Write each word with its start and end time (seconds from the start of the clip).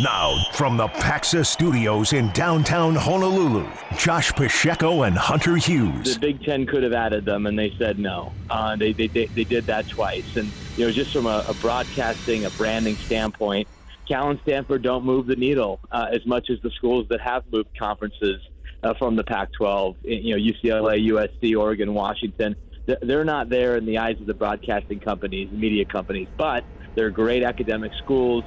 Now, 0.00 0.36
from 0.54 0.76
the 0.76 0.88
Paxa 0.88 1.46
Studios 1.46 2.14
in 2.14 2.28
downtown 2.32 2.96
Honolulu, 2.96 3.64
Josh 3.96 4.32
Pacheco 4.32 5.02
and 5.02 5.16
Hunter 5.16 5.54
Hughes. 5.54 6.14
The 6.14 6.20
Big 6.20 6.42
Ten 6.42 6.66
could 6.66 6.82
have 6.82 6.92
added 6.92 7.24
them, 7.24 7.46
and 7.46 7.56
they 7.56 7.72
said 7.78 8.00
no. 8.00 8.32
Uh, 8.50 8.74
they, 8.74 8.92
they, 8.92 9.06
they, 9.06 9.26
they 9.26 9.44
did 9.44 9.66
that 9.66 9.88
twice. 9.88 10.34
And, 10.34 10.50
you 10.76 10.86
know, 10.86 10.90
just 10.90 11.12
from 11.12 11.26
a, 11.26 11.44
a 11.46 11.54
broadcasting, 11.54 12.44
a 12.44 12.50
branding 12.50 12.96
standpoint, 12.96 13.68
Cal 14.08 14.30
and 14.30 14.40
Stanford 14.40 14.82
don't 14.82 15.04
move 15.04 15.28
the 15.28 15.36
needle 15.36 15.78
uh, 15.92 16.08
as 16.10 16.26
much 16.26 16.50
as 16.50 16.60
the 16.62 16.70
schools 16.70 17.06
that 17.10 17.20
have 17.20 17.44
moved 17.52 17.68
conferences 17.78 18.42
uh, 18.82 18.94
from 18.94 19.14
the 19.14 19.22
Pac-12. 19.22 19.94
You 20.02 20.36
know, 20.36 20.42
UCLA, 20.42 21.08
USC, 21.08 21.56
Oregon, 21.56 21.94
Washington. 21.94 22.56
They're 23.00 23.24
not 23.24 23.48
there 23.48 23.76
in 23.76 23.86
the 23.86 23.98
eyes 23.98 24.20
of 24.20 24.26
the 24.26 24.34
broadcasting 24.34 24.98
companies, 24.98 25.52
media 25.52 25.84
companies, 25.84 26.26
but 26.36 26.64
they're 26.96 27.10
great 27.10 27.44
academic 27.44 27.92
schools 28.02 28.44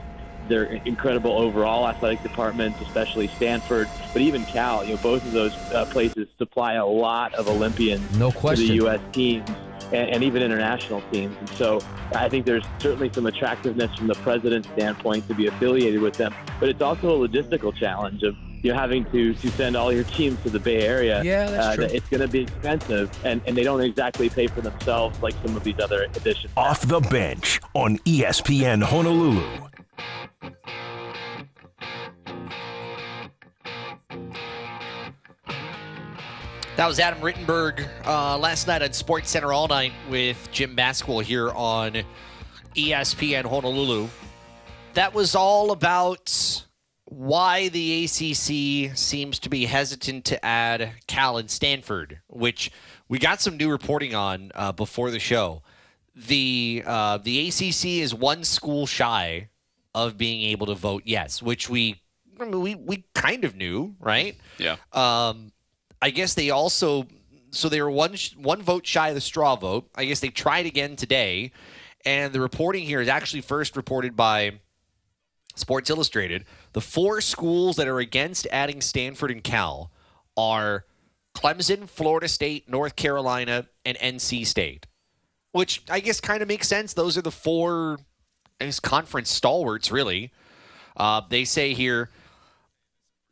their 0.48 0.64
incredible 0.64 1.32
overall 1.32 1.88
athletic 1.88 2.22
departments, 2.24 2.80
especially 2.82 3.28
Stanford, 3.28 3.90
but 4.14 4.22
even 4.22 4.46
Cal. 4.46 4.84
You 4.84 4.96
know, 4.96 5.02
both 5.02 5.24
of 5.26 5.32
those 5.32 5.56
uh, 5.72 5.86
places 5.86 6.28
supply 6.38 6.74
a 6.74 6.86
lot 6.86 7.34
of 7.34 7.48
Olympians 7.48 8.18
no 8.18 8.32
to 8.32 8.56
the 8.56 8.76
U.S. 8.76 9.00
teams 9.12 9.50
and, 9.94 10.10
and, 10.10 10.24
even 10.24 10.42
international 10.42 11.02
teams. 11.12 11.36
And 11.40 11.50
so 11.50 11.80
I 12.14 12.30
think 12.30 12.46
there's 12.46 12.66
certainly 12.80 13.12
some 13.14 13.26
attractiveness 13.26 13.96
from 13.96 14.08
the 14.08 14.16
president's 14.16 14.68
standpoint 14.70 15.28
to 15.28 15.34
be 15.34 15.48
affiliated 15.48 16.02
with 16.02 16.16
them, 16.16 16.34
but 16.60 16.70
it's 16.70 16.82
also 16.82 17.24
a 17.24 17.28
logistical 17.28 17.74
challenge 17.76 18.24
of 18.24 18.36
you 18.64 18.74
know, 18.74 18.80
having 18.80 19.06
to, 19.12 19.34
to 19.34 19.52
send 19.52 19.76
all 19.76 19.94
your 19.94 20.04
teams 20.04 20.42
to 20.44 20.50
the 20.50 20.60
Bay 20.60 20.82
Area. 20.82 21.24
Yeah, 21.24 21.50
that's 21.50 21.66
uh, 21.66 21.76
true. 21.76 21.86
It's 21.86 22.10
going 22.10 22.22
to 22.22 22.28
be 22.28 22.42
expensive, 22.42 23.10
and, 23.24 23.42
and 23.46 23.56
they 23.56 23.64
don't 23.64 23.82
exactly 23.82 24.30
pay 24.30 24.48
for 24.48 24.62
themselves 24.62 25.22
like 25.22 25.36
some 25.46 25.56
of 25.56 25.64
these 25.64 25.80
other 25.80 26.04
editions. 26.16 26.52
Off 26.58 26.82
the 26.82 27.00
bench 27.00 27.62
on 27.74 27.98
ESPN 28.00 28.84
Honolulu. 28.84 29.44
That 36.78 36.88
was 36.88 37.00
Adam 37.00 37.22
Rittenberg 37.22 37.88
uh, 38.06 38.38
last 38.38 38.68
night 38.68 38.84
on 38.84 38.94
Sports 38.94 39.32
Center 39.32 39.52
all 39.52 39.68
night 39.68 39.94
with 40.12 40.48
Jim 40.52 40.76
Basketball 40.76 41.22
here 41.22 41.50
on 41.50 42.04
ESPN 42.76 43.46
Honolulu. 43.46 44.08
That 44.94 45.16
was 45.16 45.34
all 45.34 45.72
about 45.72 46.64
why 47.06 47.70
the 47.70 48.04
ACC 48.04 48.96
seems 48.96 49.40
to 49.40 49.50
be 49.50 49.66
hesitant 49.66 50.26
to 50.26 50.46
add 50.46 50.92
Cal 51.08 51.40
and 51.40 51.50
Stanford, 51.50 52.20
which 52.28 52.72
we 53.10 53.18
got 53.18 53.42
some 53.42 53.58
new 53.58 53.72
reporting 53.72 54.14
on 54.14 54.52
uh, 54.54 54.72
before 54.72 55.10
the 55.10 55.20
show. 55.20 55.64
The 56.16 56.84
uh, 56.86 57.18
the 57.18 57.48
ACC 57.48 57.86
is 58.04 58.14
one 58.14 58.44
school 58.44 58.86
shy 58.86 59.50
of 60.06 60.18
being 60.18 60.44
able 60.50 60.68
to 60.68 60.76
vote 60.76 61.04
yes, 61.06 61.42
which 61.42 61.70
we 61.70 62.02
I 62.40 62.46
mean, 62.46 62.62
we 62.62 62.76
we 62.76 63.06
kind 63.14 63.44
of 63.46 63.56
knew, 63.56 63.96
right? 64.00 64.38
Yeah. 64.58 64.78
Um, 64.94 65.52
I 66.02 66.12
guess 66.12 66.34
they 66.34 66.50
also 66.52 67.08
so 67.52 67.70
they 67.70 67.82
were 67.82 67.90
one 67.90 68.16
one 68.38 68.62
vote 68.62 68.86
shy 68.86 69.10
of 69.10 69.16
the 69.16 69.22
straw 69.22 69.56
vote. 69.56 69.90
I 69.96 70.06
guess 70.06 70.20
they 70.20 70.30
tried 70.30 70.66
again 70.66 70.96
today, 70.96 71.52
and 72.06 72.34
the 72.34 72.40
reporting 72.40 72.84
here 72.84 73.02
is 73.02 73.08
actually 73.08 73.42
first 73.42 73.76
reported 73.76 74.16
by 74.16 74.60
Sports 75.56 75.90
Illustrated. 75.90 76.46
The 76.74 76.82
four 76.82 77.22
schools 77.22 77.78
that 77.78 77.88
are 77.88 78.00
against 78.00 78.48
adding 78.52 78.82
Stanford 78.82 79.32
and 79.32 79.44
Cal 79.44 79.92
are 80.36 80.86
Clemson, 81.36 81.90
Florida 81.90 82.28
State, 82.28 82.70
North 82.70 82.96
Carolina, 82.96 83.68
and 83.86 83.98
NC 83.98 84.46
State. 84.46 84.86
Which 85.54 85.82
I 85.90 86.02
guess 86.02 86.20
kind 86.20 86.42
of 86.42 86.48
makes 86.48 86.68
sense. 86.68 86.94
Those 86.94 87.18
are 87.18 87.22
the 87.22 87.32
four 87.32 87.98
I 88.60 88.66
guess, 88.66 88.80
conference 88.80 89.32
stalwarts, 89.32 89.92
really. 89.92 90.32
Uh, 90.96 91.22
they 91.30 91.46
say 91.46 91.74
here 91.74 92.10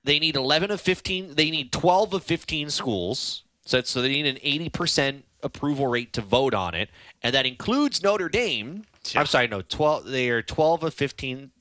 they 0.05 0.19
need 0.19 0.35
11 0.35 0.71
of 0.71 0.79
15. 0.79 1.33
They 1.35 1.49
need 1.49 1.71
12 1.71 2.13
of 2.13 2.23
15 2.23 2.69
schools. 2.69 3.43
So, 3.65 3.81
so 3.81 4.01
they 4.01 4.09
need 4.09 4.27
an 4.27 4.35
80% 4.37 5.23
approval 5.41 5.87
rate 5.87 6.13
to 6.13 6.21
vote 6.21 6.53
on 6.53 6.75
it. 6.75 6.89
And 7.23 7.33
that 7.33 7.45
includes 7.45 8.03
Notre 8.03 8.29
Dame. 8.29 8.83
Yeah. 9.11 9.21
I'm 9.21 9.25
sorry, 9.25 9.47
no, 9.47 9.61
12. 9.61 10.05
They 10.05 10.29
are 10.29 10.41
12 10.41 10.83
of 10.83 10.93
15. 10.93 11.51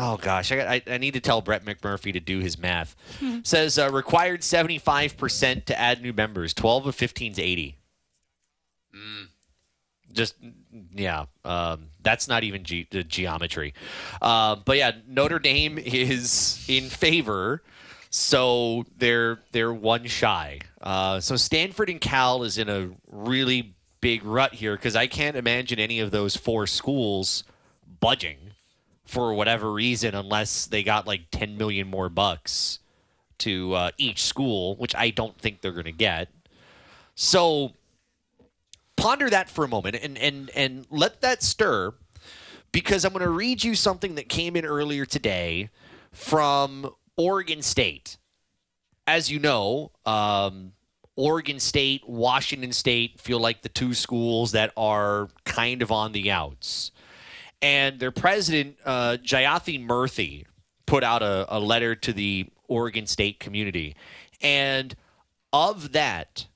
Oh 0.00 0.16
gosh, 0.16 0.52
I, 0.52 0.56
got, 0.56 0.68
I, 0.68 0.82
I, 0.86 0.98
need 0.98 1.14
to 1.14 1.20
tell 1.20 1.40
Brett 1.42 1.64
McMurphy 1.64 2.12
to 2.12 2.20
do 2.20 2.38
his 2.38 2.56
math. 2.56 2.94
Says 3.42 3.80
uh, 3.80 3.90
required 3.90 4.42
75% 4.42 5.64
to 5.64 5.78
add 5.78 6.00
new 6.00 6.12
members. 6.12 6.54
12 6.54 6.86
of 6.86 6.94
15 6.94 7.32
is 7.32 7.38
80. 7.38 7.76
Mm. 8.94 9.26
Just 10.12 10.36
yeah, 10.94 11.26
um, 11.44 11.88
that's 12.02 12.28
not 12.28 12.44
even 12.44 12.64
ge- 12.64 12.86
geometry. 13.08 13.74
Uh, 14.20 14.56
but 14.56 14.76
yeah, 14.76 14.92
Notre 15.06 15.38
Dame 15.38 15.78
is 15.78 16.64
in 16.68 16.84
favor, 16.84 17.62
so 18.10 18.84
they're 18.96 19.40
they're 19.52 19.72
one 19.72 20.06
shy. 20.06 20.60
Uh, 20.80 21.20
so 21.20 21.36
Stanford 21.36 21.90
and 21.90 22.00
Cal 22.00 22.42
is 22.42 22.58
in 22.58 22.68
a 22.68 22.90
really 23.10 23.74
big 24.00 24.24
rut 24.24 24.54
here 24.54 24.76
because 24.76 24.96
I 24.96 25.06
can't 25.06 25.36
imagine 25.36 25.78
any 25.78 26.00
of 26.00 26.10
those 26.10 26.36
four 26.36 26.66
schools 26.66 27.44
budging 28.00 28.38
for 29.04 29.32
whatever 29.32 29.72
reason 29.72 30.14
unless 30.14 30.66
they 30.66 30.82
got 30.82 31.06
like 31.06 31.22
10 31.30 31.56
million 31.56 31.88
more 31.88 32.08
bucks 32.08 32.78
to 33.38 33.72
uh, 33.74 33.90
each 33.96 34.22
school, 34.22 34.76
which 34.76 34.94
I 34.94 35.10
don't 35.10 35.36
think 35.38 35.60
they're 35.60 35.72
going 35.72 35.84
to 35.84 35.92
get. 35.92 36.28
So 37.14 37.72
ponder 38.98 39.30
that 39.30 39.48
for 39.48 39.64
a 39.64 39.68
moment 39.68 39.96
and 40.02 40.18
and 40.18 40.50
and 40.54 40.86
let 40.90 41.22
that 41.22 41.42
stir 41.42 41.94
because 42.72 43.04
I'm 43.04 43.12
going 43.12 43.24
to 43.24 43.30
read 43.30 43.64
you 43.64 43.74
something 43.74 44.16
that 44.16 44.28
came 44.28 44.56
in 44.56 44.66
earlier 44.66 45.06
today 45.06 45.70
from 46.12 46.90
Oregon 47.16 47.62
State. 47.62 48.18
As 49.06 49.30
you 49.30 49.38
know, 49.38 49.92
um, 50.04 50.72
Oregon 51.16 51.58
State, 51.60 52.06
Washington 52.06 52.72
State 52.72 53.20
feel 53.20 53.40
like 53.40 53.62
the 53.62 53.70
two 53.70 53.94
schools 53.94 54.52
that 54.52 54.72
are 54.76 55.28
kind 55.44 55.80
of 55.80 55.90
on 55.90 56.12
the 56.12 56.30
outs. 56.30 56.92
And 57.62 57.98
their 57.98 58.12
president, 58.12 58.76
uh, 58.84 59.16
Jayathi 59.22 59.84
Murthy, 59.84 60.44
put 60.86 61.02
out 61.02 61.22
a, 61.22 61.46
a 61.48 61.58
letter 61.58 61.94
to 61.94 62.12
the 62.12 62.46
Oregon 62.68 63.06
State 63.06 63.40
community. 63.40 63.96
And 64.42 64.94
of 65.52 65.92
that, 65.92 66.46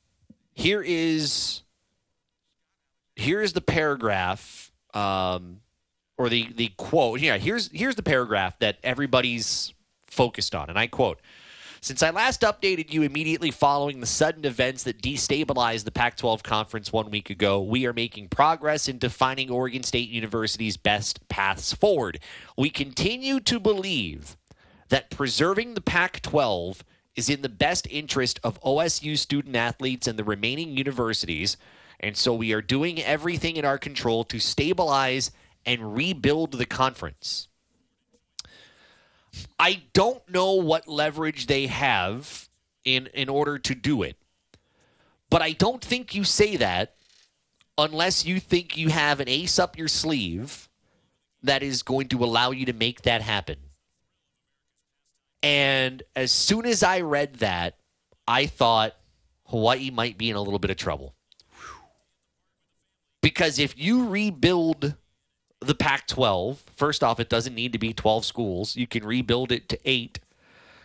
here 0.55 0.83
is 0.83 1.62
here's 3.17 3.53
the 3.53 3.61
paragraph 3.61 4.71
um, 4.95 5.61
or 6.19 6.29
the 6.29 6.49
the 6.55 6.69
quote. 6.77 7.21
Yeah, 7.21 7.39
here's 7.39 7.71
here's 7.73 7.97
the 7.97 8.03
paragraph 8.03 8.59
that 8.61 8.79
everybody's 8.83 9.75
focused 10.05 10.55
on, 10.55 10.69
and 10.69 10.79
I 10.79 10.87
quote. 10.87 11.21
Since 11.81 12.01
I 12.01 12.11
last 12.11 12.43
updated 12.43 12.93
you 12.93 13.03
immediately 13.03 13.51
following 13.51 13.99
the 13.99 14.07
sudden 14.07 14.45
events 14.45 14.85
that 14.85 15.03
destabilized 15.03 15.83
the 15.83 15.91
Pac 15.91 16.17
12 16.17 16.45
conference 16.45 16.93
one 16.93 17.11
week 17.11 17.29
ago, 17.29 17.61
we 17.61 17.87
are 17.87 17.93
making 17.93 18.29
progress 18.29 18.87
in 18.87 18.99
defining 18.99 19.51
Oregon 19.51 19.83
State 19.83 20.09
University's 20.09 20.77
best 20.77 21.27
paths 21.29 21.73
forward. 21.73 22.21
We 22.57 22.71
continue 22.71 23.41
to 23.41 23.59
believe 23.59 24.37
that 24.91 25.11
preserving 25.11 25.75
the 25.75 25.81
Pac 25.81 26.23
12 26.23 26.85
is 27.17 27.29
in 27.29 27.43
the 27.43 27.49
best 27.49 27.89
interest 27.91 28.39
of 28.45 28.63
OSU 28.63 29.19
student 29.19 29.57
athletes 29.57 30.07
and 30.07 30.17
the 30.17 30.23
remaining 30.23 30.77
universities 30.77 31.57
and 32.03 32.17
so 32.17 32.35
we 32.35 32.53
are 32.53 32.63
doing 32.63 33.01
everything 33.01 33.57
in 33.57 33.65
our 33.65 33.79
control 33.79 34.25
to 34.25 34.39
stabilize 34.41 35.31
and 35.65 35.95
rebuild 35.95 36.53
the 36.53 36.67
conference. 36.67 37.49
I 39.59 39.83
don't 39.93 40.29
know 40.29 40.55
what 40.55 40.89
leverage 40.89 41.47
they 41.47 41.69
have 41.69 42.49
in 42.85 43.07
in 43.15 43.29
order 43.29 43.59
to 43.59 43.75
do 43.75 44.03
it. 44.03 44.17
But 45.31 45.41
I 45.41 45.53
don't 45.53 45.83
think 45.83 46.15
you 46.15 46.25
say 46.25 46.57
that 46.57 46.97
unless 47.79 48.27
you 48.27 48.39
think 48.41 48.77
you 48.77 48.89
have 48.89 49.21
an 49.21 49.29
ace 49.29 49.59
up 49.59 49.79
your 49.79 49.89
sleeve 49.89 50.69
that 51.43 51.63
is 51.63 51.83
going 51.83 52.09
to 52.09 52.23
allow 52.25 52.51
you 52.51 52.67
to 52.67 52.73
make 52.73 53.03
that 53.03 53.23
happen. 53.23 53.57
And 55.43 56.03
as 56.15 56.31
soon 56.31 56.67
as 56.67 56.83
I 56.83 57.01
read 57.01 57.37
that, 57.37 57.79
I 58.29 58.47
thought 58.47 58.95
Hawaii 59.47 59.91
might 59.91 60.19
be 60.19 60.31
in 60.31 60.37
a 60.37 60.43
little 60.43 60.59
bit 60.59 60.71
of 60.71 60.77
trouble. 60.77 61.15
Because 63.23 63.59
if 63.59 63.79
you 63.79 64.09
rebuild 64.09 64.95
the 65.61 65.75
Pac 65.75 66.07
12, 66.09 66.63
first 66.75 67.03
off, 67.03 67.21
it 67.21 67.31
doesn't 67.31 67.55
need 67.55 67.73
to 67.73 67.79
be 67.79 67.93
12 67.93 68.25
schools. 68.25 68.77
You 68.77 68.87
can 68.87 69.05
rebuild 69.05 69.53
it 69.53 69.69
to 69.71 69.79
eight, 69.85 70.19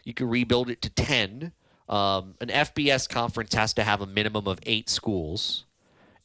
you 0.05 0.13
can 0.13 0.29
rebuild 0.29 0.69
it 0.69 0.81
to 0.83 0.89
10. 0.89 1.51
Um, 1.89 2.35
an 2.41 2.49
FBS 2.49 3.09
conference 3.09 3.53
has 3.53 3.73
to 3.73 3.83
have 3.83 4.01
a 4.01 4.05
minimum 4.05 4.47
of 4.47 4.59
eight 4.65 4.89
schools. 4.89 5.65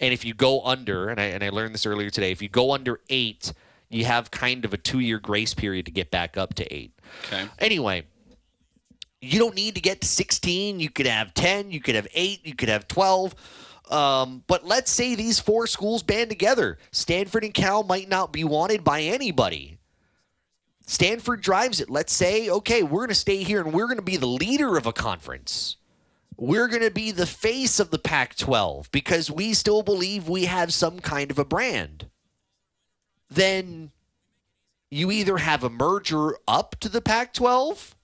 And 0.00 0.12
if 0.12 0.24
you 0.24 0.34
go 0.34 0.60
under, 0.62 1.08
and 1.08 1.20
I, 1.20 1.24
and 1.24 1.44
I 1.44 1.50
learned 1.50 1.74
this 1.74 1.86
earlier 1.86 2.10
today, 2.10 2.32
if 2.32 2.42
you 2.42 2.48
go 2.48 2.72
under 2.72 3.00
eight, 3.08 3.52
you 3.88 4.04
have 4.04 4.30
kind 4.30 4.64
of 4.64 4.74
a 4.74 4.76
two 4.76 4.98
year 4.98 5.18
grace 5.18 5.54
period 5.54 5.86
to 5.86 5.92
get 5.92 6.10
back 6.10 6.36
up 6.36 6.54
to 6.54 6.74
eight. 6.74 6.92
Okay. 7.26 7.46
Anyway, 7.60 8.04
you 9.20 9.38
don't 9.38 9.54
need 9.54 9.76
to 9.76 9.80
get 9.80 10.00
to 10.00 10.06
16. 10.06 10.80
You 10.80 10.90
could 10.90 11.06
have 11.06 11.32
10, 11.34 11.70
you 11.70 11.80
could 11.80 11.94
have 11.94 12.08
eight, 12.12 12.44
you 12.44 12.54
could 12.56 12.68
have 12.68 12.88
12. 12.88 13.34
Um, 13.90 14.43
but 14.46 14.64
let's 14.64 14.90
say 14.90 15.14
these 15.14 15.38
four 15.38 15.67
schools 15.67 16.02
band 16.02 16.31
together. 16.31 16.79
Stanford 16.93 17.44
and 17.44 17.52
Cal 17.52 17.82
might 17.82 18.08
not 18.08 18.32
be 18.32 18.44
wanted 18.44 18.84
by 18.84 19.02
anybody. 19.02 19.79
Stanford 20.87 21.40
drives 21.40 21.81
it. 21.81 21.90
Let's 21.90 22.12
say, 22.12 22.49
okay, 22.49 22.82
we're 22.82 23.00
going 23.00 23.08
to 23.08 23.14
stay 23.14 23.43
here 23.43 23.61
and 23.61 23.73
we're 23.73 23.87
going 23.87 23.96
to 23.96 24.02
be 24.02 24.17
the 24.17 24.26
leader 24.26 24.76
of 24.76 24.87
a 24.87 24.93
conference. 24.93 25.76
We're 26.37 26.69
going 26.69 26.82
to 26.82 26.90
be 26.90 27.11
the 27.11 27.26
face 27.26 27.79
of 27.79 27.90
the 27.90 27.99
Pac 27.99 28.37
12 28.37 28.90
because 28.90 29.31
we 29.31 29.55
still 29.55 29.82
believe 29.82 30.29
we 30.29 30.46
have 30.46 30.73
some 30.73 30.99
kind 30.99 31.31
of 31.31 31.38
a 31.38 31.44
brand. 31.44 32.06
Then 33.31 33.93
you 34.90 35.11
either 35.11 35.38
have 35.38 35.62
a 35.64 35.70
merger 35.70 36.37
up 36.49 36.76
to 36.81 36.88
the 36.88 37.00
Pac 37.00 37.32
12 37.32 37.94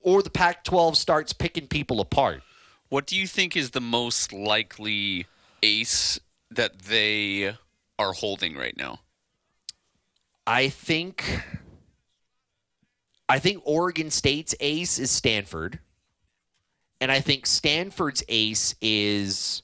or 0.00 0.22
the 0.22 0.30
Pac 0.30 0.64
12 0.64 0.96
starts 0.96 1.32
picking 1.32 1.66
people 1.66 2.00
apart. 2.00 2.42
What 2.88 3.06
do 3.06 3.16
you 3.16 3.26
think 3.26 3.56
is 3.56 3.70
the 3.70 3.80
most 3.80 4.32
likely 4.32 5.26
ace 5.62 6.18
that 6.50 6.78
they 6.80 7.54
are 7.98 8.12
holding 8.12 8.56
right 8.56 8.76
now? 8.76 9.00
I 10.46 10.68
think 10.70 11.42
I 13.28 13.38
think 13.38 13.62
Oregon 13.64 14.10
State's 14.10 14.54
ace 14.60 14.98
is 14.98 15.10
Stanford. 15.10 15.80
And 17.00 17.12
I 17.12 17.20
think 17.20 17.46
Stanford's 17.46 18.24
ace 18.28 18.74
is 18.80 19.62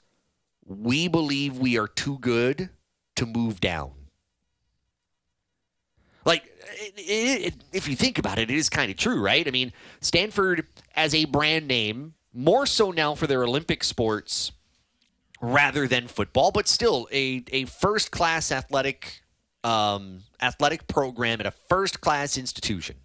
we 0.67 1.09
believe 1.09 1.59
we 1.59 1.79
are 1.79 1.89
too 1.89 2.19
good 2.19 2.69
to 3.17 3.27
move 3.27 3.61
down. 3.61 3.93
Like, 6.25 6.45
it, 6.77 6.95
it, 7.47 7.55
if 7.73 7.89
you 7.89 7.97
think 7.97 8.19
about 8.19 8.39
it, 8.39 8.51
it 8.51 8.57
is 8.57 8.71
kind 8.71 8.91
of 8.91 8.97
true, 8.97 9.21
right? 9.21 9.47
I 9.47 9.51
mean, 9.51 9.73
Stanford 10.01 10.67
as 10.95 11.15
a 11.15 11.25
brand 11.27 11.69
name, 11.69 12.15
more 12.35 12.67
so 12.67 12.91
now 12.91 13.15
for 13.15 13.27
their 13.27 13.45
Olympic 13.45 13.85
sports 13.85 14.53
rather 15.41 15.87
than 15.87 16.09
football, 16.09 16.51
but 16.51 16.69
still 16.69 17.09
a, 17.13 17.45
a 17.53 17.65
first 17.67 18.11
class 18.11 18.51
athletic 18.51 19.23
um, 19.63 20.21
athletic 20.43 20.87
program 20.87 21.41
at 21.41 21.47
a 21.47 21.51
first 21.51 22.01
class 22.01 22.37
institution. 22.37 22.97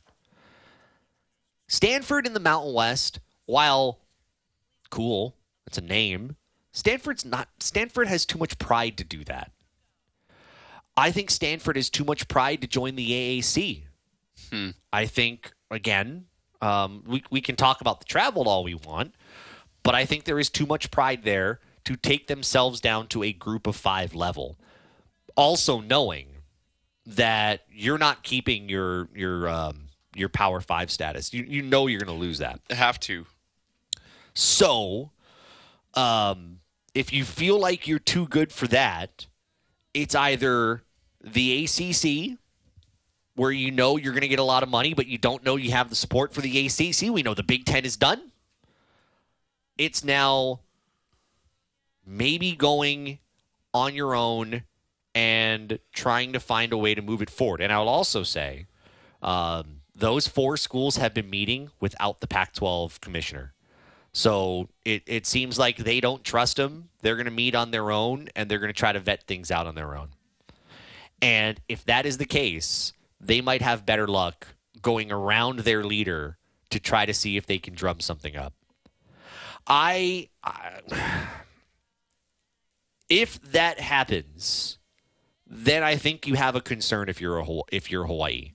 Stanford 1.68 2.26
in 2.26 2.34
the 2.34 2.40
Mountain 2.40 2.74
West, 2.74 3.20
while 3.46 4.00
cool, 4.90 5.36
it's 5.66 5.78
a 5.78 5.82
name. 5.82 6.36
Stanford's 6.74 7.24
not. 7.24 7.48
Stanford 7.60 8.08
has 8.08 8.26
too 8.26 8.38
much 8.38 8.58
pride 8.60 8.98
to 8.98 9.04
do 9.04 9.24
that. 9.24 9.52
I 10.98 11.12
think 11.12 11.30
Stanford 11.30 11.78
has 11.78 11.90
too 11.90 12.04
much 12.04 12.28
pride 12.28 12.62
to 12.62 12.68
join 12.68 12.96
the 12.96 13.10
AAC. 13.12 13.84
Hmm. 14.52 14.70
I 14.92 15.06
think 15.06 15.52
again, 15.72 16.26
um, 16.62 17.04
we 17.08 17.24
we 17.30 17.42
can 17.42 17.56
talk 17.56 17.82
about 17.82 18.00
the 18.00 18.06
travel 18.06 18.50
all 18.50 18.64
we 18.64 18.76
want, 18.76 19.14
but 19.84 19.96
I 19.96 20.06
think 20.06 20.24
there 20.26 20.40
is 20.40 20.50
too 20.50 20.66
much 20.66 20.92
pride 20.92 21.24
there 21.24 21.60
to 21.86 21.96
take 21.96 22.28
themselves 22.28 22.82
down 22.82 23.08
to 23.08 23.24
a 23.24 23.34
group 23.34 23.68
of 23.68 23.76
five 23.76 24.14
level. 24.14 24.58
Also 25.36 25.80
knowing 25.80 26.28
that 27.06 27.62
you're 27.72 27.98
not 27.98 28.24
keeping 28.24 28.70
your 28.70 29.10
your 29.16 29.50
um, 29.50 29.90
your 30.16 30.30
power 30.30 30.62
five 30.62 30.92
status. 30.92 31.34
You 31.34 31.44
you 31.48 31.62
know 31.62 31.88
you're 31.88 32.00
going 32.00 32.16
to 32.16 32.20
lose 32.20 32.40
that. 32.40 32.60
Have 32.70 33.00
to. 33.02 33.26
So, 34.34 35.12
um, 35.96 36.60
if 36.94 37.12
you 37.12 37.26
feel 37.26 37.60
like 37.60 37.88
you're 37.88 38.00
too 38.00 38.28
good 38.28 38.52
for 38.52 38.68
that, 38.68 39.28
it's 39.94 40.16
either 40.16 40.84
the 41.22 41.66
ACC, 41.66 42.38
where 43.36 43.52
you 43.52 43.72
know 43.72 43.98
you're 43.98 44.14
going 44.14 44.22
to 44.22 44.28
get 44.28 44.40
a 44.40 44.44
lot 44.44 44.64
of 44.64 44.70
money, 44.70 44.94
but 44.94 45.08
you 45.08 45.18
don't 45.18 45.44
know 45.44 45.56
you 45.56 45.72
have 45.72 45.90
the 45.90 45.96
support 45.96 46.34
for 46.34 46.42
the 46.42 46.68
ACC. 46.68 47.12
We 47.12 47.24
know 47.24 47.34
the 47.34 47.44
Big 47.44 47.66
Ten 47.66 47.86
is 47.86 47.98
done. 47.98 48.29
It's 49.80 50.04
now 50.04 50.60
maybe 52.06 52.54
going 52.54 53.20
on 53.74 53.96
your 53.96 54.14
own 54.14 54.64
and 55.16 55.80
trying 55.94 56.34
to 56.34 56.40
find 56.40 56.74
a 56.74 56.78
way 56.78 56.94
to 56.94 57.02
move 57.02 57.22
it 57.22 57.30
forward. 57.30 57.62
And 57.62 57.72
I'll 57.72 57.88
also 57.88 58.22
say 58.24 58.66
um, 59.22 59.78
those 59.96 60.28
four 60.28 60.58
schools 60.58 60.98
have 60.98 61.14
been 61.14 61.30
meeting 61.30 61.70
without 61.80 62.20
the 62.20 62.28
Pac 62.28 62.54
12 62.54 63.00
commissioner. 63.00 63.54
So 64.12 64.68
it, 64.84 65.04
it 65.06 65.26
seems 65.26 65.58
like 65.58 65.78
they 65.78 66.02
don't 66.02 66.26
trust 66.26 66.60
him. 66.60 66.90
They're 67.02 67.16
going 67.16 67.26
to 67.26 67.32
meet 67.32 67.56
on 67.56 67.72
their 67.72 67.90
own 67.90 68.28
and 68.36 68.52
they're 68.52 68.60
going 68.60 68.74
to 68.74 68.78
try 68.78 68.92
to 68.92 69.00
vet 69.00 69.24
things 69.28 69.50
out 69.50 69.66
on 69.66 69.76
their 69.76 69.96
own. 69.96 70.10
And 71.22 71.62
if 71.70 71.86
that 71.86 72.06
is 72.06 72.18
the 72.18 72.26
case, 72.26 72.92
they 73.22 73.40
might 73.40 73.62
have 73.62 73.86
better 73.86 74.08
luck 74.08 74.48
going 74.82 75.10
around 75.10 75.60
their 75.60 75.86
leader 75.86 76.38
to 76.70 76.82
try 76.82 77.06
to 77.06 77.14
see 77.14 77.38
if 77.38 77.46
they 77.46 77.60
can 77.60 77.74
drum 77.76 78.02
something 78.02 78.36
up. 78.36 78.54
I, 79.68 80.30
I 80.44 81.28
if 83.10 83.42
that 83.52 83.80
happens, 83.80 84.78
then 85.46 85.84
I 85.84 85.96
think 85.96 86.28
you 86.28 86.36
have 86.36 86.56
a 86.56 86.62
concern 86.62 87.10
if 87.10 87.20
you're 87.20 87.40
a 87.40 87.46
if 87.72 87.92
you're 87.92 88.06
Hawaii. 88.06 88.54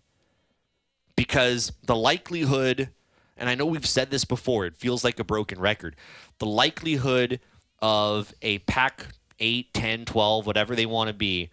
Because 1.16 1.72
the 1.84 1.96
likelihood 1.96 2.90
and 3.36 3.48
I 3.48 3.54
know 3.54 3.66
we've 3.66 3.86
said 3.86 4.10
this 4.10 4.24
before, 4.24 4.66
it 4.66 4.76
feels 4.76 5.02
like 5.04 5.18
a 5.18 5.24
broken 5.24 5.60
record. 5.60 5.96
The 6.38 6.46
likelihood 6.46 7.40
of 7.80 8.32
a 8.42 8.58
Pac 8.60 9.08
8, 9.40 9.74
10, 9.74 10.04
12, 10.04 10.46
whatever 10.46 10.76
they 10.76 10.86
want 10.86 11.08
to 11.08 11.14
be, 11.14 11.50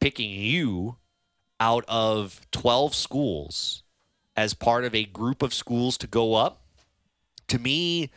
picking 0.00 0.30
you 0.30 0.96
out 1.58 1.84
of 1.88 2.40
12 2.52 2.94
schools 2.94 3.82
as 4.36 4.54
part 4.54 4.84
of 4.84 4.94
a 4.94 5.04
group 5.04 5.42
of 5.42 5.54
schools 5.54 5.96
to 5.98 6.06
go 6.06 6.34
up, 6.34 6.62
to 7.48 7.58
me, 7.58 8.10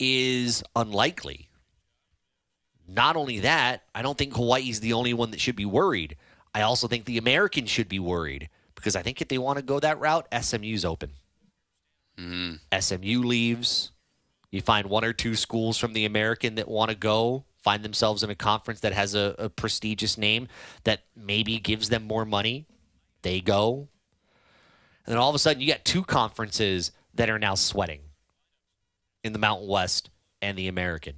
is 0.00 0.64
unlikely. 0.74 1.48
Not 2.88 3.14
only 3.14 3.40
that, 3.40 3.84
I 3.94 4.02
don't 4.02 4.18
think 4.18 4.34
Hawaii's 4.34 4.80
the 4.80 4.94
only 4.94 5.14
one 5.14 5.30
that 5.30 5.40
should 5.40 5.54
be 5.54 5.66
worried. 5.66 6.16
I 6.52 6.62
also 6.62 6.88
think 6.88 7.04
the 7.04 7.18
Americans 7.18 7.70
should 7.70 7.88
be 7.88 8.00
worried 8.00 8.48
because 8.74 8.96
I 8.96 9.02
think 9.02 9.20
if 9.20 9.28
they 9.28 9.38
want 9.38 9.58
to 9.58 9.62
go 9.62 9.78
that 9.78 10.00
route, 10.00 10.26
SMU's 10.40 10.84
open. 10.84 11.12
Mm. 12.18 12.58
SMU 12.80 13.22
leaves. 13.22 13.92
You 14.50 14.60
find 14.60 14.88
one 14.88 15.04
or 15.04 15.12
two 15.12 15.36
schools 15.36 15.78
from 15.78 15.92
the 15.92 16.06
American 16.06 16.56
that 16.56 16.66
want 16.66 16.90
to 16.90 16.96
go, 16.96 17.44
find 17.62 17.84
themselves 17.84 18.24
in 18.24 18.30
a 18.30 18.34
conference 18.34 18.80
that 18.80 18.92
has 18.92 19.14
a, 19.14 19.36
a, 19.38 19.48
prestigious 19.48 20.18
name 20.18 20.48
that 20.82 21.02
maybe 21.14 21.60
gives 21.60 21.88
them 21.88 22.02
more 22.02 22.24
money. 22.24 22.66
They 23.22 23.40
go. 23.40 23.88
And 25.06 25.12
then 25.12 25.18
all 25.18 25.28
of 25.28 25.36
a 25.36 25.38
sudden, 25.38 25.62
you 25.62 25.68
got 25.68 25.84
two 25.84 26.02
conferences 26.02 26.90
that 27.14 27.30
are 27.30 27.38
now 27.38 27.54
sweating 27.54 28.00
in 29.22 29.32
the 29.32 29.38
Mountain 29.38 29.68
West 29.68 30.10
and 30.42 30.56
the 30.56 30.68
American. 30.68 31.16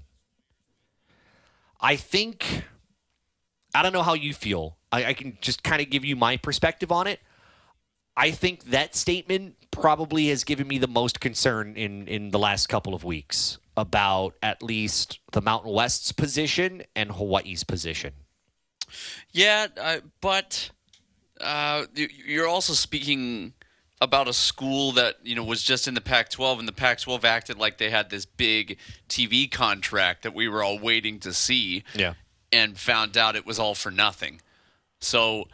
I 1.80 1.96
think, 1.96 2.64
I 3.74 3.82
don't 3.82 3.92
know 3.92 4.02
how 4.02 4.14
you 4.14 4.34
feel. 4.34 4.76
I, 4.90 5.06
I 5.06 5.14
can 5.14 5.38
just 5.40 5.62
kind 5.62 5.82
of 5.82 5.90
give 5.90 6.04
you 6.04 6.16
my 6.16 6.36
perspective 6.36 6.92
on 6.92 7.06
it. 7.06 7.20
I 8.16 8.30
think 8.30 8.64
that 8.64 8.94
statement 8.94 9.56
probably 9.70 10.28
has 10.28 10.44
given 10.44 10.68
me 10.68 10.78
the 10.78 10.86
most 10.86 11.18
concern 11.18 11.76
in 11.76 12.06
in 12.06 12.30
the 12.30 12.38
last 12.38 12.68
couple 12.68 12.94
of 12.94 13.04
weeks 13.04 13.58
about 13.76 14.34
at 14.42 14.62
least 14.62 15.18
the 15.32 15.40
Mountain 15.40 15.72
West's 15.72 16.12
position 16.12 16.82
and 16.94 17.12
Hawaii's 17.12 17.64
position. 17.64 18.12
Yeah, 19.32 19.68
uh, 19.80 20.00
but 20.20 20.70
uh, 21.40 21.86
you're 21.94 22.46
also 22.46 22.74
speaking 22.74 23.54
about 24.02 24.26
a 24.26 24.32
school 24.32 24.90
that 24.92 25.14
you 25.22 25.36
know 25.36 25.44
was 25.44 25.62
just 25.62 25.86
in 25.86 25.94
the 25.94 26.00
Pac-12, 26.00 26.58
and 26.58 26.68
the 26.68 26.72
Pac-12 26.72 27.22
acted 27.22 27.56
like 27.56 27.78
they 27.78 27.88
had 27.88 28.10
this 28.10 28.26
big 28.26 28.76
TV 29.08 29.50
contract 29.50 30.24
that 30.24 30.34
we 30.34 30.48
were 30.48 30.62
all 30.62 30.78
waiting 30.78 31.20
to 31.20 31.32
see. 31.32 31.84
Yeah, 31.94 32.14
and 32.50 32.76
found 32.76 33.16
out 33.16 33.36
it 33.36 33.46
was 33.46 33.58
all 33.58 33.76
for 33.76 33.92
nothing. 33.92 34.42
So 35.00 35.46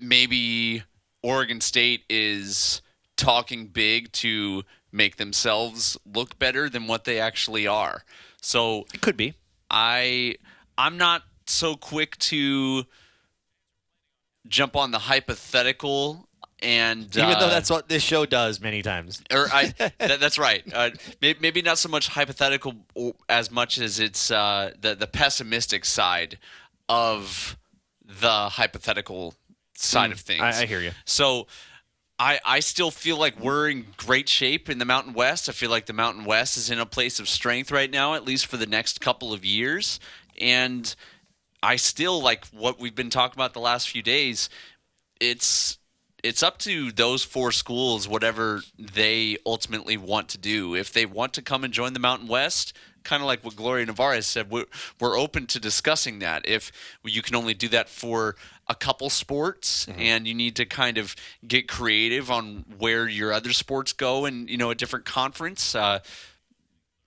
maybe 0.00 0.82
Oregon 1.22 1.60
State 1.60 2.04
is 2.08 2.80
talking 3.16 3.66
big 3.66 4.10
to 4.12 4.64
make 4.90 5.16
themselves 5.16 5.98
look 6.14 6.38
better 6.38 6.70
than 6.70 6.86
what 6.86 7.04
they 7.04 7.20
actually 7.20 7.66
are. 7.66 8.04
So 8.40 8.86
it 8.94 9.02
could 9.02 9.18
be. 9.18 9.34
I 9.70 10.36
I'm 10.78 10.96
not 10.96 11.22
so 11.46 11.76
quick 11.76 12.16
to 12.18 12.84
jump 14.48 14.76
on 14.76 14.92
the 14.92 15.00
hypothetical 15.00 16.25
and 16.62 17.14
even 17.16 17.30
uh, 17.30 17.38
though 17.38 17.48
that's 17.48 17.68
what 17.68 17.88
this 17.88 18.02
show 18.02 18.24
does 18.24 18.60
many 18.60 18.80
times 18.80 19.22
or 19.30 19.46
I, 19.52 19.74
that, 19.98 20.20
that's 20.20 20.38
right 20.38 20.62
uh, 20.72 20.90
maybe, 21.20 21.38
maybe, 21.40 21.62
not 21.62 21.78
so 21.78 21.88
much 21.88 22.08
hypothetical 22.08 22.74
as 23.28 23.50
much 23.50 23.78
as 23.78 24.00
it's 24.00 24.30
uh, 24.30 24.72
the, 24.80 24.94
the 24.94 25.06
pessimistic 25.06 25.84
side 25.84 26.38
of 26.88 27.56
the 28.06 28.48
hypothetical 28.48 29.34
side 29.74 30.10
mm, 30.10 30.14
of 30.14 30.20
things. 30.20 30.42
I, 30.42 30.62
I 30.62 30.66
hear 30.66 30.80
you. 30.80 30.92
So 31.04 31.46
I, 32.18 32.40
I 32.44 32.60
still 32.60 32.90
feel 32.90 33.18
like 33.18 33.38
we're 33.40 33.68
in 33.68 33.86
great 33.96 34.28
shape 34.28 34.68
in 34.68 34.78
the 34.78 34.84
Mountain 34.84 35.14
West. 35.14 35.48
I 35.48 35.52
feel 35.52 35.70
like 35.70 35.86
the 35.86 35.92
Mountain 35.92 36.24
West 36.24 36.56
is 36.56 36.70
in 36.70 36.78
a 36.78 36.86
place 36.86 37.20
of 37.20 37.28
strength 37.28 37.70
right 37.70 37.90
now, 37.90 38.14
at 38.14 38.24
least 38.24 38.46
for 38.46 38.56
the 38.56 38.66
next 38.66 39.00
couple 39.00 39.32
of 39.32 39.44
years. 39.44 40.00
And 40.40 40.94
I 41.62 41.76
still 41.76 42.22
like 42.22 42.46
what 42.48 42.80
we've 42.80 42.94
been 42.94 43.10
talking 43.10 43.36
about 43.36 43.52
the 43.52 43.60
last 43.60 43.88
few 43.88 44.02
days. 44.02 44.48
It's 45.20 45.78
it's 46.26 46.42
up 46.42 46.58
to 46.58 46.90
those 46.92 47.22
four 47.22 47.52
schools 47.52 48.08
whatever 48.08 48.62
they 48.78 49.36
ultimately 49.46 49.96
want 49.96 50.28
to 50.30 50.38
do. 50.38 50.74
If 50.74 50.92
they 50.92 51.06
want 51.06 51.34
to 51.34 51.42
come 51.42 51.64
and 51.64 51.72
join 51.72 51.92
the 51.92 52.00
Mountain 52.00 52.28
West, 52.28 52.76
kind 53.04 53.22
of 53.22 53.26
like 53.26 53.44
what 53.44 53.54
Gloria 53.54 53.86
Nevarez 53.86 54.24
said. 54.24 54.50
We're, 54.50 54.66
we're 55.00 55.18
open 55.18 55.46
to 55.46 55.60
discussing 55.60 56.18
that. 56.18 56.46
If 56.46 56.72
you 57.04 57.22
can 57.22 57.36
only 57.36 57.54
do 57.54 57.68
that 57.68 57.88
for 57.88 58.34
a 58.66 58.74
couple 58.74 59.08
sports, 59.10 59.86
and 59.96 60.26
you 60.26 60.34
need 60.34 60.56
to 60.56 60.66
kind 60.66 60.98
of 60.98 61.14
get 61.46 61.68
creative 61.68 62.30
on 62.30 62.64
where 62.78 63.08
your 63.08 63.32
other 63.32 63.52
sports 63.52 63.92
go, 63.92 64.24
and 64.24 64.50
you 64.50 64.56
know, 64.56 64.70
a 64.70 64.74
different 64.74 65.04
conference. 65.04 65.74
Uh, 65.74 66.00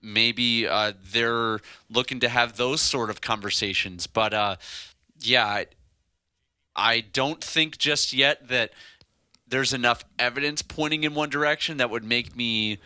maybe 0.02 0.66
uh, 0.66 0.94
they're 1.12 1.60
looking 1.90 2.22
to 2.22 2.30
have 2.30 2.56
those 2.56 2.80
sort 2.80 3.10
of 3.10 3.20
conversations. 3.20 4.08
But 4.08 4.34
uh, 4.34 4.56
yeah, 5.20 5.66
I 6.76 7.02
don't 7.02 7.44
think 7.44 7.78
just 7.78 8.14
yet 8.14 8.48
that 8.48 8.72
there's 9.50 9.74
enough 9.74 10.06
evidence 10.18 10.62
pointing 10.62 11.04
in 11.04 11.14
one 11.14 11.30
direction 11.30 11.78
that 11.78 11.90
would 11.90 12.04
make 12.04 12.36
me 12.36 12.80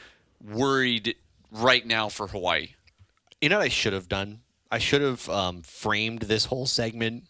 worried 0.44 1.16
right 1.52 1.86
now 1.86 2.10
for 2.10 2.28
Hawaii. 2.28 2.70
You 3.42 3.50
know 3.50 3.58
what 3.58 3.66
I 3.66 3.70
should 3.70 3.94
have 3.94 4.08
done? 4.08 4.40
I 4.72 4.80
should 4.80 5.02
have 5.02 5.30
um, 5.30 5.62
framed 5.62 6.24
this 6.24 6.46
whole 6.46 6.66
segment, 6.66 7.26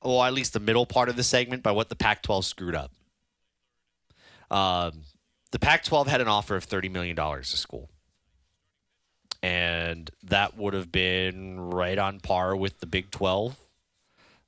or 0.00 0.24
at 0.26 0.32
least 0.32 0.52
the 0.52 0.60
middle 0.60 0.86
part 0.86 1.08
of 1.08 1.16
the 1.16 1.24
segment, 1.24 1.62
by 1.62 1.72
what 1.72 1.88
the 1.88 1.96
Pac 1.96 2.22
12 2.22 2.44
screwed 2.44 2.74
up. 2.74 2.92
Um, 4.50 5.02
the 5.50 5.58
Pac 5.58 5.84
12 5.84 6.06
had 6.06 6.20
an 6.20 6.28
offer 6.28 6.54
of 6.54 6.68
$30 6.68 6.90
million 6.90 7.16
to 7.16 7.44
school. 7.44 7.90
And 9.42 10.10
that 10.24 10.56
would 10.56 10.74
have 10.74 10.92
been 10.92 11.58
right 11.58 11.98
on 11.98 12.20
par 12.20 12.54
with 12.54 12.80
the 12.80 12.86
Big 12.86 13.10
12. 13.10 13.56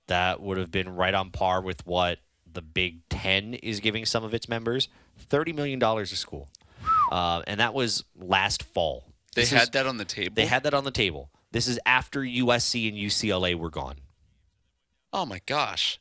That 0.07 0.41
would 0.41 0.59
have 0.59 0.71
been 0.71 0.95
right 0.95 1.15
on 1.15 1.31
par 1.31 1.61
with 1.61 1.87
what 1.87 2.19
the 2.53 2.63
Big 2.63 3.07
10 3.09 3.55
is 3.55 3.81
giving 3.81 4.05
some 4.07 4.25
of 4.25 4.35
its 4.35 4.49
members 4.49 4.89
$30 5.31 5.55
million 5.55 5.83
a 5.83 6.07
school. 6.07 6.49
Uh, 7.11 7.43
and 7.47 7.61
that 7.61 7.75
was 7.75 8.05
last 8.17 8.63
fall. 8.63 9.05
They 9.35 9.43
This 9.43 9.51
had 9.51 9.63
is- 9.65 9.71
that 9.71 9.87
on 9.87 9.97
the 9.97 10.05
table. 10.05 10.35
they 10.35 10.47
had 10.47 10.63
that 10.65 10.75
on 10.75 10.85
the 10.85 10.91
table. 10.91 11.31
This 11.51 11.67
is 11.67 11.79
after 11.87 12.21
USC 12.21 12.89
and 12.89 12.97
UCLA 12.99 13.55
were 13.55 13.71
gone. 13.71 13.97
Oh 15.13 15.25
my 15.25 15.41
gosh, 15.47 15.99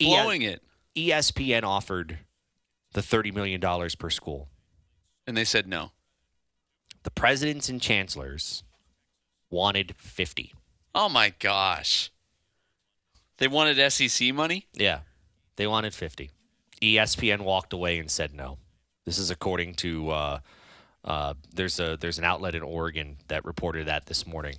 blowing 0.00 0.42
it, 0.42 0.62
ESPN 0.96 1.62
offered 1.62 2.18
the 2.92 3.00
$30 3.00 3.32
million 3.32 3.60
per 3.98 4.10
school. 4.10 4.48
and 5.26 5.36
they 5.36 5.44
said 5.44 5.66
no. 5.68 5.92
The 7.04 7.10
presidents 7.12 7.68
and 7.68 7.80
chancellors 7.80 8.64
wanted 9.50 9.94
50. 9.96 10.52
Oh 10.94 11.08
my 11.08 11.32
gosh, 11.38 12.10
they 13.38 13.46
wanted 13.46 13.92
SEC 13.92 14.34
money. 14.34 14.66
Yeah, 14.74 15.00
they 15.58 15.66
wanted 15.66 15.92
50. 15.92 16.30
ESPN 16.80 17.40
walked 17.40 17.72
away 17.72 17.98
and 17.98 18.08
said 18.08 18.32
no. 18.32 18.58
This 19.04 19.18
is 19.18 19.30
according 19.30 19.74
to 19.74 20.10
uh, 20.10 20.38
uh, 21.04 21.34
there's 21.52 21.80
a 21.80 21.98
there's 22.00 22.18
an 22.18 22.24
outlet 22.24 22.54
in 22.54 22.62
Oregon 22.62 23.16
that 23.26 23.44
reported 23.44 23.88
that 23.88 24.06
this 24.06 24.26
morning 24.26 24.54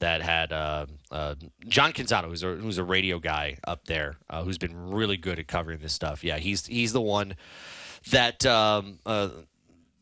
that 0.00 0.20
had 0.20 0.52
uh, 0.52 0.86
uh, 1.10 1.36
John 1.66 1.92
Canzano, 1.92 2.26
who's 2.26 2.42
a, 2.42 2.54
who's 2.54 2.76
a 2.76 2.84
radio 2.84 3.18
guy 3.18 3.56
up 3.64 3.86
there, 3.86 4.16
uh, 4.28 4.42
who's 4.42 4.58
been 4.58 4.90
really 4.90 5.16
good 5.16 5.38
at 5.38 5.46
covering 5.46 5.78
this 5.78 5.94
stuff. 5.94 6.22
Yeah, 6.22 6.38
he's 6.38 6.66
he's 6.66 6.92
the 6.92 7.00
one 7.00 7.34
that 8.10 8.44
um, 8.44 8.98
uh, 9.06 9.30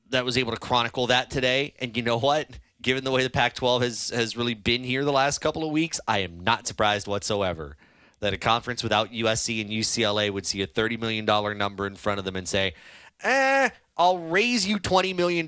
that 0.09 0.25
was 0.25 0.37
able 0.37 0.53
to 0.53 0.59
chronicle 0.59 1.07
that 1.09 1.31
today. 1.31 1.75
And 1.79 1.97
you 1.97 2.03
know 2.03 2.19
what? 2.19 2.49
Given 2.83 3.05
the 3.05 3.13
way 3.13 3.23
the 3.23 3.31
Pac-12 3.31 3.83
has 3.83 4.11
has 4.11 4.37
really 4.37 4.55
been 4.55 4.83
here 4.83 5.05
the 5.05 5.13
last 5.13 5.39
couple 5.39 5.63
of 5.63 5.71
weeks, 5.71 6.01
I 6.09 6.21
am 6.21 6.41
not 6.41 6.67
surprised 6.67 7.07
whatsoever 7.07 7.77
that 8.21 8.35
a 8.35 8.39
conference 8.39 8.83
without 8.83 9.13
USC 9.13 9.61
and 9.61 9.71
UCLA 9.71 10.31
would 10.31 10.47
see 10.47 10.63
a 10.63 10.67
$30 10.67 11.01
million 11.01 11.25
number 11.59 11.87
in 11.87 11.97
front 11.97 12.19
of 12.19 12.25
them 12.25 12.37
and 12.37 12.49
say, 12.49 12.75
eh, 13.23 13.71
I'll 13.97 14.19
raise 14.19 14.67
you 14.67 14.79
$20 14.79 15.17
million. 15.17 15.47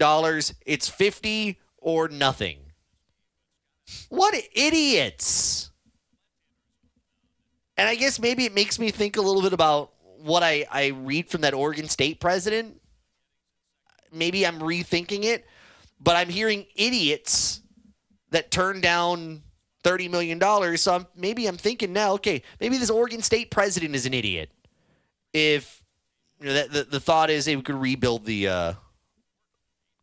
It's 0.66 0.88
50 0.88 1.58
or 1.78 2.08
nothing. 2.08 2.58
What 4.08 4.34
idiots. 4.54 5.70
And 7.76 7.88
I 7.88 7.94
guess 7.94 8.18
maybe 8.18 8.44
it 8.44 8.54
makes 8.54 8.78
me 8.78 8.90
think 8.90 9.16
a 9.16 9.22
little 9.22 9.42
bit 9.42 9.52
about 9.52 9.92
what 10.20 10.42
I, 10.42 10.66
I 10.70 10.88
read 10.88 11.28
from 11.28 11.42
that 11.42 11.54
Oregon 11.54 11.88
State 11.88 12.20
president. 12.20 12.80
Maybe 14.12 14.46
I'm 14.46 14.60
rethinking 14.60 15.24
it, 15.24 15.46
but 16.00 16.16
I'm 16.16 16.28
hearing 16.28 16.66
idiots 16.76 17.60
that 18.30 18.50
turn 18.50 18.80
down 18.80 19.42
thirty 19.82 20.08
million 20.08 20.38
dollars. 20.38 20.82
So 20.82 20.94
I'm, 20.94 21.06
maybe 21.16 21.46
I'm 21.46 21.56
thinking 21.56 21.92
now, 21.92 22.14
okay, 22.14 22.42
maybe 22.60 22.78
this 22.78 22.90
Oregon 22.90 23.22
State 23.22 23.50
president 23.50 23.94
is 23.94 24.06
an 24.06 24.14
idiot. 24.14 24.50
If 25.32 25.82
you 26.40 26.46
know, 26.46 26.54
that, 26.54 26.72
the 26.72 26.84
the 26.84 27.00
thought 27.00 27.30
is, 27.30 27.46
hey, 27.46 27.56
we 27.56 27.62
could 27.62 27.76
rebuild 27.76 28.24
the 28.24 28.48
uh, 28.48 28.72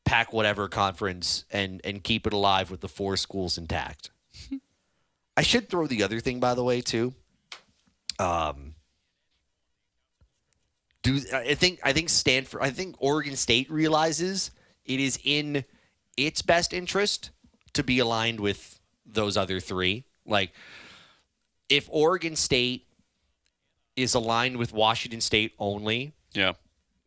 pack 0.05 0.33
whatever 0.33 0.67
conference 0.67 1.45
and 1.51 1.81
and 1.83 2.03
keep 2.03 2.25
it 2.25 2.33
alive 2.33 2.71
with 2.71 2.81
the 2.81 2.89
four 2.89 3.17
schools 3.17 3.57
intact. 3.57 4.11
I 5.37 5.41
should 5.41 5.69
throw 5.69 5.87
the 5.87 6.03
other 6.03 6.19
thing, 6.19 6.39
by 6.39 6.53
the 6.53 6.63
way, 6.63 6.81
too. 6.81 7.13
Um, 8.17 8.73
do 11.03 11.19
I 11.33 11.53
think 11.55 11.79
I 11.83 11.93
think 11.93 12.09
Stanford, 12.09 12.61
I 12.61 12.71
think 12.71 12.95
Oregon 12.99 13.35
State 13.35 13.71
realizes 13.71 14.51
it 14.85 14.99
is 14.99 15.19
in 15.23 15.63
its 16.17 16.41
best 16.41 16.73
interest 16.73 17.29
to 17.73 17.83
be 17.83 17.99
aligned 17.99 18.39
with 18.39 18.78
those 19.11 19.37
other 19.37 19.59
three. 19.59 20.03
Like, 20.25 20.51
if 21.69 21.87
Oregon 21.91 22.35
State 22.35 22.87
is 23.95 24.13
aligned 24.13 24.57
with 24.57 24.73
Washington 24.73 25.21
State 25.21 25.53
only, 25.59 26.13
Yeah, 26.33 26.53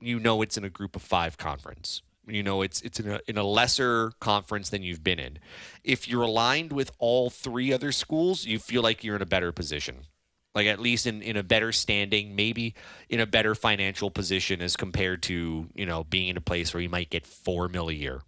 you 0.00 0.18
know 0.20 0.42
it's 0.42 0.56
in 0.56 0.64
a 0.64 0.70
group 0.70 0.96
of 0.96 1.02
five 1.02 1.38
conference. 1.38 2.02
You 2.26 2.42
know 2.42 2.62
it's 2.62 2.80
it's 2.82 3.00
in 3.00 3.10
a 3.10 3.20
in 3.26 3.36
a 3.36 3.42
lesser 3.42 4.12
conference 4.20 4.68
than 4.70 4.82
you've 4.82 5.02
been 5.02 5.18
in. 5.18 5.38
If 5.82 6.06
you're 6.06 6.22
aligned 6.22 6.72
with 6.72 6.92
all 6.98 7.30
three 7.30 7.72
other 7.72 7.90
schools, 7.92 8.44
you 8.44 8.58
feel 8.58 8.82
like 8.82 9.02
you're 9.02 9.16
in 9.16 9.22
a 9.22 9.26
better 9.26 9.50
position. 9.52 10.06
Like 10.54 10.66
at 10.66 10.78
least 10.80 11.06
in, 11.06 11.22
in 11.22 11.38
a 11.38 11.42
better 11.42 11.72
standing, 11.72 12.36
maybe 12.36 12.74
in 13.08 13.20
a 13.20 13.26
better 13.26 13.54
financial 13.54 14.10
position 14.10 14.60
as 14.60 14.76
compared 14.76 15.22
to, 15.24 15.66
you 15.74 15.86
know, 15.86 16.04
being 16.04 16.28
in 16.28 16.36
a 16.36 16.42
place 16.42 16.74
where 16.74 16.82
you 16.82 16.90
might 16.90 17.08
get 17.08 17.26
four 17.26 17.68
mil 17.68 17.88
a 17.88 17.92
year. 17.92 18.20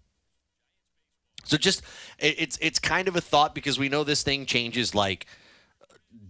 So 1.45 1.57
just 1.57 1.83
it, 2.19 2.37
it's 2.39 2.59
it's 2.61 2.79
kind 2.79 3.09
of 3.09 3.17
a 3.17 3.21
thought 3.21 3.55
because 3.55 3.79
we 3.79 3.89
know 3.89 4.05
this 4.05 4.23
thing 4.23 4.47
changes 4.47 4.95
like 4.95 5.27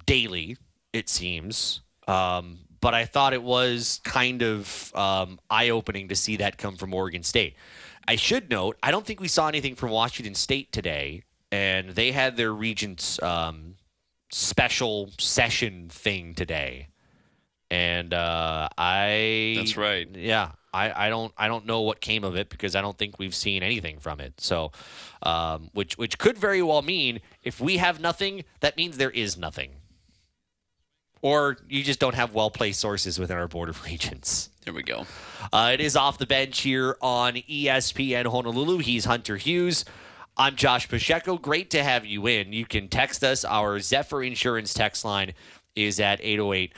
daily, 0.07 0.57
it 0.93 1.09
seems. 1.09 1.81
Um, 2.07 2.59
but 2.81 2.93
I 2.93 3.07
thought 3.07 3.33
it 3.33 3.43
was 3.43 4.01
kind 4.05 4.43
of 4.43 4.93
um, 4.95 5.41
eye 5.49 5.71
opening 5.71 6.09
to 6.09 6.15
see 6.15 6.37
that 6.37 6.59
come 6.59 6.77
from 6.77 6.93
Oregon 6.93 7.23
State. 7.23 7.57
I 8.07 8.17
should 8.17 8.51
note, 8.51 8.77
I 8.83 8.91
don't 8.91 9.07
think 9.07 9.21
we 9.21 9.29
saw 9.29 9.49
anything 9.49 9.75
from 9.75 9.91
Washington 9.91 10.35
State 10.35 10.71
today, 10.71 11.23
and 11.51 11.91
they 11.91 12.13
had 12.13 12.37
their 12.37 12.53
regents 12.53 13.23
um, 13.23 13.77
special 14.31 15.11
session 15.19 15.89
thing 15.89 16.35
today. 16.35 16.89
And 17.71 18.13
uh, 18.13 18.69
I 18.77 19.55
That's 19.57 19.77
right. 19.79 20.07
yeah, 20.15 20.51
I, 20.75 21.07
I 21.07 21.09
don't 21.09 21.33
I 21.39 21.47
don't 21.47 21.67
know 21.67 21.83
what 21.83 22.01
came 22.01 22.25
of 22.25 22.37
it 22.37 22.51
because 22.51 22.75
I 22.75 22.83
don't 22.83 22.99
think 22.99 23.19
we've 23.19 23.35
seen 23.35 23.63
anything 23.63 24.01
from 24.01 24.19
it. 24.21 24.41
So, 24.41 24.73
um, 25.23 25.71
which 25.73 25.97
which 25.97 26.19
could 26.19 26.37
very 26.37 26.63
well 26.63 26.83
mean 26.83 27.21
if 27.45 27.61
we 27.61 27.77
have 27.77 28.01
nothing, 28.01 28.45
that 28.61 28.77
means 28.77 28.97
there 28.97 29.11
is 29.11 29.39
nothing, 29.39 29.71
or 31.23 31.57
you 31.69 31.85
just 31.85 32.01
don't 32.01 32.17
have 32.17 32.35
well 32.35 32.51
placed 32.51 32.81
sources 32.81 33.19
within 33.21 33.37
our 33.39 33.47
board 33.47 33.69
of 33.69 33.83
regents. 33.91 34.51
there 34.65 34.75
we 34.75 34.83
go. 34.83 35.07
Uh, 35.53 35.71
it 35.73 35.81
is 35.81 35.95
off 35.95 36.19
the 36.19 36.27
bench 36.27 36.61
here 36.61 36.97
on 37.01 37.35
ESPN 37.35 38.27
Honolulu. 38.27 38.79
He's 38.79 39.05
Hunter 39.05 39.37
Hughes. 39.37 39.85
I'm 40.37 40.57
Josh 40.57 40.89
Pacheco. 40.89 41.39
Great 41.39 41.71
to 41.71 41.85
have 41.85 42.05
you 42.05 42.27
in. 42.27 42.53
You 42.53 42.67
can 42.67 42.89
text 42.89 43.23
us. 43.23 43.45
Our 43.45 43.79
Zephyr 43.79 44.25
Insurance 44.25 44.75
text 44.75 45.05
line 45.05 45.35
is 45.77 46.01
at 46.01 46.19
808 46.21 46.73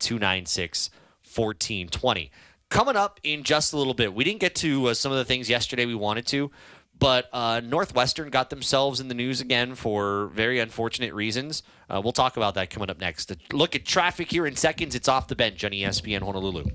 296 0.00 0.90
1420. 1.22 2.32
Coming 2.70 2.96
up 2.96 3.18
in 3.22 3.44
just 3.44 3.72
a 3.72 3.78
little 3.78 3.94
bit, 3.94 4.12
we 4.12 4.24
didn't 4.24 4.40
get 4.40 4.54
to 4.56 4.88
uh, 4.88 4.94
some 4.94 5.10
of 5.10 5.16
the 5.16 5.24
things 5.24 5.48
yesterday 5.48 5.86
we 5.86 5.94
wanted 5.94 6.26
to, 6.26 6.50
but 6.98 7.26
uh, 7.32 7.62
Northwestern 7.64 8.28
got 8.28 8.50
themselves 8.50 9.00
in 9.00 9.08
the 9.08 9.14
news 9.14 9.40
again 9.40 9.74
for 9.74 10.26
very 10.34 10.58
unfortunate 10.58 11.14
reasons. 11.14 11.62
Uh, 11.88 12.02
we'll 12.04 12.12
talk 12.12 12.36
about 12.36 12.54
that 12.56 12.68
coming 12.68 12.90
up 12.90 13.00
next. 13.00 13.34
Look 13.54 13.74
at 13.74 13.86
traffic 13.86 14.30
here 14.30 14.46
in 14.46 14.54
seconds. 14.54 14.94
It's 14.94 15.08
off 15.08 15.28
the 15.28 15.36
bench 15.36 15.64
on 15.64 15.70
ESPN 15.70 16.20
Honolulu. 16.22 16.66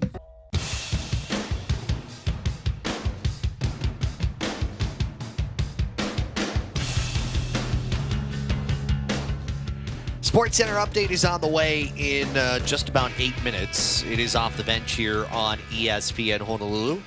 Sports 10.33 10.57
Center 10.57 10.73
update 10.77 11.11
is 11.11 11.25
on 11.25 11.41
the 11.41 11.47
way 11.47 11.93
in 11.95 12.27
uh, 12.35 12.57
just 12.65 12.89
about 12.89 13.11
eight 13.19 13.35
minutes. 13.43 14.01
It 14.01 14.17
is 14.17 14.35
off 14.35 14.57
the 14.57 14.63
bench 14.63 14.93
here 14.93 15.27
on 15.27 15.59
ESPN 15.69 16.41
Honolulu. 16.41 17.03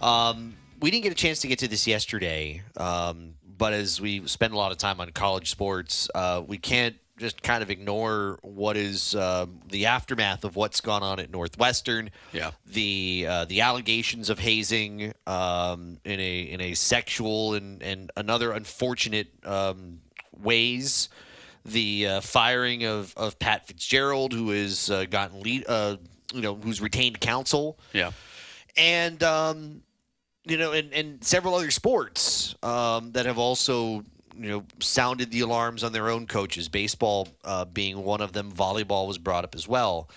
Um, 0.00 0.54
we 0.80 0.90
didn't 0.90 1.02
get 1.02 1.12
a 1.12 1.14
chance 1.14 1.40
to 1.40 1.46
get 1.46 1.58
to 1.58 1.68
this 1.68 1.86
yesterday, 1.86 2.62
um, 2.78 3.34
but 3.58 3.74
as 3.74 4.00
we 4.00 4.26
spend 4.26 4.54
a 4.54 4.56
lot 4.56 4.72
of 4.72 4.78
time 4.78 4.98
on 4.98 5.10
college 5.10 5.50
sports, 5.50 6.08
uh, 6.14 6.42
we 6.46 6.56
can't 6.56 6.96
just 7.18 7.42
kind 7.42 7.62
of 7.62 7.68
ignore 7.68 8.38
what 8.40 8.78
is 8.78 9.14
uh, 9.14 9.44
the 9.68 9.84
aftermath 9.84 10.44
of 10.44 10.56
what's 10.56 10.80
gone 10.80 11.02
on 11.02 11.20
at 11.20 11.30
Northwestern. 11.30 12.10
Yeah. 12.32 12.52
The 12.64 13.26
uh, 13.28 13.44
the 13.44 13.60
allegations 13.60 14.30
of 14.30 14.38
hazing 14.38 15.12
um, 15.26 15.98
in 16.06 16.18
a 16.18 16.40
in 16.40 16.62
a 16.62 16.72
sexual 16.72 17.52
and 17.52 17.82
and 17.82 18.10
another 18.16 18.52
unfortunate 18.52 19.28
um, 19.44 20.00
ways. 20.40 21.10
The 21.64 22.06
uh, 22.06 22.20
firing 22.20 22.84
of, 22.84 23.12
of 23.16 23.38
Pat 23.38 23.66
Fitzgerald, 23.66 24.32
who 24.32 24.50
has 24.50 24.90
uh, 24.90 25.04
gotten 25.04 25.40
lead, 25.42 25.64
uh, 25.68 25.96
you 26.32 26.40
know, 26.40 26.54
who's 26.54 26.80
retained 26.80 27.20
counsel 27.20 27.78
Yeah. 27.92 28.12
and 28.76 29.22
um, 29.22 29.82
you 30.44 30.56
know, 30.56 30.72
and, 30.72 30.92
and 30.94 31.22
several 31.22 31.54
other 31.54 31.70
sports 31.70 32.54
um, 32.62 33.12
that 33.12 33.26
have 33.26 33.38
also 33.38 34.04
you 34.36 34.48
know 34.48 34.64
sounded 34.78 35.30
the 35.30 35.40
alarms 35.40 35.84
on 35.84 35.92
their 35.92 36.08
own 36.08 36.26
coaches. 36.26 36.68
Baseball 36.68 37.28
uh, 37.44 37.66
being 37.66 38.02
one 38.04 38.20
of 38.22 38.32
them. 38.32 38.50
Volleyball 38.50 39.06
was 39.06 39.18
brought 39.18 39.44
up 39.44 39.54
as 39.54 39.68
well. 39.68 40.08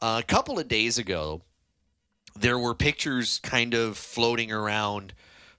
Uh, 0.00 0.20
a 0.22 0.26
couple 0.26 0.58
of 0.60 0.68
days 0.68 0.98
ago, 0.98 1.42
there 2.38 2.58
were 2.58 2.74
pictures 2.74 3.40
kind 3.42 3.74
of 3.74 3.96
floating 3.96 4.52
around 4.52 5.12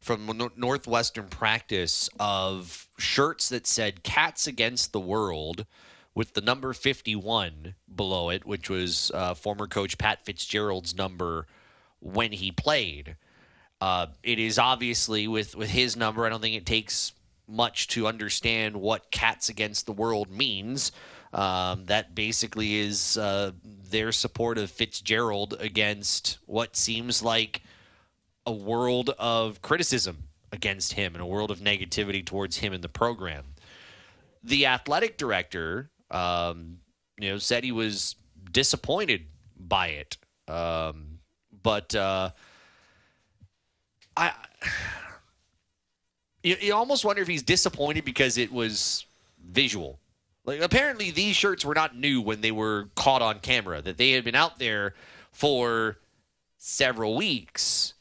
from 0.05 0.27
Nor- 0.37 0.51
Northwestern 0.55 1.27
practice 1.27 2.09
of 2.19 2.87
shirts 2.97 3.49
that 3.49 3.65
said 3.65 4.03
"Cats 4.03 4.47
Against 4.47 4.93
the 4.93 4.99
World." 4.99 5.65
With 6.13 6.33
the 6.33 6.39
number 6.39 6.71
51 6.71 7.75
below 7.93 8.29
it, 8.29 8.45
which 8.45 8.69
was 8.69 9.11
uh, 9.13 9.33
former 9.33 9.67
coach 9.67 9.97
Pat 9.97 10.23
Fitzgerald's 10.23 10.95
number 10.95 11.45
when 11.99 12.31
he 12.31 12.53
played. 12.53 13.17
Uh, 13.81 14.07
it 14.23 14.39
is 14.39 14.57
obviously 14.57 15.27
with 15.27 15.55
with 15.55 15.69
his 15.71 15.97
number. 15.97 16.25
I 16.25 16.29
don't 16.29 16.41
think 16.41 16.55
it 16.55 16.65
takes 16.65 17.11
much 17.49 17.89
to 17.89 18.07
understand 18.07 18.77
what 18.77 19.11
"Cats 19.11 19.49
Against 19.49 19.87
the 19.87 19.91
World" 19.91 20.31
means. 20.31 20.93
Um, 21.33 21.85
that 21.87 22.15
basically 22.15 22.75
is 22.75 23.17
uh, 23.17 23.51
their 23.89 24.13
support 24.13 24.57
of 24.57 24.71
Fitzgerald 24.71 25.57
against 25.59 26.37
what 26.45 26.77
seems 26.77 27.21
like 27.21 27.61
a 28.45 28.51
world 28.51 29.11
of 29.17 29.61
criticism 29.61 30.23
against 30.51 30.93
him 30.93 31.13
and 31.13 31.21
a 31.21 31.25
world 31.25 31.51
of 31.51 31.59
negativity 31.59 32.25
towards 32.25 32.57
him 32.57 32.73
in 32.73 32.81
the 32.81 32.89
program. 32.89 33.43
The 34.43 34.67
athletic 34.67 35.17
director, 35.17 35.89
um, 36.11 36.77
you 37.19 37.29
know, 37.29 37.37
said 37.37 37.63
he 37.63 37.71
was 37.71 38.15
disappointed 38.51 39.25
by 39.57 39.87
it, 39.87 40.17
um, 40.47 41.19
but. 41.63 41.93
Uh, 41.95 42.31
I 44.17 44.33
you, 46.45 46.55
you 46.61 46.73
almost 46.73 47.03
wonder 47.03 47.21
if 47.21 47.27
he's 47.27 47.43
disappointed 47.43 48.05
because 48.05 48.37
it 48.37 48.51
was 48.51 49.05
visual. 49.43 49.99
Like 50.45 50.61
apparently 50.61 51.09
these 51.11 51.35
shirts 51.35 51.65
were 51.65 51.73
not 51.73 51.97
new 51.97 52.21
when 52.21 52.41
they 52.41 52.51
were 52.51 52.89
caught 52.95 53.21
on 53.21 53.39
camera; 53.39 53.81
that 53.81 53.97
they 53.97 54.11
had 54.11 54.23
been 54.23 54.35
out 54.35 54.59
there 54.59 54.93
for 55.31 55.97
several 56.57 57.15
weeks, 57.15 57.94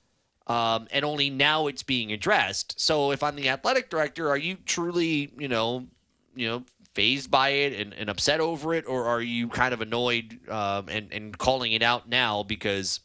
um, 0.46 0.86
and 0.90 1.04
only 1.04 1.30
now 1.30 1.66
it's 1.66 1.82
being 1.82 2.12
addressed. 2.12 2.78
So, 2.80 3.12
if 3.12 3.22
I'm 3.22 3.36
the 3.36 3.48
athletic 3.48 3.88
director, 3.90 4.28
are 4.28 4.36
you 4.36 4.56
truly, 4.66 5.32
you 5.38 5.48
know, 5.48 5.86
you 6.34 6.48
know, 6.48 6.64
phased 6.94 7.30
by 7.30 7.48
it 7.50 7.72
and, 7.72 7.94
and 7.94 8.08
upset 8.08 8.40
over 8.40 8.74
it, 8.74 8.84
or 8.86 9.06
are 9.06 9.20
you 9.20 9.48
kind 9.48 9.74
of 9.74 9.80
annoyed 9.80 10.38
um, 10.48 10.88
and 10.88 11.12
and 11.12 11.36
calling 11.38 11.72
it 11.72 11.82
out 11.82 12.08
now 12.08 12.42
because 12.42 13.00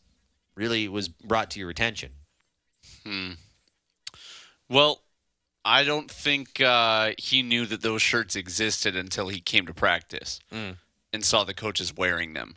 really 0.55 0.86
it 0.86 0.91
was 0.91 1.08
brought 1.08 1.51
to 1.51 1.60
your 1.60 1.69
attention? 1.69 2.12
Well, 4.69 5.01
I 5.65 5.84
don't 5.84 6.10
think 6.12 6.62
uh, 6.62 7.12
he 7.17 7.41
knew 7.41 7.65
that 7.65 7.81
those 7.81 8.01
shirts 8.01 8.36
existed 8.36 8.96
until 8.96 9.29
he 9.29 9.39
came 9.39 9.65
to 9.65 9.74
practice 9.74 10.39
and 11.13 11.25
saw 11.25 11.43
the 11.43 11.53
coaches 11.53 11.96
wearing 11.96 12.34
them. 12.34 12.55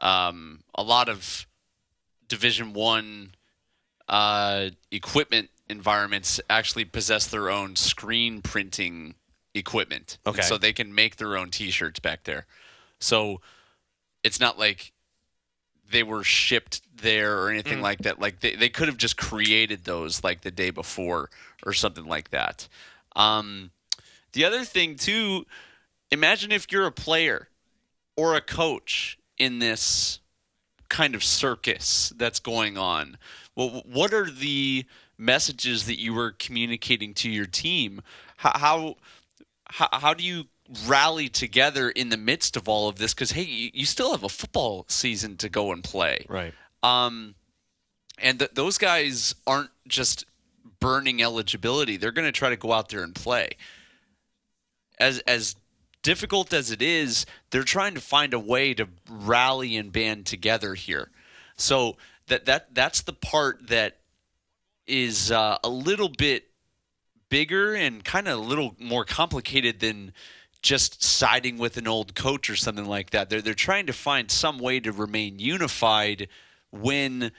Um, 0.00 0.60
a 0.74 0.82
lot 0.82 1.08
of 1.08 1.46
Division 2.28 2.72
One 2.72 3.32
uh, 4.10 4.70
equipment 4.90 5.48
environments 5.68 6.40
actually 6.50 6.84
possess 6.84 7.26
their 7.28 7.48
own 7.48 7.76
screen 7.76 8.42
printing 8.42 9.14
equipment, 9.54 10.18
And 10.26 10.34
Okay. 10.34 10.42
so 10.42 10.58
they 10.58 10.72
can 10.72 10.94
make 10.94 11.16
their 11.16 11.36
own 11.36 11.50
T-shirts 11.50 12.00
back 12.00 12.24
there. 12.24 12.46
So 12.98 13.40
it's 14.22 14.40
not 14.40 14.58
like 14.58 14.92
they 15.90 16.02
were 16.02 16.22
shipped 16.22 16.82
there 16.94 17.38
or 17.40 17.50
anything 17.50 17.80
like 17.80 18.02
that. 18.02 18.20
Like 18.20 18.40
they, 18.40 18.54
they 18.54 18.68
could 18.68 18.88
have 18.88 18.96
just 18.96 19.16
created 19.16 19.84
those 19.84 20.22
like 20.22 20.42
the 20.42 20.50
day 20.50 20.70
before 20.70 21.30
or 21.64 21.72
something 21.72 22.04
like 22.04 22.30
that. 22.30 22.68
Um, 23.16 23.70
the 24.32 24.44
other 24.44 24.64
thing 24.64 24.96
too, 24.96 25.46
imagine 26.10 26.52
if 26.52 26.70
you're 26.70 26.86
a 26.86 26.92
player 26.92 27.48
or 28.16 28.34
a 28.36 28.40
coach 28.40 29.18
in 29.38 29.58
this 29.58 30.19
kind 30.90 31.14
of 31.14 31.24
circus 31.24 32.12
that's 32.16 32.38
going 32.38 32.76
on. 32.76 33.16
Well, 33.56 33.82
what 33.86 34.12
are 34.12 34.30
the 34.30 34.84
messages 35.16 35.86
that 35.86 35.98
you 35.98 36.12
were 36.12 36.32
communicating 36.32 37.14
to 37.14 37.30
your 37.30 37.46
team? 37.46 38.02
How 38.36 38.96
how 39.66 39.88
how, 39.92 40.12
do 40.12 40.24
you 40.24 40.44
rally 40.86 41.28
together 41.28 41.88
in 41.88 42.10
the 42.10 42.16
midst 42.16 42.56
of 42.56 42.68
all 42.68 42.88
of 42.88 42.96
this? 42.96 43.14
Because 43.14 43.30
hey, 43.30 43.42
you, 43.42 43.70
you 43.72 43.86
still 43.86 44.10
have 44.10 44.24
a 44.24 44.28
football 44.28 44.84
season 44.88 45.36
to 45.38 45.48
go 45.48 45.72
and 45.72 45.82
play. 45.82 46.26
Right. 46.28 46.52
Um, 46.82 47.34
and 48.18 48.38
th- 48.38 48.50
those 48.54 48.76
guys 48.76 49.34
aren't 49.46 49.70
just 49.88 50.26
burning 50.80 51.22
eligibility; 51.22 51.96
they're 51.96 52.12
going 52.12 52.26
to 52.28 52.32
try 52.32 52.50
to 52.50 52.56
go 52.56 52.72
out 52.72 52.88
there 52.88 53.02
and 53.02 53.14
play. 53.14 53.50
As 54.98 55.20
as 55.20 55.56
difficult 56.02 56.52
as 56.52 56.70
it 56.70 56.82
is, 56.82 57.26
they're 57.50 57.62
trying 57.62 57.94
to 57.94 58.00
find 58.00 58.34
a 58.34 58.38
way 58.38 58.74
to 58.74 58.88
rally 59.08 59.76
and 59.76 59.92
band 59.92 60.26
together 60.26 60.74
here. 60.74 61.10
So 61.56 61.96
that 62.28 62.46
that 62.46 62.74
that's 62.74 63.02
the 63.02 63.12
part 63.12 63.68
that 63.68 63.98
is 64.86 65.30
uh, 65.30 65.58
a 65.62 65.68
little 65.68 66.08
bit 66.08 66.48
bigger 67.28 67.74
and 67.74 68.04
kind 68.04 68.28
of 68.28 68.38
a 68.38 68.42
little 68.42 68.74
more 68.78 69.04
complicated 69.04 69.80
than 69.80 70.12
just 70.62 71.02
siding 71.02 71.58
with 71.58 71.76
an 71.76 71.86
old 71.86 72.14
coach 72.14 72.50
or 72.50 72.56
something 72.56 72.86
like 72.86 73.10
that. 73.10 73.30
They're 73.30 73.42
they're 73.42 73.54
trying 73.54 73.86
to 73.86 73.92
find 73.92 74.30
some 74.30 74.58
way 74.58 74.80
to 74.80 74.92
remain 74.92 75.38
unified 75.38 76.28
when 76.70 77.32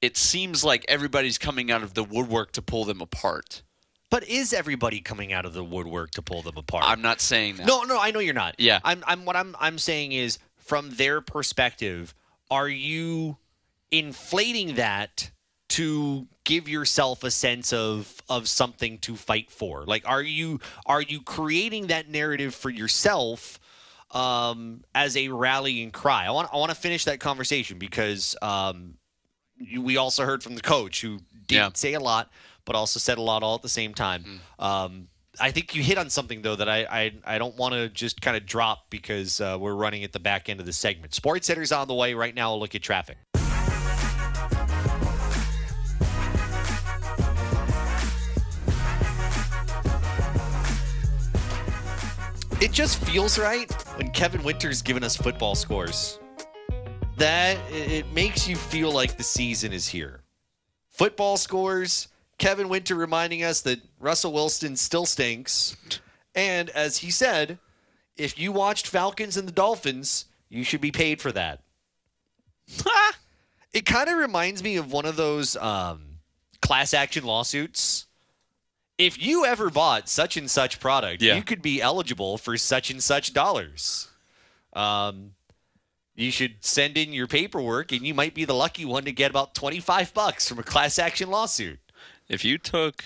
it 0.00 0.16
seems 0.16 0.64
like 0.64 0.84
everybody's 0.88 1.38
coming 1.38 1.70
out 1.70 1.82
of 1.82 1.94
the 1.94 2.04
woodwork 2.04 2.52
to 2.52 2.62
pull 2.62 2.84
them 2.84 3.00
apart. 3.00 3.62
But 4.10 4.26
is 4.28 4.52
everybody 4.52 5.00
coming 5.00 5.32
out 5.32 5.44
of 5.44 5.52
the 5.52 5.62
woodwork 5.64 6.12
to 6.12 6.22
pull 6.22 6.42
them 6.42 6.56
apart? 6.56 6.84
I'm 6.86 7.02
not 7.02 7.20
saying 7.20 7.56
that. 7.56 7.66
no, 7.66 7.82
no, 7.82 8.00
I 8.00 8.10
know 8.10 8.20
you're 8.20 8.32
not. 8.34 8.54
Yeah. 8.58 8.80
I'm, 8.84 9.04
I'm. 9.06 9.24
What 9.24 9.36
I'm, 9.36 9.54
I'm 9.60 9.78
saying 9.78 10.12
is, 10.12 10.38
from 10.56 10.90
their 10.90 11.20
perspective, 11.20 12.14
are 12.50 12.68
you 12.68 13.36
inflating 13.90 14.74
that 14.76 15.30
to 15.70 16.26
give 16.44 16.68
yourself 16.68 17.22
a 17.24 17.30
sense 17.30 17.72
of 17.74 18.22
of 18.30 18.48
something 18.48 18.98
to 19.00 19.14
fight 19.16 19.50
for? 19.50 19.84
Like, 19.84 20.08
are 20.08 20.22
you 20.22 20.60
are 20.86 21.02
you 21.02 21.20
creating 21.20 21.88
that 21.88 22.08
narrative 22.08 22.54
for 22.54 22.70
yourself? 22.70 23.58
Um, 24.10 24.84
as 24.94 25.18
a 25.18 25.28
rallying 25.28 25.90
cry, 25.90 26.24
I 26.24 26.30
want 26.30 26.48
I 26.50 26.56
want 26.56 26.70
to 26.70 26.74
finish 26.74 27.04
that 27.04 27.20
conversation 27.20 27.78
because 27.78 28.34
um, 28.40 28.94
you- 29.58 29.82
we 29.82 29.98
also 29.98 30.24
heard 30.24 30.42
from 30.42 30.54
the 30.54 30.62
coach 30.62 31.02
who 31.02 31.18
didn't 31.46 31.50
Yeah. 31.50 31.70
say 31.74 31.92
a 31.92 32.00
lot, 32.00 32.30
but 32.68 32.76
also 32.76 33.00
said 33.00 33.16
a 33.16 33.22
lot 33.22 33.42
all 33.42 33.54
at 33.54 33.62
the 33.62 33.68
same 33.68 33.94
time. 33.94 34.42
Um, 34.58 35.08
I 35.40 35.52
think 35.52 35.74
you 35.74 35.82
hit 35.82 35.96
on 35.96 36.10
something 36.10 36.42
though 36.42 36.54
that 36.54 36.68
I 36.68 36.80
I, 36.84 37.12
I 37.24 37.38
don't 37.38 37.56
want 37.56 37.72
to 37.72 37.88
just 37.88 38.20
kind 38.20 38.36
of 38.36 38.44
drop 38.44 38.90
because 38.90 39.40
uh, 39.40 39.56
we're 39.58 39.74
running 39.74 40.04
at 40.04 40.12
the 40.12 40.20
back 40.20 40.50
end 40.50 40.60
of 40.60 40.66
the 40.66 40.72
segment. 40.74 41.14
Sports 41.14 41.46
Center's 41.46 41.72
on 41.72 41.88
the 41.88 41.94
way 41.94 42.12
right 42.12 42.34
now. 42.34 42.50
We'll 42.50 42.60
look 42.60 42.74
at 42.74 42.82
traffic. 42.82 43.16
It 52.60 52.72
just 52.72 53.02
feels 53.04 53.38
right 53.38 53.72
when 53.96 54.10
Kevin 54.10 54.42
Winter's 54.42 54.82
giving 54.82 55.04
us 55.04 55.16
football 55.16 55.54
scores. 55.54 56.18
That 57.16 57.56
it 57.72 58.12
makes 58.12 58.46
you 58.46 58.56
feel 58.56 58.92
like 58.92 59.16
the 59.16 59.22
season 59.22 59.72
is 59.72 59.88
here. 59.88 60.20
Football 60.90 61.38
scores. 61.38 62.08
Kevin 62.38 62.68
Winter 62.68 62.94
reminding 62.94 63.42
us 63.42 63.60
that 63.62 63.80
Russell 64.00 64.32
Wilson 64.32 64.76
still 64.76 65.06
stinks. 65.06 65.76
And 66.34 66.70
as 66.70 66.98
he 66.98 67.10
said, 67.10 67.58
if 68.16 68.38
you 68.38 68.52
watched 68.52 68.86
Falcons 68.86 69.36
and 69.36 69.46
the 69.46 69.52
Dolphins, 69.52 70.26
you 70.48 70.62
should 70.64 70.80
be 70.80 70.92
paid 70.92 71.20
for 71.20 71.32
that. 71.32 71.60
it 73.72 73.84
kind 73.84 74.08
of 74.08 74.16
reminds 74.18 74.62
me 74.62 74.76
of 74.76 74.92
one 74.92 75.04
of 75.04 75.16
those 75.16 75.56
um, 75.56 76.02
class 76.62 76.94
action 76.94 77.24
lawsuits. 77.24 78.06
If 78.98 79.20
you 79.22 79.44
ever 79.44 79.70
bought 79.70 80.08
such 80.08 80.36
and 80.36 80.50
such 80.50 80.80
product, 80.80 81.22
Yeah. 81.22 81.36
you 81.36 81.42
could 81.42 81.62
be 81.62 81.80
eligible 81.80 82.36
for 82.38 82.56
such 82.56 82.90
and 82.90 83.02
such 83.02 83.32
dollars. 83.32 84.08
Um, 84.72 85.32
you 86.16 86.32
should 86.32 86.56
send 86.60 86.96
in 86.98 87.12
your 87.12 87.28
paperwork, 87.28 87.92
and 87.92 88.04
you 88.04 88.12
might 88.12 88.34
be 88.34 88.44
the 88.44 88.54
lucky 88.54 88.84
one 88.84 89.04
to 89.04 89.12
get 89.12 89.30
about 89.30 89.54
twenty-five 89.54 90.12
bucks 90.14 90.48
from 90.48 90.58
a 90.58 90.64
class 90.64 90.98
action 90.98 91.30
lawsuit. 91.30 91.78
If 92.28 92.44
you 92.44 92.58
took 92.58 93.04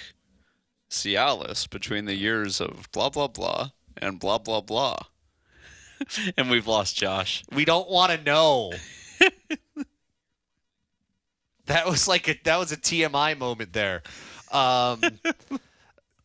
Cialis 0.91 1.69
between 1.71 2.05
the 2.05 2.15
years 2.15 2.61
of 2.61 2.89
blah 2.93 3.09
blah 3.09 3.29
blah 3.29 3.71
and 3.97 4.19
blah 4.19 4.39
blah 4.39 4.61
blah, 4.61 4.99
and 6.37 6.51
we've 6.51 6.67
lost 6.67 6.97
Josh. 6.97 7.45
We 7.53 7.65
don't 7.65 7.89
want 7.89 8.13
to 8.13 8.23
know. 8.23 8.73
that 11.67 11.87
was 11.87 12.09
like 12.09 12.29
a 12.29 12.35
that 12.45 12.59
was 12.59 12.73
a 12.73 12.77
TMI 12.77 13.39
moment 13.39 13.73
there. 13.73 14.03
Um, 14.51 15.01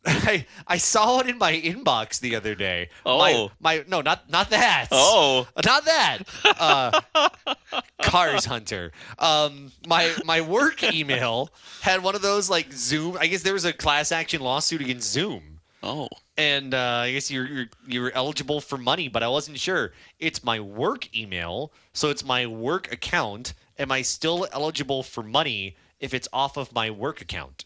I 0.25 0.45
I 0.65 0.77
saw 0.77 1.19
it 1.19 1.27
in 1.27 1.37
my 1.37 1.53
inbox 1.53 2.19
the 2.21 2.35
other 2.35 2.55
day. 2.55 2.89
Oh. 3.05 3.17
my, 3.59 3.77
my 3.77 3.85
no, 3.87 4.01
not 4.01 4.29
not 4.29 4.49
that. 4.51 4.87
Oh. 4.91 5.47
not 5.65 5.83
that. 5.85 6.19
Uh, 6.45 7.01
Cars 8.01 8.45
Hunter. 8.45 8.91
Um, 9.19 9.71
my 9.85 10.13
my 10.23 10.41
work 10.41 10.81
email 10.93 11.49
had 11.81 12.03
one 12.03 12.15
of 12.15 12.21
those 12.21 12.49
like 12.49 12.71
Zoom. 12.71 13.17
I 13.19 13.27
guess 13.27 13.43
there 13.43 13.53
was 13.53 13.65
a 13.65 13.73
class 13.73 14.11
action 14.11 14.41
lawsuit 14.41 14.81
against 14.81 15.11
Zoom 15.11 15.59
Oh. 15.83 16.09
and 16.37 16.73
uh, 16.73 17.01
I 17.03 17.11
guess 17.11 17.29
you're, 17.29 17.45
you're 17.45 17.65
you're 17.85 18.11
eligible 18.13 18.61
for 18.61 18.77
money, 18.77 19.09
but 19.09 19.23
I 19.23 19.27
wasn't 19.27 19.59
sure. 19.59 19.91
It's 20.19 20.43
my 20.43 20.59
work 20.59 21.15
email, 21.15 21.71
so 21.93 22.09
it's 22.09 22.23
my 22.23 22.47
work 22.47 22.91
account. 22.93 23.53
Am 23.77 23.91
I 23.91 24.01
still 24.01 24.47
eligible 24.51 25.03
for 25.03 25.21
money 25.21 25.75
if 25.99 26.13
it's 26.13 26.27
off 26.33 26.57
of 26.57 26.73
my 26.73 26.89
work 26.89 27.21
account? 27.21 27.65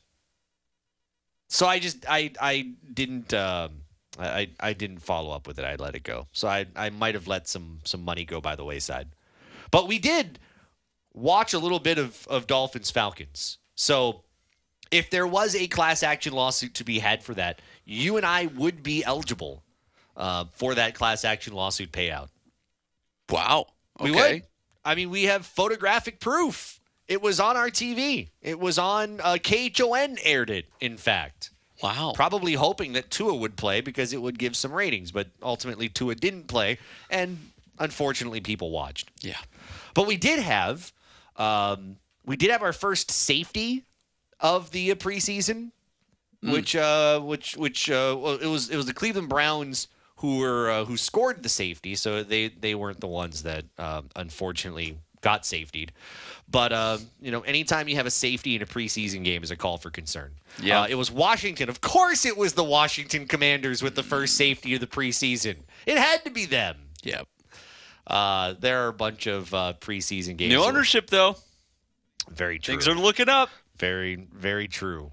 So 1.53 1.67
I 1.67 1.79
just 1.79 2.05
I 2.07 2.31
I 2.39 2.69
didn't 2.93 3.33
um, 3.33 3.81
I 4.17 4.49
I 4.61 4.71
didn't 4.71 4.99
follow 4.99 5.31
up 5.31 5.47
with 5.47 5.59
it. 5.59 5.65
I 5.65 5.75
let 5.75 5.95
it 5.95 6.03
go. 6.03 6.27
So 6.31 6.47
I 6.47 6.65
I 6.77 6.89
might 6.89 7.13
have 7.13 7.27
let 7.27 7.47
some 7.49 7.79
some 7.83 8.03
money 8.05 8.23
go 8.23 8.39
by 8.39 8.55
the 8.55 8.63
wayside. 8.63 9.09
But 9.69 9.85
we 9.87 9.99
did 9.99 10.39
watch 11.13 11.53
a 11.53 11.59
little 11.59 11.79
bit 11.79 11.97
of 11.97 12.25
of 12.29 12.47
Dolphins 12.47 12.89
Falcons. 12.89 13.57
So 13.75 14.23
if 14.91 15.09
there 15.09 15.27
was 15.27 15.53
a 15.53 15.67
class 15.67 16.03
action 16.03 16.31
lawsuit 16.31 16.73
to 16.75 16.85
be 16.85 16.99
had 16.99 17.21
for 17.21 17.33
that, 17.33 17.61
you 17.83 18.15
and 18.15 18.25
I 18.25 18.45
would 18.45 18.81
be 18.81 19.03
eligible 19.03 19.61
uh, 20.15 20.45
for 20.53 20.73
that 20.75 20.95
class 20.95 21.25
action 21.25 21.53
lawsuit 21.53 21.91
payout. 21.91 22.29
Wow. 23.29 23.67
We 23.99 24.11
Okay. 24.11 24.33
would. 24.33 24.43
I 24.85 24.95
mean, 24.95 25.09
we 25.09 25.23
have 25.23 25.45
photographic 25.45 26.19
proof. 26.21 26.80
It 27.11 27.21
was 27.21 27.41
on 27.41 27.57
our 27.57 27.69
TV. 27.69 28.29
It 28.41 28.57
was 28.57 28.79
on 28.79 29.19
uh, 29.19 29.37
KHON 29.43 30.17
aired 30.23 30.49
it. 30.49 30.65
In 30.79 30.95
fact, 30.95 31.49
Wow. 31.83 32.13
probably 32.15 32.53
hoping 32.53 32.93
that 32.93 33.11
Tua 33.11 33.35
would 33.35 33.57
play 33.57 33.81
because 33.81 34.13
it 34.13 34.21
would 34.21 34.39
give 34.39 34.55
some 34.55 34.71
ratings, 34.71 35.11
but 35.11 35.27
ultimately 35.43 35.89
Tua 35.89 36.15
didn't 36.15 36.47
play, 36.47 36.77
and 37.09 37.37
unfortunately, 37.79 38.39
people 38.39 38.71
watched. 38.71 39.11
yeah. 39.21 39.39
But 39.93 40.07
we 40.07 40.15
did 40.15 40.39
have, 40.39 40.93
um, 41.35 41.97
we 42.25 42.37
did 42.37 42.49
have 42.49 42.61
our 42.63 42.71
first 42.71 43.11
safety 43.11 43.83
of 44.39 44.71
the 44.71 44.91
uh, 44.91 44.95
preseason, 44.95 45.71
which, 46.43 46.77
uh, 46.77 47.19
which, 47.19 47.57
which, 47.57 47.91
uh, 47.91 48.15
well, 48.17 48.35
it 48.35 48.47
was 48.47 48.69
it 48.69 48.77
was 48.77 48.85
the 48.85 48.93
Cleveland 48.93 49.27
Browns 49.27 49.89
who 50.17 50.37
were 50.39 50.71
uh, 50.71 50.85
who 50.85 50.95
scored 50.95 51.43
the 51.43 51.49
safety, 51.49 51.93
so 51.95 52.23
they 52.23 52.47
they 52.47 52.73
weren't 52.73 53.01
the 53.01 53.07
ones 53.07 53.43
that 53.43 53.65
um, 53.77 54.09
unfortunately 54.15 54.97
got 55.21 55.43
safetied. 55.43 55.89
But 56.51 56.73
uh, 56.73 56.97
you 57.21 57.31
know, 57.31 57.41
anytime 57.41 57.87
you 57.87 57.95
have 57.95 58.05
a 58.05 58.11
safety 58.11 58.55
in 58.57 58.61
a 58.61 58.65
preseason 58.65 59.23
game 59.23 59.41
is 59.43 59.51
a 59.51 59.55
call 59.55 59.77
for 59.77 59.89
concern. 59.89 60.31
Yeah. 60.61 60.81
uh, 60.81 60.87
it 60.89 60.95
was 60.95 61.09
Washington. 61.09 61.69
Of 61.69 61.79
course, 61.79 62.25
it 62.25 62.35
was 62.37 62.53
the 62.53 62.63
Washington 62.63 63.25
Commanders 63.25 63.81
with 63.81 63.95
the 63.95 64.03
first 64.03 64.35
safety 64.35 64.73
of 64.75 64.81
the 64.81 64.87
preseason. 64.87 65.55
It 65.85 65.97
had 65.97 66.23
to 66.25 66.29
be 66.29 66.45
them. 66.45 66.75
Yep. 67.03 67.27
Uh, 68.05 68.55
there 68.59 68.83
are 68.83 68.89
a 68.89 68.93
bunch 68.93 69.27
of 69.27 69.53
uh, 69.53 69.73
preseason 69.79 70.35
games. 70.35 70.51
New 70.53 70.63
ownership 70.63 71.09
though. 71.09 71.37
Very 72.29 72.59
true. 72.59 72.73
Things 72.73 72.87
are 72.87 72.95
looking 72.95 73.29
up. 73.29 73.49
very, 73.77 74.15
very 74.15 74.67
true. 74.67 75.11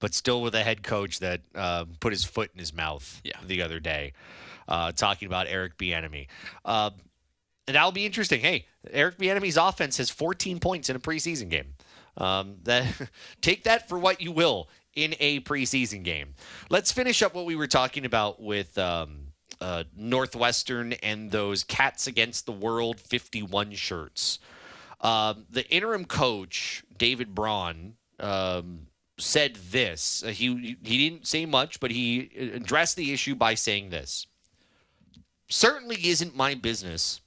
But 0.00 0.14
still 0.14 0.40
with 0.42 0.54
a 0.54 0.62
head 0.62 0.82
coach 0.84 1.18
that 1.20 1.40
uh, 1.54 1.84
put 2.00 2.12
his 2.12 2.24
foot 2.24 2.50
in 2.54 2.60
his 2.60 2.72
mouth 2.72 3.20
Yeah. 3.24 3.32
the 3.44 3.62
other 3.62 3.80
day, 3.80 4.12
uh, 4.68 4.92
talking 4.92 5.26
about 5.26 5.48
Eric 5.48 5.76
Bieniemy. 5.76 6.28
Uh, 7.68 7.72
that'll 7.72 7.92
be 7.92 8.06
interesting. 8.06 8.40
Hey, 8.40 8.66
Eric 8.90 9.18
Bieniemy's 9.18 9.56
offense 9.56 9.98
has 9.98 10.10
14 10.10 10.58
points 10.58 10.88
in 10.88 10.96
a 10.96 11.00
preseason 11.00 11.48
game. 11.48 11.74
Um, 12.16 12.56
that 12.64 12.86
take 13.40 13.64
that 13.64 13.88
for 13.88 13.98
what 13.98 14.20
you 14.20 14.32
will 14.32 14.68
in 14.94 15.14
a 15.20 15.40
preseason 15.40 16.02
game. 16.02 16.34
Let's 16.70 16.90
finish 16.90 17.22
up 17.22 17.34
what 17.34 17.46
we 17.46 17.56
were 17.56 17.66
talking 17.66 18.04
about 18.04 18.40
with 18.42 18.76
um, 18.78 19.28
uh, 19.60 19.84
Northwestern 19.96 20.94
and 20.94 21.30
those 21.30 21.62
Cats 21.62 22.06
Against 22.06 22.46
the 22.46 22.52
World 22.52 22.98
51 22.98 23.72
shirts. 23.74 24.38
Um, 25.00 25.46
the 25.50 25.68
interim 25.70 26.04
coach 26.04 26.82
David 26.96 27.32
Braun 27.32 27.94
um, 28.18 28.88
said 29.16 29.54
this. 29.70 30.24
Uh, 30.24 30.28
he 30.28 30.76
he 30.82 31.08
didn't 31.08 31.28
say 31.28 31.46
much, 31.46 31.78
but 31.78 31.92
he 31.92 32.50
addressed 32.54 32.96
the 32.96 33.12
issue 33.12 33.36
by 33.36 33.54
saying 33.54 33.90
this. 33.90 34.26
Certainly 35.48 35.98
isn't 36.08 36.36
my 36.36 36.54
business 36.56 37.20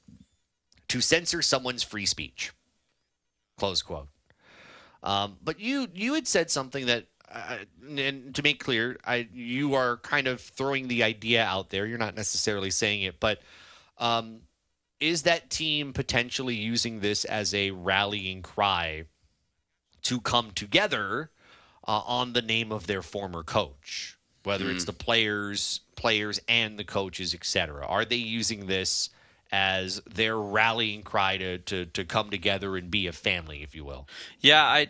to 0.92 1.00
censor 1.00 1.42
someone's 1.42 1.84
free 1.84 2.06
speech. 2.06 2.52
Close 3.58 3.82
quote. 3.82 4.10
Um, 5.04 5.38
but 5.42 5.58
you 5.58 5.88
you 5.94 6.16
had 6.16 6.28
said 6.28 6.52
something 6.52 6.86
that, 6.88 7.06
uh, 7.32 7.60
and 7.98 8.36
to 8.36 8.44
make 8.44 8.62
clear, 8.62 8.98
I 9.06 9.30
you 9.34 9.74
are 9.74 9.98
kind 9.98 10.28
of 10.28 10.42
throwing 10.42 10.90
the 10.90 11.04
idea 11.04 11.46
out 11.46 11.70
there. 11.70 11.86
You're 11.86 11.98
not 11.98 12.16
necessarily 12.16 12.72
saying 12.72 13.04
it, 13.04 13.22
but 13.22 13.42
um, 14.00 14.42
is 15.00 15.24
that 15.24 15.50
team 15.50 15.94
potentially 15.94 16.56
using 16.56 17.00
this 17.00 17.24
as 17.24 17.54
a 17.54 17.72
rallying 17.72 18.42
cry 18.42 19.06
to 20.04 20.20
come 20.20 20.52
together 20.52 21.32
uh, 21.88 22.02
on 22.06 22.34
the 22.34 22.42
name 22.42 22.74
of 22.74 22.86
their 22.86 23.02
former 23.02 23.44
coach, 23.44 24.18
whether 24.44 24.70
it's 24.70 24.84
the 24.84 24.94
players, 24.94 25.80
players 25.96 26.42
and 26.50 26.78
the 26.78 26.84
coaches, 26.84 27.34
etc. 27.34 27.86
Are 27.86 28.04
they 28.04 28.18
using 28.18 28.66
this 28.66 29.10
as 29.52 30.02
their 30.10 30.38
rallying 30.38 31.04
cry 31.04 31.38
to, 31.38 31.58
to 31.58 31.86
to 31.86 32.06
come 32.06 32.30
together 32.30 32.78
and 32.78 32.90
be 32.90 33.08
a 33.08 33.12
family, 33.12 33.64
if 33.64 33.76
you 33.76 33.84
will? 33.84 34.08
Yeah, 34.40 34.64
I 34.64 34.88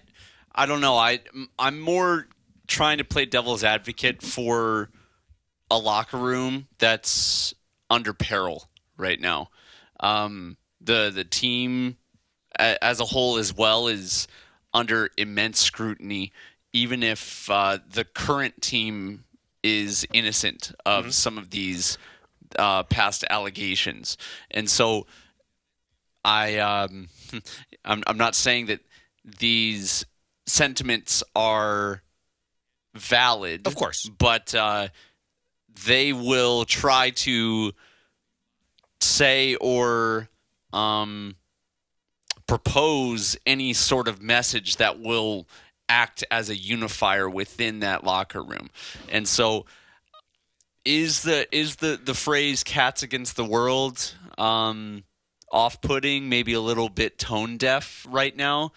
I 0.54 0.66
don't 0.66 0.82
know. 0.82 0.98
I 0.98 1.20
I'm 1.58 1.80
more 1.80 2.28
trying 2.68 3.00
to 3.00 3.04
play 3.04 3.26
devil's 3.26 3.64
advocate 3.64 4.22
for 4.22 4.90
a 5.70 5.78
locker 5.78 6.18
room 6.18 6.68
that's 6.78 7.54
under 7.90 8.14
peril 8.14 8.70
right 8.98 9.20
now. 9.20 9.50
Um, 10.00 10.58
the 10.80 11.12
the 11.14 11.24
team 11.24 11.98
a, 12.60 12.84
as 12.84 13.00
a 13.00 13.06
whole 13.06 13.38
as 13.38 13.54
well 13.56 13.88
is 13.88 14.28
under 14.74 15.10
immense 15.18 15.60
scrutiny, 15.60 16.32
even 16.74 17.04
if 17.04 17.50
uh, 17.50 17.80
the 17.90 18.06
current 18.06 18.62
team 18.62 19.26
is 19.64 20.08
innocent 20.14 20.72
of 20.86 21.14
some 21.14 21.38
of 21.38 21.52
these 21.52 21.98
uh, 22.58 22.84
past 22.84 23.24
allegations, 23.30 24.18
and 24.50 24.70
so 24.70 25.08
I 26.24 26.58
um, 26.58 27.10
I'm 27.86 28.04
I'm 28.08 28.18
not 28.18 28.36
saying 28.36 28.68
that 28.68 28.80
these 29.40 30.06
sentiments 30.46 31.24
are 31.36 32.02
valid, 32.96 33.68
Of 33.68 33.76
course. 33.76 34.10
but 34.18 34.54
uh, 34.54 34.90
they 35.86 36.12
will 36.14 36.66
try 36.66 37.12
to 37.12 37.72
say 39.00 39.56
or 39.56 40.28
um, 40.74 41.36
propose 42.48 43.38
any 43.46 43.74
sort 43.74 44.08
of 44.08 44.22
message 44.22 44.78
that 44.78 45.00
will 45.00 45.48
act 45.90 46.24
as 46.32 46.50
a 46.50 46.56
unifier 46.56 47.30
within 47.30 47.80
that 47.80 48.04
locker 48.04 48.44
room, 48.44 48.70
and 49.10 49.28
so 49.28 49.66
is 50.86 51.24
the 51.24 51.48
is 51.56 51.78
the 51.78 52.00
the 52.04 52.14
phrase 52.14 52.64
"cats 52.64 53.04
against 53.04 53.36
the 53.36 53.46
world" 53.46 54.16
um, 54.38 55.04
off-putting, 55.52 56.30
maybe 56.30 56.54
a 56.54 56.62
little 56.62 56.90
bit 56.90 57.18
tone 57.18 57.58
deaf 57.58 58.06
right 58.10 58.36
now? 58.36 58.72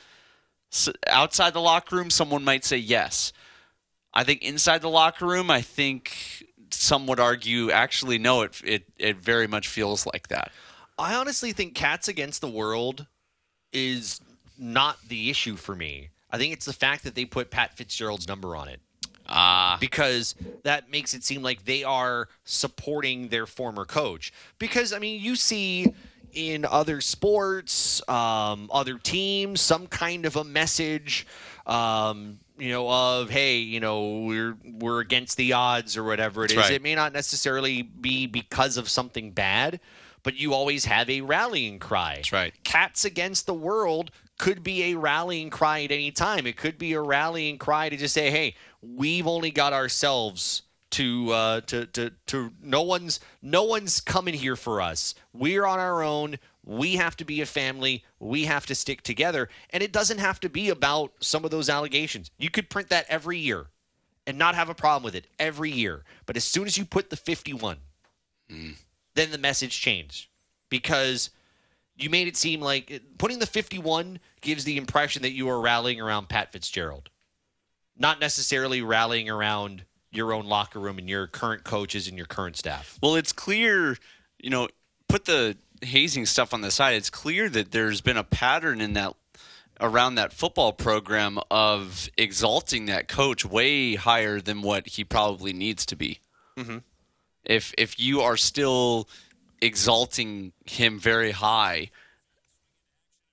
S 0.72 0.88
outside 1.06 1.54
the 1.54 1.60
locker 1.60 1.96
room, 1.96 2.10
someone 2.10 2.44
might 2.44 2.64
say 2.64 2.76
yes. 2.76 3.32
I 4.12 4.24
think 4.24 4.42
inside 4.42 4.82
the 4.82 4.90
locker 4.90 5.26
room, 5.26 5.50
I 5.50 5.60
think 5.60 6.44
some 6.70 7.06
would 7.06 7.20
argue 7.20 7.70
actually 7.70 8.18
no. 8.18 8.42
It 8.42 8.60
it 8.64 8.84
it 8.98 9.16
very 9.18 9.46
much 9.46 9.68
feels 9.68 10.06
like 10.06 10.28
that. 10.28 10.50
I 10.98 11.14
honestly 11.14 11.52
think 11.52 11.74
Cats 11.74 12.08
Against 12.08 12.40
the 12.40 12.48
World 12.48 13.06
is 13.72 14.20
not 14.56 14.98
the 15.08 15.30
issue 15.30 15.56
for 15.56 15.74
me. 15.74 16.10
I 16.30 16.38
think 16.38 16.52
it's 16.52 16.66
the 16.66 16.72
fact 16.72 17.04
that 17.04 17.14
they 17.14 17.24
put 17.24 17.50
Pat 17.50 17.76
Fitzgerald's 17.76 18.28
number 18.28 18.54
on 18.54 18.68
it. 18.68 18.80
Ah, 19.26 19.78
because 19.80 20.34
that 20.64 20.90
makes 20.90 21.14
it 21.14 21.24
seem 21.24 21.42
like 21.42 21.64
they 21.64 21.82
are 21.82 22.28
supporting 22.44 23.28
their 23.28 23.46
former 23.46 23.84
coach. 23.84 24.32
Because 24.58 24.92
I 24.92 24.98
mean, 24.98 25.20
you 25.20 25.36
see 25.36 25.94
in 26.32 26.64
other 26.64 27.00
sports, 27.00 28.06
um, 28.08 28.68
other 28.72 28.98
teams, 28.98 29.60
some 29.60 29.86
kind 29.86 30.26
of 30.26 30.36
a 30.36 30.44
message, 30.44 31.26
um, 31.66 32.38
you 32.58 32.68
know, 32.68 32.88
of 32.90 33.30
hey, 33.30 33.58
you 33.58 33.80
know, 33.80 34.20
we're 34.20 34.56
we're 34.78 35.00
against 35.00 35.36
the 35.36 35.54
odds 35.54 35.96
or 35.96 36.04
whatever 36.04 36.44
it 36.44 36.50
is. 36.50 36.56
That's 36.56 36.68
right. 36.68 36.76
It 36.76 36.82
may 36.82 36.94
not 36.94 37.12
necessarily 37.12 37.82
be 37.82 38.26
because 38.26 38.76
of 38.76 38.88
something 38.88 39.30
bad, 39.30 39.80
but 40.22 40.34
you 40.34 40.52
always 40.52 40.84
have 40.84 41.08
a 41.08 41.20
rallying 41.22 41.78
cry. 41.78 42.16
That's 42.16 42.32
right. 42.32 42.52
Cats 42.64 43.04
Against 43.04 43.46
the 43.46 43.54
World 43.54 44.10
could 44.38 44.64
be 44.64 44.92
a 44.92 44.94
rallying 44.96 45.50
cry 45.50 45.84
at 45.84 45.92
any 45.92 46.10
time. 46.10 46.46
It 46.46 46.56
could 46.56 46.76
be 46.76 46.92
a 46.94 47.00
rallying 47.00 47.56
cry 47.58 47.88
to 47.88 47.96
just 47.96 48.14
say, 48.14 48.30
hey, 48.30 48.56
we've 48.96 49.26
only 49.26 49.50
got 49.50 49.72
ourselves 49.72 50.62
to 50.90 51.32
uh, 51.32 51.60
to 51.62 51.86
to 51.86 52.12
to 52.26 52.52
no 52.62 52.82
one's 52.82 53.20
no 53.42 53.64
one's 53.64 54.00
coming 54.00 54.34
here 54.34 54.56
for 54.56 54.80
us. 54.80 55.14
We're 55.32 55.66
on 55.66 55.78
our 55.78 56.02
own. 56.02 56.36
We 56.64 56.96
have 56.96 57.16
to 57.16 57.24
be 57.24 57.40
a 57.40 57.46
family. 57.46 58.04
We 58.18 58.44
have 58.44 58.64
to 58.66 58.74
stick 58.74 59.02
together. 59.02 59.48
And 59.70 59.82
it 59.82 59.92
doesn't 59.92 60.18
have 60.18 60.40
to 60.40 60.48
be 60.48 60.70
about 60.70 61.12
some 61.20 61.44
of 61.44 61.50
those 61.50 61.68
allegations. 61.68 62.30
You 62.38 62.48
could 62.48 62.70
print 62.70 62.88
that 62.88 63.06
every 63.08 63.38
year 63.38 63.66
and 64.26 64.38
not 64.38 64.54
have 64.54 64.70
a 64.70 64.74
problem 64.74 65.02
with 65.02 65.14
it 65.14 65.26
every 65.38 65.70
year. 65.70 66.04
But 66.24 66.36
as 66.36 66.44
soon 66.44 66.66
as 66.66 66.78
you 66.78 66.86
put 66.86 67.10
the 67.10 67.16
51, 67.16 67.76
then 69.14 69.30
the 69.30 69.38
message 69.38 69.78
changed 69.80 70.28
because 70.70 71.30
you 71.96 72.08
made 72.08 72.28
it 72.28 72.36
seem 72.36 72.60
like 72.60 73.02
putting 73.18 73.40
the 73.40 73.46
51 73.46 74.18
gives 74.40 74.64
the 74.64 74.76
impression 74.76 75.22
that 75.22 75.32
you 75.32 75.48
are 75.48 75.60
rallying 75.60 76.00
around 76.00 76.28
Pat 76.28 76.52
Fitzgerald, 76.52 77.10
not 77.96 78.20
necessarily 78.20 78.82
rallying 78.82 79.28
around 79.30 79.84
your 80.10 80.32
own 80.32 80.46
locker 80.46 80.78
room 80.78 80.98
and 80.98 81.08
your 81.08 81.26
current 81.26 81.64
coaches 81.64 82.08
and 82.08 82.16
your 82.16 82.26
current 82.26 82.56
staff. 82.56 82.98
Well, 83.02 83.16
it's 83.16 83.32
clear, 83.32 83.96
you 84.38 84.50
know, 84.50 84.68
put 85.08 85.24
the 85.24 85.56
hazing 85.82 86.26
stuff 86.26 86.54
on 86.54 86.60
the 86.60 86.70
side. 86.70 86.94
It's 86.94 87.10
clear 87.10 87.48
that 87.48 87.72
there's 87.72 88.00
been 88.00 88.16
a 88.16 88.24
pattern 88.24 88.80
in 88.80 88.94
that 88.94 89.14
around 89.80 90.14
that 90.14 90.32
football 90.32 90.72
program 90.72 91.38
of 91.50 92.08
exalting 92.16 92.86
that 92.86 93.08
coach 93.08 93.44
way 93.44 93.96
higher 93.96 94.40
than 94.40 94.62
what 94.62 94.86
he 94.86 95.04
probably 95.04 95.52
needs 95.52 95.84
to 95.86 95.96
be. 95.96 96.20
Mm-hmm. 96.56 96.78
If 97.44 97.74
if 97.76 97.98
you 97.98 98.20
are 98.20 98.36
still 98.36 99.08
exalting 99.60 100.52
him 100.64 100.98
very 100.98 101.32
high 101.32 101.90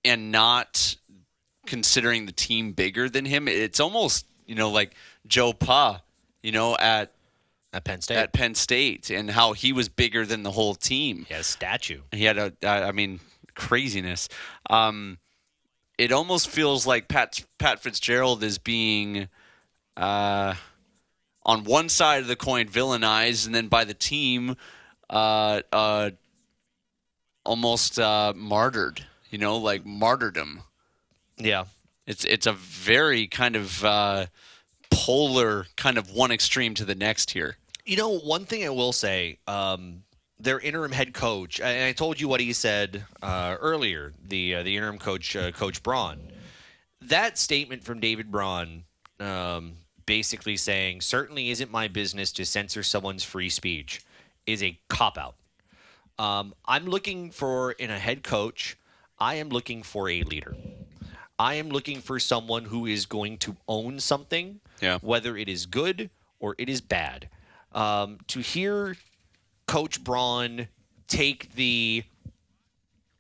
and 0.04 0.32
not 0.32 0.96
considering 1.66 2.26
the 2.26 2.32
team 2.32 2.74
bigger 2.74 3.08
than 3.10 3.26
him, 3.26 3.48
it's 3.48 3.80
almost 3.80 4.26
you 4.52 4.58
know 4.58 4.70
like 4.70 4.94
Joe 5.26 5.54
Pa, 5.54 6.02
you 6.44 6.52
know 6.52 6.76
at 6.76 7.14
At 7.72 7.86
Penn 7.86 8.02
State. 8.02 8.18
at 8.18 8.34
Penn 8.34 8.54
State 8.54 9.10
and 9.10 9.32
how 9.32 9.54
he 9.54 9.72
was 9.72 9.88
bigger 9.88 10.26
than 10.26 10.44
the 10.44 10.52
whole 10.52 10.76
team. 10.76 11.26
he 11.30 11.34
has 11.34 11.48
a 11.48 11.52
statue. 11.52 12.02
He 12.12 12.26
had 12.26 12.38
a, 12.38 12.52
I 12.68 12.92
mean, 12.92 13.22
craziness. 13.56 14.28
Um, 14.70 15.20
it 15.98 16.12
almost 16.12 16.50
feels 16.50 16.86
like 16.86 17.08
Pat 17.08 17.42
Pat 17.60 17.80
Fitzgerald 17.82 18.44
is 18.44 18.58
being, 18.58 19.30
uh, 19.96 20.56
on 21.44 21.64
one 21.64 21.88
side 21.88 22.22
of 22.22 22.28
the 22.28 22.36
coin 22.36 22.68
villainized, 22.68 23.46
and 23.46 23.56
then 23.56 23.70
by 23.70 23.86
the 23.86 23.94
team, 23.94 24.58
uh, 25.10 25.62
uh, 25.72 26.10
almost 27.46 27.98
uh, 27.98 28.34
martyred. 28.36 29.06
You 29.30 29.38
know, 29.38 29.58
like 29.58 29.86
martyrdom. 29.86 30.64
Yeah. 31.38 31.64
It's 32.08 32.26
it's 32.26 32.48
a 32.48 32.54
very 32.54 33.28
kind 33.28 33.56
of 33.56 33.86
uh, 33.86 34.26
polar, 34.92 35.66
kind 35.76 35.98
of 35.98 36.12
one 36.12 36.32
extreme 36.32 36.74
to 36.76 36.86
the 36.86 36.96
next 36.96 37.32
here. 37.32 37.58
You 37.86 37.98
know, 37.98 38.20
one 38.20 38.46
thing 38.46 38.64
I 38.64 38.70
will 38.70 38.94
say, 38.94 39.40
um, 39.48 40.04
their 40.40 40.60
interim 40.60 40.92
head 40.92 41.14
coach, 41.14 41.60
and 41.60 41.86
I 41.86 41.92
told 41.94 42.20
you 42.20 42.28
what 42.28 42.40
he 42.40 42.54
said 42.54 43.06
uh, 43.22 43.58
earlier. 43.60 44.14
The 44.28 44.56
uh, 44.56 44.64
the 44.64 44.76
interim 44.76 44.98
coach, 44.98 45.36
uh, 45.36 45.52
Coach 45.52 45.82
Braun, 45.84 46.20
that 47.02 47.38
statement 47.38 47.84
from 47.84 48.00
David 48.00 48.32
Braun, 48.32 48.84
um, 49.20 49.74
basically 50.06 50.58
saying 50.58 51.02
certainly 51.02 51.50
isn't 51.50 51.72
my 51.72 51.88
business 51.88 52.32
to 52.34 52.46
censor 52.46 52.84
someone's 52.84 53.24
free 53.24 53.50
speech, 53.50 54.02
is 54.46 54.62
a 54.62 54.80
cop 54.90 55.18
out. 55.18 55.36
Um, 56.20 56.54
I'm 56.66 56.86
looking 56.86 57.32
for 57.32 57.72
in 57.72 57.90
a 57.90 57.98
head 57.98 58.24
coach. 58.24 58.78
I 59.20 59.36
am 59.36 59.50
looking 59.50 59.84
for 59.84 60.10
a 60.10 60.24
leader. 60.24 60.56
I 61.38 61.56
am 61.56 61.70
looking 61.70 62.02
for 62.02 62.20
someone 62.20 62.66
who 62.66 62.86
is 62.86 63.06
going 63.06 63.40
to 63.40 63.56
own 63.68 64.00
something, 64.00 64.60
Yeah. 64.82 64.98
whether 65.02 65.38
it 65.38 65.48
is 65.48 65.66
good 65.66 66.10
or 66.40 66.56
it 66.58 66.70
is 66.70 66.82
bad. 66.82 67.30
Um, 67.72 68.18
to 68.28 68.40
hear 68.42 68.98
Coach 69.68 70.04
Braun 70.04 70.68
take 71.08 71.54
the 71.56 72.04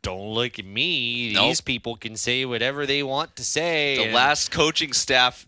"Don't 0.01 0.33
look 0.33 0.59
at 0.59 0.65
me," 0.65 1.31
Nope. 1.33 1.45
these 1.49 1.61
people 1.61 1.95
can 1.95 2.17
say 2.17 2.43
whatever 2.45 2.85
they 2.85 3.03
want 3.03 3.35
to 3.37 3.43
say. 3.43 3.95
the 3.97 4.03
and- 4.05 4.13
last 4.13 4.51
coaching 4.51 4.91
staff 4.93 5.45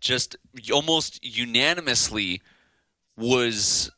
just 0.00 0.36
almost 0.72 1.24
unanimously 1.24 2.42
was 3.16 3.90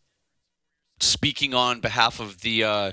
speaking 1.00 1.52
on 1.52 1.80
behalf 1.80 2.20
of 2.20 2.40
the 2.40 2.62
uh, 2.64 2.92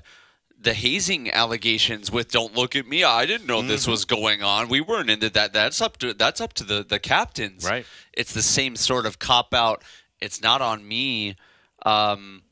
the 0.63 0.73
hazing 0.73 1.30
allegations 1.32 2.12
with 2.12 2.32
"Don't 2.32 2.56
look 2.56 2.76
at 2.76 2.88
me." 2.88 3.04
I 3.04 3.26
didn't 3.26 3.47
know 3.47 3.60
Mm-hmm. 3.60 3.67
this 3.67 3.88
was 3.88 4.06
going 4.06 4.41
on. 4.43 4.69
We 4.69 4.82
weren't 4.82 5.10
into 5.10 5.30
that. 5.32 5.54
That's 5.54 5.82
up 5.82 5.97
to 5.97 6.13
that's 6.13 6.41
up 6.41 6.54
to 6.54 6.63
the 6.63 6.84
the 6.84 6.99
captains. 6.99 7.65
Right. 7.65 7.86
It's 8.13 8.34
the 8.34 8.41
same 8.41 8.76
sort 8.76 9.06
of 9.06 9.19
cop 9.19 9.54
out. 9.54 9.84
It's 10.19 10.41
not 10.41 10.62
on 10.62 10.88
me. 10.88 11.36
Um, 11.86 12.43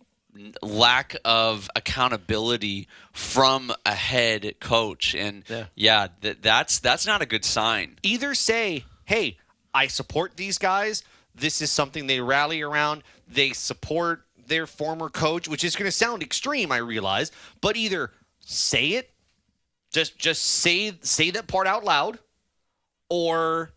lack 0.62 1.16
of 1.26 1.70
accountability 1.76 2.88
from 3.12 3.72
a 3.86 3.94
head 3.96 4.56
coach, 4.60 5.14
and 5.16 5.44
Yeah. 5.50 5.66
yeah, 5.76 6.08
th- 6.22 6.38
that's 6.42 6.80
that's 6.80 7.06
not 7.06 7.22
a 7.22 7.26
good 7.26 7.46
sign. 7.46 7.98
either 8.04 8.34
say, 8.36 8.86
"Hey, 9.06 9.38
I 9.74 9.88
support 9.88 10.38
these 10.38 10.58
guys. 10.58 11.04
This 11.36 11.62
is 11.62 11.72
something 11.72 12.08
they 12.08 12.20
rally 12.22 12.62
around. 12.62 13.04
They 13.28 13.52
support 13.52 14.26
their 14.52 14.68
former 14.68 15.10
coach," 15.10 15.48
which 15.48 15.64
is 15.64 15.76
going 15.76 15.88
to 15.88 15.92
sound 15.92 16.22
extreme, 16.22 16.72
I 16.72 16.78
realize, 16.78 17.32
but 17.62 17.76
either 17.76 18.12
say 18.40 18.90
it, 18.90 19.12
just 19.92 20.20
just 20.20 20.44
say 20.44 20.98
say 21.02 21.32
that 21.32 21.48
part 21.48 21.66
out 21.66 21.84
loud, 21.84 22.20
or 23.10 23.72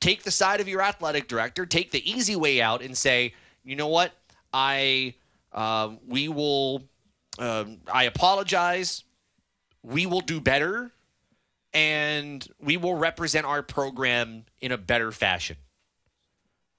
take 0.00 0.22
the 0.22 0.30
side 0.30 0.60
of 0.60 0.68
your 0.68 0.82
athletic 0.82 1.28
director, 1.28 1.64
take 1.64 1.90
the 1.90 2.10
easy 2.10 2.36
way 2.36 2.60
out, 2.60 2.82
and 2.82 2.96
say, 2.96 3.34
"You 3.64 3.76
know 3.76 3.88
what? 3.88 4.12
I 4.52 5.14
uh, 5.52 5.94
we 6.06 6.28
will. 6.28 6.82
Um, 7.38 7.78
I 7.90 8.04
apologize. 8.04 9.04
We 9.82 10.04
will 10.04 10.20
do 10.20 10.40
better." 10.40 10.92
and 11.72 12.46
we 12.60 12.76
will 12.76 12.96
represent 12.96 13.46
our 13.46 13.62
program 13.62 14.44
in 14.60 14.72
a 14.72 14.78
better 14.78 15.12
fashion. 15.12 15.56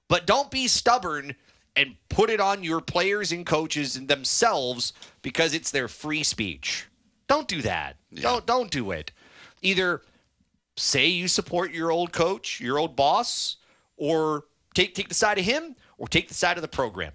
But 0.08 0.26
don't 0.26 0.50
be 0.50 0.68
stubborn 0.68 1.34
and 1.76 1.96
put 2.08 2.30
it 2.30 2.40
on 2.40 2.62
your 2.62 2.80
players 2.80 3.32
and 3.32 3.46
coaches 3.46 3.96
and 3.96 4.08
themselves 4.08 4.92
because 5.22 5.54
it's 5.54 5.70
their 5.70 5.88
free 5.88 6.22
speech. 6.22 6.86
Don't 7.28 7.48
do 7.48 7.62
that. 7.62 7.96
Don't 8.14 8.44
don't 8.46 8.70
do 8.70 8.90
it. 8.90 9.12
Either 9.62 10.02
say 10.76 11.06
you 11.06 11.28
support 11.28 11.72
your 11.72 11.90
old 11.90 12.12
coach, 12.12 12.60
your 12.60 12.78
old 12.78 12.94
boss, 12.96 13.56
or 13.96 14.44
take 14.74 14.94
take 14.94 15.08
the 15.08 15.14
side 15.14 15.38
of 15.38 15.44
him 15.44 15.76
or 15.98 16.08
take 16.08 16.28
the 16.28 16.34
side 16.34 16.58
of 16.58 16.62
the 16.62 16.68
program. 16.68 17.12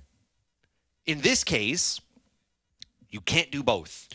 In 1.05 1.21
this 1.21 1.43
case, 1.43 2.01
you 3.09 3.21
can't 3.21 3.51
do 3.51 3.63
both. 3.63 4.09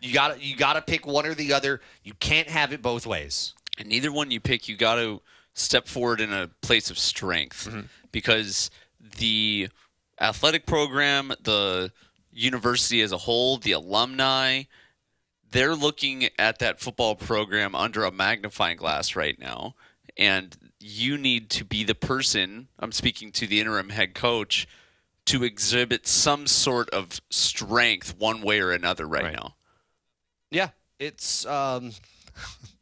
You 0.00 0.12
got 0.12 0.42
you 0.42 0.56
got 0.56 0.74
to 0.74 0.82
pick 0.82 1.06
one 1.06 1.26
or 1.26 1.34
the 1.34 1.52
other. 1.52 1.80
You 2.02 2.12
can't 2.14 2.48
have 2.48 2.72
it 2.72 2.82
both 2.82 3.06
ways. 3.06 3.54
and 3.78 3.88
neither 3.88 4.12
one 4.12 4.30
you 4.30 4.40
pick, 4.40 4.68
you 4.68 4.76
got 4.76 4.96
to 4.96 5.20
step 5.54 5.88
forward 5.88 6.20
in 6.20 6.32
a 6.32 6.48
place 6.60 6.90
of 6.90 6.98
strength 6.98 7.66
mm-hmm. 7.68 7.82
because 8.12 8.70
the 9.18 9.68
athletic 10.20 10.66
program, 10.66 11.32
the 11.42 11.92
university 12.32 13.00
as 13.00 13.12
a 13.12 13.18
whole, 13.18 13.56
the 13.58 13.72
alumni, 13.72 14.64
they're 15.50 15.74
looking 15.74 16.28
at 16.38 16.58
that 16.58 16.80
football 16.80 17.14
program 17.14 17.74
under 17.74 18.04
a 18.04 18.10
magnifying 18.10 18.76
glass 18.76 19.16
right 19.16 19.38
now. 19.38 19.74
And 20.18 20.56
you 20.80 21.16
need 21.18 21.50
to 21.50 21.64
be 21.64 21.84
the 21.84 21.94
person, 21.94 22.68
I'm 22.78 22.92
speaking 22.92 23.32
to 23.32 23.46
the 23.46 23.60
interim 23.60 23.90
head 23.90 24.14
coach, 24.14 24.66
to 25.26 25.44
exhibit 25.44 26.06
some 26.06 26.46
sort 26.46 26.88
of 26.90 27.20
strength 27.30 28.14
one 28.16 28.42
way 28.42 28.60
or 28.60 28.72
another 28.72 29.06
right, 29.06 29.24
Right. 29.24 29.32
now. 29.34 29.54
Yeah, 30.50 30.68
it's 31.00 31.44
um, 31.46 31.90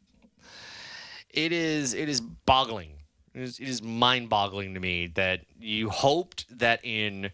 it 1.29 1.51
is 1.51 1.93
it 1.93 2.07
is 2.09 2.21
boggling. 2.21 2.91
It 3.35 3.41
is, 3.41 3.59
it 3.59 3.67
is 3.67 3.83
mind-boggling 3.83 4.73
to 4.75 4.79
me 4.79 5.07
that 5.07 5.41
you 5.59 5.89
hoped 5.89 6.57
that 6.57 6.79
in 6.83 7.31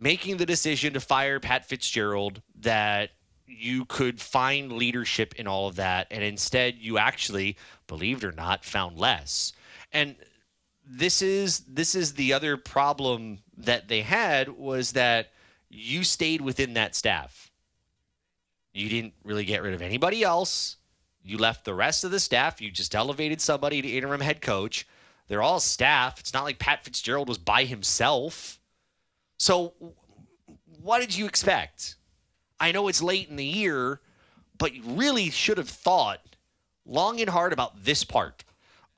making 0.00 0.38
the 0.38 0.46
decision 0.46 0.94
to 0.94 1.00
fire 1.00 1.38
Pat 1.38 1.66
Fitzgerald 1.66 2.40
that 2.60 3.10
you 3.46 3.84
could 3.84 4.20
find 4.20 4.72
leadership 4.72 5.34
in 5.36 5.46
all 5.46 5.68
of 5.68 5.76
that, 5.76 6.06
and 6.10 6.24
instead 6.24 6.76
you 6.76 6.96
actually, 6.96 7.56
believed 7.86 8.24
or 8.24 8.32
not, 8.32 8.64
found 8.64 8.98
less. 8.98 9.52
And 9.92 10.16
this 10.84 11.20
is 11.20 11.60
this 11.60 11.94
is 11.94 12.14
the 12.14 12.32
other 12.32 12.56
problem 12.56 13.40
that 13.56 13.88
they 13.88 14.02
had 14.02 14.48
was 14.48 14.92
that 14.92 15.30
you 15.68 16.04
stayed 16.04 16.40
within 16.40 16.74
that 16.74 16.94
staff. 16.94 17.50
You 18.72 18.88
didn't 18.88 19.14
really 19.24 19.44
get 19.44 19.62
rid 19.62 19.74
of 19.74 19.82
anybody 19.82 20.22
else. 20.22 20.75
You 21.26 21.38
left 21.38 21.64
the 21.64 21.74
rest 21.74 22.04
of 22.04 22.10
the 22.10 22.20
staff. 22.20 22.60
You 22.60 22.70
just 22.70 22.94
elevated 22.94 23.40
somebody 23.40 23.82
to 23.82 23.88
interim 23.88 24.20
head 24.20 24.40
coach. 24.40 24.86
They're 25.28 25.42
all 25.42 25.60
staff. 25.60 26.20
It's 26.20 26.32
not 26.32 26.44
like 26.44 26.58
Pat 26.58 26.84
Fitzgerald 26.84 27.28
was 27.28 27.38
by 27.38 27.64
himself. 27.64 28.60
So, 29.38 29.74
what 30.80 31.00
did 31.00 31.16
you 31.16 31.26
expect? 31.26 31.96
I 32.60 32.72
know 32.72 32.88
it's 32.88 33.02
late 33.02 33.28
in 33.28 33.36
the 33.36 33.44
year, 33.44 34.00
but 34.56 34.74
you 34.74 34.82
really 34.84 35.30
should 35.30 35.58
have 35.58 35.68
thought 35.68 36.20
long 36.86 37.20
and 37.20 37.28
hard 37.28 37.52
about 37.52 37.84
this 37.84 38.04
part 38.04 38.44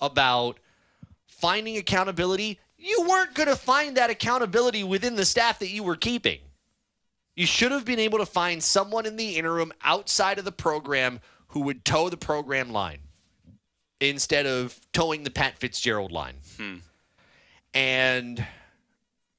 about 0.01 0.61
finding 1.27 1.77
accountability 1.77 2.61
you 2.79 3.05
weren't 3.09 3.35
going 3.35 3.49
to 3.49 3.57
find 3.57 3.97
that 3.97 4.09
accountability 4.09 4.85
within 4.85 5.17
the 5.17 5.25
staff 5.25 5.59
that 5.59 5.71
you 5.71 5.83
were 5.83 5.97
keeping. 5.97 6.39
You 7.35 7.45
should 7.45 7.73
have 7.73 7.85
been 7.85 7.99
able 7.99 8.19
to 8.19 8.27
find 8.27 8.63
someone 8.63 9.05
in 9.05 9.17
the 9.17 9.37
interim 9.37 9.73
outside 9.83 10.39
of 10.39 10.45
the 10.45 10.53
program 10.53 11.21
who 11.49 11.61
would 11.61 11.85
toe 11.85 12.09
the 12.09 12.17
program 12.17 12.71
line 12.71 12.99
instead 14.01 14.47
of 14.47 14.79
towing 14.93 15.25
the 15.25 15.31
Pat 15.31 15.59
Fitzgerald 15.59 16.13
line. 16.13 16.37
And 17.75 18.45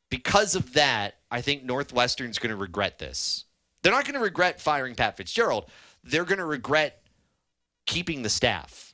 because 0.09 0.55
of 0.55 0.73
that, 0.73 1.15
I 1.31 1.41
think 1.41 1.63
Northwestern's 1.63 2.39
going 2.39 2.49
to 2.49 2.55
regret 2.55 2.99
this. 2.99 3.45
They're 3.81 3.91
not 3.93 4.05
going 4.05 4.15
to 4.15 4.19
regret 4.21 4.59
firing 4.59 4.95
Pat 4.95 5.17
Fitzgerald. 5.17 5.69
They're 6.03 6.25
going 6.25 6.39
to 6.39 6.45
regret 6.45 7.01
keeping 7.85 8.23
the 8.23 8.29
staff, 8.29 8.93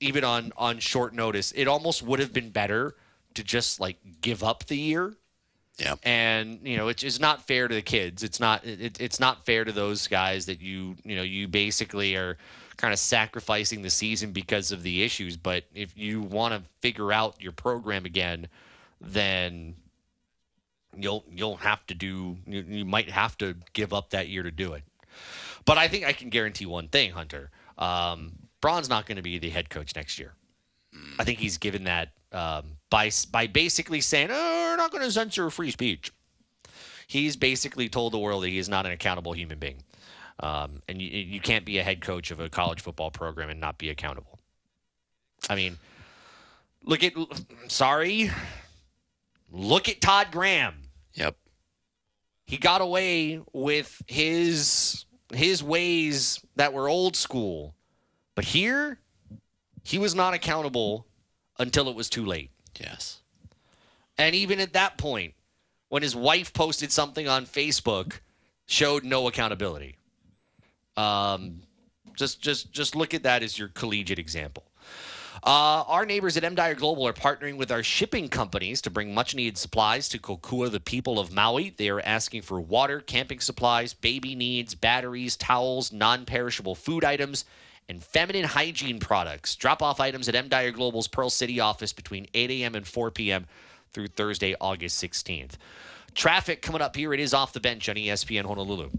even 0.00 0.24
on 0.24 0.52
on 0.56 0.78
short 0.78 1.14
notice. 1.14 1.52
It 1.52 1.66
almost 1.68 2.02
would 2.02 2.20
have 2.20 2.32
been 2.32 2.50
better 2.50 2.94
to 3.34 3.42
just 3.42 3.80
like 3.80 3.98
give 4.20 4.42
up 4.44 4.66
the 4.66 4.76
year. 4.76 5.14
Yeah. 5.78 5.94
And 6.02 6.60
you 6.62 6.76
know, 6.76 6.88
it's, 6.88 7.02
it's 7.02 7.20
not 7.20 7.46
fair 7.46 7.68
to 7.68 7.74
the 7.74 7.82
kids. 7.82 8.22
It's 8.22 8.40
not 8.40 8.64
it, 8.64 9.00
it's 9.00 9.20
not 9.20 9.44
fair 9.44 9.64
to 9.64 9.72
those 9.72 10.06
guys 10.06 10.46
that 10.46 10.60
you 10.60 10.96
you 11.04 11.16
know 11.16 11.22
you 11.22 11.48
basically 11.48 12.16
are 12.16 12.38
kind 12.76 12.92
of 12.92 12.98
sacrificing 12.98 13.82
the 13.82 13.90
season 13.90 14.32
because 14.32 14.72
of 14.72 14.82
the 14.82 15.02
issues. 15.02 15.36
But 15.36 15.64
if 15.74 15.96
you 15.96 16.22
want 16.22 16.54
to 16.54 16.62
figure 16.80 17.12
out 17.12 17.40
your 17.40 17.52
program 17.52 18.06
again, 18.06 18.48
then 19.00 19.74
you'll 20.96 21.24
you'll 21.30 21.56
have 21.56 21.86
to 21.88 21.94
do 21.94 22.38
you, 22.46 22.62
you 22.62 22.84
might 22.86 23.10
have 23.10 23.36
to 23.38 23.54
give 23.74 23.92
up 23.92 24.10
that 24.10 24.28
year 24.28 24.42
to 24.42 24.50
do 24.50 24.72
it. 24.72 24.82
But 25.66 25.76
I 25.78 25.88
think 25.88 26.06
I 26.06 26.12
can 26.12 26.30
guarantee 26.30 26.64
one 26.66 26.88
thing, 26.88 27.10
Hunter. 27.10 27.50
Um, 27.76 28.32
Braun's 28.62 28.88
not 28.88 29.04
going 29.06 29.16
to 29.16 29.22
be 29.22 29.38
the 29.38 29.50
head 29.50 29.68
coach 29.68 29.94
next 29.94 30.18
year. 30.18 30.32
I 31.18 31.24
think 31.24 31.38
he's 31.38 31.58
given 31.58 31.84
that 31.84 32.10
um, 32.32 32.75
by 32.90 33.10
by 33.30 33.46
basically 33.46 34.00
saying, 34.00 34.28
"Oh, 34.30 34.68
we're 34.70 34.76
not 34.76 34.90
going 34.90 35.02
to 35.02 35.10
censor 35.10 35.50
free 35.50 35.70
speech." 35.70 36.12
He's 37.06 37.36
basically 37.36 37.88
told 37.88 38.12
the 38.12 38.18
world 38.18 38.42
that 38.42 38.48
he 38.48 38.58
is 38.58 38.68
not 38.68 38.84
an 38.86 38.92
accountable 38.92 39.32
human 39.32 39.58
being, 39.58 39.82
um, 40.40 40.82
and 40.88 41.00
you, 41.00 41.08
you 41.08 41.40
can't 41.40 41.64
be 41.64 41.78
a 41.78 41.82
head 41.84 42.00
coach 42.00 42.30
of 42.30 42.40
a 42.40 42.48
college 42.48 42.80
football 42.80 43.10
program 43.10 43.48
and 43.48 43.60
not 43.60 43.78
be 43.78 43.90
accountable. 43.90 44.40
I 45.48 45.54
mean, 45.54 45.78
look 46.82 47.04
at 47.04 47.12
sorry, 47.68 48.30
look 49.50 49.88
at 49.88 50.00
Todd 50.00 50.28
Graham 50.32 50.74
Yep. 51.14 51.36
he 52.44 52.58
got 52.58 52.80
away 52.82 53.40
with 53.52 54.02
his 54.06 55.06
his 55.32 55.62
ways 55.62 56.40
that 56.56 56.72
were 56.72 56.88
old 56.88 57.16
school 57.16 57.74
but 58.34 58.44
here 58.44 59.00
he 59.82 59.98
was 59.98 60.14
not 60.14 60.34
accountable 60.34 61.06
until 61.58 61.88
it 61.88 61.96
was 61.96 62.08
too 62.10 62.24
late 62.26 62.50
Yes. 62.80 63.20
and 64.18 64.34
even 64.34 64.60
at 64.60 64.72
that 64.72 64.98
point 64.98 65.34
when 65.88 66.02
his 66.02 66.16
wife 66.16 66.52
posted 66.52 66.92
something 66.92 67.28
on 67.28 67.46
facebook 67.46 68.20
showed 68.66 69.04
no 69.04 69.28
accountability 69.28 69.96
um 70.96 71.60
just 72.14 72.40
just 72.40 72.72
just 72.72 72.96
look 72.96 73.14
at 73.14 73.22
that 73.22 73.42
as 73.42 73.58
your 73.58 73.68
collegiate 73.68 74.18
example 74.18 74.64
uh, 75.44 75.84
our 75.86 76.04
neighbors 76.04 76.36
at 76.36 76.42
M. 76.42 76.54
Global 76.54 77.06
are 77.06 77.12
partnering 77.12 77.56
with 77.56 77.70
our 77.70 77.82
shipping 77.82 78.28
companies 78.28 78.80
to 78.82 78.90
bring 78.90 79.14
much 79.14 79.32
needed 79.32 79.56
supplies 79.56 80.08
to 80.08 80.18
Kokua, 80.18 80.72
the 80.72 80.80
people 80.80 81.20
of 81.20 81.32
Maui. 81.32 81.70
They 81.70 81.88
are 81.88 82.00
asking 82.00 82.42
for 82.42 82.60
water, 82.60 83.00
camping 83.00 83.38
supplies, 83.38 83.94
baby 83.94 84.34
needs, 84.34 84.74
batteries, 84.74 85.36
towels, 85.36 85.92
non 85.92 86.24
perishable 86.24 86.74
food 86.74 87.04
items, 87.04 87.44
and 87.88 88.02
feminine 88.02 88.44
hygiene 88.44 88.98
products. 88.98 89.54
Drop 89.56 89.82
off 89.82 90.00
items 90.00 90.28
at 90.28 90.34
M. 90.34 90.48
Dyer 90.48 90.72
Global's 90.72 91.08
Pearl 91.08 91.30
City 91.30 91.60
office 91.60 91.92
between 91.92 92.26
8 92.34 92.50
a.m. 92.50 92.74
and 92.74 92.86
4 92.86 93.10
p.m. 93.10 93.46
through 93.92 94.08
Thursday, 94.08 94.54
August 94.60 95.02
16th. 95.02 95.52
Traffic 96.14 96.62
coming 96.62 96.82
up 96.82 96.96
here. 96.96 97.12
It 97.12 97.20
is 97.20 97.34
off 97.34 97.52
the 97.52 97.60
bench 97.60 97.88
on 97.88 97.96
ESPN 97.96 98.44
Honolulu. 98.44 98.90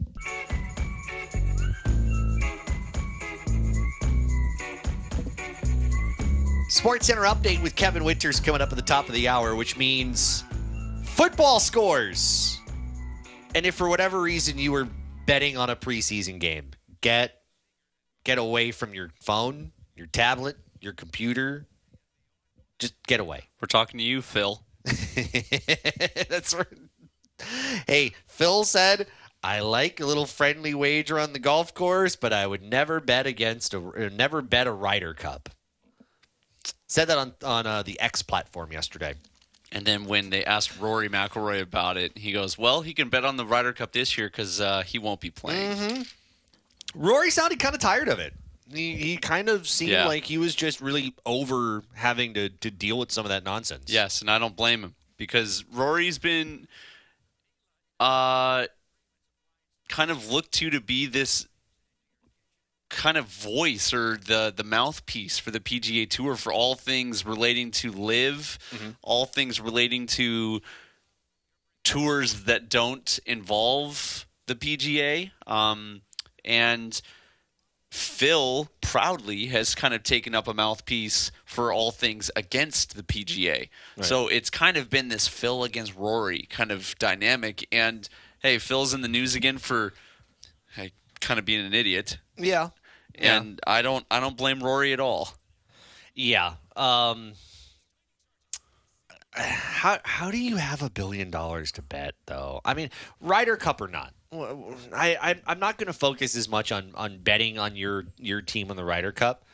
Sports 6.70 7.08
Center 7.08 7.24
update 7.24 7.62
with 7.64 7.76
Kevin 7.76 8.04
Winters 8.04 8.40
coming 8.40 8.62
up 8.62 8.72
at 8.72 8.76
the 8.76 8.84
top 8.84 9.08
of 9.08 9.16
the 9.16 9.28
hour, 9.28 9.56
which 9.56 9.78
means 9.78 10.44
football 11.04 11.60
scores. 11.60 12.60
And 13.56 13.66
if 13.66 13.74
for 13.74 13.90
whatever 13.90 14.22
reason 14.22 14.60
you 14.60 14.72
were 14.72 14.88
betting 15.26 15.58
on 15.58 15.70
a 15.70 15.76
preseason 15.76 16.40
game, 16.40 16.72
get 17.02 17.37
get 18.28 18.38
away 18.38 18.72
from 18.72 18.94
your 18.94 19.10
phone, 19.22 19.72
your 19.96 20.06
tablet, 20.06 20.58
your 20.82 20.92
computer. 20.92 21.66
Just 22.78 22.94
get 23.08 23.22
away. 23.22 23.46
We're 23.62 23.68
talking 23.68 23.98
to 24.00 24.04
you, 24.04 24.22
Phil. 24.22 24.62
That's 24.84 26.54
where. 26.54 26.68
Hey, 27.88 28.12
Phil 28.28 28.66
said, 28.66 29.08
"I 29.42 29.62
like 29.62 30.02
a 30.02 30.06
little 30.06 30.26
friendly 30.26 30.74
wager 30.74 31.18
on 31.18 31.32
the 31.32 31.40
golf 31.40 31.74
course, 31.74 32.18
but 32.18 32.34
I 32.34 32.46
would 32.46 32.62
never 32.62 33.00
bet 33.00 33.26
against 33.26 33.74
a 33.74 34.10
never 34.10 34.42
bet 34.42 34.68
a 34.68 34.72
Ryder 34.72 35.14
Cup." 35.14 35.50
Said 36.88 37.06
that 37.06 37.18
on 37.18 37.34
on 37.44 37.66
uh, 37.66 37.82
the 37.82 38.00
X 38.00 38.22
platform 38.22 38.74
yesterday. 38.74 39.16
And 39.72 39.86
then 39.86 40.06
when 40.06 40.30
they 40.30 40.46
asked 40.46 40.80
Rory 40.80 41.10
McIlroy 41.10 41.62
about 41.62 41.96
it, 41.98 42.18
he 42.18 42.34
goes, 42.34 42.58
"Well, 42.58 42.82
he 42.82 42.94
can 42.94 43.10
bet 43.10 43.24
on 43.24 43.38
the 43.38 43.46
Ryder 43.46 43.74
Cup 43.74 43.94
this 43.94 44.18
year 44.18 44.28
because 44.28 44.60
uh, 44.60 44.84
he 44.84 45.00
won't 45.00 45.22
be 45.22 45.32
playing." 45.32 46.06
Rory 46.96 47.30
sounded 47.32 47.60
kind 47.60 47.76
of 47.76 47.82
tired 47.82 48.08
of 48.10 48.20
it. 48.20 48.34
He, 48.74 48.96
he 48.96 49.18
kind 49.18 49.48
of 49.50 49.68
seemed 49.68 49.92
Yeah. 49.92 50.08
like 50.08 50.26
he 50.26 50.38
was 50.38 50.54
just 50.56 50.82
really 50.82 51.14
over 51.26 51.84
having 51.94 52.34
to, 52.34 52.50
to 52.50 52.70
deal 52.72 52.98
with 53.00 53.12
some 53.12 53.26
of 53.26 53.30
that 53.30 53.44
nonsense. 53.46 53.86
Yes, 53.88 54.20
and 54.22 54.30
I 54.30 54.40
don't 54.40 54.56
blame 54.56 54.84
him 54.84 54.96
because 55.18 55.64
Rory's 55.72 56.18
been 56.18 56.68
uh 58.00 58.68
kind 59.90 60.12
of 60.12 60.30
looked 60.30 60.52
to 60.52 60.70
to 60.70 60.80
be 60.82 61.06
this 61.08 61.48
kind 62.90 63.18
of 63.18 63.26
voice 63.26 63.94
or 63.94 64.18
the 64.18 64.54
the 64.56 64.64
mouthpiece 64.64 65.40
for 65.40 65.52
the 65.52 65.60
PGA 65.60 66.10
Tour 66.10 66.36
for 66.36 66.52
all 66.54 66.76
things 66.76 67.26
relating 67.26 67.72
to 67.72 67.92
LIV, 67.92 68.60
all 69.02 69.26
things 69.26 69.60
relating 69.60 70.08
to 70.08 70.62
tours 71.84 72.44
that 72.44 72.70
don't 72.70 73.20
involve 73.26 74.26
the 74.46 74.56
PGA. 74.56 75.32
Um, 75.46 76.02
and 76.48 77.00
Phil 77.92 78.68
proudly 78.82 79.48
has 79.48 79.76
kind 79.76 79.94
of 79.94 80.02
taken 80.02 80.34
up 80.34 80.48
a 80.48 80.54
mouthpiece 80.54 81.32
for 81.46 81.72
all 81.72 81.92
things 81.92 82.32
against 82.36 82.96
the 82.96 83.04
PGA. 83.04 83.70
So 84.02 84.28
it's 84.28 84.50
kind 84.50 84.76
of 84.78 84.90
been 84.90 85.10
this 85.10 85.28
Phil 85.28 85.64
against 85.64 85.96
Rory 85.96 86.48
kind 86.50 86.72
of 86.72 86.96
dynamic. 87.00 87.68
And 87.72 88.08
hey, 88.40 88.58
Phil's 88.58 88.94
in 88.94 89.02
the 89.02 89.08
news 89.08 89.36
again 89.36 89.58
for 89.58 89.94
hey, 90.76 90.92
kind 91.22 91.40
of 91.40 91.46
being 91.46 91.66
an 91.66 91.74
idiot. 91.74 92.18
Yeah. 92.38 92.70
And 93.16 93.60
I 93.66 93.82
don't 93.82 94.06
I 94.12 94.20
don't 94.20 94.38
blame 94.38 94.62
Rory 94.62 94.94
at 94.94 95.00
all. 95.00 95.30
Yeah. 96.14 96.54
Um, 96.76 97.34
how 99.32 100.00
how 100.04 100.30
do 100.30 100.38
you 100.38 100.58
have 100.58 100.82
a 100.82 100.90
billion 100.90 101.32
dollars 101.32 101.72
to 101.74 101.82
bet 101.82 102.16
though? 102.26 102.62
I 102.66 102.74
mean, 102.74 102.90
Ryder 103.22 103.56
Cup 103.56 103.82
or 103.82 103.88
not? 103.88 104.14
I, 104.32 105.18
I 105.22 105.36
I'm 105.48 105.60
not 105.60 105.78
going 105.78 105.88
to 105.88 105.94
focus 105.94 106.36
as 106.36 106.50
much 106.50 106.72
on 106.72 106.92
on 106.96 107.20
betting 107.20 107.58
on 107.58 107.76
your 107.76 108.06
your 108.18 108.42
team 108.42 108.70
on 108.70 108.76
the 108.78 108.84
Ryder 108.84 109.12
Cup, 109.12 109.46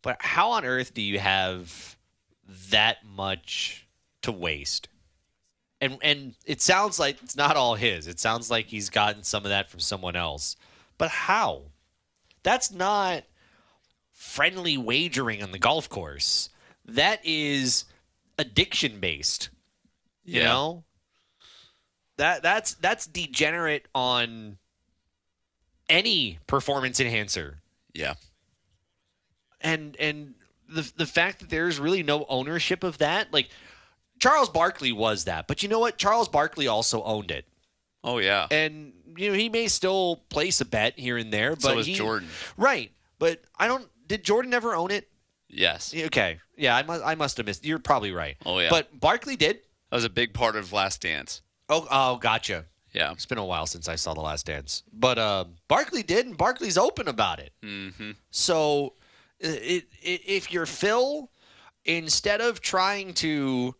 but 0.00 0.16
how 0.20 0.52
on 0.52 0.64
earth 0.64 0.94
do 0.94 1.02
you 1.02 1.18
have 1.18 1.96
that 2.70 2.98
much 3.04 3.86
to 4.22 4.32
waste? 4.32 4.88
And 5.80 5.98
and 6.02 6.34
it 6.46 6.60
sounds 6.62 6.98
like 6.98 7.22
it's 7.22 7.36
not 7.36 7.56
all 7.56 7.74
his. 7.74 8.06
It 8.06 8.20
sounds 8.20 8.50
like 8.50 8.66
he's 8.66 8.88
gotten 8.88 9.22
some 9.22 9.44
of 9.44 9.50
that 9.50 9.70
from 9.70 9.80
someone 9.80 10.16
else. 10.16 10.56
But 10.96 11.10
how? 11.10 11.62
That's 12.42 12.70
not 12.70 13.24
friendly 14.12 14.76
wagering 14.78 15.42
on 15.42 15.52
the 15.52 15.58
golf 15.58 15.88
course. 15.88 16.48
That 16.84 17.20
is 17.24 17.84
addiction 18.38 19.00
based. 19.00 19.50
You 20.24 20.40
Yeah. 20.40 20.46
know? 20.48 20.84
That 22.22 22.40
that's 22.40 22.74
that's 22.74 23.04
degenerate 23.08 23.86
on 23.96 24.56
any 25.88 26.38
performance 26.46 27.00
enhancer. 27.00 27.58
Yeah. 27.94 28.14
And 29.60 29.96
and 29.96 30.34
the 30.68 30.88
the 30.96 31.04
fact 31.06 31.40
that 31.40 31.50
there's 31.50 31.80
really 31.80 32.04
no 32.04 32.24
ownership 32.28 32.84
of 32.84 32.98
that, 32.98 33.32
like 33.32 33.48
Charles 34.20 34.48
Barkley 34.48 34.92
was 34.92 35.24
that. 35.24 35.48
But 35.48 35.64
you 35.64 35.68
know 35.68 35.80
what? 35.80 35.98
Charles 35.98 36.28
Barkley 36.28 36.68
also 36.68 37.02
owned 37.02 37.32
it. 37.32 37.44
Oh 38.04 38.18
yeah. 38.18 38.46
And 38.52 38.92
you 39.16 39.30
know, 39.32 39.34
he 39.36 39.48
may 39.48 39.66
still 39.66 40.22
place 40.28 40.60
a 40.60 40.64
bet 40.64 40.96
here 40.96 41.16
and 41.16 41.32
there, 41.32 41.56
but 41.56 41.62
So 41.62 41.78
is 41.78 41.86
he- 41.86 41.94
Jordan. 41.94 42.28
Right. 42.56 42.92
But 43.18 43.42
I 43.58 43.66
don't 43.66 43.88
did 44.06 44.22
Jordan 44.22 44.54
ever 44.54 44.76
own 44.76 44.92
it? 44.92 45.08
Yes. 45.48 45.92
Okay. 45.92 46.38
Yeah, 46.56 46.76
I 46.76 46.84
must 46.84 47.04
I 47.04 47.16
must 47.16 47.36
have 47.38 47.46
missed. 47.46 47.66
You're 47.66 47.80
probably 47.80 48.12
right. 48.12 48.36
Oh, 48.46 48.60
yeah. 48.60 48.68
But 48.70 49.00
Barkley 49.00 49.34
did. 49.34 49.56
That 49.90 49.96
was 49.96 50.04
a 50.04 50.08
big 50.08 50.32
part 50.34 50.54
of 50.54 50.72
Last 50.72 51.02
Dance. 51.02 51.42
Oh, 51.72 51.86
oh, 51.90 52.16
gotcha. 52.16 52.66
Yeah. 52.92 53.12
It's 53.12 53.24
been 53.24 53.38
a 53.38 53.44
while 53.44 53.66
since 53.66 53.88
I 53.88 53.94
saw 53.94 54.12
The 54.12 54.20
Last 54.20 54.44
Dance, 54.44 54.82
but 54.92 55.18
uh, 55.18 55.46
Barkley 55.68 56.02
did, 56.02 56.26
and 56.26 56.36
Barkley's 56.36 56.76
open 56.76 57.08
about 57.08 57.38
it. 57.38 57.52
Mm-hmm. 57.62 58.10
So, 58.30 58.92
it, 59.40 59.88
it, 60.02 60.20
if 60.26 60.52
you're 60.52 60.66
Phil, 60.66 61.30
instead 61.86 62.42
of 62.42 62.60
trying 62.60 63.14
to, 63.14 63.74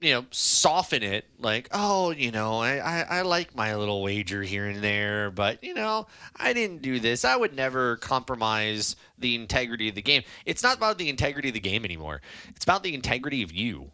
you 0.00 0.12
know, 0.12 0.26
soften 0.32 1.04
it 1.04 1.26
like, 1.38 1.68
oh, 1.70 2.10
you 2.10 2.32
know, 2.32 2.58
I, 2.58 2.78
I, 2.78 3.00
I 3.02 3.22
like 3.22 3.54
my 3.54 3.76
little 3.76 4.02
wager 4.02 4.42
here 4.42 4.66
and 4.66 4.82
there, 4.82 5.30
but, 5.30 5.62
you 5.62 5.72
know, 5.72 6.08
I 6.34 6.52
didn't 6.52 6.82
do 6.82 6.98
this. 6.98 7.24
I 7.24 7.36
would 7.36 7.54
never 7.54 7.96
compromise 7.98 8.96
the 9.16 9.36
integrity 9.36 9.88
of 9.88 9.94
the 9.94 10.02
game. 10.02 10.24
It's 10.44 10.64
not 10.64 10.76
about 10.76 10.98
the 10.98 11.08
integrity 11.08 11.48
of 11.48 11.54
the 11.54 11.60
game 11.60 11.84
anymore, 11.84 12.20
it's 12.56 12.64
about 12.64 12.82
the 12.82 12.94
integrity 12.94 13.44
of 13.44 13.52
you. 13.52 13.92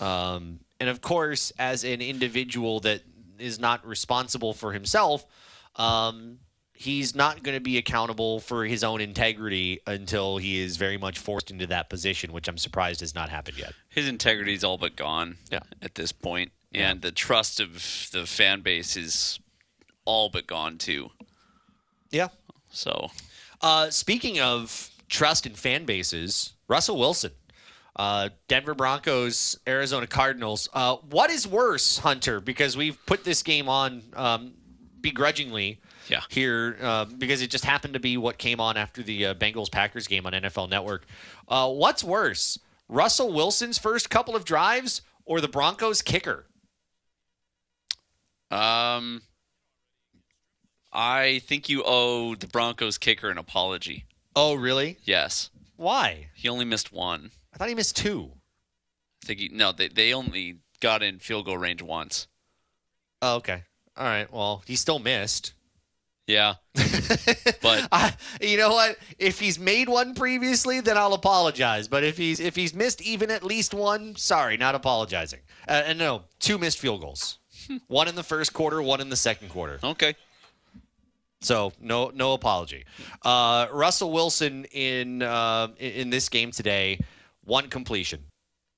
Um, 0.00 0.60
and 0.80 0.88
of 0.88 1.00
course, 1.00 1.52
as 1.58 1.84
an 1.84 2.00
individual 2.00 2.80
that 2.80 3.02
is 3.38 3.58
not 3.60 3.86
responsible 3.86 4.52
for 4.54 4.72
himself, 4.72 5.24
um, 5.76 6.38
he's 6.72 7.14
not 7.14 7.42
going 7.42 7.56
to 7.56 7.60
be 7.60 7.76
accountable 7.78 8.40
for 8.40 8.64
his 8.64 8.82
own 8.82 9.00
integrity 9.00 9.80
until 9.86 10.38
he 10.38 10.58
is 10.58 10.76
very 10.78 10.96
much 10.98 11.18
forced 11.18 11.50
into 11.50 11.66
that 11.66 11.88
position, 11.90 12.32
which 12.32 12.48
I'm 12.48 12.58
surprised 12.58 13.00
has 13.00 13.14
not 13.14 13.28
happened 13.28 13.58
yet. 13.58 13.72
His 13.90 14.08
integrity 14.08 14.54
is 14.54 14.64
all 14.64 14.78
but 14.78 14.96
gone 14.96 15.36
Yeah. 15.52 15.60
at 15.82 15.94
this 15.94 16.12
point, 16.12 16.52
and 16.72 17.02
the 17.02 17.12
trust 17.12 17.60
of 17.60 18.08
the 18.12 18.26
fan 18.26 18.60
base 18.62 18.96
is 18.96 19.38
all 20.06 20.28
but 20.30 20.46
gone 20.46 20.78
too. 20.78 21.10
Yeah. 22.10 22.28
So 22.70 23.10
Uh, 23.62 23.90
speaking 23.90 24.40
of 24.40 24.90
trust 25.10 25.44
in 25.44 25.54
fan 25.54 25.84
bases, 25.84 26.54
Russell 26.66 26.96
Wilson, 26.98 27.32
uh, 27.96 28.28
Denver 28.48 28.74
Broncos, 28.74 29.58
Arizona 29.66 30.06
Cardinals. 30.06 30.68
Uh, 30.72 30.96
what 31.10 31.30
is 31.30 31.46
worse, 31.46 31.98
Hunter? 31.98 32.40
Because 32.40 32.76
we've 32.76 32.98
put 33.06 33.24
this 33.24 33.42
game 33.42 33.68
on 33.68 34.02
um, 34.14 34.52
begrudgingly 35.00 35.80
Yeah. 36.08 36.20
here 36.28 36.76
uh, 36.80 37.04
because 37.06 37.42
it 37.42 37.50
just 37.50 37.64
happened 37.64 37.94
to 37.94 38.00
be 38.00 38.16
what 38.16 38.38
came 38.38 38.60
on 38.60 38.76
after 38.76 39.02
the 39.02 39.26
uh, 39.26 39.34
Bengals 39.34 39.70
Packers 39.70 40.06
game 40.06 40.26
on 40.26 40.32
NFL 40.32 40.68
Network. 40.70 41.06
Uh, 41.48 41.68
what's 41.70 42.04
worse, 42.04 42.58
Russell 42.88 43.32
Wilson's 43.32 43.78
first 43.78 44.08
couple 44.10 44.34
of 44.36 44.44
drives 44.44 45.02
or 45.24 45.40
the 45.40 45.48
Broncos 45.48 46.02
kicker? 46.02 46.46
Um, 48.50 49.22
I 50.92 51.40
think 51.44 51.68
you 51.68 51.82
owe 51.86 52.34
the 52.34 52.46
Broncos 52.48 52.98
kicker 52.98 53.30
an 53.30 53.38
apology. 53.38 54.06
Oh, 54.34 54.54
really? 54.54 54.98
Yes, 55.04 55.50
Why? 55.76 56.28
he 56.34 56.48
only 56.48 56.64
missed 56.64 56.92
one. 56.92 57.30
I 57.52 57.56
thought 57.56 57.68
he 57.68 57.74
missed 57.74 57.96
two. 57.96 58.30
I 59.22 59.26
think 59.26 59.40
he, 59.40 59.48
no, 59.48 59.72
they 59.72 59.88
they 59.88 60.14
only 60.14 60.58
got 60.80 61.02
in 61.02 61.18
field 61.18 61.46
goal 61.46 61.58
range 61.58 61.82
once. 61.82 62.26
Oh, 63.22 63.36
okay. 63.36 63.64
All 63.96 64.06
right. 64.06 64.32
Well, 64.32 64.62
he 64.66 64.76
still 64.76 64.98
missed. 64.98 65.52
Yeah, 66.26 66.54
but 67.60 67.88
I, 67.90 68.14
you 68.40 68.56
know 68.56 68.70
what? 68.70 68.96
If 69.18 69.40
he's 69.40 69.58
made 69.58 69.88
one 69.88 70.14
previously, 70.14 70.80
then 70.80 70.96
I'll 70.96 71.14
apologize. 71.14 71.88
But 71.88 72.04
if 72.04 72.16
he's 72.16 72.38
if 72.38 72.54
he's 72.54 72.72
missed 72.72 73.02
even 73.02 73.32
at 73.32 73.42
least 73.42 73.74
one, 73.74 74.14
sorry, 74.14 74.56
not 74.56 74.76
apologizing. 74.76 75.40
Uh, 75.66 75.82
and 75.86 75.98
no, 75.98 76.22
two 76.38 76.56
missed 76.56 76.78
field 76.78 77.00
goals. 77.00 77.38
one 77.88 78.06
in 78.06 78.14
the 78.14 78.22
first 78.22 78.52
quarter, 78.52 78.80
one 78.80 79.00
in 79.00 79.08
the 79.08 79.16
second 79.16 79.48
quarter. 79.48 79.80
okay. 79.82 80.14
So 81.40 81.72
no 81.80 82.12
no 82.14 82.34
apology. 82.34 82.84
Uh, 83.22 83.66
Russell 83.72 84.12
Wilson 84.12 84.66
in 84.66 85.22
uh, 85.22 85.68
in 85.78 85.92
in 85.92 86.10
this 86.10 86.28
game 86.28 86.52
today, 86.52 87.00
one 87.44 87.68
completion. 87.68 88.24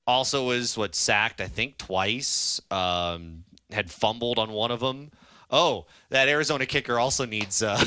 Also 0.07 0.47
was 0.47 0.77
what 0.77 0.95
sacked 0.95 1.41
I 1.41 1.47
think 1.47 1.79
twice. 1.79 2.61
Um, 2.71 3.45
had 3.71 3.91
fumbled 3.91 4.39
on 4.39 4.51
one 4.53 4.71
of 4.71 4.81
them. 4.81 5.11
Oh, 5.51 5.87
that 6.09 6.29
Arizona 6.29 6.67
kicker 6.67 6.99
also 6.99 7.27
needs 7.27 7.63
uh, 7.63 7.79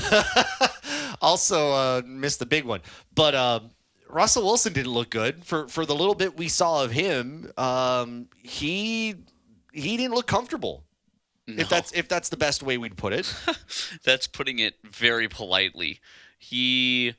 also 1.22 1.72
uh, 1.72 2.02
missed 2.06 2.40
the 2.40 2.46
big 2.46 2.64
one. 2.64 2.82
But 3.14 3.34
um, 3.36 3.72
Russell 4.08 4.44
Wilson 4.44 4.74
didn't 4.74 4.92
look 4.92 5.10
good 5.10 5.44
for 5.44 5.68
for 5.68 5.86
the 5.86 5.96
little 5.96 6.16
bit 6.16 6.38
we 6.38 6.48
saw 6.48 6.84
of 6.84 6.92
him. 6.92 7.52
Um, 7.58 8.28
he 8.42 9.16
he 9.74 9.98
didn't 9.98 10.14
look 10.14 10.28
comfortable. 10.28 10.84
If 11.48 11.70
that's 11.70 11.92
if 11.92 12.08
that's 12.08 12.30
the 12.30 12.38
best 12.38 12.64
way 12.64 12.78
we'd 12.78 12.98
put 12.98 13.14
it. 13.14 13.32
That's 14.04 14.26
putting 14.28 14.60
it 14.60 14.76
very 14.84 15.28
politely. 15.28 16.00
He 16.40 17.14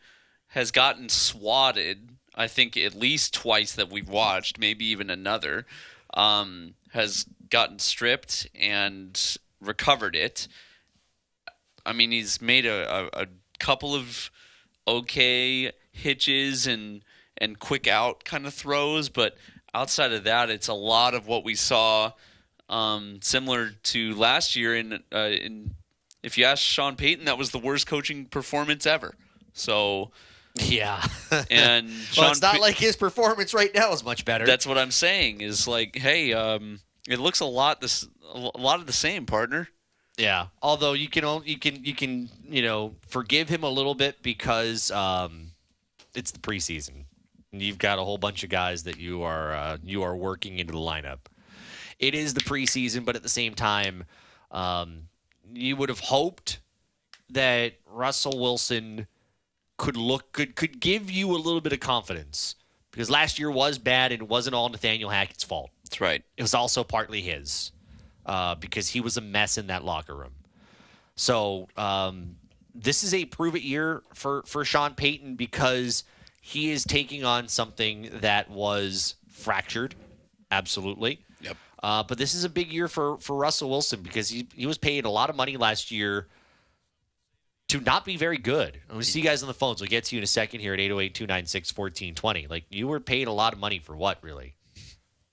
has 0.48 0.72
gotten 0.72 1.08
swatted, 1.08 2.15
I 2.36 2.46
think, 2.48 2.76
at 2.76 2.94
least 2.94 3.34
twice 3.34 3.72
that 3.74 3.90
we've 3.90 4.08
watched, 4.08 4.58
maybe 4.58 4.84
even 4.86 5.10
another. 5.10 5.66
Um, 6.14 6.74
has 6.92 7.26
gotten 7.50 7.78
stripped 7.78 8.46
and 8.54 9.36
recovered 9.60 10.16
it. 10.16 10.48
I 11.84 11.92
mean, 11.92 12.10
he's 12.10 12.40
made 12.40 12.66
a, 12.66 12.90
a, 12.90 13.22
a 13.22 13.26
couple 13.58 13.94
of 13.94 14.30
okay 14.88 15.72
hitches 15.92 16.66
and 16.66 17.02
and 17.38 17.58
quick 17.58 17.86
out 17.86 18.24
kind 18.24 18.46
of 18.46 18.54
throws, 18.54 19.08
but 19.08 19.36
outside 19.74 20.12
of 20.12 20.24
that, 20.24 20.48
it's 20.48 20.68
a 20.68 20.74
lot 20.74 21.14
of 21.14 21.26
what 21.26 21.44
we 21.44 21.54
saw, 21.54 22.12
um, 22.68 23.18
similar 23.22 23.70
to 23.82 24.14
last 24.14 24.56
year. 24.56 24.74
In 24.74 25.04
uh, 25.14 25.18
in 25.18 25.74
if 26.22 26.38
you 26.38 26.44
ask 26.44 26.62
Sean 26.62 26.96
Payton, 26.96 27.26
that 27.26 27.38
was 27.38 27.50
the 27.50 27.58
worst 27.58 27.86
coaching 27.86 28.24
performance 28.24 28.86
ever. 28.86 29.14
So, 29.52 30.10
Yeah. 30.56 31.02
and 31.50 31.88
well, 32.16 32.30
it's 32.30 32.40
not 32.42 32.54
Pa- 32.56 32.60
like 32.60 32.76
his 32.76 32.96
performance 32.96 33.52
right 33.54 33.70
now 33.74 33.92
is 33.92 34.04
much 34.04 34.24
better. 34.24 34.46
that's 34.46 34.66
what 34.66 34.78
I'm 34.78 34.90
saying 34.90 35.40
is 35.40 35.66
like, 35.68 35.96
hey, 35.96 36.32
um, 36.32 36.80
it 37.08 37.18
looks 37.18 37.40
a 37.40 37.44
lot 37.46 37.80
this 37.80 38.06
a 38.34 38.38
lot 38.58 38.80
of 38.80 38.86
the 38.86 38.92
same, 38.92 39.24
partner. 39.26 39.68
yeah. 40.18 40.46
Although 40.60 40.94
you 40.94 41.08
can 41.08 41.24
only, 41.24 41.48
you 41.50 41.58
can 41.58 41.84
you 41.84 41.94
can 41.94 42.28
you 42.48 42.62
know 42.62 42.94
forgive 43.06 43.48
him 43.48 43.62
a 43.62 43.70
little 43.70 43.94
bit 43.94 44.22
because 44.22 44.90
um, 44.90 45.52
it's 46.14 46.32
the 46.32 46.38
preseason. 46.38 47.04
And 47.52 47.62
You've 47.62 47.78
got 47.78 47.98
a 47.98 48.02
whole 48.02 48.18
bunch 48.18 48.42
of 48.44 48.50
guys 48.50 48.82
that 48.84 48.98
you 48.98 49.22
are 49.22 49.54
uh, 49.54 49.76
you 49.84 50.02
are 50.02 50.16
working 50.16 50.58
into 50.58 50.72
the 50.72 50.78
lineup. 50.78 51.18
It 51.98 52.14
is 52.14 52.34
the 52.34 52.40
preseason, 52.40 53.04
but 53.04 53.16
at 53.16 53.22
the 53.22 53.28
same 53.28 53.54
time, 53.54 54.04
um, 54.50 55.02
you 55.54 55.76
would 55.76 55.88
have 55.88 56.00
hoped 56.00 56.58
that 57.30 57.74
Russell 57.86 58.38
Wilson 58.38 59.06
could 59.76 59.96
look 59.96 60.32
could 60.32 60.56
could 60.56 60.80
give 60.80 61.10
you 61.10 61.32
a 61.32 61.38
little 61.38 61.60
bit 61.60 61.72
of 61.72 61.80
confidence 61.80 62.54
because 62.90 63.10
last 63.10 63.38
year 63.38 63.50
was 63.50 63.78
bad 63.78 64.12
and 64.12 64.22
it 64.22 64.28
wasn't 64.28 64.54
all 64.54 64.68
Nathaniel 64.68 65.10
Hackett's 65.10 65.44
fault. 65.44 65.70
That's 65.84 66.00
right. 66.00 66.22
It 66.36 66.42
was 66.42 66.54
also 66.54 66.82
partly 66.82 67.20
his 67.20 67.72
uh, 68.24 68.54
because 68.54 68.88
he 68.88 69.00
was 69.00 69.16
a 69.16 69.20
mess 69.20 69.58
in 69.58 69.66
that 69.68 69.84
locker 69.84 70.14
room. 70.14 70.32
So 71.14 71.68
um, 71.76 72.36
this 72.74 73.04
is 73.04 73.14
a 73.14 73.24
prove 73.24 73.54
it 73.56 73.62
year 73.62 74.02
for 74.14 74.42
for 74.46 74.64
Sean 74.64 74.94
Payton 74.94 75.36
because 75.36 76.04
he 76.40 76.70
is 76.70 76.84
taking 76.84 77.24
on 77.24 77.48
something 77.48 78.08
that 78.20 78.50
was 78.50 79.16
fractured, 79.28 79.94
absolutely. 80.50 81.20
Yep. 81.40 81.56
Uh, 81.82 82.02
but 82.02 82.18
this 82.18 82.34
is 82.34 82.44
a 82.44 82.48
big 82.48 82.72
year 82.72 82.88
for 82.88 83.18
for 83.18 83.36
Russell 83.36 83.70
Wilson 83.70 84.00
because 84.02 84.28
he 84.28 84.46
he 84.54 84.66
was 84.66 84.78
paid 84.78 85.04
a 85.04 85.10
lot 85.10 85.30
of 85.30 85.36
money 85.36 85.56
last 85.56 85.90
year 85.90 86.28
to 87.68 87.80
not 87.80 88.04
be 88.04 88.16
very 88.16 88.38
good. 88.38 88.80
I'm 88.84 88.94
going 88.94 89.00
to 89.00 89.06
see 89.06 89.20
you 89.20 89.24
guys 89.24 89.42
on 89.42 89.48
the 89.48 89.54
phones. 89.54 89.80
We'll 89.80 89.88
get 89.88 90.04
to 90.04 90.16
you 90.16 90.20
in 90.20 90.24
a 90.24 90.28
second 90.28 90.60
here 90.60 90.72
at 90.72 90.80
808 90.80 91.14
296 91.14 91.76
1420. 91.76 92.46
Like, 92.48 92.64
you 92.70 92.86
were 92.86 93.00
paid 93.00 93.28
a 93.28 93.32
lot 93.32 93.52
of 93.52 93.58
money 93.58 93.78
for 93.78 93.96
what, 93.96 94.18
really? 94.22 94.54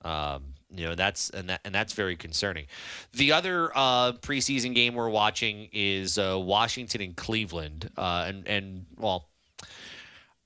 Um, 0.04 0.54
you 0.76 0.86
know 0.86 0.96
that's 0.96 1.30
and 1.30 1.50
that 1.50 1.62
and 1.64 1.74
that's 1.74 1.94
very 1.94 2.16
concerning. 2.16 2.66
The 3.14 3.32
other 3.32 3.72
uh, 3.76 4.14
preseason 4.14 4.74
game 4.74 4.96
we're 4.96 5.10
watching 5.10 5.70
is 5.72 6.18
uh, 6.18 6.40
Washington 6.40 7.02
and 7.02 7.16
Cleveland, 7.16 7.90
uh, 7.98 8.26
and 8.28 8.48
and 8.48 8.86
well, 8.98 9.28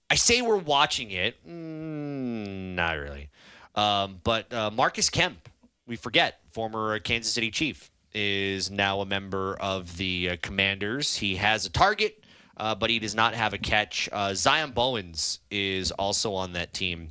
I 0.09 0.15
say 0.15 0.41
we're 0.41 0.57
watching 0.57 1.11
it, 1.11 1.35
mm, 1.47 2.75
not 2.75 2.97
really, 2.97 3.29
um, 3.75 4.19
but 4.23 4.51
uh, 4.53 4.69
Marcus 4.71 5.09
Kemp, 5.09 5.49
we 5.87 5.95
forget, 5.95 6.41
former 6.51 6.99
Kansas 6.99 7.31
City 7.31 7.51
Chief, 7.51 7.89
is 8.13 8.71
now 8.71 9.01
a 9.01 9.05
member 9.05 9.55
of 9.59 9.97
the 9.97 10.31
uh, 10.31 10.37
Commanders. 10.41 11.15
He 11.15 11.35
has 11.35 11.65
a 11.65 11.69
target, 11.69 12.23
uh, 12.57 12.75
but 12.75 12.89
he 12.89 12.99
does 12.99 13.15
not 13.15 13.33
have 13.33 13.53
a 13.53 13.57
catch. 13.57 14.09
Uh, 14.11 14.33
Zion 14.33 14.71
Bowens 14.71 15.39
is 15.51 15.91
also 15.91 16.33
on 16.33 16.53
that 16.53 16.73
team 16.73 17.09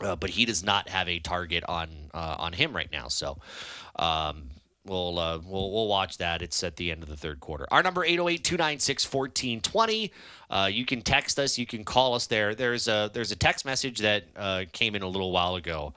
uh, 0.00 0.16
but 0.16 0.30
he 0.30 0.44
does 0.44 0.64
not 0.64 0.88
have 0.88 1.08
a 1.08 1.20
target 1.20 1.62
on 1.68 1.88
uh, 2.12 2.34
on 2.38 2.52
him 2.52 2.74
right 2.74 2.90
now. 2.92 3.06
So 3.08 3.38
um, 3.96 4.50
we'll, 4.84 5.18
uh, 5.18 5.38
we'll 5.44 5.72
we'll 5.72 5.88
watch 5.88 6.18
that. 6.18 6.42
It's 6.42 6.62
at 6.64 6.76
the 6.76 6.90
end 6.90 7.02
of 7.02 7.08
the 7.08 7.16
third 7.16 7.40
quarter. 7.40 7.66
Our 7.70 7.82
number 7.82 8.06
808-296-1420. 8.06 10.10
Uh, 10.50 10.68
you 10.70 10.84
can 10.84 11.00
text 11.02 11.38
us. 11.38 11.56
You 11.58 11.66
can 11.66 11.84
call 11.84 12.14
us 12.14 12.26
there. 12.26 12.54
There's 12.54 12.88
a 12.88 13.10
there's 13.12 13.32
a 13.32 13.36
text 13.36 13.64
message 13.64 14.00
that 14.00 14.24
came 14.72 14.94
in 14.94 15.02
a 15.02 15.08
little 15.08 15.32
while 15.32 15.56
ago. 15.56 15.94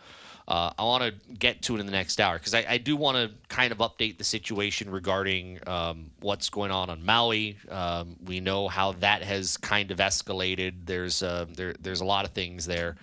Uh, 0.47 0.71
I 0.79 0.83
want 0.83 1.03
to 1.03 1.33
get 1.33 1.61
to 1.63 1.75
it 1.75 1.81
in 1.81 1.85
the 1.85 1.91
next 1.91 2.21
hour 2.21 2.37
because 2.37 2.53
I, 2.53 2.65
I 2.69 2.77
do 2.77 2.95
want 2.95 3.17
to 3.17 3.31
kind 3.49 3.73
of 3.73 3.79
update 3.79 4.17
the 4.17 4.23
situation 4.23 4.89
regarding 4.89 5.59
um, 5.67 6.09
what's 6.21 6.49
going 6.49 6.71
on 6.71 6.89
on 6.89 7.05
Maui. 7.05 7.57
Um, 7.69 8.15
we 8.23 8.39
know 8.39 8.69
how 8.69 8.93
that 8.93 9.23
has 9.23 9.57
kind 9.57 9.91
of 9.91 9.97
escalated. 9.97 10.85
There's 10.85 11.21
uh, 11.21 11.47
there, 11.53 11.73
there's 11.81 11.99
a 11.99 12.05
lot 12.05 12.23
of 12.23 12.31
things 12.31 12.65
there 12.65 12.95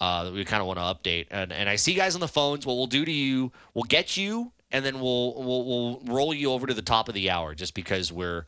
uh, 0.00 0.24
that 0.24 0.32
we 0.32 0.42
kind 0.46 0.62
of 0.62 0.66
want 0.66 0.78
to 0.78 1.10
update. 1.10 1.26
And, 1.30 1.52
and 1.52 1.68
I 1.68 1.76
see 1.76 1.92
guys 1.92 2.14
on 2.14 2.20
the 2.20 2.28
phones. 2.28 2.64
What 2.64 2.76
we'll 2.76 2.86
do 2.86 3.04
to 3.04 3.12
you, 3.12 3.52
we'll 3.74 3.84
get 3.84 4.16
you, 4.16 4.50
and 4.72 4.82
then 4.82 5.00
we'll 5.00 5.34
we'll, 5.34 5.64
we'll 5.66 6.00
roll 6.06 6.32
you 6.32 6.50
over 6.52 6.66
to 6.66 6.72
the 6.74 6.82
top 6.82 7.08
of 7.08 7.14
the 7.14 7.28
hour, 7.28 7.54
just 7.54 7.74
because 7.74 8.10
we're, 8.10 8.46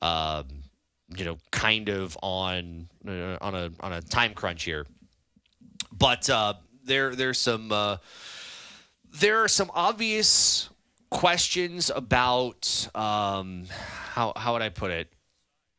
um, 0.00 0.46
you 1.14 1.26
know, 1.26 1.36
kind 1.50 1.90
of 1.90 2.16
on 2.22 2.88
uh, 3.06 3.36
on 3.42 3.54
a 3.54 3.70
on 3.80 3.92
a 3.92 4.00
time 4.00 4.32
crunch 4.32 4.64
here. 4.64 4.86
But 5.92 6.28
uh, 6.30 6.54
there 6.86 7.14
there's 7.14 7.38
some. 7.38 7.72
Uh, 7.72 7.96
there 9.20 9.42
are 9.42 9.48
some 9.48 9.70
obvious 9.74 10.68
questions 11.10 11.90
about 11.94 12.88
um, 12.94 13.64
how 14.12 14.32
how 14.36 14.52
would 14.52 14.62
I 14.62 14.68
put 14.68 14.90
it? 14.90 15.08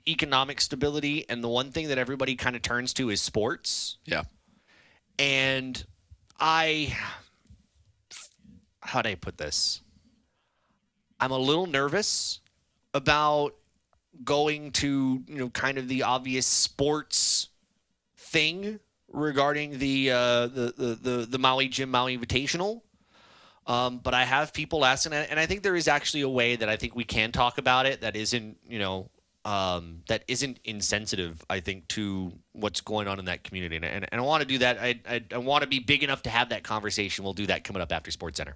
Economic 0.08 0.62
stability, 0.62 1.26
and 1.30 1.44
the 1.44 1.50
one 1.50 1.72
thing 1.72 1.90
that 1.90 1.98
everybody 1.98 2.36
kind 2.36 2.56
of 2.56 2.62
turns 2.62 2.94
to 2.94 3.10
is 3.10 3.22
sports. 3.22 3.98
Yeah. 4.06 4.24
And 5.20 5.84
I, 6.40 6.96
how 8.82 9.02
do 9.02 9.10
I 9.10 9.16
put 9.16 9.38
this? 9.38 9.82
I'm 11.20 11.32
a 11.32 11.38
little 11.38 11.66
nervous 11.66 12.40
about 12.94 13.56
going 14.24 14.72
to 14.72 15.24
you 15.28 15.38
know 15.38 15.50
kind 15.50 15.78
of 15.78 15.88
the 15.88 16.04
obvious 16.04 16.48
sports 16.48 17.50
thing 18.18 18.80
regarding 19.12 19.80
the 19.80 20.12
uh, 20.12 20.48
the, 20.48 20.74
the 20.78 20.96
the 20.96 21.28
the 21.30 21.40
Maui 21.40 21.68
Jim 21.68 21.92
Maui 21.92 22.18
Invitational. 22.18 22.82
Um, 23.66 23.98
but 23.98 24.14
I 24.14 24.24
have 24.24 24.54
people 24.54 24.86
asking, 24.86 25.12
and 25.12 25.38
I 25.38 25.46
think 25.46 25.62
there 25.62 25.76
is 25.76 25.90
actually 25.90 26.22
a 26.22 26.30
way 26.30 26.56
that 26.56 26.70
I 26.70 26.78
think 26.78 26.96
we 26.96 27.04
can 27.04 27.34
talk 27.34 27.58
about 27.58 27.86
it 27.86 28.00
that 28.00 28.16
isn't, 28.16 28.58
you 28.66 28.80
know, 28.80 29.10
um, 29.44 30.04
that 30.08 30.24
isn't 30.30 30.62
insensitive. 30.64 31.44
I 31.50 31.60
think 31.60 31.90
to 31.90 32.32
what's 32.54 32.80
going 32.80 33.10
on 33.10 33.20
in 33.20 33.26
that 33.26 33.44
community, 33.44 33.76
and, 33.76 33.84
and, 33.84 34.08
and 34.10 34.22
I 34.22 34.24
want 34.24 34.42
to 34.42 34.48
do 34.48 34.60
that. 34.60 34.78
I, 34.80 35.02
I, 35.06 35.24
I 35.34 35.38
want 35.40 35.64
to 35.64 35.68
be 35.68 35.80
big 35.80 36.02
enough 36.02 36.22
to 36.24 36.30
have 36.30 36.50
that 36.50 36.64
conversation. 36.64 37.26
We'll 37.26 37.34
do 37.34 37.48
that 37.48 37.66
coming 37.66 37.82
up 37.82 37.92
after 37.92 38.10
Sports 38.10 38.38
Center. 38.38 38.56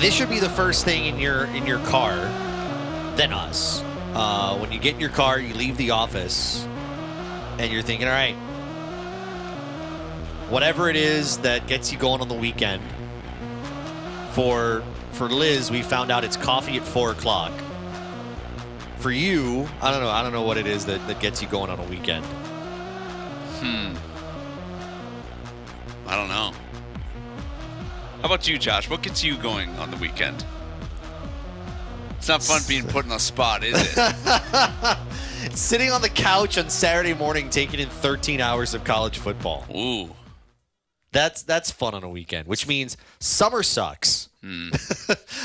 This 0.00 0.12
should 0.12 0.28
be 0.28 0.38
the 0.38 0.50
first 0.50 0.84
thing 0.84 1.06
in 1.06 1.18
your 1.18 1.46
in 1.46 1.66
your 1.66 1.78
car, 1.86 2.14
then 3.16 3.32
us. 3.32 3.82
Uh, 4.14 4.56
when 4.58 4.72
you 4.72 4.78
get 4.78 4.94
in 4.94 5.00
your 5.00 5.10
car, 5.10 5.38
you 5.38 5.54
leave 5.54 5.76
the 5.76 5.90
office 5.90 6.66
and 7.58 7.72
you're 7.72 7.82
thinking, 7.82 8.06
all 8.06 8.14
right, 8.14 8.34
whatever 10.48 10.88
it 10.88 10.96
is 10.96 11.38
that 11.38 11.66
gets 11.66 11.92
you 11.92 11.98
going 11.98 12.20
on 12.20 12.28
the 12.28 12.34
weekend. 12.34 12.82
For 14.32 14.82
for 15.12 15.28
Liz, 15.28 15.70
we 15.70 15.82
found 15.82 16.10
out 16.10 16.24
it's 16.24 16.36
coffee 16.36 16.76
at 16.76 16.82
four 16.82 17.10
o'clock. 17.10 17.52
For 18.98 19.10
you, 19.10 19.66
I 19.80 19.90
don't 19.90 20.00
know. 20.00 20.10
I 20.10 20.22
don't 20.22 20.32
know 20.32 20.42
what 20.42 20.56
it 20.56 20.66
is 20.66 20.86
that, 20.86 21.06
that 21.06 21.20
gets 21.20 21.40
you 21.40 21.48
going 21.48 21.70
on 21.70 21.78
a 21.78 21.84
weekend. 21.84 22.24
Hmm. 23.60 23.94
I 26.06 26.16
don't 26.16 26.28
know. 26.28 26.52
How 28.20 28.24
about 28.26 28.46
you, 28.46 28.58
Josh? 28.58 28.90
What 28.90 29.02
gets 29.02 29.24
you 29.24 29.36
going 29.36 29.70
on 29.76 29.90
the 29.90 29.96
weekend? 29.96 30.44
It's 32.16 32.28
not 32.28 32.42
fun 32.42 32.62
being 32.68 32.84
put 32.86 33.04
on 33.04 33.10
the 33.10 33.18
spot, 33.18 33.62
is 33.62 33.74
it? 33.76 35.52
Sitting 35.56 35.90
on 35.92 36.02
the 36.02 36.08
couch 36.08 36.58
on 36.58 36.68
Saturday 36.70 37.14
morning, 37.14 37.50
taking 37.50 37.78
in 37.80 37.88
13 37.88 38.40
hours 38.40 38.74
of 38.74 38.82
college 38.84 39.18
football. 39.18 39.64
Ooh. 39.74 40.10
That's 41.12 41.42
that's 41.44 41.70
fun 41.70 41.94
on 41.94 42.02
a 42.04 42.08
weekend, 42.10 42.46
which 42.48 42.66
means 42.66 42.96
summer 43.20 43.62
sucks. 43.62 44.28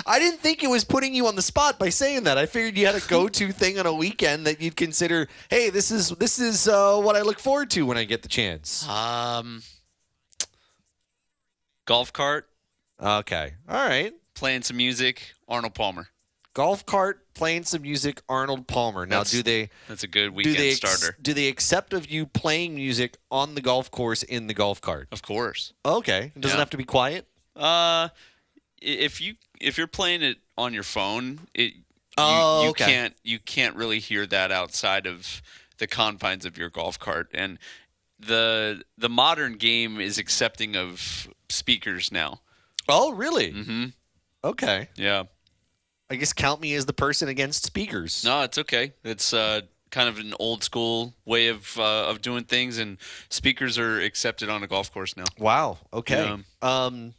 I 0.06 0.20
didn't 0.20 0.40
think 0.42 0.64
it 0.64 0.70
was 0.70 0.84
putting 0.84 1.16
you 1.16 1.26
on 1.28 1.36
the 1.36 1.42
spot 1.42 1.80
by 1.80 1.90
saying 1.90 2.24
that. 2.24 2.38
I 2.38 2.46
figured 2.46 2.78
you 2.78 2.86
had 2.86 2.94
a 2.96 3.00
go-to 3.08 3.52
thing 3.52 3.80
on 3.80 3.86
a 3.88 3.94
weekend 3.94 4.46
that 4.48 4.62
you'd 4.62 4.76
consider. 4.76 5.28
Hey, 5.50 5.70
this 5.70 5.90
is 5.92 6.10
this 6.10 6.40
is 6.40 6.68
uh, 6.68 6.98
what 7.00 7.16
I 7.16 7.22
look 7.22 7.40
forward 7.40 7.70
to 7.72 7.86
when 7.86 7.98
I 7.98 8.04
get 8.04 8.22
the 8.22 8.28
chance. 8.28 8.88
Um, 8.88 9.64
golf 11.86 12.12
cart, 12.14 12.48
Okay, 13.02 13.54
all 13.70 13.88
right. 13.88 14.14
playing 14.36 14.62
some 14.64 14.78
music. 14.78 15.34
Arnold 15.48 15.74
Palmer. 15.74 16.08
Golf 16.54 16.86
cart 16.86 17.34
playing 17.34 17.64
some 17.64 17.82
music. 17.84 18.22
Arnold 18.28 18.68
Palmer. 18.68 19.06
Now, 19.06 19.20
That's- 19.20 19.32
do 19.32 19.42
they 19.44 19.70
That's 19.88 20.04
a 20.04 20.08
good 20.08 20.28
do 20.32 20.32
weekend 20.36 20.58
they 20.58 20.70
ex- 20.72 20.78
starter. 20.78 21.18
do 21.22 21.34
they 21.34 21.48
accept 21.48 21.94
of 21.94 22.10
you 22.12 22.26
playing 22.26 22.76
music 22.76 23.18
on 23.32 23.56
the 23.56 23.62
golf 23.62 23.90
course 23.90 24.22
in 24.24 24.48
the 24.48 24.54
golf 24.54 24.82
cart? 24.82 25.08
Of 25.12 25.22
course. 25.22 25.72
Okay, 25.86 26.32
it 26.36 26.42
doesn't 26.42 26.58
Yeah. 26.58 26.62
have 26.62 26.70
to 26.72 26.78
be 26.78 26.84
quiet. 26.84 27.26
Uh, 27.56 28.10
if 28.82 29.22
you 29.22 29.36
if 29.62 29.78
you're 29.78 29.88
playing 29.88 30.22
it 30.24 30.40
on 30.58 30.74
your 30.74 30.84
phone, 30.84 31.48
it 31.54 31.74
you, 31.76 31.84
Oh, 32.18 32.64
you 32.64 32.70
okay. 32.72 32.86
can't 32.86 33.16
you 33.24 33.40
can't 33.40 33.76
really 33.76 34.00
hear 34.00 34.26
that 34.28 34.52
outside 34.52 35.08
of 35.08 35.42
the 35.78 35.88
confines 35.88 36.46
of 36.46 36.58
your 36.58 36.70
golf 36.70 37.00
cart. 37.00 37.30
And 37.34 37.58
the 38.20 38.84
the 38.98 39.10
modern 39.10 39.54
game 39.54 40.02
is 40.02 40.18
accepting 40.18 40.76
of 40.76 41.30
speakers 41.50 42.12
now. 42.12 42.42
Oh, 42.90 43.14
really? 43.14 43.54
Mm-hmm. 43.54 43.86
Okay. 44.44 44.90
Yeah. 44.96 45.24
I 46.12 46.16
guess 46.16 46.34
count 46.34 46.60
me 46.60 46.76
as 46.76 46.86
the 46.86 46.94
person 46.94 47.30
against 47.30 47.66
speakers. 47.66 48.26
No, 48.26 48.42
it's 48.42 48.58
okay. 48.58 48.92
It's 49.06 49.34
uh, 49.34 49.62
kind 49.92 50.10
of 50.10 50.18
an 50.20 50.34
old 50.40 50.62
school 50.62 51.14
way 51.24 51.48
of 51.48 51.80
uh, 51.80 52.10
of 52.10 52.22
doing 52.22 52.44
things, 52.44 52.78
and 52.78 52.98
speakers 53.30 53.80
are 53.80 54.02
accepted 54.02 54.50
on 54.50 54.62
a 54.62 54.68
golf 54.68 54.92
course 54.92 55.16
now. 55.16 55.24
Wow. 55.40 55.78
Okay. 55.94 56.38
Um, 56.62 57.14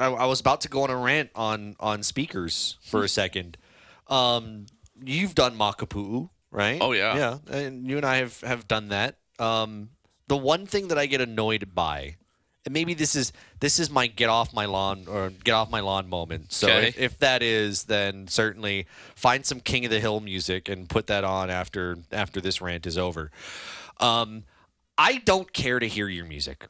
I, 0.00 0.06
I 0.06 0.24
was 0.24 0.40
about 0.40 0.62
to 0.62 0.68
go 0.68 0.84
on 0.84 0.90
a 0.90 0.96
rant 0.96 1.28
on 1.34 1.76
on 1.80 2.02
speakers 2.02 2.78
for 2.82 3.04
a 3.04 3.08
second. 3.08 3.58
Um, 4.06 4.64
you've 5.04 5.34
done 5.34 5.58
Makapu'u, 5.58 6.30
right? 6.50 6.78
Oh, 6.80 6.92
yeah. 6.92 7.14
Yeah, 7.16 7.38
and 7.58 7.86
you 7.86 7.98
and 7.98 8.06
I 8.06 8.16
have 8.16 8.40
have 8.40 8.66
done 8.66 8.88
that. 8.88 9.18
Um, 9.38 9.90
the 10.28 10.36
one 10.36 10.66
thing 10.66 10.88
that 10.88 10.98
I 10.98 11.04
get 11.04 11.20
annoyed 11.20 11.74
by, 11.74 12.16
maybe 12.70 12.94
this 12.94 13.14
is 13.16 13.32
this 13.60 13.78
is 13.78 13.90
my 13.90 14.06
get 14.06 14.28
off 14.28 14.52
my 14.52 14.64
lawn 14.66 15.06
or 15.08 15.30
get 15.30 15.52
off 15.52 15.70
my 15.70 15.80
lawn 15.80 16.08
moment. 16.08 16.52
So 16.52 16.68
Okay. 16.68 16.88
if, 16.88 16.98
if 16.98 17.18
that 17.18 17.42
is, 17.42 17.84
then 17.84 18.28
certainly 18.28 18.86
find 19.14 19.44
some 19.44 19.60
King 19.60 19.84
of 19.84 19.90
the 19.90 20.00
Hill 20.00 20.20
music 20.20 20.68
and 20.68 20.88
put 20.88 21.06
that 21.08 21.24
on 21.24 21.50
after 21.50 21.98
after 22.12 22.40
this 22.40 22.60
rant 22.60 22.86
is 22.86 22.96
over. 22.98 23.30
Um, 24.00 24.44
I 24.96 25.18
don't 25.18 25.52
care 25.52 25.78
to 25.78 25.86
hear 25.88 26.08
your 26.08 26.24
music 26.24 26.66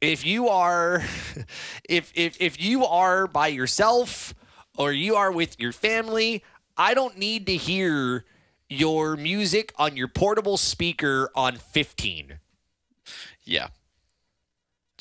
if 0.00 0.26
you 0.26 0.48
are 0.48 1.02
if 1.88 2.12
if 2.14 2.36
if 2.40 2.60
you 2.60 2.84
are 2.84 3.26
by 3.26 3.46
yourself 3.48 4.34
or 4.76 4.92
you 4.92 5.14
are 5.14 5.30
with 5.30 5.60
your 5.60 5.70
family 5.72 6.42
i 6.76 6.92
don't 6.94 7.16
need 7.18 7.46
to 7.46 7.54
hear 7.54 8.24
your 8.68 9.16
music 9.16 9.72
on 9.78 9.96
your 9.96 10.08
portable 10.08 10.56
speaker 10.56 11.30
on 11.36 11.54
15 11.56 12.38
Yeah. 13.44 13.68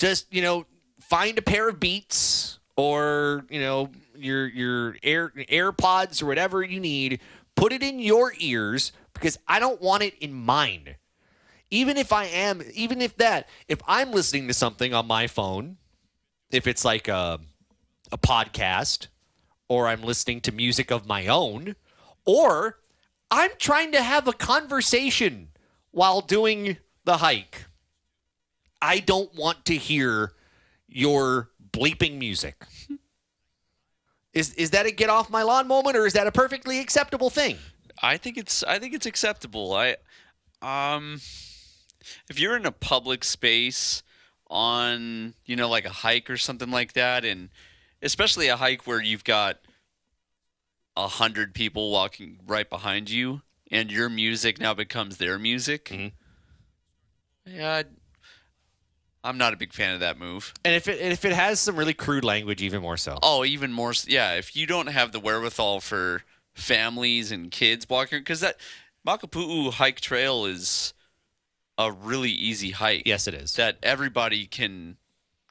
Just 0.02 0.34
you 0.34 0.42
know 0.42 0.66
find 1.00 1.38
a 1.38 1.42
pair 1.44 1.70
of 1.70 1.80
beats 1.80 2.60
or 2.76 3.46
you 3.50 3.60
know 3.60 3.92
your 4.16 4.48
your 4.48 4.98
air 5.04 5.30
airpods 5.30 6.24
or 6.24 6.26
whatever 6.26 6.64
you 6.64 6.80
need. 6.80 7.22
Put 7.56 7.72
it 7.72 7.84
in 7.84 8.00
your 8.00 8.34
ears 8.40 8.92
because 9.14 9.38
i 9.48 9.60
don't 9.60 9.80
want 9.82 10.02
it 10.02 10.16
in 10.20 10.34
mine. 10.34 10.96
Even 11.70 11.98
if 11.98 12.12
i 12.12 12.26
am 12.26 12.62
even 12.74 13.02
if 13.02 13.16
that 13.18 13.48
if 13.68 13.80
i'm 13.88 14.12
listening 14.12 14.48
to 14.48 14.54
something 14.54 14.94
on 14.94 15.06
my 15.06 15.28
phone 15.28 15.78
if 16.52 16.68
it's 16.68 16.84
like 16.84 17.08
a, 17.08 17.40
a 18.12 18.18
podcast 18.18 19.08
or 19.70 19.88
i'm 19.88 20.02
listening 20.02 20.42
to 20.42 20.52
music 20.52 20.92
of 20.92 21.08
my 21.08 21.28
own 21.28 21.76
or 22.26 22.80
i'm 23.30 23.52
trying 23.58 23.94
to 23.94 24.02
have 24.02 24.28
a 24.28 24.34
conversation 24.34 25.48
while 25.92 26.20
doing 26.20 26.76
the 27.06 27.18
hike 27.18 27.68
I 28.82 29.00
don't 29.00 29.34
want 29.36 29.66
to 29.66 29.76
hear 29.76 30.34
your 30.88 31.50
bleeping 31.72 32.18
music. 32.18 32.56
Is 34.34 34.54
is 34.54 34.72
that 34.72 34.86
a 34.86 34.92
get 34.92 35.10
off 35.10 35.30
my 35.30 35.44
lawn 35.44 35.68
moment 35.68 35.98
or 35.98 36.06
is 36.06 36.14
that 36.14 36.26
a 36.28 36.32
perfectly 36.32 36.80
acceptable 36.80 37.30
thing? 37.30 37.58
I 38.02 38.18
think 38.18 38.38
it's 38.38 38.64
I 38.64 38.80
think 38.80 38.94
it's 38.94 39.06
acceptable. 39.06 39.74
I 39.74 39.98
um 40.62 41.20
if 42.30 42.40
you're 42.40 42.56
in 42.56 42.66
a 42.66 42.72
public 42.72 43.24
space 43.24 44.04
on, 44.48 45.34
you 45.46 45.56
know, 45.56 45.70
like 45.70 45.86
a 45.86 45.90
hike 45.90 46.30
or 46.30 46.38
something 46.38 46.72
like 46.72 46.94
that 46.94 47.24
and 47.26 47.50
especially 48.02 48.48
a 48.48 48.58
hike 48.58 48.88
where 48.88 49.02
you've 49.02 49.24
got 49.24 49.60
a 50.98 51.08
hundred 51.08 51.54
people 51.54 51.92
walking 51.92 52.40
right 52.48 52.70
behind 52.70 53.10
you 53.10 53.42
and 53.70 53.92
your 53.92 54.10
music 54.10 54.60
now 54.60 54.74
becomes 54.74 55.18
their 55.18 55.38
music. 55.38 55.86
Mhm. 55.86 56.12
Yeah, 57.46 57.84
I'm 59.24 59.38
not 59.38 59.54
a 59.54 59.58
big 59.58 59.74
fan 59.74 59.94
of 59.94 60.00
that 60.00 60.18
move. 60.18 60.54
And 60.66 60.74
if 60.76 60.88
it 60.88 61.00
if 61.00 61.26
it 61.26 61.34
has 61.34 61.60
some 61.60 61.76
really 61.76 61.94
crude 61.94 62.24
language 62.24 62.62
even 62.62 62.82
more 62.82 62.98
so. 62.98 63.18
Oh, 63.22 63.46
even 63.46 63.72
more. 63.72 63.94
Yeah, 64.08 64.34
if 64.34 64.56
you 64.56 64.66
don't 64.66 64.88
have 64.88 65.12
the 65.12 65.20
wherewithal 65.20 65.82
for 65.82 66.24
families 66.54 67.32
and 67.32 67.52
kids 67.52 67.88
walking, 67.88 68.20
because 68.20 68.40
that 68.40 68.58
Makapu'u 69.08 69.74
hike 69.74 70.00
trail 70.00 70.46
is 70.46 70.94
a 71.78 71.92
really 71.92 72.32
easy 72.32 72.72
hike. 72.72 73.04
Yes 73.06 73.28
it 73.28 73.34
is. 73.34 73.54
that 73.56 73.78
everybody 73.84 74.46
can 74.46 74.98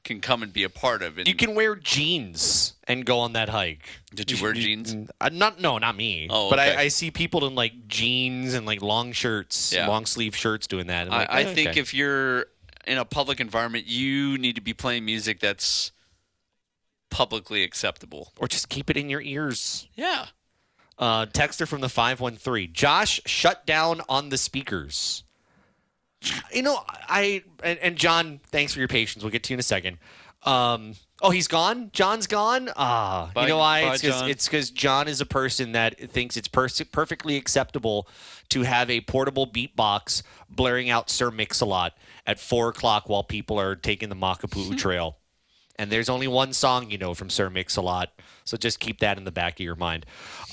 can 0.03 0.19
come 0.19 0.41
and 0.41 0.51
be 0.51 0.63
a 0.63 0.69
part 0.69 1.03
of. 1.03 1.17
And 1.19 1.27
You 1.27 1.35
can 1.35 1.53
wear 1.53 1.75
jeans 1.75 2.73
and 2.87 3.05
go 3.05 3.19
on 3.19 3.33
that 3.33 3.49
hike. 3.49 3.87
Did 4.13 4.31
you 4.31 4.41
wear 4.41 4.53
jeans? 4.53 4.95
Uh, 5.21 5.29
not 5.31 5.61
no, 5.61 5.77
not 5.77 5.95
me. 5.95 6.27
Oh, 6.29 6.49
but 6.49 6.59
okay. 6.59 6.75
I, 6.75 6.81
I 6.83 6.87
see 6.87 7.11
people 7.11 7.45
in 7.45 7.53
like 7.55 7.87
jeans 7.87 8.53
and 8.53 8.65
like 8.65 8.81
long 8.81 9.11
shirts, 9.11 9.71
Yeah. 9.71 9.87
long 9.87 10.05
sleeve 10.05 10.35
shirts 10.35 10.67
doing 10.67 10.87
that. 10.87 11.11
I, 11.11 11.17
like, 11.17 11.29
I 11.29 11.41
eh, 11.43 11.53
think 11.53 11.69
okay. 11.69 11.79
if 11.79 11.93
you're 11.93 12.47
in 12.85 12.97
a 12.97 13.05
public 13.05 13.39
environment, 13.39 13.85
you 13.87 14.37
need 14.37 14.55
to 14.55 14.61
be 14.61 14.73
playing 14.73 15.05
music 15.05 15.39
that's 15.39 15.91
publicly 17.09 17.63
acceptable. 17.63 18.31
or 18.37 18.47
just 18.47 18.69
keep 18.69 18.89
it 18.89 18.97
in 18.97 19.09
your 19.09 19.21
ears. 19.21 19.87
Yeah. 19.95 20.27
Uh, 20.97 21.25
texter 21.25 21.67
from 21.67 21.81
the 21.81 21.89
513. 21.89 22.71
Josh 22.73 23.19
shut 23.25 23.65
down 23.65 24.01
on 24.07 24.29
the 24.29 24.37
speakers. 24.37 25.23
you 26.53 26.61
know, 26.61 26.79
I 26.87 27.43
and, 27.63 27.79
and 27.79 27.95
John, 27.95 28.39
thanks 28.51 28.73
for 28.73 28.79
your 28.79 28.87
patience. 28.87 29.23
We'll 29.23 29.31
get 29.31 29.43
to 29.43 29.53
you 29.53 29.55
in 29.55 29.59
a 29.59 29.63
second. 29.63 29.97
Um, 30.43 30.95
oh, 31.21 31.29
he's 31.29 31.47
gone. 31.47 31.89
John's 31.93 32.27
gone. 32.27 32.69
Ah, 32.75 33.31
Bye- 33.33 33.43
you 33.43 33.49
know 33.49 33.57
why? 33.57 33.93
it's 33.93 34.47
because 34.47 34.69
John. 34.71 35.05
John 35.05 35.07
is 35.07 35.21
a 35.21 35.25
person 35.25 35.71
that 35.73 35.97
thinks 36.11 36.37
it's 36.37 36.47
pers- 36.47 36.81
perfectly 36.91 37.37
acceptable 37.37 38.07
to 38.49 38.63
have 38.63 38.89
a 38.89 39.01
portable 39.01 39.47
beatbox 39.47 40.23
blaring 40.49 40.89
out 40.89 41.09
Sir 41.09 41.31
Mix-a-Lot 41.31 41.93
at 42.27 42.39
four 42.39 42.69
o'clock 42.69 43.07
while 43.07 43.23
people 43.23 43.59
are 43.59 43.75
taking 43.75 44.09
the 44.09 44.15
Makapu'u 44.15 44.77
Trail. 44.77 45.17
And 45.77 45.91
there's 45.91 46.09
only 46.09 46.27
one 46.27 46.53
song 46.53 46.91
you 46.91 46.97
know 46.97 47.13
from 47.13 47.29
Sir 47.29 47.49
Mix-a-Lot, 47.49 48.11
so 48.43 48.57
just 48.57 48.79
keep 48.79 48.99
that 48.99 49.17
in 49.17 49.23
the 49.23 49.31
back 49.31 49.53
of 49.59 49.63
your 49.63 49.75
mind. 49.75 50.05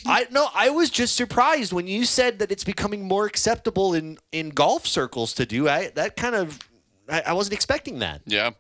I 0.07 0.27
no, 0.31 0.49
I 0.55 0.71
was 0.71 0.89
just 0.91 1.17
surprised 1.17 1.73
when 1.73 1.87
you 1.87 2.05
said 2.05 2.39
that 2.39 2.51
it's 2.51 2.65
becoming 2.65 3.03
more 3.03 3.27
acceptable 3.27 3.95
in 3.95 4.17
in 4.33 4.51
golf 4.51 4.87
circles 4.87 5.35
to 5.35 5.45
do. 5.45 5.69
I 5.69 5.89
that 5.97 6.17
kind 6.17 6.35
of 6.35 6.59
I, 7.11 7.23
I 7.27 7.33
wasn't 7.35 7.55
expecting 7.55 7.99
that. 7.99 8.23
Yeah. 8.27 8.51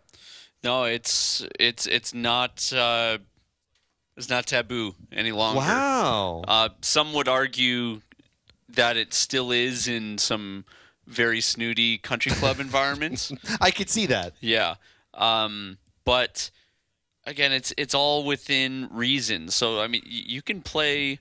No, 0.64 0.84
it's 0.84 1.46
it's 1.58 1.86
it's 1.86 2.12
not 2.12 2.72
uh, 2.72 3.18
it's 4.16 4.28
not 4.28 4.46
taboo 4.46 4.94
any 5.12 5.32
longer. 5.32 5.60
Wow. 5.60 6.42
Uh, 6.46 6.70
some 6.80 7.12
would 7.12 7.28
argue 7.28 8.00
that 8.68 8.96
it 8.96 9.14
still 9.14 9.50
is 9.52 9.86
in 9.88 10.18
some 10.18 10.64
very 11.06 11.40
snooty 11.40 11.96
country 11.98 12.32
club 12.32 12.58
environments. 12.60 13.32
I 13.60 13.70
could 13.70 13.88
see 13.88 14.06
that. 14.06 14.34
Yeah. 14.40 14.74
Um, 15.14 15.78
but 16.04 16.50
again, 17.24 17.52
it's 17.52 17.72
it's 17.78 17.94
all 17.94 18.24
within 18.24 18.88
reason. 18.90 19.48
So 19.48 19.80
I 19.80 19.86
mean, 19.86 20.02
y- 20.04 20.10
you 20.26 20.42
can 20.42 20.60
play 20.60 21.18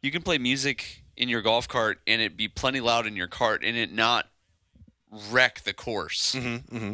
you 0.00 0.10
can 0.10 0.22
play 0.22 0.38
music 0.38 1.02
in 1.16 1.28
your 1.28 1.42
golf 1.42 1.68
cart 1.68 2.00
and 2.06 2.22
it 2.22 2.36
be 2.36 2.48
plenty 2.48 2.80
loud 2.80 3.06
in 3.06 3.14
your 3.16 3.28
cart 3.28 3.62
and 3.64 3.76
it 3.76 3.92
not 3.92 4.28
wreck 5.30 5.60
the 5.62 5.72
course. 5.74 6.34
Mm-hmm, 6.34 6.92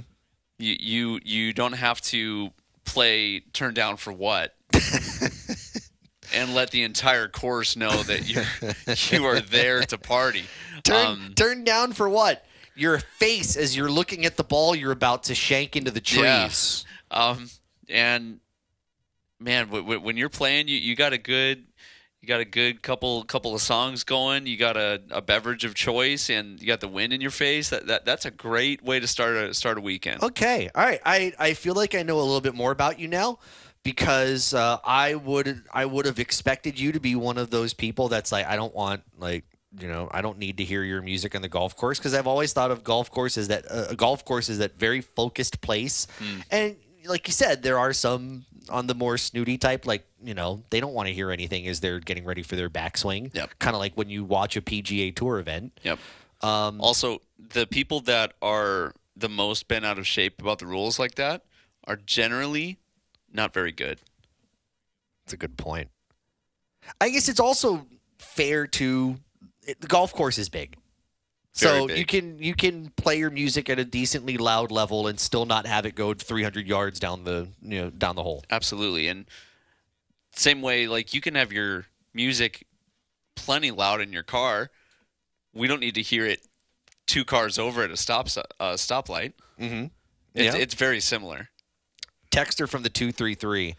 You 0.59 0.77
you 0.79 1.21
you 1.25 1.53
don't 1.53 1.73
have 1.75 2.01
to 2.03 2.51
play 2.85 3.41
turn 3.53 3.75
down 3.75 3.97
for 3.97 4.13
what. 4.13 4.55
and 6.35 6.55
let 6.55 6.71
the 6.71 6.83
entire 6.83 7.29
course 7.29 7.77
know 7.77 8.03
that 8.03 8.29
you 8.29 8.43
you 9.17 9.25
are 9.27 9.41
there 9.41 9.83
to 9.83 9.99
party. 9.99 10.45
Turn 10.83 11.07
Um, 11.07 11.33
turn 11.35 11.65
down 11.65 11.93
for 11.93 12.09
what? 12.09 12.45
Your 12.75 12.99
face 12.99 13.57
as 13.57 13.77
you're 13.77 13.91
looking 13.91 14.25
at 14.25 14.37
the 14.37 14.45
ball 14.45 14.75
you're 14.75 14.93
about 14.93 15.25
to 15.25 15.35
shank 15.35 15.75
into 15.77 15.91
the 15.91 16.03
Yeah. 16.05 16.43
trees. 16.49 16.85
Um, 17.11 17.49
and 17.89 18.41
man, 19.41 19.67
w- 19.67 19.83
w- 19.83 20.01
when 20.01 20.17
you're 20.17 20.29
playing, 20.29 20.69
you, 20.69 20.77
you 20.77 20.95
got 20.95 21.13
a 21.13 21.19
good, 21.19 21.65
you 22.21 22.27
got 22.27 22.41
a 22.41 22.45
good 22.45 22.83
couple 22.83 23.23
couple 23.25 23.55
of 23.55 23.61
songs 23.61 24.05
going. 24.05 24.47
You 24.47 24.57
got 24.57 24.77
a, 24.77 25.01
a 25.11 25.23
beverage 25.23 25.64
of 25.64 25.75
choice, 25.75 26.31
and 26.31 26.61
you 26.61 26.66
got 26.66 26.81
the 26.81 26.89
wind 26.89 27.12
in 27.12 27.21
your 27.21 27.31
face. 27.31 27.71
That, 27.71 27.87
that 27.87 28.05
that's 28.05 28.27
a 28.27 28.31
great 28.31 28.83
way 28.83 28.99
to 28.99 29.07
start 29.07 29.37
a 29.37 29.55
start 29.55 29.79
a 29.79 29.81
weekend. 29.81 30.23
Okay. 30.23 30.69
All 30.75 30.85
right. 30.85 31.01
I, 31.05 31.33
I 31.39 31.55
feel 31.55 31.75
like 31.75 31.95
I 31.95 32.03
know 32.03 32.19
a 32.19 32.23
little 32.23 32.41
bit 32.41 32.55
more 32.55 32.73
about 32.73 32.99
you 32.99 33.09
now 33.09 33.39
because 33.83 34.53
uh, 34.53 34.79
I 34.85 35.14
would 35.14 35.62
I 35.73 35.87
would 35.87 36.07
have 36.07 36.19
expected 36.19 36.79
you 36.79 36.93
to 36.93 37.01
be 37.01 37.14
one 37.14 37.39
of 37.39 37.51
those 37.51 37.73
people 37.73 38.09
that's 38.09 38.33
like 38.33 38.47
I 38.47 38.57
don't 38.57 38.75
want 38.75 39.03
like 39.16 39.45
you 39.79 39.87
know 39.87 40.09
I 40.11 40.21
don't 40.21 40.39
need 40.39 40.57
to 40.59 40.64
hear 40.64 40.83
your 40.83 41.03
music 41.03 41.35
on 41.37 41.43
the 41.43 41.49
golf 41.49 41.77
course 41.77 41.99
because 41.99 42.14
I've 42.14 42.27
always 42.27 42.53
thought 42.53 42.71
of 42.71 42.83
golf 42.83 43.11
course 43.11 43.39
as 43.39 43.49
that 43.49 43.64
uh, 43.71 43.87
a 43.91 43.95
golf 43.95 44.25
course 44.25 44.49
is 44.49 44.59
that 44.59 44.79
very 44.79 45.03
focused 45.03 45.61
place 45.61 46.07
and 46.51 46.77
like 47.07 47.29
you 47.29 47.33
said 47.33 47.62
there 47.62 47.79
are 47.79 47.93
some 47.93 48.45
on 48.69 48.87
the 48.87 48.95
more 48.95 49.16
snooty 49.19 49.57
type 49.59 49.87
like 49.87 50.05
you 50.23 50.35
know 50.35 50.62
they 50.71 50.81
don't 50.81 50.95
want 50.95 51.07
to 51.09 51.14
hear 51.14 51.31
anything 51.31 51.66
as 51.69 51.81
they're 51.81 52.01
getting 52.01 52.25
ready 52.25 52.43
for 52.43 52.57
their 52.57 52.69
backswing 52.71 53.33
Yep. 53.35 53.51
kind 53.59 53.75
of 53.77 53.81
like 53.81 53.95
when 53.95 54.09
you 54.11 54.25
watch 54.25 54.57
a 54.57 54.61
PGA 54.61 55.14
Tour 55.14 55.39
event 55.39 55.79
Yep. 55.83 55.99
um, 56.43 56.81
Also, 56.81 57.21
the 57.53 57.66
people 57.66 58.01
that 58.01 58.33
are 58.43 58.95
the 59.16 59.29
most 59.29 59.69
bent 59.69 59.85
out 59.85 59.99
of 59.99 60.07
shape 60.07 60.41
about 60.41 60.59
the 60.59 60.66
rules 60.66 60.99
like 60.99 61.14
that 61.16 61.45
are 61.85 61.97
generally 61.97 62.79
not 63.33 63.53
very 63.55 63.73
good. 63.73 64.01
That's 65.25 65.33
a 65.35 65.37
good 65.37 65.57
point. 65.57 65.89
I 67.01 67.11
guess 67.11 67.29
it's 67.29 67.41
also 67.41 67.87
fair 68.19 68.66
to 68.66 69.19
it, 69.66 69.81
the 69.81 69.87
golf 69.87 70.12
course 70.14 70.39
is 70.39 70.49
big. 70.49 70.77
Very 71.57 71.79
So 71.81 71.87
big. 71.89 71.99
you 71.99 72.05
can 72.07 72.39
you 72.39 72.55
can 72.55 72.91
play 72.97 73.19
your 73.19 73.31
music 73.31 73.69
at 73.69 73.79
a 73.79 73.85
decently 73.85 74.39
loud 74.39 74.71
level 74.71 75.07
and 75.07 75.19
still 75.21 75.45
not 75.45 75.66
have 75.66 75.85
it 75.87 75.95
go 75.95 76.14
300 76.14 76.66
yards 76.66 76.99
down 77.01 77.25
the 77.25 77.49
you 77.62 77.81
know 77.83 77.91
down 77.91 78.16
the 78.16 78.23
hole. 78.23 78.45
Absolutely. 78.51 79.09
And 79.09 79.27
same 80.39 80.62
way, 80.62 80.86
like 80.86 81.14
you 81.14 81.20
can 81.20 81.34
have 81.34 81.53
your 81.53 81.86
music 82.14 82.66
plenty 83.36 83.70
loud 83.70 84.01
in 84.01 84.12
your 84.12 84.22
car. 84.22 84.70
We 85.55 85.66
don't 85.66 85.80
need 85.80 85.95
to 85.97 86.03
hear 86.03 86.24
it 86.26 86.41
two 87.07 87.24
cars 87.24 87.59
over 87.59 87.82
at 87.82 87.91
a 87.91 87.97
stop 87.97 88.26
uh, 88.61 88.74
stoplight. 88.74 89.32
Mm-hmm. 89.61 89.86
It's, 90.34 90.55
Yeah. 90.57 90.61
it's 90.61 90.74
very 90.74 91.01
similar. 91.01 91.49
Texter 92.30 92.68
from 92.68 92.82
the 92.82 92.91
233. 92.91 93.74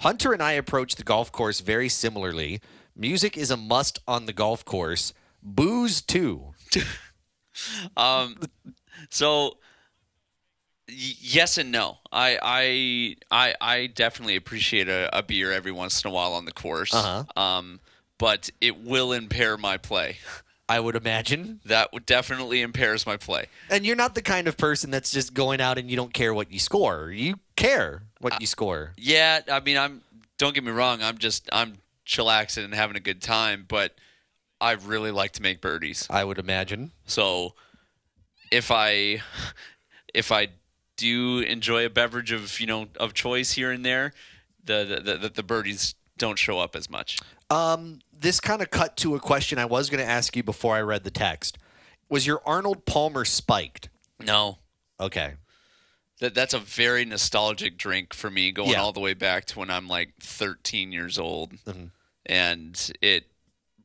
Hunter 0.00 0.32
and 0.32 0.42
I 0.42 0.52
approach 0.52 0.96
the 0.96 1.02
golf 1.02 1.32
course 1.32 1.60
very 1.60 1.88
similarly. 1.88 2.60
Music 2.94 3.36
is 3.36 3.50
a 3.50 3.56
must 3.56 3.98
on 4.06 4.26
the 4.26 4.32
golf 4.32 4.64
course. 4.64 5.12
Booze 5.42 6.00
too. 6.02 6.52
Um, 7.96 8.36
so 9.10 9.58
yes 10.88 11.58
and 11.58 11.70
no. 11.70 11.98
I 12.12 12.38
I 12.42 13.16
I, 13.30 13.54
I 13.60 13.86
definitely 13.86 14.36
appreciate 14.36 14.88
a, 14.88 15.16
a 15.16 15.22
beer 15.22 15.52
every 15.52 15.72
once 15.72 16.02
in 16.04 16.10
a 16.10 16.14
while 16.14 16.32
on 16.32 16.44
the 16.44 16.52
course. 16.52 16.94
Uh-huh. 16.94 17.24
Um, 17.40 17.80
but 18.18 18.50
it 18.60 18.78
will 18.78 19.12
impair 19.12 19.56
my 19.56 19.76
play. 19.76 20.18
I 20.68 20.80
would 20.80 20.96
imagine. 20.96 21.60
That 21.66 21.92
would 21.92 22.06
definitely 22.06 22.62
impairs 22.62 23.06
my 23.06 23.18
play. 23.18 23.46
And 23.68 23.84
you're 23.84 23.96
not 23.96 24.14
the 24.14 24.22
kind 24.22 24.48
of 24.48 24.56
person 24.56 24.90
that's 24.90 25.10
just 25.10 25.34
going 25.34 25.60
out 25.60 25.76
and 25.76 25.90
you 25.90 25.96
don't 25.96 26.14
care 26.14 26.32
what 26.32 26.50
you 26.50 26.58
score. 26.58 27.10
You 27.10 27.38
care 27.54 28.02
what 28.20 28.40
you 28.40 28.46
score. 28.46 28.92
Yeah, 28.96 29.40
I 29.50 29.60
mean, 29.60 29.76
I'm. 29.76 30.02
Don't 30.38 30.54
get 30.54 30.64
me 30.64 30.72
wrong. 30.72 31.02
I'm 31.02 31.18
just 31.18 31.48
I'm 31.52 31.74
chillaxing 32.06 32.64
and 32.64 32.74
having 32.74 32.96
a 32.96 33.00
good 33.00 33.22
time, 33.22 33.66
but 33.68 33.94
I 34.60 34.72
really 34.72 35.10
like 35.10 35.32
to 35.32 35.42
make 35.42 35.60
birdies. 35.60 36.06
I 36.10 36.24
would 36.24 36.38
imagine. 36.38 36.92
So 37.06 37.54
if 38.50 38.70
I 38.70 39.22
if 40.14 40.32
I 40.32 40.48
do 40.96 41.06
you 41.06 41.38
enjoy 41.40 41.84
a 41.84 41.90
beverage 41.90 42.32
of 42.32 42.60
you 42.60 42.66
know 42.66 42.86
of 42.98 43.14
choice 43.14 43.52
here 43.52 43.70
and 43.70 43.84
there, 43.84 44.12
the 44.64 45.00
the 45.04 45.16
the, 45.18 45.28
the 45.28 45.42
birdies 45.42 45.94
don't 46.18 46.38
show 46.38 46.58
up 46.58 46.76
as 46.76 46.88
much. 46.88 47.18
Um, 47.50 48.00
this 48.12 48.40
kind 48.40 48.62
of 48.62 48.70
cut 48.70 48.96
to 48.98 49.14
a 49.14 49.20
question 49.20 49.58
I 49.58 49.64
was 49.64 49.90
going 49.90 50.02
to 50.04 50.08
ask 50.10 50.34
you 50.36 50.42
before 50.42 50.74
I 50.76 50.80
read 50.80 51.04
the 51.04 51.10
text. 51.10 51.58
Was 52.08 52.26
your 52.26 52.40
Arnold 52.46 52.84
Palmer 52.86 53.24
spiked? 53.24 53.88
No, 54.20 54.58
Okay. 55.00 55.34
that 56.20 56.34
that's 56.34 56.54
a 56.54 56.58
very 56.60 57.04
nostalgic 57.04 57.76
drink 57.76 58.14
for 58.14 58.30
me, 58.30 58.52
going 58.52 58.70
Yeah. 58.70 58.80
all 58.80 58.92
the 58.92 59.00
way 59.00 59.14
back 59.14 59.44
to 59.46 59.58
when 59.58 59.70
I'm 59.70 59.88
like 59.88 60.14
13 60.20 60.92
years 60.92 61.18
old, 61.18 61.52
Mhm. 61.66 61.90
and 62.26 62.92
it 63.02 63.24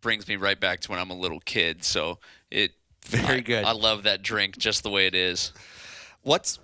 brings 0.01 0.27
me 0.27 0.35
right 0.35 0.59
back 0.59 0.79
to 0.81 0.91
when 0.91 0.99
I'm 0.99 1.09
a 1.09 1.15
little 1.17 1.39
kid. 1.41 1.83
So 1.83 2.19
it 2.51 2.73
Very 3.05 3.37
I- 3.37 3.41
good. 3.41 3.63
I 3.65 3.71
love 3.71 4.03
that 4.03 4.21
drink 4.21 4.57
just 4.57 4.83
the 4.83 4.89
way 4.91 5.07
it 5.07 5.15
is. 5.15 5.51
What's 6.21 6.59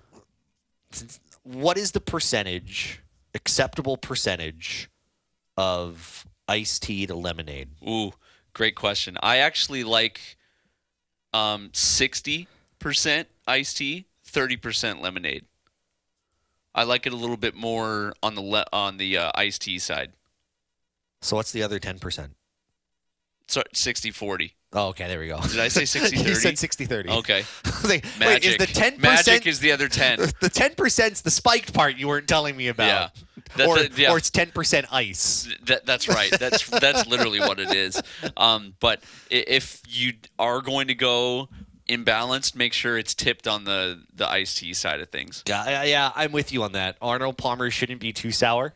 what 1.43 1.77
is 1.77 1.91
the 1.91 2.01
percentage 2.01 3.01
acceptable 3.33 3.97
percentage 3.97 4.89
of 5.57 6.25
iced 6.47 6.83
tea 6.83 7.05
to 7.05 7.15
lemonade? 7.15 7.69
Ooh, 7.87 8.13
great 8.53 8.75
question. 8.75 9.17
I 9.21 9.37
actually 9.37 9.83
like 9.83 10.37
um 11.33 11.69
60% 11.73 12.47
iced 13.47 13.77
tea, 13.77 14.05
30% 14.27 15.01
lemonade. 15.01 15.45
I 16.73 16.83
like 16.83 17.05
it 17.05 17.13
a 17.13 17.15
little 17.15 17.37
bit 17.37 17.55
more 17.55 18.13
on 18.21 18.35
the 18.35 18.41
le- 18.41 18.65
on 18.73 18.97
the 18.97 19.17
uh, 19.17 19.31
iced 19.35 19.61
tea 19.61 19.79
side. 19.79 20.11
So 21.21 21.37
what's 21.37 21.51
the 21.53 21.63
other 21.63 21.79
10%? 21.79 22.31
So 23.47 23.63
60-40. 23.73 24.51
Oh, 24.75 24.89
okay, 24.89 25.07
there 25.07 25.19
we 25.19 25.27
go. 25.27 25.39
Did 25.39 25.59
I 25.59 25.69
say 25.69 25.85
60 25.85 26.17
you 26.17 26.35
said 26.35 26.59
30? 26.59 27.07
60-30. 27.07 27.17
Okay. 27.19 27.43
Like, 27.85 28.03
Magic. 28.19 28.43
Wait, 28.43 28.45
is 28.45 28.57
the 28.57 28.65
10% 28.65 28.97
Magic 28.97 29.45
is 29.45 29.59
the 29.59 29.71
other 29.71 29.87
10. 29.87 30.19
the 30.41 30.49
10%'s 30.49 31.21
the 31.21 31.29
spiked 31.29 31.71
part 31.71 31.97
you 31.97 32.07
weren't 32.07 32.27
telling 32.27 32.57
me 32.57 32.67
about. 32.67 33.13
Yeah. 33.15 33.23
That's 33.55 33.69
or, 33.69 33.99
yeah. 33.99 34.11
or 34.11 34.17
it's 34.17 34.31
10% 34.31 34.85
ice. 34.91 35.47
That, 35.65 35.85
that's 35.85 36.07
right. 36.07 36.31
That's 36.31 36.67
that's 36.67 37.05
literally 37.05 37.39
what 37.39 37.59
it 37.59 37.75
is. 37.75 38.01
Um, 38.35 38.73
but 38.79 39.03
if 39.29 39.83
you 39.87 40.13
are 40.39 40.61
going 40.61 40.87
to 40.87 40.95
go 40.95 41.49
imbalanced, 41.87 42.55
make 42.55 42.73
sure 42.73 42.97
it's 42.97 43.13
tipped 43.13 43.47
on 43.47 43.65
the 43.65 44.01
the 44.13 44.27
iced 44.27 44.57
tea 44.57 44.73
side 44.73 44.99
of 44.99 45.09
things. 45.09 45.43
Yeah, 45.47 45.83
yeah, 45.83 46.11
I'm 46.15 46.31
with 46.31 46.51
you 46.51 46.63
on 46.63 46.71
that. 46.71 46.97
Arnold 47.01 47.37
Palmer 47.37 47.69
shouldn't 47.69 48.01
be 48.01 48.13
too 48.13 48.31
sour. 48.31 48.73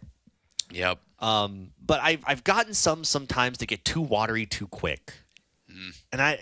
Yep. 0.72 1.00
Um, 1.20 1.72
but 1.84 2.00
I've 2.02 2.24
I've 2.26 2.44
gotten 2.44 2.74
some 2.74 3.04
sometimes 3.04 3.58
that 3.58 3.66
get 3.66 3.84
too 3.84 4.02
watery 4.02 4.46
too 4.46 4.68
quick, 4.68 5.14
and 6.12 6.22
I, 6.22 6.40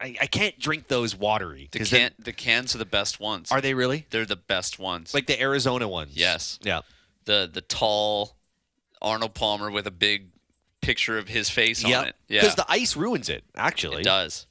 I 0.00 0.16
I 0.22 0.26
can't 0.26 0.58
drink 0.58 0.88
those 0.88 1.14
watery. 1.16 1.68
The 1.72 1.80
can 1.80 2.10
the 2.18 2.32
cans 2.32 2.74
are 2.74 2.78
the 2.78 2.84
best 2.84 3.20
ones. 3.20 3.50
are 3.52 3.60
they 3.60 3.74
really 3.74 4.06
They're 4.10 4.24
the 4.26 4.36
best 4.36 4.78
ones. 4.78 5.14
like 5.14 5.26
the 5.26 5.40
Arizona 5.40 5.88
ones? 5.88 6.12
Yes. 6.14 6.58
Yeah. 6.62 6.80
the 7.24 7.48
the 7.52 7.60
tall 7.62 8.36
Arnold 9.02 9.34
Palmer 9.34 9.70
with 9.70 9.86
a 9.86 9.90
big 9.90 10.28
picture 10.80 11.18
of 11.18 11.28
his 11.28 11.50
face 11.50 11.84
on 11.84 11.90
Yeah. 11.90 12.02
it. 12.04 12.16
Yeah. 12.28 12.40
Because 12.40 12.54
the 12.56 12.66
ice 12.70 12.96
ruins 12.96 13.28
it. 13.28 13.44
Actually. 13.54 14.00
it 14.02 14.04
does. 14.04 14.46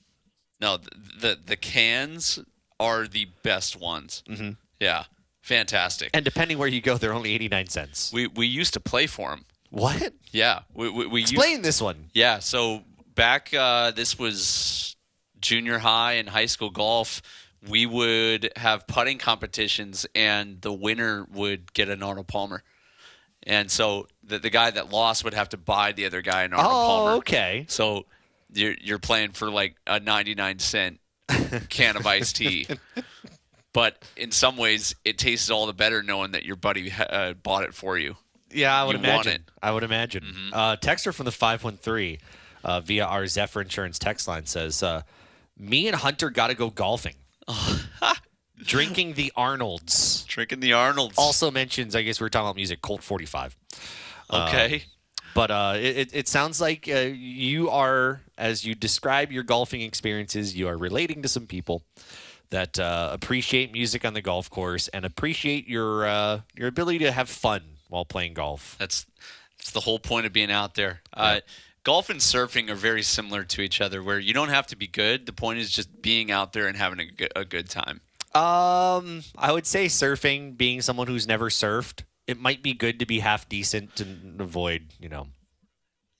No, 0.62 0.78
the, 0.78 0.90
the 1.20 1.40
the 1.48 1.56
cans 1.58 2.40
are 2.80 3.08
the 3.08 3.28
best 3.44 3.80
ones. 3.80 4.24
Mm-hmm. 4.30 4.52
Yeah, 4.80 5.04
fantastic. 5.42 6.10
And 6.14 6.26
depending 6.26 6.58
where 6.58 6.68
you 6.68 6.82
go, 6.82 6.98
they're 6.98 7.14
only 7.14 7.34
89 7.34 7.68
cents. 7.68 8.12
we 8.14 8.28
we 8.28 8.48
used 8.48 8.74
to 8.74 8.80
play 8.80 9.08
for 9.08 9.30
them. 9.32 9.46
What? 9.70 10.14
Yeah, 10.32 10.62
we 10.74 10.90
we, 10.90 11.08
we 11.08 11.22
used, 11.22 11.34
Explain 11.34 11.62
this 11.62 11.82
one. 11.82 12.10
Yeah, 12.14 12.40
so 12.40 12.84
back 13.16 13.54
uh, 13.54 13.92
this 13.92 14.20
was 14.20 14.96
junior 15.40 15.80
high 15.80 16.14
and 16.14 16.30
high 16.30 16.46
school 16.46 16.70
golf. 16.70 17.22
We 17.68 17.86
would 17.86 18.52
have 18.58 18.86
putting 18.86 19.18
competitions, 19.18 20.06
and 20.14 20.62
the 20.62 20.72
winner 20.74 21.26
would 21.32 21.74
get 21.74 21.90
an 21.90 22.04
Arnold 22.04 22.28
Palmer. 22.28 22.62
And 23.48 23.72
so 23.72 24.08
the, 24.24 24.38
the 24.40 24.50
guy 24.50 24.70
that 24.72 24.92
lost 24.92 25.24
would 25.24 25.34
have 25.34 25.50
to 25.50 25.58
buy 25.58 25.92
the 25.92 26.06
other 26.06 26.22
guy 26.22 26.44
an 26.44 26.54
Arnold 26.54 26.74
Oh, 26.74 26.86
Palmer. 26.88 27.12
okay. 27.18 27.66
So 27.68 28.06
you're 28.54 28.76
you're 28.80 29.00
playing 29.00 29.32
for 29.32 29.50
like 29.50 29.76
a 29.88 30.00
99 30.00 30.60
cent 30.60 31.00
can 31.70 31.96
of 31.98 32.06
iced 32.06 32.36
tea. 32.36 32.68
But 33.74 34.02
in 34.16 34.32
some 34.32 34.56
ways, 34.58 34.96
it 35.04 35.18
tastes 35.18 35.50
all 35.50 35.66
the 35.66 35.74
better 35.74 36.02
knowing 36.02 36.32
that 36.32 36.46
your 36.46 36.56
buddy 36.56 36.92
uh, 36.98 37.34
bought 37.34 37.64
it 37.64 37.74
for 37.74 37.98
you. 37.98 38.16
Yeah, 38.52 38.80
I 38.80 38.86
would 38.86 38.94
You 38.96 39.00
imagine. 39.00 39.44
I 39.62 39.72
would 39.72 39.84
imagine. 39.84 40.34
Uh, 40.54 40.78
texter 40.78 41.14
from 41.14 41.26
the 41.26 41.32
513 41.32 42.20
uh, 42.66 42.82
via 42.82 43.06
our 43.06 43.26
Zephyr 43.28 43.62
Insurance 43.62 43.98
text 43.98 44.28
line 44.28 44.46
says, 44.46 44.84
uh, 44.84 45.04
Me 45.58 45.88
and 45.88 45.96
Hunter 45.96 46.30
got 46.30 46.48
to 46.48 46.54
go 46.56 46.70
golfing. 46.70 47.16
Drinking 48.58 49.14
the 49.14 49.32
Arnolds. 49.36 50.24
Drinking 50.28 50.62
the 50.62 50.74
Arnold's. 50.74 51.18
Also 51.18 51.52
mentions, 51.52 51.96
I 51.96 52.02
guess 52.04 52.20
we 52.20 52.26
were 52.26 52.30
talking 52.30 52.48
about 52.48 52.56
music, 52.56 52.82
Colt 52.82 53.04
45. 53.04 53.56
okay. 54.32 54.84
But 55.34 55.52
uh, 55.52 55.74
it, 55.76 55.98
it- 55.98 56.10
it 56.16 56.28
sounds 56.30 56.62
like 56.62 56.88
uh, 56.90 57.00
you 57.14 57.70
are, 57.70 58.22
as 58.38 58.64
you 58.66 58.74
describe 58.74 59.32
your 59.34 59.44
golfing 59.44 59.82
experiences, 59.82 60.56
you 60.56 60.68
are 60.70 60.78
relating 60.78 61.22
to 61.24 61.28
some 61.28 61.46
people 61.48 61.84
that 62.52 62.80
uh, 62.80 63.10
appreciate 63.12 63.74
music 63.74 64.06
on 64.06 64.14
the 64.14 64.22
golf 64.22 64.50
course 64.50 64.88
and 64.90 65.04
appreciate 65.04 65.68
your 65.68 66.06
uh, 66.08 66.40
your 66.56 66.70
ability 66.70 67.00
to 67.00 67.12
have 67.12 67.28
fun 67.28 67.62
while 67.90 68.06
playing 68.06 68.34
golf. 68.34 68.78
That's 68.80 69.06
that's 69.58 69.72
the 69.72 69.82
whole 69.82 70.00
point 70.00 70.26
of 70.26 70.32
being 70.32 70.52
out 70.52 70.76
there. 70.76 71.02
Uh, 71.14 71.42
golf 71.86 72.10
and 72.10 72.20
surfing 72.20 72.70
are 72.70 72.76
very 72.76 73.02
similar 73.02 73.46
to 73.46 73.62
each 73.62 73.80
other, 73.80 74.04
where 74.04 74.20
you 74.20 74.34
don't 74.34 74.50
have 74.50 74.68
to 74.68 74.76
be 74.76 74.88
good. 74.88 75.26
The 75.26 75.32
point 75.34 75.60
is 75.60 75.72
just 75.72 76.02
being 76.02 76.30
out 76.32 76.52
there 76.52 76.68
and 76.68 76.76
having 76.76 77.00
a 77.00 77.06
good, 77.06 77.32
a 77.38 77.46
good 77.46 77.70
time. 77.70 78.02
Um, 78.34 79.24
I 79.38 79.54
would 79.54 79.66
say 79.66 79.86
surfing, 79.86 80.58
being 80.58 80.82
someone 80.82 81.08
who's 81.08 81.26
never 81.26 81.50
surfed, 81.50 82.02
it 82.28 82.38
might 82.38 82.62
be 82.62 82.74
good 82.74 83.00
to 83.00 83.06
be 83.06 83.20
half 83.20 83.48
decent 83.48 84.02
and 84.02 84.42
avoid, 84.42 84.88
you 85.00 85.08
know. 85.08 85.28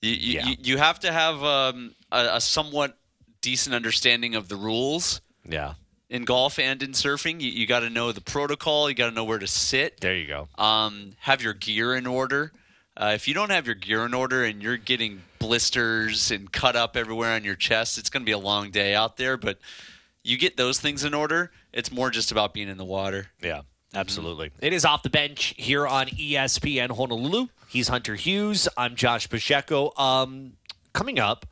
You 0.00 0.12
you, 0.12 0.32
Yeah. 0.38 0.46
you, 0.46 0.56
you 0.62 0.78
have 0.78 1.00
to 1.00 1.12
have 1.12 1.42
um, 1.44 1.94
a, 2.10 2.36
a 2.36 2.40
somewhat 2.40 2.96
decent 3.42 3.74
understanding 3.74 4.34
of 4.34 4.48
the 4.48 4.56
rules 4.56 5.20
Yeah, 5.44 5.74
in 6.08 6.24
golf 6.24 6.58
and 6.58 6.82
in 6.82 6.92
surfing. 6.92 7.40
You, 7.42 7.50
you 7.50 7.66
got 7.66 7.80
to 7.80 7.90
know 7.90 8.12
the 8.12 8.20
protocol. 8.22 8.88
You 8.88 8.94
got 8.94 9.08
to 9.10 9.14
know 9.14 9.24
where 9.24 9.38
to 9.38 9.46
sit. 9.46 10.00
there 10.00 10.16
you 10.16 10.26
go. 10.26 10.48
um, 10.56 11.12
have 11.20 11.42
your 11.42 11.52
gear 11.54 11.94
in 11.94 12.06
order. 12.06 12.52
Uh, 12.96 13.12
if 13.14 13.28
you 13.28 13.34
don't 13.34 13.50
have 13.50 13.66
your 13.66 13.74
gear 13.74 14.06
in 14.06 14.14
order 14.14 14.44
and 14.44 14.62
you're 14.62 14.78
getting 14.78 15.22
blisters 15.38 16.30
and 16.30 16.50
cut 16.50 16.76
up 16.76 16.96
everywhere 16.96 17.34
on 17.34 17.44
your 17.44 17.54
chest, 17.54 17.98
it's 17.98 18.08
going 18.08 18.22
to 18.22 18.26
be 18.26 18.32
a 18.32 18.38
long 18.38 18.70
day 18.70 18.94
out 18.94 19.18
there. 19.18 19.36
But 19.36 19.58
you 20.22 20.38
get 20.38 20.56
those 20.56 20.80
things 20.80 21.04
in 21.04 21.12
order, 21.12 21.52
it's 21.72 21.92
more 21.92 22.10
just 22.10 22.32
about 22.32 22.54
being 22.54 22.68
in 22.68 22.78
the 22.78 22.84
water. 22.84 23.28
Yeah, 23.42 23.62
absolutely. 23.94 24.50
It 24.60 24.72
is 24.72 24.84
off 24.84 25.02
the 25.02 25.10
bench 25.10 25.54
here 25.58 25.86
on 25.86 26.06
ESPN 26.06 26.96
Honolulu. 26.96 27.48
He's 27.68 27.88
Hunter 27.88 28.14
Hughes. 28.14 28.66
I'm 28.76 28.96
Josh 28.96 29.28
Pacheco. 29.28 29.92
Um, 29.98 30.54
coming 30.94 31.18
up, 31.18 31.46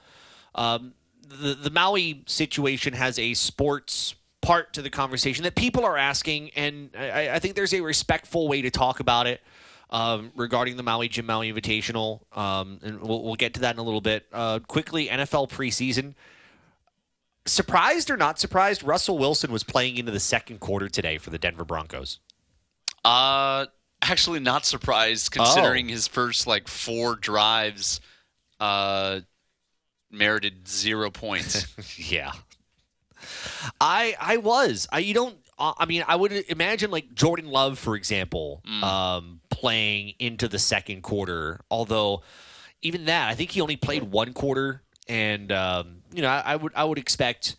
um, 0.54 0.94
the 1.28 1.54
the 1.54 1.70
Maui 1.70 2.22
situation 2.26 2.94
has 2.94 3.18
a 3.18 3.34
sports 3.34 4.14
part 4.40 4.72
to 4.74 4.82
the 4.82 4.90
conversation 4.90 5.44
that 5.44 5.54
people 5.54 5.84
are 5.84 5.96
asking, 5.96 6.50
and 6.56 6.90
I, 6.98 7.30
I 7.30 7.38
think 7.38 7.54
there's 7.54 7.74
a 7.74 7.80
respectful 7.80 8.48
way 8.48 8.62
to 8.62 8.70
talk 8.70 9.00
about 9.00 9.26
it. 9.26 9.40
Um, 9.94 10.32
regarding 10.34 10.76
the 10.76 10.82
Maui 10.82 11.06
Jim 11.06 11.26
Maui 11.26 11.52
Invitational, 11.52 12.22
um, 12.36 12.80
and 12.82 13.00
we'll, 13.00 13.22
we'll 13.22 13.36
get 13.36 13.54
to 13.54 13.60
that 13.60 13.76
in 13.76 13.78
a 13.78 13.82
little 13.84 14.00
bit. 14.00 14.26
Uh, 14.32 14.58
quickly, 14.58 15.06
NFL 15.06 15.48
preseason. 15.50 16.14
Surprised 17.46 18.10
or 18.10 18.16
not 18.16 18.40
surprised, 18.40 18.82
Russell 18.82 19.18
Wilson 19.18 19.52
was 19.52 19.62
playing 19.62 19.96
into 19.96 20.10
the 20.10 20.18
second 20.18 20.58
quarter 20.58 20.88
today 20.88 21.16
for 21.18 21.30
the 21.30 21.38
Denver 21.38 21.64
Broncos. 21.64 22.18
Uh, 23.04 23.66
actually, 24.02 24.40
not 24.40 24.66
surprised 24.66 25.30
considering 25.30 25.88
his 25.88 26.08
first 26.08 26.48
like 26.48 26.66
four 26.66 27.14
drives 27.14 28.00
uh, 28.58 29.20
merited 30.10 30.66
zero 30.66 31.10
points. 31.10 31.68
Yeah. 31.98 32.32
I 33.80 34.16
I 34.20 34.36
was. 34.38 34.88
I 34.90 34.98
you 34.98 35.14
don't 35.14 35.36
I 35.58 35.86
mean 35.86 36.04
I 36.06 36.16
would 36.16 36.32
imagine 36.48 36.90
like 36.90 37.14
Jordan 37.14 37.48
Love 37.48 37.78
for 37.78 37.96
example 37.96 38.62
um 38.82 39.40
playing 39.50 40.14
into 40.18 40.48
the 40.48 40.58
second 40.58 41.02
quarter 41.02 41.60
although 41.70 42.22
even 42.82 43.06
that 43.06 43.28
I 43.30 43.34
think 43.34 43.50
he 43.52 43.60
only 43.60 43.76
played 43.76 44.02
one 44.04 44.32
quarter 44.32 44.82
and 45.08 45.50
um 45.52 46.02
you 46.12 46.22
know 46.22 46.28
I, 46.28 46.42
I 46.44 46.56
would 46.56 46.72
I 46.74 46.84
would 46.84 46.98
expect 46.98 47.56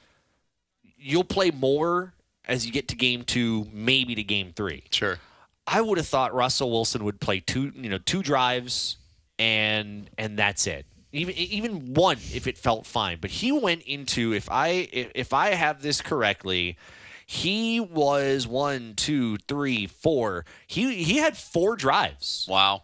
you'll 0.98 1.24
play 1.24 1.52
more 1.52 2.14
as 2.48 2.66
you 2.66 2.72
get 2.72 2.88
to 2.90 2.96
game 2.96 3.24
2 3.24 3.68
maybe 3.72 4.16
to 4.16 4.24
game 4.24 4.52
3. 4.56 4.84
sure. 4.92 5.20
I 5.68 5.82
would 5.82 5.98
have 5.98 6.08
thought 6.08 6.34
Russell 6.34 6.70
Wilson 6.70 7.04
would 7.06 7.20
play 7.20 7.40
two, 7.40 7.72
you 7.76 7.90
know, 7.90 7.98
two 7.98 8.22
drives 8.22 8.98
and 9.40 10.10
and 10.18 10.38
that's 10.38 10.68
it. 10.68 10.86
Even 11.12 11.34
even 11.36 11.94
one 11.94 12.18
if 12.18 12.46
it 12.46 12.58
felt 12.58 12.86
fine. 12.86 13.18
But 13.20 13.32
he 13.32 13.52
went 13.52 13.82
into 13.84 14.34
if 14.34 14.50
I 14.52 14.88
if 14.92 15.34
I 15.34 15.50
have 15.52 15.82
this 15.82 16.02
correctly, 16.02 16.78
he 17.26 17.80
was 17.80 18.48
one, 18.48 18.94
two, 18.96 19.38
three, 19.48 19.88
four. 19.88 20.46
He 20.68 21.04
he 21.04 21.18
had 21.18 21.36
four 21.36 21.76
drives. 21.76 22.46
Wow. 22.50 22.84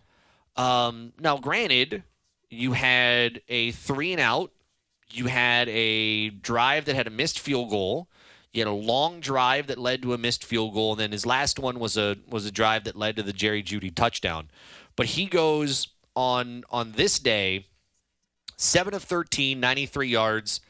Um, 0.55 1.13
now, 1.19 1.37
granted, 1.37 2.03
you 2.49 2.73
had 2.73 3.41
a 3.47 3.71
three 3.71 4.11
and 4.11 4.19
out. 4.19 4.51
You 5.11 5.27
had 5.27 5.69
a 5.69 6.29
drive 6.29 6.85
that 6.85 6.95
had 6.95 7.07
a 7.07 7.11
missed 7.11 7.39
field 7.39 7.69
goal. 7.69 8.09
You 8.51 8.61
had 8.61 8.67
a 8.67 8.71
long 8.71 9.19
drive 9.19 9.67
that 9.67 9.77
led 9.77 10.01
to 10.01 10.13
a 10.13 10.17
missed 10.17 10.43
field 10.43 10.73
goal, 10.73 10.91
and 10.91 10.99
then 10.99 11.11
his 11.11 11.25
last 11.25 11.59
one 11.59 11.79
was 11.79 11.95
a 11.95 12.17
was 12.27 12.45
a 12.45 12.51
drive 12.51 12.85
that 12.85 12.95
led 12.95 13.15
to 13.17 13.23
the 13.23 13.33
Jerry 13.33 13.61
Jeudy 13.61 13.93
touchdown. 13.93 14.49
But 14.95 15.07
he 15.07 15.25
goes 15.27 15.87
on 16.15 16.63
on 16.71 16.93
this 16.93 17.19
day, 17.19 17.67
seven 18.57 18.93
of 18.93 19.03
13, 19.03 19.59
93 19.59 20.07
yards, 20.07 20.61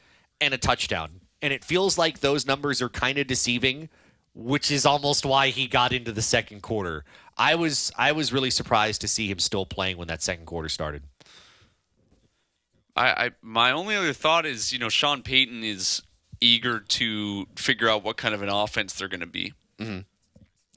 and 0.41 0.53
a 0.53 0.57
touchdown. 0.57 1.20
And 1.41 1.51
it 1.51 1.63
feels 1.63 1.97
like 1.97 2.19
those 2.19 2.45
numbers 2.45 2.81
are 2.81 2.89
kind 2.89 3.17
of 3.17 3.27
deceiving, 3.27 3.89
which 4.33 4.69
is 4.71 4.85
almost 4.85 5.25
why 5.25 5.47
he 5.47 5.67
got 5.67 5.91
into 5.91 6.11
the 6.11 6.21
second 6.21 6.61
quarter. 6.61 7.03
I 7.37 7.55
was 7.55 7.91
I 7.97 8.11
was 8.11 8.31
really 8.31 8.51
surprised 8.51 9.01
to 9.01 9.07
see 9.07 9.27
him 9.27 9.39
still 9.39 9.65
playing 9.65 9.97
when 9.97 10.07
that 10.09 10.21
second 10.21 10.45
quarter 10.45 10.69
started. 10.69 11.03
I, 12.95 13.07
I 13.09 13.31
my 13.41 13.71
only 13.71 13.95
other 13.95 14.13
thought 14.13 14.45
is 14.45 14.71
you 14.71 14.79
know 14.79 14.89
Sean 14.89 15.23
Payton 15.23 15.63
is 15.63 16.01
eager 16.39 16.79
to 16.79 17.47
figure 17.55 17.89
out 17.89 18.03
what 18.03 18.17
kind 18.17 18.33
of 18.35 18.41
an 18.41 18.49
offense 18.49 18.93
they're 18.93 19.07
going 19.07 19.21
to 19.21 19.25
be. 19.27 19.53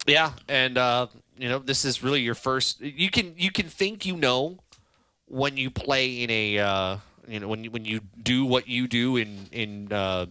Yeah, 0.07 0.33
and 0.49 0.79
uh, 0.79 1.09
you 1.37 1.49
know 1.49 1.59
this 1.59 1.85
is 1.85 2.03
really 2.03 2.21
your 2.21 2.35
first. 2.35 2.81
You 2.81 3.11
can 3.11 3.35
you 3.37 3.51
can 3.51 3.69
think 3.69 4.07
you 4.07 4.17
know 4.17 4.59
when 5.27 5.57
you 5.57 5.71
play 5.71 6.23
in 6.23 6.31
a 6.31 6.59
uh, 6.59 6.97
you 7.27 7.41
know 7.41 7.49
when 7.49 7.65
you, 7.65 7.71
when 7.71 7.85
you 7.85 8.01
do 8.23 8.45
what 8.45 8.69
you 8.69 8.87
do 8.87 9.17
in 9.17 9.49
in 9.51 9.93
uh, 9.93 10.27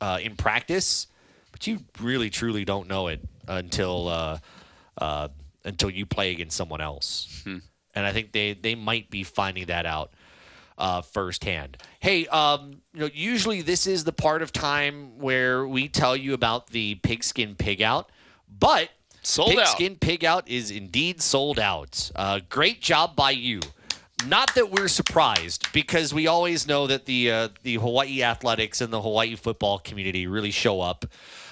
uh, 0.00 0.18
in 0.22 0.36
practice, 0.36 1.06
but 1.52 1.66
you 1.66 1.80
really 2.00 2.30
truly 2.30 2.64
don't 2.64 2.88
know 2.88 3.08
it 3.08 3.20
until 3.48 4.08
uh, 4.08 4.38
uh, 4.98 5.28
until 5.64 5.90
you 5.90 6.06
play 6.06 6.32
against 6.32 6.56
someone 6.56 6.80
else. 6.80 7.44
And 7.94 8.04
I 8.06 8.12
think 8.12 8.32
they 8.32 8.54
they 8.54 8.74
might 8.74 9.10
be 9.10 9.22
finding 9.24 9.66
that 9.66 9.86
out 9.86 10.12
uh, 10.78 11.00
firsthand. 11.02 11.78
Hey, 12.00 12.26
um, 12.26 12.82
you 12.92 13.00
know, 13.00 13.10
usually 13.14 13.62
this 13.62 13.86
is 13.86 14.04
the 14.04 14.12
part 14.12 14.42
of 14.42 14.52
time 14.52 15.18
where 15.18 15.66
we 15.66 15.88
tell 15.88 16.16
you 16.16 16.34
about 16.34 16.68
the 16.68 16.96
pigskin 16.96 17.54
pig 17.54 17.80
out, 17.80 18.10
but 18.58 18.90
Sold 19.22 19.50
out. 19.52 19.56
pigskin 19.58 19.96
pig 19.96 20.24
out 20.24 20.48
is 20.48 20.70
indeed 20.70 21.20
sold 21.22 21.58
out. 21.58 22.10
Uh, 22.14 22.40
great 22.48 22.80
job 22.80 23.16
by 23.16 23.30
you. 23.32 23.60
Not 24.24 24.54
that 24.54 24.70
we're 24.70 24.88
surprised, 24.88 25.70
because 25.72 26.14
we 26.14 26.26
always 26.26 26.66
know 26.66 26.86
that 26.86 27.04
the 27.04 27.30
uh, 27.30 27.48
the 27.62 27.74
Hawaii 27.74 28.22
athletics 28.22 28.80
and 28.80 28.92
the 28.92 29.00
Hawaii 29.00 29.36
football 29.36 29.78
community 29.78 30.26
really 30.26 30.50
show 30.50 30.80
up 30.80 31.04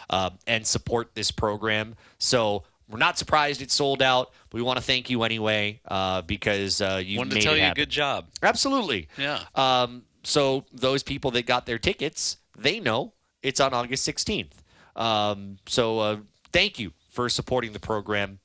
uh, 0.08 0.30
and 0.46 0.66
support 0.66 1.14
this 1.14 1.30
program. 1.30 1.94
So 2.18 2.64
we're 2.88 2.98
not 2.98 3.18
surprised 3.18 3.62
it's 3.62 3.74
sold 3.74 4.02
out. 4.02 4.32
We 4.52 4.62
want 4.62 4.78
to 4.78 4.84
thank 4.84 5.10
you 5.10 5.22
anyway 5.24 5.80
uh, 5.88 6.22
because 6.22 6.80
uh, 6.80 7.02
you 7.04 7.18
Wanted 7.18 7.34
to 7.34 7.40
tell 7.40 7.54
it 7.54 7.66
you 7.66 7.74
good 7.74 7.90
job. 7.90 8.28
Absolutely. 8.42 9.08
Yeah. 9.18 9.40
Um, 9.54 10.04
so 10.22 10.64
those 10.72 11.02
people 11.02 11.30
that 11.32 11.46
got 11.46 11.66
their 11.66 11.78
tickets, 11.78 12.38
they 12.56 12.80
know 12.80 13.12
it's 13.42 13.60
on 13.60 13.74
August 13.74 14.08
16th. 14.08 14.52
Um, 14.96 15.58
so 15.66 15.98
uh, 15.98 16.16
thank 16.52 16.78
you 16.78 16.92
for 17.10 17.28
supporting 17.28 17.72
the 17.72 17.80
program. 17.80 18.38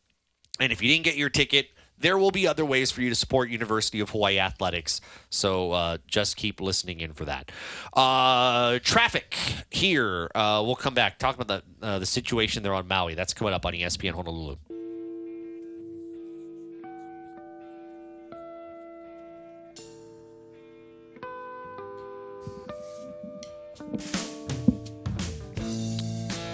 And 0.59 0.72
if 0.72 0.82
you 0.82 0.89
didn't 0.89 1.05
get 1.05 1.15
your 1.15 1.30
ticket, 1.30 1.70
there 1.99 2.17
will 2.17 2.31
be 2.31 2.47
other 2.47 2.65
ways 2.65 2.91
for 2.91 3.01
you 3.01 3.09
to 3.09 3.15
support 3.15 3.49
University 3.49 3.99
of 3.99 4.09
Hawaii 4.09 4.39
athletics. 4.39 5.01
So 5.29 5.71
uh, 5.71 5.97
just 6.07 6.37
keep 6.37 6.61
listening 6.61 7.01
in 7.01 7.13
for 7.13 7.25
that. 7.25 7.51
Uh, 7.93 8.79
traffic 8.79 9.35
here. 9.69 10.31
Uh, 10.33 10.63
we'll 10.65 10.75
come 10.75 10.93
back 10.93 11.19
talk 11.19 11.37
about 11.37 11.47
the 11.81 11.85
uh, 11.85 11.99
the 11.99 12.05
situation 12.05 12.63
there 12.63 12.73
on 12.73 12.87
Maui. 12.87 13.15
That's 13.15 13.33
coming 13.33 13.53
up 13.53 13.65
on 13.65 13.73
ESPN 13.73 14.13
Honolulu. 14.13 14.55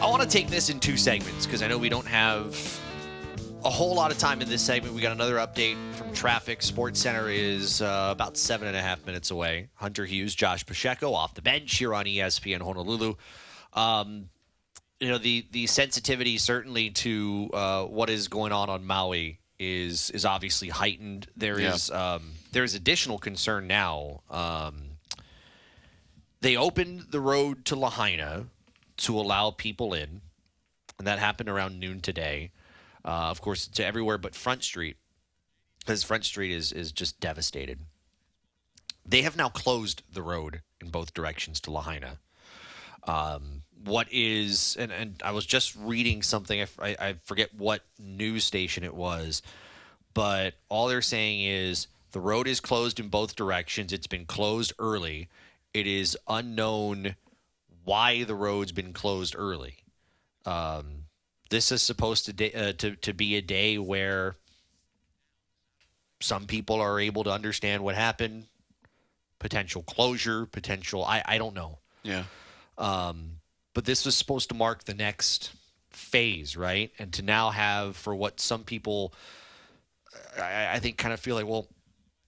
I 0.01 0.07
want 0.07 0.21
to 0.21 0.27
take 0.27 0.49
this 0.49 0.69
in 0.69 0.79
two 0.79 0.97
segments 0.97 1.45
because 1.45 1.61
I 1.61 1.67
know 1.67 1.77
we 1.77 1.89
don't 1.89 2.05
have 2.05 2.79
a 3.66 3.70
whole 3.70 3.95
lot 3.95 4.11
of 4.11 4.18
time 4.20 4.41
in 4.41 4.47
this 4.49 4.61
segment. 4.61 4.93
We 4.93 5.01
got 5.01 5.11
another 5.11 5.36
update 5.38 5.76
from 5.95 6.13
traffic. 6.13 6.61
Sports 6.61 6.99
Center 6.99 7.30
is 7.30 7.82
uh, 7.82 8.09
about 8.11 8.38
seven 8.38 8.68
and 8.68 8.78
a 8.78 8.82
half 8.82 9.05
minutes 9.07 9.32
away. 9.32 9.70
Hunter 9.74 10.05
Hughes, 10.05 10.36
Josh 10.36 10.66
Pacheco 10.66 11.13
off 11.13 11.34
the 11.34 11.41
bench 11.41 11.76
here 11.78 11.93
on 11.93 12.05
ESPN 12.05 12.61
Honolulu. 12.61 13.16
Um, 13.74 14.30
you 14.99 15.09
know 15.09 15.18
the 15.18 15.45
the 15.51 15.68
sensitivity 15.68 16.38
certainly 16.38 16.91
to 16.91 17.49
uh, 17.53 17.84
what 17.86 18.09
is 18.09 18.28
going 18.28 18.51
on 18.53 18.70
on 18.70 18.86
Maui 18.86 19.39
is 19.59 20.09
is 20.11 20.26
obviously 20.26 20.70
heightened. 20.70 21.28
There 21.36 21.59
Yeah. 21.59 21.74
is 21.74 21.89
um, 21.91 22.34
there 22.51 22.63
is 22.63 22.76
additional 22.76 23.18
concern 23.18 23.68
now. 23.68 24.22
Um, 24.30 24.76
they 26.39 26.55
opened 26.55 27.07
the 27.09 27.20
road 27.20 27.66
to 27.66 27.76
Lahaina 27.76 28.45
to 28.97 29.20
allow 29.20 29.51
people 29.51 29.93
in, 29.93 30.22
and 30.99 31.07
that 31.07 31.20
happened 31.20 31.49
around 31.49 31.80
noon 31.80 31.99
today. 31.99 32.51
Uh, 33.06 33.30
of 33.30 33.39
course, 33.39 33.68
to 33.68 33.86
everywhere 33.86 34.18
but 34.18 34.34
Front 34.34 34.64
Street, 34.64 34.97
because 35.80 36.03
Front 36.03 36.26
Street 36.26 36.51
is 36.51 36.72
is 36.72 36.91
just 36.91 37.20
devastated. 37.20 37.80
They 39.06 39.22
have 39.22 39.38
now 39.38 39.49
closed 39.49 40.01
the 40.12 40.24
road 40.24 40.62
in 40.82 40.89
both 40.89 41.14
directions 41.14 41.60
to 41.62 41.72
Lahaina. 41.72 42.18
Um, 43.03 43.62
what 43.84 44.08
is 44.12 44.76
and, 44.80 44.91
and 44.91 45.22
I 45.24 45.32
was 45.32 45.45
just 45.45 45.76
reading 45.76 46.24
something. 46.24 46.66
I 46.80 46.95
I 46.99 47.16
forget 47.24 47.53
what 47.53 47.82
news 47.99 48.43
station 48.43 48.84
it 48.84 48.95
was, 48.95 49.43
but 50.16 50.56
all 50.70 50.88
they're 50.88 51.03
saying 51.03 51.41
is 51.41 51.88
the 52.12 52.20
road 52.20 52.47
is 52.47 52.60
closed 52.60 52.99
in 52.99 53.10
both 53.10 53.36
directions. 53.36 53.93
It's 53.93 54.08
been 54.08 54.26
closed 54.26 54.74
early. 54.80 55.30
It 55.74 55.86
is 55.86 56.18
unknown 56.28 57.16
why 57.84 58.24
the 58.24 58.34
road's 58.36 58.72
been 58.72 58.93
closed 58.93 59.36
early. 59.38 59.76
Um, 60.45 61.05
this 61.49 61.71
is 61.71 61.81
supposed 61.81 62.25
to 62.25 62.33
da- 62.33 62.53
uh, 62.53 62.73
to 62.73 62.95
to 62.97 63.13
be 63.13 63.35
a 63.35 63.41
day 63.41 63.77
where 63.77 64.35
some 66.19 66.45
people 66.45 66.81
are 66.81 66.99
able 66.99 67.23
to 67.23 67.31
understand 67.31 67.83
what 67.83 67.95
happened, 67.95 68.45
potential 69.39 69.83
closure, 69.83 70.45
potential 70.45 71.03
I 71.03 71.23
I 71.25 71.37
don't 71.37 71.55
know. 71.55 71.79
Yeah. 72.03 72.23
Um, 72.77 73.37
but 73.73 73.85
this 73.85 74.05
was 74.05 74.15
supposed 74.15 74.49
to 74.49 74.55
mark 74.55 74.85
the 74.85 74.93
next 74.93 75.51
phase, 75.89 76.55
right? 76.55 76.91
And 76.99 77.11
to 77.13 77.21
now 77.21 77.49
have 77.49 77.95
for 77.95 78.15
what 78.15 78.39
some 78.39 78.63
people, 78.63 79.13
I, 80.37 80.73
I 80.73 80.79
think, 80.79 80.97
kind 80.97 81.13
of 81.13 81.19
feel 81.19 81.35
like, 81.35 81.47
well, 81.47 81.67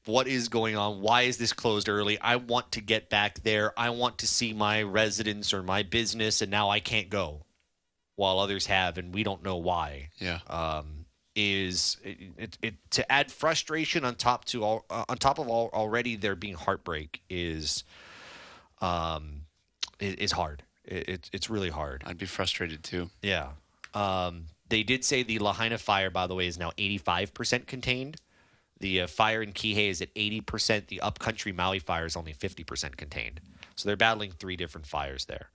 what 0.05 0.27
is 0.27 0.47
going 0.47 0.75
on? 0.75 1.01
Why 1.01 1.23
is 1.23 1.37
this 1.37 1.53
closed 1.53 1.89
early? 1.89 2.19
I 2.19 2.37
want 2.37 2.73
to 2.73 2.81
get 2.81 3.09
back 3.09 3.43
there. 3.43 3.77
I 3.77 3.89
want 3.89 4.19
to 4.19 4.27
see 4.27 4.53
my 4.53 4.81
residence 4.83 5.53
or 5.53 5.63
my 5.63 5.83
business, 5.83 6.41
and 6.41 6.49
now 6.49 6.69
I 6.69 6.79
can't 6.79 7.09
go, 7.09 7.41
while 8.17 8.39
others 8.39 8.65
have, 8.65 8.97
and 8.97 9.13
we 9.13 9.23
don't 9.23 9.41
know 9.43 9.55
why 9.55 10.09
Yeah. 10.19 10.39
um, 10.49 11.05
is 11.35 11.97
it, 12.03 12.17
it, 12.37 12.57
it 12.63 12.73
to 12.91 13.09
add 13.11 13.31
frustration 13.31 14.03
on 14.03 14.15
top 14.15 14.43
to 14.45 14.63
all 14.63 14.85
uh, 14.89 15.05
on 15.07 15.17
top 15.17 15.37
of 15.39 15.47
all 15.47 15.69
already 15.71 16.15
there 16.17 16.35
being 16.35 16.55
heartbreak 16.55 17.21
is 17.29 17.83
um 18.81 19.41
is 19.99 20.31
hard. 20.31 20.63
It, 20.85 21.09
it, 21.09 21.29
it's 21.33 21.49
really 21.49 21.69
hard. 21.69 22.03
I'd 22.05 22.17
be 22.17 22.25
frustrated 22.25 22.83
too. 22.83 23.09
Yeah. 23.21 23.49
Um, 23.93 24.45
they 24.69 24.83
did 24.83 25.03
say 25.03 25.23
the 25.23 25.39
Lahaina 25.39 25.77
fire, 25.77 26.09
by 26.09 26.27
the 26.27 26.35
way, 26.35 26.47
is 26.47 26.57
now 26.59 26.71
85% 26.77 27.65
contained. 27.67 28.17
The 28.79 29.01
uh, 29.01 29.07
fire 29.07 29.41
in 29.41 29.53
Kihei 29.53 29.89
is 29.89 30.01
at 30.01 30.13
80%. 30.13 30.87
The 30.87 31.01
upcountry 31.01 31.51
Maui 31.51 31.79
fire 31.79 32.05
is 32.05 32.15
only 32.15 32.33
50% 32.33 32.95
contained. 32.95 33.39
So 33.75 33.89
they're 33.89 33.95
battling 33.97 34.31
three 34.31 34.55
different 34.55 34.85
fires 34.85 35.25
there. 35.25 35.49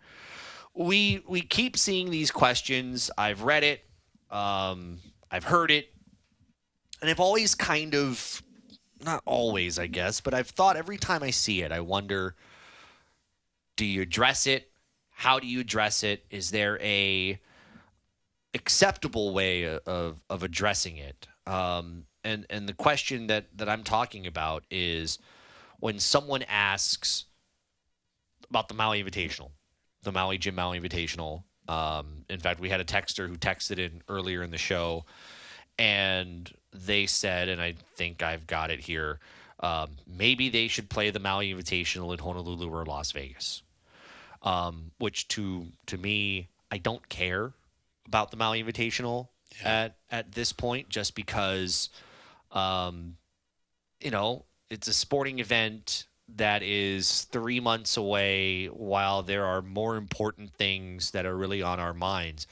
We 0.75 1.23
we 1.29 1.43
keep 1.43 1.77
seeing 1.77 2.11
these 2.11 2.31
questions. 2.31 3.11
I've 3.19 3.43
read 3.43 3.65
it. 3.65 3.85
Um, 4.31 4.99
I've 5.31 5.45
heard 5.45 5.71
it. 5.71 5.93
And 7.01 7.11
I've 7.11 7.21
always 7.21 7.55
kind 7.55 7.95
of 7.95 8.43
not 9.05 9.23
always, 9.27 9.79
I 9.79 9.87
guess, 9.87 10.21
but 10.21 10.35
I've 10.35 10.49
thought 10.49 10.77
every 10.77 10.97
time 10.97 11.23
I 11.23 11.31
see 11.31 11.63
it, 11.63 11.73
I 11.73 11.81
wonder 11.81 12.37
do 13.77 13.85
you 13.85 14.03
address 14.03 14.47
it? 14.47 14.71
How 15.11 15.39
do 15.39 15.47
you 15.47 15.61
address 15.61 16.03
it? 16.03 16.25
Is 16.31 16.51
there 16.51 16.79
a 16.81 17.41
acceptable 18.55 19.33
way 19.33 19.65
of 19.65 20.23
of 20.29 20.43
addressing 20.43 20.97
it? 20.97 21.27
Um, 21.47 22.05
and 22.25 22.47
and 22.51 22.69
the 22.69 22.75
question 22.75 23.27
that 23.27 23.47
that 23.57 23.69
I'm 23.69 23.83
talking 23.83 24.27
about 24.27 24.65
is 24.71 25.19
when 25.81 25.99
someone 25.99 26.43
asks 26.49 27.25
about 28.49 28.69
the 28.69 28.75
Maui 28.75 29.03
Invitational, 29.03 29.51
the 30.03 30.13
Maui 30.13 30.39
Jim 30.39 30.55
Maui 30.55 30.81
Invitational. 30.81 31.45
Um, 31.69 32.25
in 32.29 32.41
fact, 32.41 32.61
we 32.61 32.69
had 32.69 32.81
a 32.81 32.85
texter 32.85 33.29
who 33.29 33.37
texted 33.37 33.79
in 33.79 34.03
earlier 34.09 34.43
in 34.43 34.51
the 34.51 34.59
show, 34.59 35.05
and 35.79 36.53
they 36.73 37.07
said, 37.07 37.49
and 37.49 37.61
I 37.61 37.75
think 37.97 38.23
I've 38.23 38.47
got 38.47 38.71
it 38.71 38.81
here. 38.81 39.21
Um, 39.61 39.91
maybe 40.07 40.49
they 40.49 40.67
should 40.69 40.91
play 40.91 41.11
the 41.11 41.21
Maui 41.21 41.53
Invitational 41.53 42.13
in 42.13 42.19
Honolulu 42.19 42.69
or 42.69 42.85
Las 42.85 43.13
Vegas 43.13 43.63
um, 44.45 44.91
which 44.99 45.29
to 45.29 45.67
to 45.87 45.97
me 45.99 46.49
I 46.71 46.79
don't 46.79 47.09
care 47.09 47.53
about 48.07 48.31
the 48.31 48.37
Maui 48.37 48.63
Invitational 48.63 49.29
at 49.65 49.97
at 50.11 50.33
this 50.33 50.53
point, 50.53 50.89
just 50.89 51.15
because, 51.15 51.91
um, 52.51 53.17
you 54.01 54.11
know, 54.11 54.45
it's 54.71 54.89
a 54.89 54.95
sporting 54.95 55.39
event 55.39 56.07
that 56.37 56.63
is 56.63 57.25
three 57.25 57.61
months 57.61 57.97
away, 57.97 58.67
while 58.67 59.23
there 59.23 59.45
are 59.45 59.63
more 59.63 59.97
important 59.97 60.53
things 60.55 61.11
that 61.13 61.27
are 61.27 61.37
really 61.37 61.63
on 61.63 61.81
our 61.81 61.95
minds. 61.95 62.47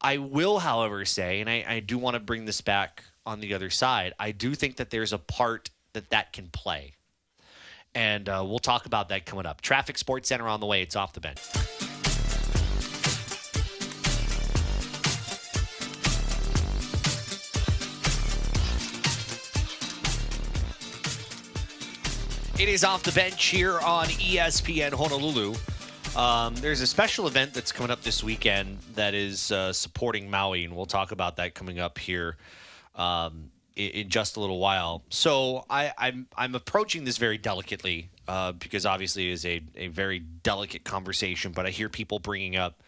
I 0.00 0.18
will, 0.18 0.60
however, 0.60 1.04
say, 1.04 1.40
and 1.40 1.50
I, 1.50 1.64
I 1.66 1.80
do 1.80 1.98
want 1.98 2.14
to 2.14 2.20
bring 2.20 2.44
this 2.44 2.60
back 2.60 3.04
on 3.26 3.40
the 3.40 3.54
other 3.54 3.70
side. 3.70 4.14
I 4.18 4.30
do 4.30 4.54
think 4.54 4.76
that 4.76 4.90
there's 4.90 5.12
a 5.12 5.18
part 5.18 5.70
that 5.92 6.10
that 6.10 6.32
can 6.32 6.48
play 6.48 6.94
and 7.94 8.28
uh, 8.28 8.44
we'll 8.46 8.58
talk 8.58 8.86
about 8.86 9.08
that 9.08 9.26
coming 9.26 9.46
up. 9.46 9.60
Traffic 9.60 9.98
Sports 9.98 10.28
Center 10.28 10.46
on 10.48 10.60
the 10.60 10.66
way. 10.66 10.82
It's 10.82 10.96
off 10.96 11.12
the 11.12 11.20
bench. 11.20 11.40
It 22.58 22.68
is 22.68 22.82
off 22.82 23.04
the 23.04 23.12
bench 23.12 23.44
here 23.44 23.78
on 23.78 24.06
ESPN 24.06 24.92
Honolulu. 24.92 25.54
Um, 26.16 26.56
there's 26.56 26.80
a 26.80 26.88
special 26.88 27.28
event 27.28 27.54
that's 27.54 27.70
coming 27.70 27.92
up 27.92 28.02
this 28.02 28.24
weekend 28.24 28.78
that 28.96 29.14
is 29.14 29.52
uh, 29.52 29.72
supporting 29.72 30.28
Maui, 30.28 30.64
and 30.64 30.74
we'll 30.74 30.84
talk 30.84 31.12
about 31.12 31.36
that 31.36 31.54
coming 31.54 31.78
up 31.78 31.98
here 31.98 32.36
um, 32.96 33.52
in, 33.76 33.90
in 33.90 34.08
just 34.08 34.36
a 34.36 34.40
little 34.40 34.58
while. 34.58 35.04
So 35.08 35.66
I, 35.70 35.92
I'm 35.96 36.26
I'm 36.36 36.56
approaching 36.56 37.04
this 37.04 37.16
very 37.16 37.38
delicately 37.38 38.10
uh, 38.26 38.50
because 38.50 38.84
obviously 38.84 39.28
it 39.28 39.34
is 39.34 39.46
a, 39.46 39.62
a 39.76 39.86
very 39.86 40.18
delicate 40.18 40.82
conversation. 40.82 41.52
But 41.52 41.64
I 41.64 41.70
hear 41.70 41.88
people 41.88 42.18
bringing 42.18 42.56
up 42.56 42.82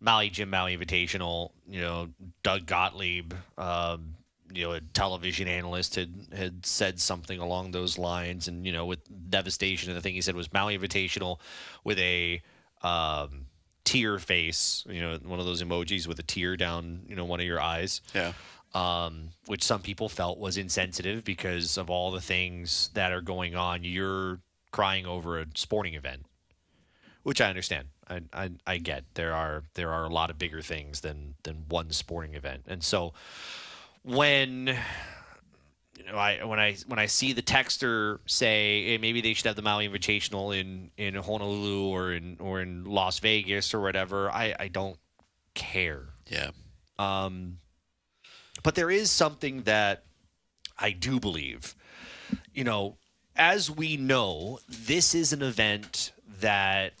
Maui 0.00 0.30
Jim 0.30 0.48
Maui 0.48 0.74
Invitational. 0.74 1.50
You 1.68 1.82
know, 1.82 2.08
Doug 2.42 2.64
Gottlieb, 2.64 3.34
um, 3.58 4.14
you 4.54 4.64
know, 4.64 4.72
a 4.72 4.80
television 4.80 5.48
analyst 5.48 5.94
had 5.96 6.12
had 6.34 6.64
said 6.66 7.00
something 7.00 7.38
along 7.38 7.70
those 7.72 7.98
lines, 7.98 8.48
and 8.48 8.64
you 8.66 8.72
know, 8.72 8.86
with 8.86 9.00
devastation, 9.30 9.90
and 9.90 9.96
the 9.96 10.02
thing 10.02 10.14
he 10.14 10.20
said 10.20 10.34
was 10.34 10.52
Maui 10.52 10.78
Invitational 10.78 11.38
with 11.84 11.98
a 11.98 12.42
um, 12.82 13.46
tear 13.84 14.18
face. 14.18 14.84
You 14.88 15.00
know, 15.00 15.18
one 15.24 15.40
of 15.40 15.46
those 15.46 15.62
emojis 15.62 16.06
with 16.06 16.18
a 16.18 16.22
tear 16.22 16.56
down, 16.56 17.02
you 17.08 17.16
know, 17.16 17.24
one 17.24 17.40
of 17.40 17.46
your 17.46 17.60
eyes 17.60 18.00
Yeah. 18.14 18.32
um, 18.74 19.30
which 19.46 19.62
some 19.64 19.80
people 19.82 20.08
felt 20.08 20.38
was 20.38 20.56
insensitive 20.56 21.24
because 21.24 21.76
of 21.78 21.90
all 21.90 22.10
the 22.10 22.20
things 22.20 22.90
that 22.94 23.12
are 23.12 23.20
going 23.20 23.54
on. 23.54 23.84
You're 23.84 24.40
crying 24.70 25.04
over 25.06 25.38
a 25.38 25.46
sporting 25.54 25.94
event, 25.94 26.24
which 27.22 27.40
I 27.40 27.48
understand. 27.48 27.88
I, 28.08 28.20
I, 28.32 28.50
I 28.66 28.78
get 28.78 29.04
there 29.14 29.32
are 29.32 29.62
there 29.74 29.90
are 29.92 30.04
a 30.04 30.08
lot 30.12 30.28
of 30.30 30.38
bigger 30.38 30.60
things 30.60 31.00
than 31.00 31.34
than 31.44 31.64
one 31.68 31.90
sporting 31.92 32.34
event, 32.34 32.64
and 32.66 32.82
so 32.82 33.14
when 34.02 34.66
you 35.98 36.04
know 36.04 36.16
I 36.16 36.44
when 36.44 36.58
I 36.58 36.76
when 36.86 36.98
I 36.98 37.06
see 37.06 37.32
the 37.32 37.42
texter 37.42 38.18
say 38.26 38.84
hey, 38.84 38.98
maybe 38.98 39.20
they 39.20 39.34
should 39.34 39.46
have 39.46 39.56
the 39.56 39.62
Maui 39.62 39.88
Invitational 39.88 40.58
in 40.58 40.90
in 40.96 41.14
Honolulu 41.14 41.88
or 41.88 42.12
in 42.12 42.36
or 42.40 42.60
in 42.60 42.84
Las 42.84 43.18
Vegas 43.20 43.74
or 43.74 43.80
whatever, 43.80 44.30
I 44.30 44.54
I 44.58 44.68
don't 44.68 44.98
care. 45.54 46.04
Yeah. 46.28 46.50
Um, 46.98 47.58
but 48.62 48.74
there 48.74 48.90
is 48.90 49.10
something 49.10 49.62
that 49.62 50.04
I 50.78 50.90
do 50.92 51.18
believe, 51.18 51.74
you 52.52 52.64
know, 52.64 52.96
as 53.36 53.70
we 53.70 53.96
know, 53.96 54.60
this 54.68 55.14
is 55.14 55.32
an 55.32 55.42
event 55.42 56.12
that 56.40 56.92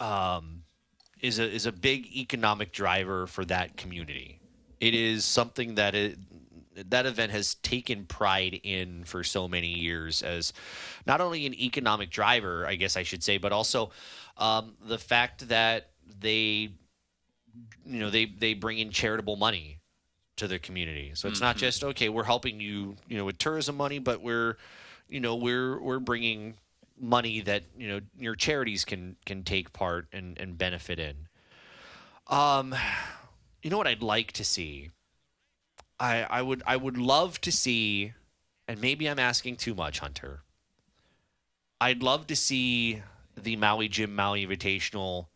um, 0.00 0.62
is 1.20 1.38
a 1.38 1.48
is 1.50 1.66
a 1.66 1.72
big 1.72 2.06
economic 2.16 2.72
driver 2.72 3.26
for 3.26 3.44
that 3.46 3.76
community. 3.76 4.40
It 4.80 4.94
is 4.94 5.24
something 5.24 5.74
that 5.74 5.94
it, 5.94 6.18
that 6.88 7.06
event 7.06 7.32
has 7.32 7.54
taken 7.56 8.04
pride 8.04 8.60
in 8.62 9.04
for 9.04 9.24
so 9.24 9.48
many 9.48 9.68
years 9.68 10.22
as 10.22 10.52
not 11.06 11.20
only 11.20 11.46
an 11.46 11.54
economic 11.54 12.10
driver, 12.10 12.66
I 12.66 12.76
guess 12.76 12.96
I 12.96 13.02
should 13.02 13.22
say, 13.22 13.38
but 13.38 13.52
also 13.52 13.90
um, 14.36 14.74
the 14.86 14.98
fact 14.98 15.48
that 15.48 15.90
they 16.20 16.70
you 17.84 18.00
know 18.00 18.10
they 18.10 18.26
they 18.26 18.54
bring 18.54 18.78
in 18.78 18.90
charitable 18.90 19.36
money 19.36 19.80
to 20.36 20.46
their 20.46 20.58
community. 20.58 21.12
So 21.14 21.28
it's 21.28 21.40
not 21.40 21.56
just 21.56 21.84
okay, 21.84 22.08
we're 22.08 22.24
helping 22.24 22.60
you, 22.60 22.96
you 23.08 23.18
know, 23.18 23.24
with 23.24 23.38
tourism 23.38 23.76
money, 23.76 23.98
but 23.98 24.22
we're 24.22 24.56
you 25.08 25.20
know, 25.20 25.36
we're 25.36 25.80
we're 25.80 25.98
bringing 25.98 26.54
money 27.00 27.40
that, 27.42 27.64
you 27.76 27.88
know, 27.88 28.00
your 28.18 28.34
charities 28.36 28.84
can 28.84 29.16
can 29.26 29.42
take 29.42 29.72
part 29.72 30.06
and 30.12 30.38
and 30.38 30.56
benefit 30.56 30.98
in. 30.98 31.28
Um 32.28 32.74
you 33.62 33.70
know 33.70 33.78
what 33.78 33.88
I'd 33.88 34.02
like 34.02 34.32
to 34.32 34.44
see? 34.44 34.90
I 36.00 36.22
I 36.22 36.42
would 36.42 36.62
I 36.66 36.76
would 36.76 36.96
love 36.96 37.40
to 37.42 37.52
see 37.52 38.12
and 38.66 38.80
maybe 38.80 39.08
I'm 39.08 39.18
asking 39.18 39.56
too 39.56 39.74
much, 39.74 40.00
Hunter. 40.00 40.42
I'd 41.80 42.02
love 42.02 42.26
to 42.26 42.36
see 42.36 43.02
the 43.36 43.56
Maui 43.56 43.88
Jim 43.88 44.14
Maui 44.14 44.46
Invitational 44.46 45.26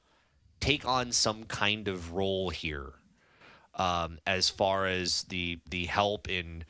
take 0.61 0.87
on 0.87 1.13
some 1.13 1.45
kind 1.45 1.89
of 1.89 2.13
role 2.13 2.51
here 2.51 2.93
um, 3.75 4.19
as 4.27 4.51
far 4.51 4.87
as 4.87 5.25
the 5.25 5.59
the 5.71 5.87
help 5.87 6.29
in 6.29 6.65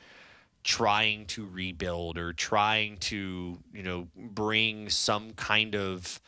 trying 0.64 1.26
to 1.26 1.46
rebuild 1.46 2.16
or 2.16 2.32
trying 2.32 2.96
to 2.96 3.58
you 3.72 3.82
know 3.82 4.08
bring 4.16 4.88
some 4.88 5.32
kind 5.32 5.74
of 5.74 6.20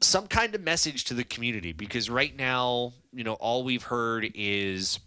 some 0.00 0.26
kind 0.26 0.54
of 0.54 0.60
message 0.60 1.04
to 1.04 1.14
the 1.14 1.24
community 1.24 1.72
because 1.72 2.10
right 2.10 2.36
now 2.36 2.92
you 3.12 3.24
know 3.24 3.34
all 3.34 3.64
we've 3.64 3.84
heard 3.84 4.30
is 4.34 5.00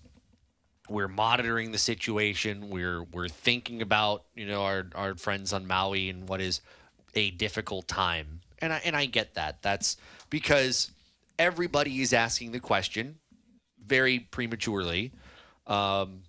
we're 0.90 1.08
monitoring 1.08 1.72
the 1.72 1.78
situation. 1.78 2.70
We're 2.70 3.04
we're 3.04 3.30
thinking 3.30 3.82
about 3.82 4.24
you 4.36 4.46
know 4.46 4.64
our 4.64 4.88
our 4.96 5.16
friends 5.16 5.54
on 5.54 5.68
Maui 5.68 6.10
and 6.10 6.28
what 6.28 6.42
is 6.42 6.62
a 7.16 7.32
difficult 7.32 7.88
time. 7.88 8.42
And 8.60 8.74
I 8.74 8.82
and 8.86 8.96
I 8.96 9.06
get 9.06 9.36
that. 9.36 9.62
That's 9.62 9.98
because 10.30 10.92
everybody 11.40 12.02
is 12.02 12.14
asking 12.14 12.52
the 12.52 12.60
question 12.60 13.18
very 13.86 14.20
prematurely 14.20 15.12
um, 15.68 16.24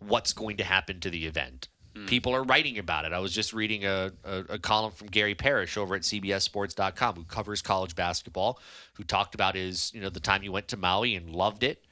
what's 0.00 0.32
going 0.32 0.56
to 0.58 0.64
happen 0.64 1.00
to 1.00 1.10
the 1.10 1.26
event. 1.26 1.68
People 2.06 2.34
are 2.34 2.42
writing 2.42 2.78
about 2.78 3.06
it. 3.06 3.14
I 3.14 3.20
was 3.20 3.32
just 3.32 3.54
reading 3.54 3.86
a, 3.86 4.12
a, 4.22 4.44
a 4.50 4.58
column 4.58 4.92
from 4.92 5.06
Gary 5.06 5.34
Parrish 5.34 5.78
over 5.78 5.94
at 5.94 6.02
CBSSports.com, 6.02 7.14
who 7.14 7.24
covers 7.24 7.62
college 7.62 7.94
basketball, 7.94 8.60
who 8.94 9.02
talked 9.02 9.34
about 9.34 9.54
his, 9.54 9.94
you 9.94 10.02
know, 10.02 10.10
the 10.10 10.20
time 10.20 10.42
he 10.42 10.50
went 10.50 10.68
to 10.68 10.76
Maui 10.76 11.16
and 11.16 11.30
loved 11.30 11.62
it, 11.62 11.82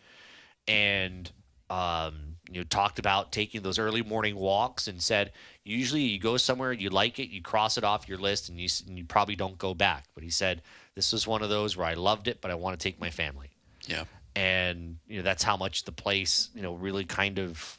and 0.68 1.32
um, 1.74 2.36
you 2.50 2.60
know, 2.60 2.64
talked 2.64 2.98
about 2.98 3.32
taking 3.32 3.62
those 3.62 3.78
early 3.78 4.02
morning 4.02 4.36
walks 4.36 4.86
and 4.86 5.02
said 5.02 5.32
usually 5.64 6.02
you 6.02 6.18
go 6.20 6.36
somewhere 6.36 6.72
you 6.72 6.90
like 6.90 7.18
it, 7.18 7.30
you 7.30 7.40
cross 7.42 7.78
it 7.78 7.84
off 7.84 8.08
your 8.08 8.18
list, 8.18 8.48
and 8.48 8.60
you 8.60 8.68
and 8.86 8.98
you 8.98 9.04
probably 9.04 9.34
don't 9.36 9.58
go 9.58 9.74
back. 9.74 10.04
But 10.14 10.22
he 10.24 10.30
said 10.30 10.62
this 10.94 11.12
was 11.12 11.26
one 11.26 11.42
of 11.42 11.48
those 11.48 11.76
where 11.76 11.86
I 11.86 11.94
loved 11.94 12.28
it, 12.28 12.40
but 12.40 12.50
I 12.50 12.54
want 12.54 12.78
to 12.78 12.82
take 12.82 13.00
my 13.00 13.10
family 13.10 13.50
Yeah. 13.88 14.04
and 14.36 14.98
you 15.08 15.16
know 15.18 15.22
that's 15.22 15.42
how 15.42 15.56
much 15.56 15.84
the 15.84 15.92
place 15.92 16.50
you 16.54 16.62
know 16.62 16.74
really 16.74 17.04
kind 17.04 17.38
of 17.38 17.78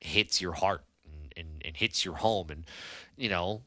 hits 0.00 0.40
your 0.40 0.52
heart 0.52 0.82
and, 1.04 1.32
and, 1.36 1.62
and 1.64 1.76
hits 1.76 2.04
your 2.04 2.14
home 2.14 2.50
and 2.50 2.64
you 3.16 3.28
know 3.28 3.62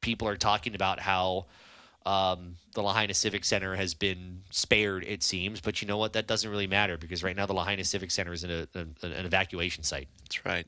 people 0.00 0.28
are 0.28 0.36
talking 0.36 0.74
about 0.74 1.00
how 1.00 1.46
um, 2.08 2.56
the 2.72 2.82
Lahaina 2.82 3.12
Civic 3.12 3.44
Center 3.44 3.76
has 3.76 3.92
been 3.92 4.40
spared, 4.50 5.04
it 5.04 5.22
seems, 5.22 5.60
but 5.60 5.82
you 5.82 5.88
know 5.88 5.98
what? 5.98 6.14
That 6.14 6.26
doesn't 6.26 6.50
really 6.50 6.66
matter 6.66 6.96
because 6.96 7.22
right 7.22 7.36
now 7.36 7.44
the 7.44 7.52
Lahaina 7.52 7.84
Civic 7.84 8.10
Center 8.10 8.32
is 8.32 8.44
in 8.44 8.50
a, 8.50 8.66
a, 8.74 8.80
an 9.06 9.26
evacuation 9.26 9.84
site. 9.84 10.08
That's 10.22 10.46
right. 10.46 10.66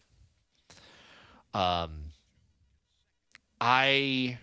Um, 1.55 2.13
I 3.59 4.39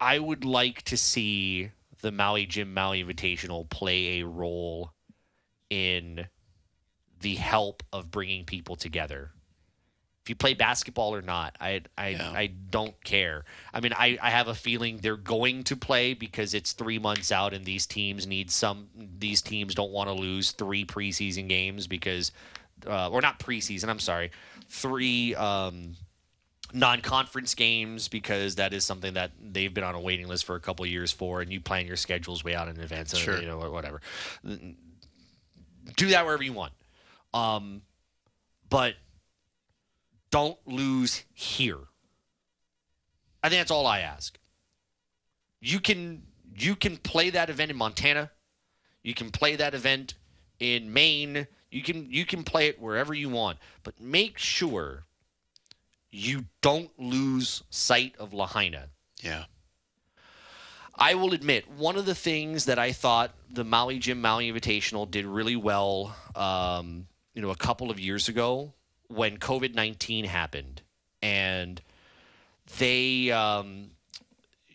I 0.00 0.20
would 0.20 0.44
like 0.44 0.82
to 0.82 0.96
see 0.96 1.72
the 2.00 2.12
Maui 2.12 2.46
Jim 2.46 2.72
Maui 2.72 3.02
Invitational 3.02 3.68
play 3.68 4.20
a 4.20 4.26
role 4.26 4.92
in 5.68 6.28
the 7.20 7.34
help 7.34 7.82
of 7.92 8.12
bringing 8.12 8.44
people 8.44 8.76
together. 8.76 9.32
If 10.28 10.30
you 10.30 10.36
play 10.36 10.52
basketball 10.52 11.14
or 11.14 11.22
not, 11.22 11.56
I 11.58 11.80
I, 11.96 12.08
Yeah. 12.08 12.30
I 12.30 12.48
don't 12.48 13.02
care. 13.02 13.46
I 13.72 13.80
mean, 13.80 13.94
I, 13.96 14.18
I 14.20 14.28
have 14.28 14.46
a 14.46 14.54
feeling 14.54 14.98
they're 14.98 15.16
going 15.16 15.64
to 15.64 15.74
play 15.74 16.12
because 16.12 16.52
it's 16.52 16.72
three 16.74 16.98
months 16.98 17.32
out, 17.32 17.54
and 17.54 17.64
these 17.64 17.86
teams 17.86 18.26
need 18.26 18.50
some. 18.50 18.88
These 19.18 19.40
teams 19.40 19.74
don't 19.74 19.90
want 19.90 20.10
to 20.10 20.12
lose 20.12 20.50
three 20.50 20.84
preseason 20.84 21.48
games 21.48 21.86
because, 21.86 22.30
uh, 22.86 23.08
or 23.08 23.22
not 23.22 23.38
preseason. 23.38 23.88
I'm 23.88 24.00
sorry, 24.00 24.30
three 24.68 25.34
um, 25.34 25.96
non-conference 26.74 27.54
games 27.54 28.08
because 28.08 28.56
that 28.56 28.74
is 28.74 28.84
something 28.84 29.14
that 29.14 29.30
they've 29.40 29.72
been 29.72 29.82
on 29.82 29.94
a 29.94 30.00
waiting 30.00 30.28
list 30.28 30.44
for 30.44 30.56
a 30.56 30.60
couple 30.60 30.84
years 30.84 31.10
for, 31.10 31.40
and 31.40 31.50
you 31.50 31.58
plan 31.58 31.86
your 31.86 31.96
schedules 31.96 32.44
way 32.44 32.54
out 32.54 32.68
in 32.68 32.78
advance. 32.78 33.16
Sure. 33.16 33.40
you 33.40 33.46
know, 33.46 33.62
or 33.62 33.70
whatever. 33.70 34.02
Do 34.44 36.08
that 36.08 36.26
wherever 36.26 36.42
you 36.42 36.52
want, 36.52 36.74
um, 37.32 37.80
but 38.68 38.92
don't 40.30 40.58
lose 40.66 41.24
here. 41.32 41.78
I 43.42 43.48
think 43.48 43.60
that's 43.60 43.70
all 43.70 43.86
I 43.86 44.00
ask. 44.00 44.38
You 45.60 45.80
can 45.80 46.22
you 46.56 46.76
can 46.76 46.96
play 46.96 47.30
that 47.30 47.50
event 47.50 47.70
in 47.70 47.76
Montana. 47.76 48.30
You 49.02 49.14
can 49.14 49.30
play 49.30 49.56
that 49.56 49.74
event 49.74 50.14
in 50.58 50.92
Maine. 50.92 51.46
You 51.70 51.82
can 51.82 52.10
you 52.10 52.24
can 52.24 52.42
play 52.44 52.66
it 52.66 52.80
wherever 52.80 53.14
you 53.14 53.28
want, 53.28 53.58
but 53.82 54.00
make 54.00 54.38
sure 54.38 55.04
you 56.10 56.46
don't 56.62 56.90
lose 56.98 57.62
sight 57.70 58.14
of 58.18 58.32
Lahaina. 58.32 58.88
Yeah. 59.22 59.44
I 61.00 61.14
will 61.14 61.32
admit, 61.32 61.70
one 61.70 61.96
of 61.96 62.06
the 62.06 62.14
things 62.14 62.64
that 62.64 62.78
I 62.78 62.90
thought 62.90 63.32
the 63.48 63.62
Maui 63.62 64.00
Jim 64.00 64.20
Maui 64.20 64.50
Invitational 64.50 65.08
did 65.08 65.26
really 65.26 65.54
well, 65.54 66.16
um, 66.34 67.06
you 67.34 67.42
know, 67.42 67.50
a 67.50 67.56
couple 67.56 67.92
of 67.92 68.00
years 68.00 68.28
ago 68.28 68.72
when 69.08 69.38
COVID 69.38 69.74
nineteen 69.74 70.24
happened, 70.24 70.82
and 71.22 71.80
they, 72.78 73.30
um, 73.30 73.90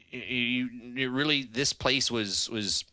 you, 0.10 0.70
it 0.96 1.10
really, 1.10 1.44
this 1.44 1.74
place 1.74 2.12
was 2.12 2.50
was 2.50 2.84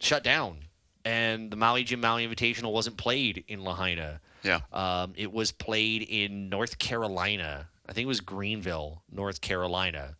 shut 0.00 0.22
down, 0.22 0.58
and 1.04 1.50
the 1.50 1.56
Maui 1.56 1.84
Jim 1.84 2.00
Maui 2.00 2.26
Invitational 2.26 2.72
wasn't 2.72 2.96
played 2.96 3.44
in 3.48 3.64
Lahaina. 3.64 4.20
Yeah. 4.42 4.60
Um, 4.72 5.14
it 5.16 5.32
was 5.32 5.50
played 5.50 6.02
in 6.02 6.48
North 6.48 6.78
Carolina. 6.78 7.68
I 7.88 7.92
think 7.92 8.04
it 8.04 8.08
was 8.08 8.20
Greenville, 8.20 9.02
North 9.10 9.40
Carolina 9.40 10.16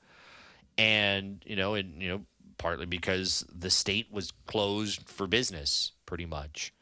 and 0.78 1.42
you 1.44 1.56
know, 1.56 1.74
and 1.74 2.00
you 2.00 2.08
know, 2.08 2.20
partly 2.56 2.86
because 2.86 3.44
the 3.52 3.68
state 3.68 4.06
was 4.10 4.32
closed 4.46 5.08
for 5.08 5.26
business, 5.26 5.92
pretty 6.06 6.24
much. 6.24 6.72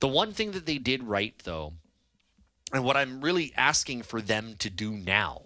The 0.00 0.08
one 0.08 0.32
thing 0.32 0.50
that 0.50 0.66
they 0.66 0.78
did 0.78 1.04
right, 1.04 1.34
though, 1.44 1.74
and 2.74 2.84
what 2.84 2.96
I'm 2.96 3.20
really 3.20 3.52
asking 3.56 4.02
for 4.02 4.20
them 4.20 4.56
to 4.58 4.68
do 4.68 4.92
now, 4.92 5.42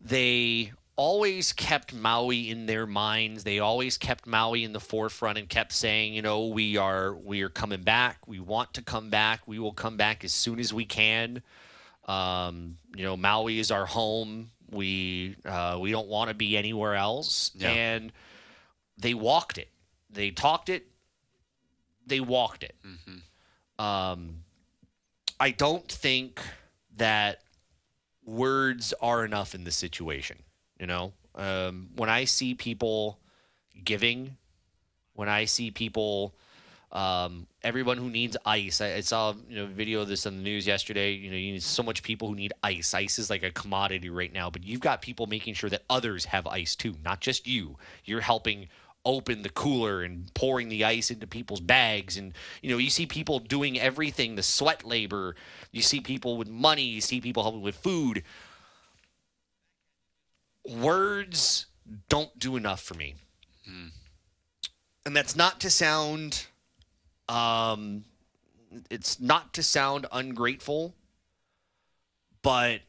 they 0.00 0.72
always 0.94 1.52
kept 1.52 1.94
Maui 1.94 2.50
in 2.50 2.66
their 2.66 2.86
minds. 2.86 3.44
They 3.44 3.58
always 3.58 3.96
kept 3.96 4.26
Maui 4.26 4.62
in 4.62 4.72
the 4.72 4.80
forefront 4.80 5.38
and 5.38 5.48
kept 5.48 5.72
saying, 5.72 6.14
you 6.14 6.22
know, 6.22 6.46
we 6.46 6.76
are 6.76 7.14
we 7.14 7.42
are 7.42 7.48
coming 7.48 7.82
back. 7.82 8.26
We 8.26 8.40
want 8.40 8.74
to 8.74 8.82
come 8.82 9.10
back. 9.10 9.40
We 9.46 9.58
will 9.58 9.72
come 9.72 9.96
back 9.96 10.24
as 10.24 10.32
soon 10.32 10.60
as 10.60 10.72
we 10.72 10.84
can. 10.84 11.42
Um, 12.06 12.76
you 12.94 13.04
know, 13.04 13.16
Maui 13.16 13.58
is 13.58 13.70
our 13.70 13.86
home. 13.86 14.50
We 14.70 15.36
uh, 15.44 15.78
we 15.80 15.92
don't 15.92 16.08
want 16.08 16.28
to 16.28 16.34
be 16.34 16.56
anywhere 16.56 16.94
else. 16.94 17.52
Yeah. 17.54 17.70
And 17.70 18.12
they 18.98 19.14
walked 19.14 19.58
it. 19.58 19.68
They 20.10 20.30
talked 20.30 20.68
it. 20.68 20.86
They 22.06 22.20
walked 22.20 22.64
it. 22.64 22.74
Um, 23.78 24.41
I 25.42 25.50
don't 25.50 25.88
think 25.88 26.40
that 26.98 27.40
words 28.24 28.94
are 29.00 29.24
enough 29.24 29.56
in 29.56 29.64
this 29.64 29.74
situation. 29.74 30.38
You 30.78 30.86
know, 30.86 31.14
um, 31.34 31.88
when 31.96 32.08
I 32.08 32.26
see 32.26 32.54
people 32.54 33.18
giving, 33.82 34.36
when 35.14 35.28
I 35.28 35.46
see 35.46 35.72
people, 35.72 36.36
um, 36.92 37.48
everyone 37.64 37.98
who 37.98 38.08
needs 38.08 38.36
ice. 38.46 38.80
I, 38.80 38.94
I 38.94 39.00
saw 39.00 39.34
you 39.48 39.56
know 39.56 39.64
a 39.64 39.66
video 39.66 40.00
of 40.02 40.06
this 40.06 40.26
on 40.26 40.36
the 40.36 40.42
news 40.44 40.64
yesterday. 40.64 41.10
You 41.10 41.32
know, 41.32 41.36
you 41.36 41.54
need 41.54 41.62
so 41.64 41.82
much 41.82 42.04
people 42.04 42.28
who 42.28 42.36
need 42.36 42.52
ice. 42.62 42.94
Ice 42.94 43.18
is 43.18 43.28
like 43.28 43.42
a 43.42 43.50
commodity 43.50 44.10
right 44.10 44.32
now, 44.32 44.48
but 44.48 44.62
you've 44.62 44.80
got 44.80 45.02
people 45.02 45.26
making 45.26 45.54
sure 45.54 45.70
that 45.70 45.82
others 45.90 46.26
have 46.26 46.46
ice 46.46 46.76
too, 46.76 46.94
not 47.04 47.20
just 47.20 47.48
you. 47.48 47.78
You're 48.04 48.20
helping 48.20 48.68
open 49.04 49.42
the 49.42 49.48
cooler 49.48 50.02
and 50.02 50.32
pouring 50.34 50.68
the 50.68 50.84
ice 50.84 51.10
into 51.10 51.26
people's 51.26 51.60
bags. 51.60 52.16
And 52.16 52.32
you 52.62 52.70
know 52.70 52.78
you 52.78 52.90
see 52.90 53.06
people 53.06 53.38
doing 53.38 53.78
everything 53.78 54.36
the 54.36 54.42
sweat 54.42 54.84
labor. 54.84 55.34
You 55.70 55.82
see 55.82 56.00
people 56.00 56.36
with 56.36 56.48
money. 56.48 56.82
You 56.82 57.00
see 57.00 57.20
people 57.20 57.42
helping 57.42 57.62
with 57.62 57.76
food. 57.76 58.22
Words 60.66 61.66
don't 62.08 62.38
do 62.38 62.56
enough 62.56 62.80
for 62.80 62.94
me. 62.94 63.14
And 65.04 65.16
that's 65.16 65.34
not 65.34 65.60
to 65.60 65.70
sound 65.70 66.46
um 67.28 68.04
it's 68.90 69.20
not 69.20 69.52
to 69.54 69.62
sound 69.62 70.06
ungrateful 70.12 70.94
but 72.42 72.80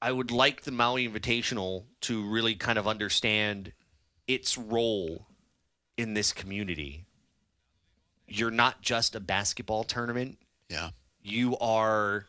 I 0.00 0.12
would 0.12 0.30
like 0.30 0.62
the 0.62 0.70
Maui 0.70 1.08
Invitational 1.08 1.84
to 2.02 2.28
really 2.28 2.54
kind 2.54 2.78
of 2.78 2.86
understand 2.86 3.72
its 4.28 4.56
role 4.56 5.26
in 5.96 6.14
this 6.14 6.32
community. 6.32 7.06
You're 8.28 8.50
not 8.50 8.82
just 8.82 9.16
a 9.16 9.20
basketball 9.20 9.84
tournament. 9.84 10.38
Yeah. 10.68 10.90
You 11.22 11.56
are 11.58 12.26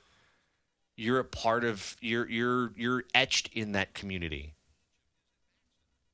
you're 0.95 1.19
a 1.19 1.25
part 1.25 1.63
of 1.63 1.95
you're 2.01 2.27
you're 2.27 2.73
you're 2.75 3.03
etched 3.13 3.49
in 3.53 3.73
that 3.73 3.93
community. 3.93 4.55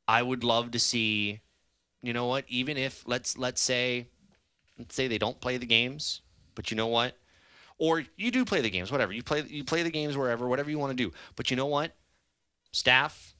I 0.08 0.22
would 0.22 0.44
love 0.44 0.72
to 0.72 0.80
see 0.80 1.42
you 2.02 2.14
know 2.14 2.28
what, 2.28 2.46
even 2.48 2.78
if 2.78 3.04
let's 3.08 3.38
let's 3.38 3.62
say 3.62 4.08
let's 4.78 4.94
say 4.94 5.08
they 5.08 5.18
don't 5.18 5.40
play 5.40 5.58
the 5.58 5.66
games, 5.66 6.22
but 6.54 6.70
you 6.70 6.78
know 6.78 6.88
what? 6.88 7.18
Or 7.78 8.04
you 8.16 8.32
do 8.32 8.46
play 8.46 8.62
the 8.62 8.70
games, 8.70 8.92
whatever. 8.92 9.12
You 9.12 9.24
play 9.24 9.44
you 9.48 9.64
play 9.64 9.84
the 9.84 9.92
games 9.92 10.18
wherever, 10.18 10.48
whatever 10.48 10.70
you 10.70 10.80
want 10.80 10.92
to 10.92 11.04
do. 11.04 11.12
But 11.36 11.50
you 11.50 11.58
know 11.58 11.66
what? 11.66 11.96
Staff, 12.72 13.36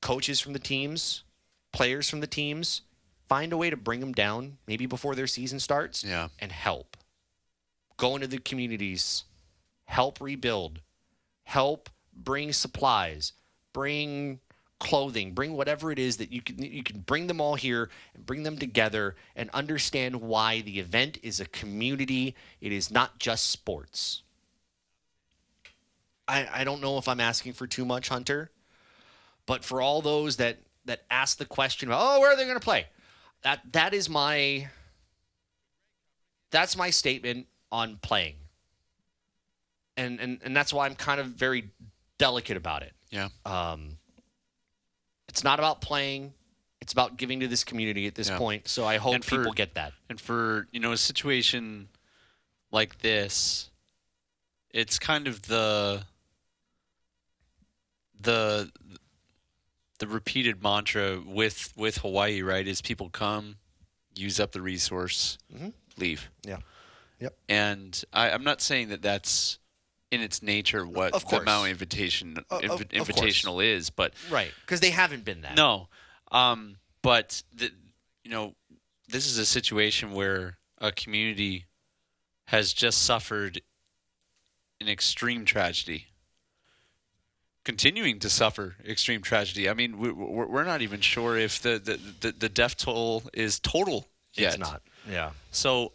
coaches 0.00 0.40
from 0.40 0.52
the 0.52 0.58
teams, 0.58 1.24
players 1.72 2.08
from 2.08 2.20
the 2.20 2.26
teams, 2.26 2.82
find 3.28 3.52
a 3.52 3.56
way 3.56 3.70
to 3.70 3.76
bring 3.76 4.00
them 4.00 4.12
down 4.12 4.58
maybe 4.66 4.86
before 4.86 5.14
their 5.14 5.26
season 5.26 5.60
starts 5.60 6.02
Yeah. 6.04 6.28
and 6.38 6.52
help. 6.52 6.96
Go 7.96 8.14
into 8.14 8.26
the 8.26 8.38
communities, 8.38 9.24
help 9.84 10.20
rebuild, 10.20 10.80
help 11.44 11.90
bring 12.14 12.52
supplies, 12.52 13.32
bring 13.72 14.40
clothing, 14.78 15.32
bring 15.32 15.52
whatever 15.52 15.92
it 15.92 15.98
is 15.98 16.16
that 16.16 16.32
you 16.32 16.40
can 16.40 16.58
you 16.62 16.82
can 16.82 17.00
bring 17.00 17.26
them 17.26 17.40
all 17.40 17.54
here 17.54 17.90
and 18.14 18.24
bring 18.24 18.42
them 18.42 18.56
together 18.56 19.14
and 19.36 19.50
understand 19.50 20.16
why 20.22 20.62
the 20.62 20.80
event 20.80 21.18
is 21.22 21.38
a 21.38 21.44
community. 21.44 22.34
It 22.62 22.72
is 22.72 22.90
not 22.90 23.18
just 23.18 23.50
sports. 23.50 24.22
I, 26.26 26.48
I 26.60 26.64
don't 26.64 26.80
know 26.80 26.96
if 26.98 27.08
I'm 27.08 27.20
asking 27.20 27.52
for 27.54 27.66
too 27.66 27.84
much, 27.84 28.08
Hunter, 28.08 28.50
but 29.46 29.64
for 29.64 29.82
all 29.82 30.00
those 30.00 30.36
that 30.36 30.58
that 30.84 31.02
ask 31.10 31.38
the 31.38 31.44
question, 31.44 31.90
oh, 31.92 32.20
where 32.20 32.32
are 32.32 32.36
they 32.36 32.44
going 32.44 32.58
to 32.58 32.64
play? 32.64 32.86
That 33.42 33.60
that 33.72 33.94
is 33.94 34.08
my 34.08 34.68
that's 36.50 36.76
my 36.76 36.90
statement 36.90 37.46
on 37.70 37.98
playing. 38.02 38.36
And 39.96 40.20
and 40.20 40.40
and 40.42 40.56
that's 40.56 40.72
why 40.72 40.86
I'm 40.86 40.94
kind 40.94 41.20
of 41.20 41.26
very 41.28 41.70
delicate 42.18 42.56
about 42.56 42.82
it. 42.82 42.92
Yeah. 43.10 43.28
Um, 43.44 43.98
it's 45.28 45.44
not 45.44 45.58
about 45.58 45.80
playing. 45.80 46.32
It's 46.80 46.92
about 46.92 47.16
giving 47.16 47.40
to 47.40 47.48
this 47.48 47.62
community 47.64 48.06
at 48.06 48.14
this 48.14 48.30
Yeah. 48.30 48.38
point. 48.38 48.68
So 48.68 48.84
I 48.86 48.96
hope 48.96 49.22
for- 49.24 49.38
people 49.38 49.52
get 49.52 49.74
that. 49.74 49.92
And 50.08 50.20
for, 50.20 50.66
you 50.72 50.80
know, 50.80 50.92
a 50.92 50.96
situation 50.96 51.88
like 52.70 52.98
this, 53.00 53.68
it's 54.70 54.98
kind 54.98 55.26
of 55.28 55.42
the 55.42 56.04
the 58.20 58.70
the 60.00 60.08
repeated 60.08 60.62
mantra 60.62 61.20
with 61.24 61.72
with 61.76 61.98
Hawaii, 61.98 62.42
right? 62.42 62.66
Is 62.66 62.82
people 62.82 63.08
come, 63.10 63.56
use 64.16 64.40
up 64.40 64.52
the 64.52 64.60
resource, 64.60 65.38
Mhm. 65.54 65.72
leave. 65.96 66.28
Yeah. 66.42 66.58
Yep. 67.20 67.36
And 67.48 68.04
I, 68.12 68.30
I'm 68.30 68.42
not 68.44 68.60
saying 68.60 68.88
that 68.88 69.02
that's 69.02 69.58
in 70.10 70.20
its 70.22 70.42
nature 70.42 70.84
what 70.86 71.12
Of 71.14 71.22
the 71.22 71.28
course. 71.28 71.46
Maui 71.46 71.70
invitation 71.70 72.38
of- 72.50 72.62
invi- 72.62 72.98
of 73.00 73.08
course. 73.08 73.20
invitational 73.20 73.64
is, 73.64 73.90
but 73.90 74.12
Right. 74.28 74.52
Because 74.62 74.80
they 74.80 74.90
haven't 74.90 75.24
been 75.24 75.42
that. 75.42 75.54
no, 75.54 75.88
um, 76.32 76.78
but 77.02 77.42
the, 77.54 77.70
you 78.24 78.30
know, 78.30 78.56
this 79.06 79.26
is 79.26 79.38
a 79.38 79.46
situation 79.46 80.12
where 80.12 80.58
a 80.78 80.90
community 80.92 81.66
has 82.46 82.72
just 82.72 83.02
suffered 83.04 83.60
an 84.80 84.88
extreme 84.88 85.44
tragedy, 85.44 86.06
continuing 87.64 88.18
to 88.20 88.30
suffer 88.30 88.76
extreme 88.86 89.22
tragedy. 89.22 89.68
I 89.68 89.74
mean, 89.74 89.98
we, 89.98 90.10
we're 90.10 90.46
we're 90.46 90.64
not 90.64 90.82
even 90.82 91.00
sure 91.00 91.36
if 91.36 91.60
the 91.62 91.78
the, 91.78 91.98
the, 92.20 92.32
the 92.32 92.48
death 92.48 92.76
toll 92.76 93.22
is 93.32 93.58
total 93.58 94.08
yet. 94.34 94.54
It's 94.54 94.58
not. 94.58 94.82
Yeah. 95.08 95.30
So, 95.50 95.92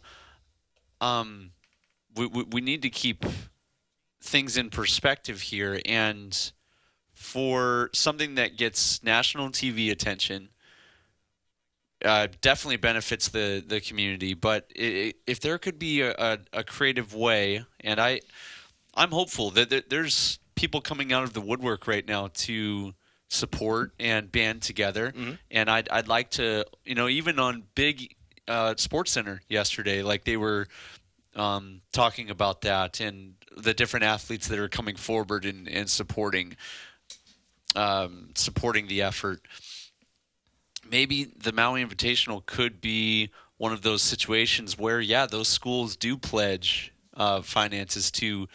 um, 1.00 1.50
we, 2.14 2.26
we 2.26 2.42
we 2.44 2.60
need 2.60 2.82
to 2.82 2.90
keep 2.90 3.24
things 4.20 4.56
in 4.56 4.70
perspective 4.70 5.40
here, 5.40 5.80
and 5.84 6.52
for 7.12 7.90
something 7.92 8.34
that 8.34 8.56
gets 8.56 9.02
national 9.02 9.48
TV 9.50 9.90
attention, 9.90 10.50
uh, 12.04 12.28
definitely 12.40 12.76
benefits 12.76 13.28
the 13.28 13.64
the 13.66 13.80
community. 13.80 14.34
But 14.34 14.70
i 14.78 14.82
i 14.82 15.12
if 15.26 15.40
there 15.40 15.58
could 15.58 15.78
be 15.78 16.02
a, 16.02 16.12
a, 16.12 16.38
a 16.52 16.64
creative 16.64 17.14
way, 17.14 17.64
and 17.80 18.00
I, 18.00 18.20
I'm 18.94 19.10
hopeful 19.10 19.50
that 19.52 19.70
there, 19.70 19.82
there's 19.88 20.38
people 20.56 20.80
coming 20.80 21.12
out 21.12 21.22
of 21.22 21.32
the 21.32 21.40
woodwork 21.40 21.86
right 21.86 22.06
now 22.06 22.30
to 22.34 22.94
support 23.28 23.92
and 24.00 24.32
band 24.32 24.62
together. 24.62 25.12
And 25.50 25.70
I'd 25.70 25.88
I'd 25.88 26.08
like 26.08 26.30
to, 26.32 26.64
you 26.84 26.94
know, 26.94 27.08
even 27.08 27.38
on 27.38 27.62
big 27.74 28.16
uh, 28.48 28.74
Sports 28.76 29.12
Center 29.12 29.42
yesterday, 29.48 30.02
like 30.02 30.24
they 30.24 30.36
were 30.36 30.66
um, 31.34 31.82
talking 31.92 32.30
about 32.30 32.62
that 32.62 33.00
and 33.00 33.34
the 33.56 33.74
different 33.74 34.04
athletes 34.04 34.48
that 34.48 34.58
are 34.58 34.68
coming 34.68 34.96
forward 34.96 35.44
and, 35.44 35.68
and 35.68 35.88
supporting 35.88 36.56
um, 37.74 38.30
supporting 38.34 38.88
the 38.88 39.02
effort. 39.02 39.40
Maybe 40.88 41.24
the 41.24 41.52
Maui 41.52 41.84
Invitational 41.84 42.44
could 42.46 42.80
be 42.80 43.30
one 43.58 43.72
of 43.72 43.82
those 43.82 44.02
situations 44.02 44.78
where, 44.78 45.00
yeah, 45.00 45.26
those 45.26 45.48
schools 45.48 45.96
do 45.96 46.16
pledge 46.16 46.92
uh, 47.14 47.42
finances 47.42 48.10
to 48.12 48.48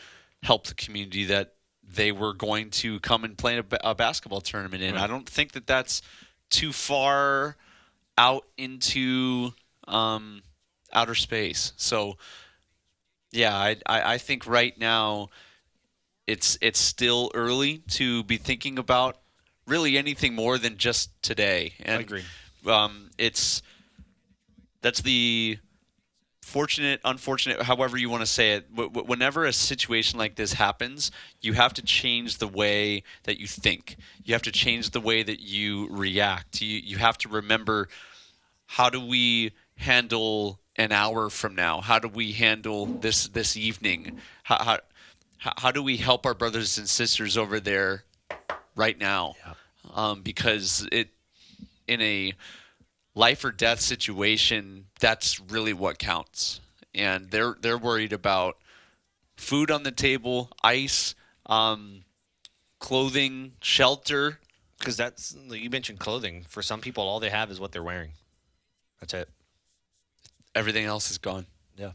help 0.43 0.67
the 0.67 0.73
community 0.73 1.25
that 1.25 1.53
they 1.93 2.11
were 2.11 2.33
going 2.33 2.69
to 2.69 2.99
come 2.99 3.23
and 3.23 3.37
play 3.37 3.57
a, 3.57 3.65
a 3.83 3.95
basketball 3.95 4.41
tournament 4.41 4.83
in. 4.83 4.95
I 4.97 5.07
don't 5.07 5.27
think 5.27 5.53
that 5.53 5.67
that's 5.67 6.01
too 6.49 6.71
far 6.71 7.57
out 8.17 8.45
into 8.57 9.53
um, 9.87 10.41
outer 10.93 11.15
space. 11.15 11.73
So, 11.77 12.17
yeah, 13.31 13.55
I, 13.55 13.77
I, 13.85 14.13
I 14.13 14.17
think 14.17 14.47
right 14.47 14.77
now 14.77 15.29
it's 16.27 16.57
it's 16.61 16.79
still 16.79 17.31
early 17.33 17.79
to 17.89 18.23
be 18.23 18.37
thinking 18.37 18.77
about 18.77 19.17
really 19.67 19.97
anything 19.97 20.35
more 20.35 20.57
than 20.57 20.77
just 20.77 21.09
today. 21.21 21.73
And, 21.79 21.97
I 21.97 22.01
agree. 22.01 22.23
Um, 22.67 23.09
it's 23.17 23.61
that's 24.81 25.01
the 25.01 25.57
fortunate, 26.41 26.99
unfortunate, 27.05 27.61
however 27.61 27.97
you 27.97 28.09
want 28.09 28.21
to 28.21 28.27
say 28.27 28.53
it. 28.53 28.65
Whenever 28.73 29.45
a 29.45 29.53
situation 29.53 30.17
like 30.19 30.35
this 30.35 30.53
happens, 30.53 31.11
you 31.41 31.53
have 31.53 31.73
to 31.75 31.81
change 31.81 32.37
the 32.37 32.47
way 32.47 33.03
that 33.23 33.39
you 33.39 33.47
think. 33.47 33.97
You 34.23 34.33
have 34.33 34.41
to 34.43 34.51
change 34.51 34.89
the 34.91 34.99
way 35.01 35.23
that 35.23 35.39
you 35.39 35.87
react. 35.89 36.61
You 36.61 36.79
you 36.79 36.97
have 36.97 37.17
to 37.19 37.29
remember 37.29 37.87
how 38.65 38.89
do 38.89 38.99
we 38.99 39.51
handle 39.78 40.59
an 40.78 40.91
hour 40.91 41.29
from 41.29 41.55
now? 41.55 41.82
How 41.82 41.99
do 41.99 42.07
we 42.07 42.32
handle 42.33 42.86
this 42.86 43.28
this 43.28 43.55
evening? 43.57 44.20
How 44.43 44.57
how, 44.63 44.79
how- 45.37 45.53
how 45.57 45.71
do 45.71 45.82
we 45.82 45.97
help 45.97 46.24
our 46.28 46.36
brothers 46.36 46.78
and 46.78 46.87
sisters 46.87 47.36
over 47.36 47.59
there 47.59 48.03
right 48.75 48.97
now? 48.99 49.33
Um, 49.95 50.21
because 50.21 50.87
it 50.91 51.09
in 51.87 51.99
a 52.01 52.33
life 53.16 53.43
or 53.43 53.51
death 53.51 53.82
situation, 53.82 54.86
that's 55.00 55.39
really 55.39 55.74
what 55.74 56.00
counts. 56.00 56.62
And 56.93 57.32
they're 57.32 57.55
they're 57.62 57.78
worried 57.78 58.13
about 58.13 58.58
food 59.38 59.71
on 59.71 59.83
the 59.83 59.92
table, 59.92 60.50
ice, 60.63 61.16
um, 61.46 62.04
clothing, 62.79 63.54
shelter. 63.62 64.39
Because 64.78 64.97
that's 64.97 65.38
you 65.50 65.70
mentioned 65.70 66.00
clothing. 66.00 66.43
For 66.47 66.62
some 66.62 66.82
people, 66.82 67.04
all 67.04 67.20
they 67.20 67.29
have 67.29 67.51
is 67.51 67.59
what 67.59 67.71
they're 67.71 67.83
wearing. 67.83 68.12
That's 69.00 69.13
it. 69.13 69.29
Everything 70.55 70.86
else 70.86 71.12
is 71.12 71.17
gone. 71.17 71.46
Yeah. 71.78 71.92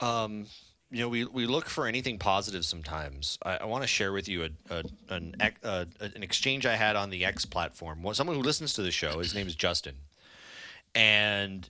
Um, 0.00 0.46
you 0.94 1.00
know, 1.00 1.08
we, 1.08 1.24
we 1.24 1.46
look 1.46 1.68
for 1.68 1.88
anything 1.88 2.18
positive 2.18 2.64
sometimes. 2.64 3.36
I, 3.42 3.56
I 3.56 3.64
want 3.64 3.82
to 3.82 3.88
share 3.88 4.12
with 4.12 4.28
you 4.28 4.44
a, 4.44 4.50
a, 4.70 4.84
an 5.08 5.34
uh, 5.64 5.86
an 5.98 6.22
exchange 6.22 6.66
I 6.66 6.76
had 6.76 6.94
on 6.94 7.10
the 7.10 7.24
X 7.24 7.44
platform. 7.44 8.04
Well, 8.04 8.14
someone 8.14 8.36
who 8.36 8.42
listens 8.42 8.74
to 8.74 8.82
the 8.82 8.92
show, 8.92 9.18
his 9.18 9.34
name 9.34 9.48
is 9.48 9.56
Justin, 9.56 9.96
and 10.94 11.68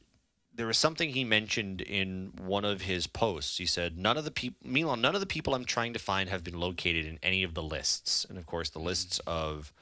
there 0.55 0.67
was 0.67 0.77
something 0.77 1.09
he 1.09 1.25
mentioned 1.25 1.81
in 1.81 2.35
one 2.39 2.67
of 2.67 2.83
his 2.83 3.07
posts. 3.07 3.57
He 3.57 3.65
said, 3.65 3.97
"None 3.97 4.19
of 4.19 4.27
the 4.27 4.31
people, 4.31 4.59
meanwhile, 4.63 4.97
none 4.97 5.15
of 5.15 5.23
the 5.23 5.27
people 5.27 5.55
I'm 5.55 5.65
trying 5.65 5.95
to 5.95 5.99
find 5.99 6.29
have 6.29 6.45
been 6.45 6.61
located 6.61 7.07
in 7.07 7.19
any 7.23 7.43
of 7.43 7.55
the 7.55 7.63
lists." 7.63 8.27
And 8.29 8.37
of 8.37 8.45
course, 8.45 8.69
the 8.69 8.79
lists 8.79 9.23
of 9.27 9.73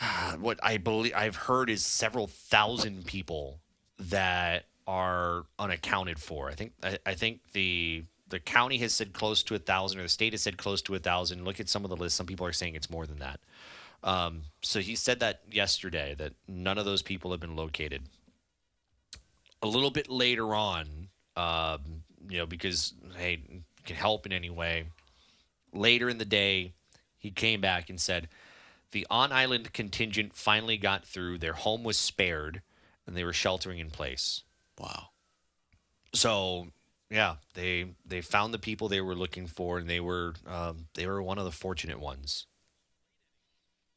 what 0.40 0.58
I 0.62 0.78
believe 0.78 1.12
I've 1.14 1.36
heard 1.36 1.68
is 1.68 1.84
several 1.84 2.28
thousand 2.28 3.04
people 3.04 3.60
that 3.98 4.64
are 4.86 5.44
unaccounted 5.58 6.18
for. 6.18 6.48
I 6.48 6.54
think 6.54 6.72
I, 6.82 6.98
I 7.06 7.14
think 7.14 7.40
the 7.52 8.04
the 8.28 8.40
county 8.40 8.78
has 8.78 8.92
said 8.92 9.12
close 9.12 9.42
to 9.44 9.54
a 9.54 9.58
thousand, 9.58 10.00
or 10.00 10.04
the 10.04 10.08
state 10.08 10.32
has 10.32 10.42
said 10.42 10.56
close 10.56 10.82
to 10.82 10.94
a 10.94 10.98
thousand. 10.98 11.44
Look 11.44 11.60
at 11.60 11.68
some 11.68 11.84
of 11.84 11.90
the 11.90 11.96
lists. 11.96 12.16
Some 12.16 12.26
people 12.26 12.46
are 12.46 12.52
saying 12.52 12.74
it's 12.74 12.90
more 12.90 13.06
than 13.06 13.18
that. 13.18 13.40
Um, 14.02 14.42
so 14.62 14.80
he 14.80 14.94
said 14.94 15.20
that 15.20 15.40
yesterday 15.50 16.14
that 16.18 16.32
none 16.46 16.78
of 16.78 16.84
those 16.84 17.02
people 17.02 17.30
have 17.30 17.40
been 17.40 17.56
located. 17.56 18.02
A 19.62 19.66
little 19.66 19.90
bit 19.90 20.08
later 20.08 20.54
on, 20.54 21.08
um, 21.36 22.02
you 22.28 22.38
know, 22.38 22.46
because 22.46 22.94
hey, 23.16 23.40
can 23.84 23.96
help 23.96 24.26
in 24.26 24.32
any 24.32 24.50
way. 24.50 24.86
Later 25.72 26.08
in 26.08 26.18
the 26.18 26.24
day, 26.24 26.72
he 27.18 27.30
came 27.30 27.60
back 27.60 27.88
and 27.88 28.00
said 28.00 28.28
the 28.92 29.06
on 29.10 29.32
island 29.32 29.72
contingent 29.72 30.34
finally 30.34 30.76
got 30.76 31.04
through. 31.04 31.38
Their 31.38 31.54
home 31.54 31.84
was 31.84 31.96
spared, 31.96 32.62
and 33.06 33.16
they 33.16 33.24
were 33.24 33.32
sheltering 33.32 33.78
in 33.78 33.90
place. 33.90 34.42
Wow. 34.78 35.08
So 36.14 36.68
yeah, 37.10 37.36
they 37.54 37.86
they 38.04 38.20
found 38.20 38.52
the 38.52 38.58
people 38.58 38.88
they 38.88 39.00
were 39.00 39.14
looking 39.14 39.46
for, 39.46 39.78
and 39.78 39.88
they 39.88 40.00
were 40.00 40.34
um, 40.46 40.86
they 40.94 41.06
were 41.06 41.22
one 41.22 41.38
of 41.38 41.44
the 41.44 41.52
fortunate 41.52 42.00
ones. 42.00 42.46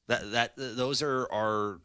That 0.08 0.32
that 0.32 0.54
those 0.56 1.02
are 1.02 1.28
are 1.32 1.80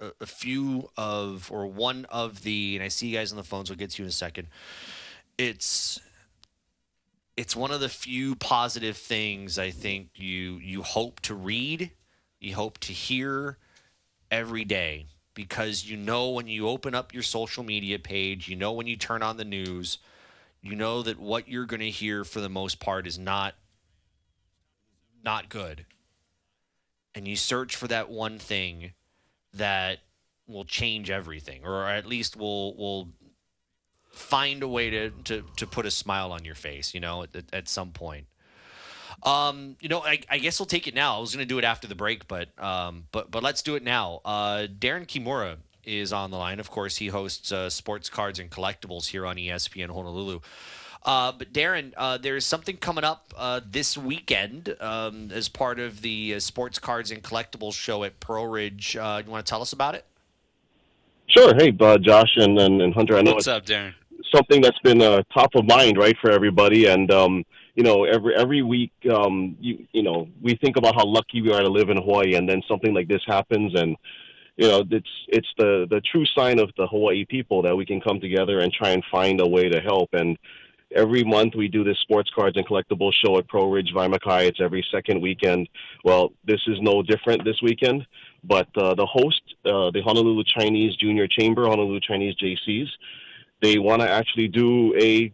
a, 0.00 0.12
a 0.20 0.26
few 0.26 0.90
of 0.96 1.50
or 1.50 1.66
one 1.66 2.06
of 2.10 2.42
the, 2.42 2.76
and 2.76 2.84
I 2.84 2.88
see 2.88 3.08
you 3.08 3.16
guys 3.16 3.32
on 3.32 3.36
the 3.38 3.44
phones. 3.44 3.70
We'll 3.70 3.78
get 3.78 3.90
to 3.92 4.02
you 4.02 4.06
in 4.06 4.10
a 4.10 4.12
second. 4.12 4.48
It's 5.38 6.00
it's 7.36 7.56
one 7.56 7.70
of 7.70 7.80
the 7.80 7.88
few 7.88 8.36
positive 8.36 8.96
things 8.96 9.58
I 9.58 9.70
think 9.70 10.10
you 10.14 10.58
you 10.58 10.82
hope 10.82 11.20
to 11.20 11.34
read, 11.34 11.90
you 12.38 12.54
hope 12.54 12.78
to 12.80 12.92
hear 12.92 13.58
every 14.30 14.64
day 14.64 15.06
because 15.34 15.84
you 15.88 15.96
know 15.96 16.30
when 16.30 16.46
you 16.46 16.68
open 16.68 16.94
up 16.94 17.14
your 17.14 17.22
social 17.22 17.62
media 17.62 17.98
page, 17.98 18.48
you 18.48 18.56
know 18.56 18.72
when 18.72 18.86
you 18.86 18.96
turn 18.96 19.22
on 19.22 19.36
the 19.36 19.44
news, 19.44 19.98
you 20.60 20.76
know 20.76 21.02
that 21.02 21.18
what 21.18 21.48
you're 21.48 21.66
going 21.66 21.80
to 21.80 21.90
hear 21.90 22.24
for 22.24 22.40
the 22.40 22.48
most 22.48 22.80
part 22.80 23.06
is 23.06 23.18
not 23.18 23.54
not 25.24 25.48
good. 25.48 25.86
And 27.14 27.28
you 27.28 27.36
search 27.36 27.76
for 27.76 27.88
that 27.88 28.10
one 28.10 28.38
thing 28.38 28.92
that 29.54 29.98
will 30.46 30.64
change 30.64 31.10
everything 31.10 31.64
or 31.64 31.86
at 31.86 32.06
least 32.06 32.36
will 32.36 32.76
will 32.76 33.08
find 34.12 34.62
a 34.62 34.68
way 34.68 34.90
to, 34.90 35.10
to, 35.24 35.44
to 35.56 35.66
put 35.66 35.86
a 35.86 35.90
smile 35.90 36.32
on 36.32 36.44
your 36.44 36.54
face, 36.54 36.92
you 36.94 37.00
know, 37.00 37.22
at, 37.22 37.30
at 37.52 37.68
some 37.68 37.90
point. 37.90 38.26
Um, 39.24 39.76
you 39.80 39.88
know, 39.88 40.00
I, 40.00 40.20
I, 40.28 40.38
guess 40.38 40.58
we'll 40.58 40.66
take 40.66 40.88
it 40.88 40.94
now. 40.94 41.16
I 41.16 41.20
was 41.20 41.32
going 41.32 41.46
to 41.46 41.48
do 41.48 41.58
it 41.58 41.64
after 41.64 41.86
the 41.86 41.94
break, 41.94 42.26
but 42.26 42.48
um, 42.58 43.04
but 43.12 43.30
but 43.30 43.42
let's 43.42 43.62
do 43.62 43.76
it 43.76 43.84
now. 43.84 44.20
Uh, 44.24 44.66
Darren 44.66 45.06
Kimura 45.06 45.58
is 45.84 46.12
on 46.12 46.30
the 46.32 46.36
line. 46.36 46.58
Of 46.58 46.70
course, 46.70 46.96
he 46.96 47.08
hosts 47.08 47.52
uh, 47.52 47.70
Sports 47.70 48.08
Cards 48.08 48.40
and 48.40 48.50
Collectibles 48.50 49.06
here 49.06 49.24
on 49.24 49.36
ESPN 49.36 49.90
Honolulu. 49.90 50.40
Uh, 51.04 51.32
but 51.32 51.52
Darren, 51.52 51.92
uh, 51.96 52.16
there's 52.18 52.46
something 52.46 52.76
coming 52.76 53.04
up 53.04 53.34
uh, 53.36 53.60
this 53.68 53.98
weekend 53.98 54.76
um, 54.80 55.30
as 55.32 55.48
part 55.48 55.80
of 55.80 56.02
the 56.02 56.34
uh, 56.34 56.40
Sports 56.40 56.78
Cards 56.78 57.10
and 57.10 57.22
Collectibles 57.22 57.74
show 57.74 58.04
at 58.04 58.20
Pearl 58.20 58.46
Ridge. 58.46 58.96
Uh, 58.96 59.22
you 59.24 59.30
want 59.30 59.44
to 59.44 59.50
tell 59.50 59.62
us 59.62 59.72
about 59.72 59.94
it? 59.94 60.04
Sure. 61.26 61.54
Hey, 61.54 61.70
Josh 61.70 62.36
and, 62.36 62.58
and, 62.58 62.82
and, 62.82 62.94
Hunter. 62.94 63.16
I 63.16 63.22
know 63.22 63.34
What's 63.34 63.48
up, 63.48 63.66
Darren? 63.66 63.94
Something 64.32 64.60
that's 64.60 64.78
been 64.80 64.98
top 65.34 65.54
of 65.54 65.64
mind, 65.64 65.96
right, 65.96 66.16
for 66.20 66.30
everybody, 66.30 66.86
and 66.86 67.10
um, 67.10 67.44
you 67.74 67.82
know, 67.82 68.04
every 68.04 68.34
every 68.34 68.62
week, 68.62 68.92
um, 69.10 69.56
you 69.60 69.86
you 69.92 70.02
know, 70.02 70.28
we 70.40 70.56
think 70.56 70.76
about 70.76 70.94
how 70.94 71.06
lucky 71.06 71.40
we 71.40 71.52
are 71.52 71.62
to 71.62 71.68
live 71.68 71.88
in 71.88 71.96
Hawaii, 71.96 72.34
and 72.34 72.48
then 72.48 72.62
something 72.68 72.92
like 72.92 73.08
this 73.08 73.22
happens, 73.26 73.72
and 73.74 73.96
you 74.56 74.68
know, 74.68 74.84
it's 74.90 75.08
it's 75.28 75.48
the 75.56 75.86
the 75.88 76.00
true 76.00 76.26
sign 76.36 76.58
of 76.58 76.70
the 76.76 76.86
Hawaii 76.86 77.24
people 77.24 77.62
that 77.62 77.74
we 77.74 77.86
can 77.86 78.00
come 78.00 78.20
together 78.20 78.58
and 78.60 78.72
try 78.72 78.90
and 78.90 79.02
find 79.10 79.40
a 79.40 79.46
way 79.46 79.70
to 79.70 79.80
help. 79.80 80.10
And 80.12 80.36
every 80.94 81.24
month 81.24 81.54
we 81.54 81.68
do 81.68 81.82
this 81.82 81.98
sports 82.00 82.30
cards 82.34 82.58
and 82.58 82.66
collectibles 82.66 83.12
show 83.24 83.38
at 83.38 83.48
Pearlridge 83.48 83.94
Waimakai. 83.94 84.48
It's 84.48 84.60
every 84.60 84.84
second 84.92 85.22
weekend. 85.22 85.68
Well, 86.04 86.32
this 86.44 86.60
is 86.66 86.76
no 86.80 87.02
different 87.02 87.44
this 87.44 87.60
weekend. 87.62 88.06
But 88.44 88.68
uh, 88.76 88.94
the 88.94 89.06
host, 89.06 89.42
uh, 89.64 89.90
the 89.92 90.02
Honolulu 90.04 90.44
Chinese 90.44 90.96
Junior 90.96 91.26
Chamber, 91.26 91.62
Honolulu 91.62 92.00
Chinese 92.00 92.34
JCs, 92.36 92.88
they 93.62 93.78
want 93.78 94.02
to 94.02 94.10
actually 94.10 94.48
do 94.48 94.94
a 94.98 95.32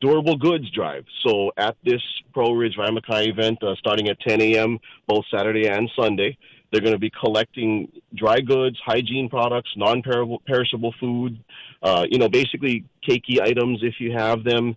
durable 0.00 0.36
goods 0.36 0.70
drive. 0.70 1.04
So 1.26 1.52
at 1.56 1.76
this 1.84 2.02
Pearlridge 2.34 2.76
Waimakai 2.76 3.28
event, 3.28 3.62
uh, 3.62 3.74
starting 3.76 4.08
at 4.08 4.20
10 4.20 4.40
a.m. 4.40 4.78
both 5.06 5.24
Saturday 5.30 5.68
and 5.68 5.90
Sunday, 5.98 6.36
they're 6.70 6.82
going 6.82 6.94
to 6.94 6.98
be 6.98 7.10
collecting 7.10 7.90
dry 8.14 8.40
goods, 8.40 8.78
hygiene 8.84 9.28
products, 9.28 9.70
non-perishable 9.76 10.94
food, 11.00 11.42
uh, 11.82 12.04
you 12.10 12.18
know, 12.18 12.28
basically 12.28 12.84
keiki 13.08 13.40
items 13.40 13.80
if 13.82 13.94
you 13.98 14.12
have 14.12 14.44
them, 14.44 14.76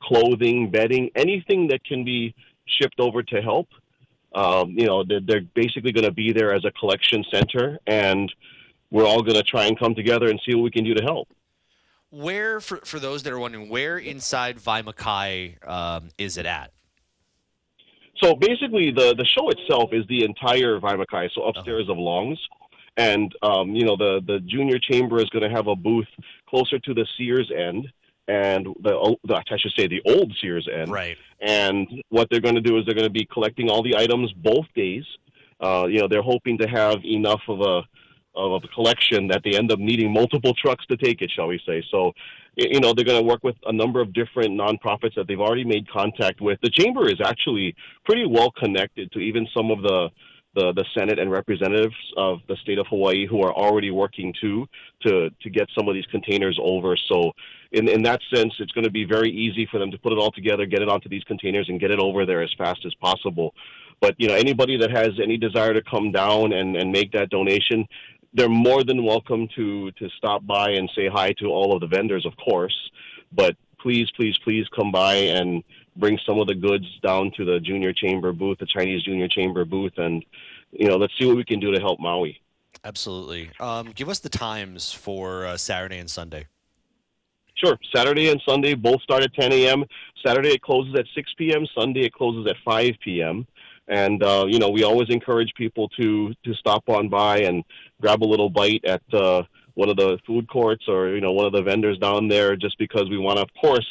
clothing, 0.00 0.70
bedding, 0.70 1.10
anything 1.16 1.68
that 1.68 1.84
can 1.84 2.04
be 2.04 2.34
shipped 2.66 3.00
over 3.00 3.22
to 3.22 3.42
help. 3.42 3.68
Um, 4.34 4.70
you 4.70 4.86
know, 4.86 5.04
they're, 5.04 5.20
they're 5.20 5.46
basically 5.54 5.92
going 5.92 6.06
to 6.06 6.12
be 6.12 6.32
there 6.32 6.54
as 6.54 6.64
a 6.64 6.70
collection 6.70 7.24
center, 7.30 7.78
and 7.86 8.32
we're 8.90 9.04
all 9.04 9.22
going 9.22 9.36
to 9.36 9.42
try 9.42 9.66
and 9.66 9.78
come 9.78 9.94
together 9.94 10.28
and 10.28 10.40
see 10.46 10.54
what 10.54 10.62
we 10.62 10.70
can 10.70 10.84
do 10.84 10.94
to 10.94 11.02
help 11.02 11.28
where 12.12 12.60
for 12.60 12.76
for 12.84 13.00
those 13.00 13.24
that 13.24 13.32
are 13.32 13.38
wondering, 13.38 13.68
where 13.68 13.98
inside 13.98 14.58
Waimakai 14.58 15.66
um, 15.66 16.10
is 16.18 16.36
it 16.36 16.46
at? 16.46 16.72
So 18.22 18.36
basically, 18.36 18.92
the 18.92 19.14
the 19.16 19.24
show 19.24 19.48
itself 19.50 19.90
is 19.92 20.06
the 20.08 20.24
entire 20.24 20.78
Waimakai, 20.78 21.30
so 21.34 21.44
upstairs 21.44 21.84
uh-huh. 21.84 21.92
of 21.92 21.98
Longs, 21.98 22.38
and 22.96 23.34
um, 23.42 23.74
you 23.74 23.84
know 23.84 23.96
the 23.96 24.20
the 24.26 24.40
junior 24.40 24.78
chamber 24.78 25.18
is 25.20 25.28
going 25.30 25.48
to 25.48 25.54
have 25.54 25.66
a 25.66 25.74
booth 25.74 26.06
closer 26.48 26.78
to 26.78 26.94
the 26.94 27.06
Sears 27.16 27.50
end, 27.50 27.88
and 28.28 28.66
the, 28.82 29.16
the 29.24 29.34
I 29.34 29.56
should 29.58 29.72
say 29.76 29.88
the 29.88 30.02
old 30.06 30.32
Sears 30.40 30.68
end. 30.72 30.92
Right. 30.92 31.16
And 31.40 31.88
what 32.10 32.28
they're 32.30 32.40
going 32.40 32.54
to 32.54 32.60
do 32.60 32.78
is 32.78 32.84
they're 32.84 32.94
going 32.94 33.06
to 33.06 33.10
be 33.10 33.26
collecting 33.32 33.68
all 33.68 33.82
the 33.82 33.96
items 33.96 34.32
both 34.32 34.66
days. 34.76 35.04
Uh, 35.60 35.86
you 35.88 35.98
know, 35.98 36.08
they're 36.08 36.22
hoping 36.22 36.58
to 36.58 36.68
have 36.68 37.04
enough 37.04 37.40
of 37.48 37.60
a 37.60 37.82
of 38.34 38.64
a 38.64 38.68
collection 38.68 39.28
that 39.28 39.42
they 39.44 39.56
end 39.56 39.70
up 39.70 39.78
needing 39.78 40.12
multiple 40.12 40.54
trucks 40.54 40.86
to 40.86 40.96
take 40.96 41.20
it, 41.20 41.30
shall 41.34 41.48
we 41.48 41.60
say. 41.66 41.82
So, 41.90 42.12
you 42.56 42.80
know, 42.80 42.92
they're 42.94 43.04
going 43.04 43.20
to 43.22 43.28
work 43.28 43.44
with 43.44 43.56
a 43.66 43.72
number 43.72 44.00
of 44.00 44.12
different 44.12 44.58
nonprofits 44.58 45.14
that 45.16 45.26
they've 45.28 45.40
already 45.40 45.64
made 45.64 45.88
contact 45.90 46.40
with. 46.40 46.58
The 46.62 46.70
chamber 46.70 47.08
is 47.08 47.20
actually 47.24 47.74
pretty 48.04 48.26
well 48.26 48.50
connected 48.50 49.12
to 49.12 49.18
even 49.18 49.46
some 49.54 49.70
of 49.70 49.82
the 49.82 50.08
the, 50.54 50.72
the 50.74 50.84
Senate 50.94 51.18
and 51.18 51.30
representatives 51.30 51.94
of 52.16 52.40
the 52.46 52.56
state 52.56 52.78
of 52.78 52.86
Hawaii 52.88 53.26
who 53.26 53.42
are 53.42 53.54
already 53.54 53.90
working 53.90 54.34
too 54.38 54.66
to 55.02 55.30
to 55.30 55.50
get 55.50 55.66
some 55.74 55.88
of 55.88 55.94
these 55.94 56.04
containers 56.06 56.58
over. 56.62 56.96
So 57.08 57.32
in 57.72 57.88
in 57.88 58.02
that 58.02 58.20
sense, 58.34 58.52
it's 58.58 58.72
going 58.72 58.84
to 58.84 58.90
be 58.90 59.04
very 59.04 59.30
easy 59.30 59.66
for 59.70 59.78
them 59.78 59.90
to 59.90 59.98
put 59.98 60.12
it 60.12 60.18
all 60.18 60.30
together, 60.30 60.66
get 60.66 60.82
it 60.82 60.88
onto 60.88 61.08
these 61.08 61.24
containers, 61.24 61.68
and 61.68 61.80
get 61.80 61.90
it 61.90 61.98
over 61.98 62.26
there 62.26 62.42
as 62.42 62.50
fast 62.58 62.84
as 62.84 62.94
possible. 62.94 63.54
But 64.00 64.16
you 64.18 64.28
know, 64.28 64.34
anybody 64.34 64.76
that 64.78 64.90
has 64.90 65.10
any 65.22 65.38
desire 65.38 65.72
to 65.72 65.82
come 65.82 66.10
down 66.10 66.52
and, 66.52 66.76
and 66.76 66.90
make 66.90 67.12
that 67.12 67.30
donation, 67.30 67.86
they're 68.34 68.48
more 68.48 68.84
than 68.84 69.04
welcome 69.04 69.48
to 69.56 69.90
to 69.92 70.08
stop 70.16 70.46
by 70.46 70.70
and 70.70 70.90
say 70.94 71.08
hi 71.08 71.32
to 71.34 71.46
all 71.46 71.74
of 71.74 71.80
the 71.80 71.86
vendors, 71.86 72.24
of 72.26 72.32
course. 72.36 72.76
But 73.32 73.56
please, 73.80 74.10
please, 74.16 74.36
please 74.44 74.66
come 74.74 74.90
by 74.90 75.14
and 75.14 75.62
bring 75.96 76.18
some 76.26 76.38
of 76.38 76.46
the 76.46 76.54
goods 76.54 76.86
down 77.02 77.32
to 77.36 77.44
the 77.44 77.60
junior 77.60 77.92
chamber 77.92 78.32
booth, 78.32 78.58
the 78.58 78.66
Chinese 78.66 79.02
junior 79.02 79.28
chamber 79.28 79.64
booth, 79.64 79.92
and 79.98 80.24
you 80.70 80.88
know, 80.88 80.96
let's 80.96 81.12
see 81.18 81.26
what 81.26 81.36
we 81.36 81.44
can 81.44 81.60
do 81.60 81.72
to 81.72 81.80
help 81.80 82.00
Maui. 82.00 82.40
Absolutely. 82.84 83.50
Um, 83.60 83.92
give 83.94 84.08
us 84.08 84.18
the 84.18 84.30
times 84.30 84.92
for 84.92 85.46
uh, 85.46 85.56
Saturday 85.56 85.98
and 85.98 86.10
Sunday. 86.10 86.46
Sure. 87.54 87.78
Saturday 87.94 88.30
and 88.30 88.40
Sunday 88.44 88.74
both 88.74 89.02
start 89.02 89.22
at 89.22 89.34
10 89.34 89.52
a.m. 89.52 89.84
Saturday 90.24 90.50
it 90.50 90.62
closes 90.62 90.94
at 90.98 91.04
6 91.14 91.34
p.m. 91.38 91.66
Sunday 91.78 92.06
it 92.06 92.12
closes 92.12 92.50
at 92.50 92.56
5 92.64 92.92
p.m. 93.04 93.46
And 93.88 94.22
uh, 94.22 94.46
you 94.48 94.58
know, 94.58 94.70
we 94.70 94.84
always 94.84 95.08
encourage 95.10 95.52
people 95.56 95.88
to 96.00 96.32
to 96.44 96.54
stop 96.54 96.88
on 96.88 97.08
by 97.08 97.40
and 97.40 97.64
grab 98.00 98.22
a 98.22 98.26
little 98.26 98.50
bite 98.50 98.84
at 98.84 99.02
uh, 99.12 99.42
one 99.74 99.88
of 99.88 99.96
the 99.96 100.18
food 100.26 100.48
courts 100.48 100.84
or 100.88 101.08
you 101.14 101.20
know 101.20 101.32
one 101.32 101.46
of 101.46 101.52
the 101.52 101.62
vendors 101.62 101.98
down 101.98 102.28
there, 102.28 102.56
just 102.56 102.78
because 102.78 103.08
we 103.10 103.18
want 103.18 103.38
to, 103.38 103.42
of 103.42 103.50
course, 103.60 103.86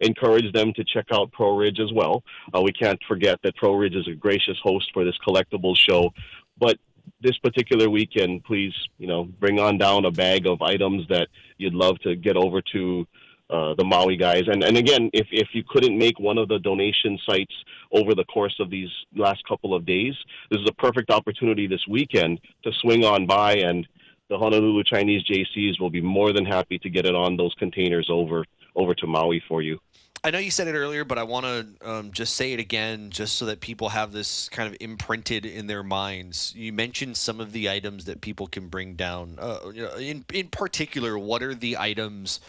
encourage 0.00 0.52
them 0.52 0.72
to 0.74 0.84
check 0.84 1.06
out 1.12 1.30
Pearlridge 1.32 1.80
as 1.80 1.92
well. 1.92 2.22
Uh, 2.54 2.62
we 2.62 2.72
can't 2.72 3.00
forget 3.06 3.38
that 3.42 3.56
Pearlridge 3.56 3.96
is 3.96 4.08
a 4.08 4.14
gracious 4.14 4.58
host 4.62 4.90
for 4.92 5.04
this 5.04 5.18
collectibles 5.26 5.78
show, 5.78 6.10
but 6.58 6.78
this 7.20 7.36
particular 7.38 7.88
weekend, 7.88 8.44
please, 8.44 8.72
you 8.98 9.06
know, 9.06 9.24
bring 9.24 9.58
on 9.58 9.78
down 9.78 10.04
a 10.04 10.10
bag 10.10 10.46
of 10.46 10.62
items 10.62 11.06
that 11.08 11.28
you'd 11.58 11.74
love 11.74 11.98
to 12.00 12.16
get 12.16 12.36
over 12.36 12.60
to 12.72 13.06
uh, 13.50 13.74
the 13.74 13.84
Maui 13.84 14.16
guys. 14.16 14.44
And 14.46 14.62
and 14.64 14.76
again, 14.76 15.10
if 15.12 15.26
if 15.30 15.48
you 15.52 15.62
couldn't 15.68 15.96
make 15.96 16.18
one 16.18 16.38
of 16.38 16.48
the 16.48 16.58
donation 16.58 17.18
sites 17.26 17.54
over 17.92 18.14
the 18.14 18.24
course 18.24 18.56
of 18.60 18.70
these 18.70 18.90
last 19.14 19.46
couple 19.46 19.74
of 19.74 19.84
days, 19.84 20.14
this 20.50 20.60
is 20.60 20.66
a 20.68 20.74
perfect 20.74 21.10
opportunity 21.10 21.66
this 21.66 21.86
weekend 21.88 22.40
to 22.62 22.72
swing 22.80 23.04
on 23.04 23.26
by, 23.26 23.56
and 23.56 23.86
the 24.28 24.38
Honolulu 24.38 24.84
Chinese 24.84 25.22
JCs 25.24 25.80
will 25.80 25.90
be 25.90 26.00
more 26.00 26.32
than 26.32 26.44
happy 26.44 26.78
to 26.78 26.88
get 26.88 27.06
it 27.06 27.14
on 27.14 27.36
those 27.36 27.54
containers 27.54 28.08
over 28.10 28.44
over 28.76 28.94
to 28.94 29.06
Maui 29.06 29.42
for 29.46 29.62
you. 29.62 29.78
I 30.26 30.30
know 30.30 30.38
you 30.38 30.50
said 30.50 30.68
it 30.68 30.74
earlier, 30.74 31.04
but 31.04 31.18
I 31.18 31.22
want 31.22 31.44
to 31.44 31.88
um, 31.88 32.10
just 32.10 32.34
say 32.34 32.54
it 32.54 32.58
again, 32.58 33.10
just 33.10 33.36
so 33.36 33.44
that 33.44 33.60
people 33.60 33.90
have 33.90 34.10
this 34.12 34.48
kind 34.48 34.66
of 34.66 34.74
imprinted 34.80 35.44
in 35.44 35.66
their 35.66 35.82
minds. 35.82 36.54
You 36.56 36.72
mentioned 36.72 37.18
some 37.18 37.40
of 37.40 37.52
the 37.52 37.68
items 37.68 38.06
that 38.06 38.22
people 38.22 38.46
can 38.46 38.68
bring 38.68 38.94
down. 38.94 39.36
Uh, 39.38 39.58
in 39.98 40.24
in 40.32 40.48
particular, 40.48 41.18
what 41.18 41.42
are 41.42 41.54
the 41.54 41.76
items 41.76 42.40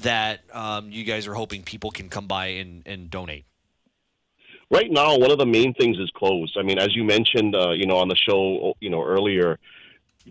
that 0.00 0.40
um, 0.52 0.90
you 0.90 1.04
guys 1.04 1.26
are 1.26 1.34
hoping 1.34 1.62
people 1.62 1.90
can 1.90 2.08
come 2.08 2.26
by 2.26 2.46
and, 2.46 2.82
and 2.86 3.10
donate? 3.10 3.44
Right 4.70 4.90
now, 4.90 5.18
one 5.18 5.30
of 5.30 5.38
the 5.38 5.46
main 5.46 5.74
things 5.74 5.98
is 5.98 6.10
clothes. 6.14 6.54
I 6.58 6.62
mean, 6.62 6.78
as 6.78 6.96
you 6.96 7.04
mentioned, 7.04 7.54
uh, 7.54 7.72
you 7.72 7.86
know, 7.86 7.96
on 7.96 8.08
the 8.08 8.16
show, 8.16 8.74
you 8.80 8.88
know, 8.88 9.02
earlier, 9.02 9.58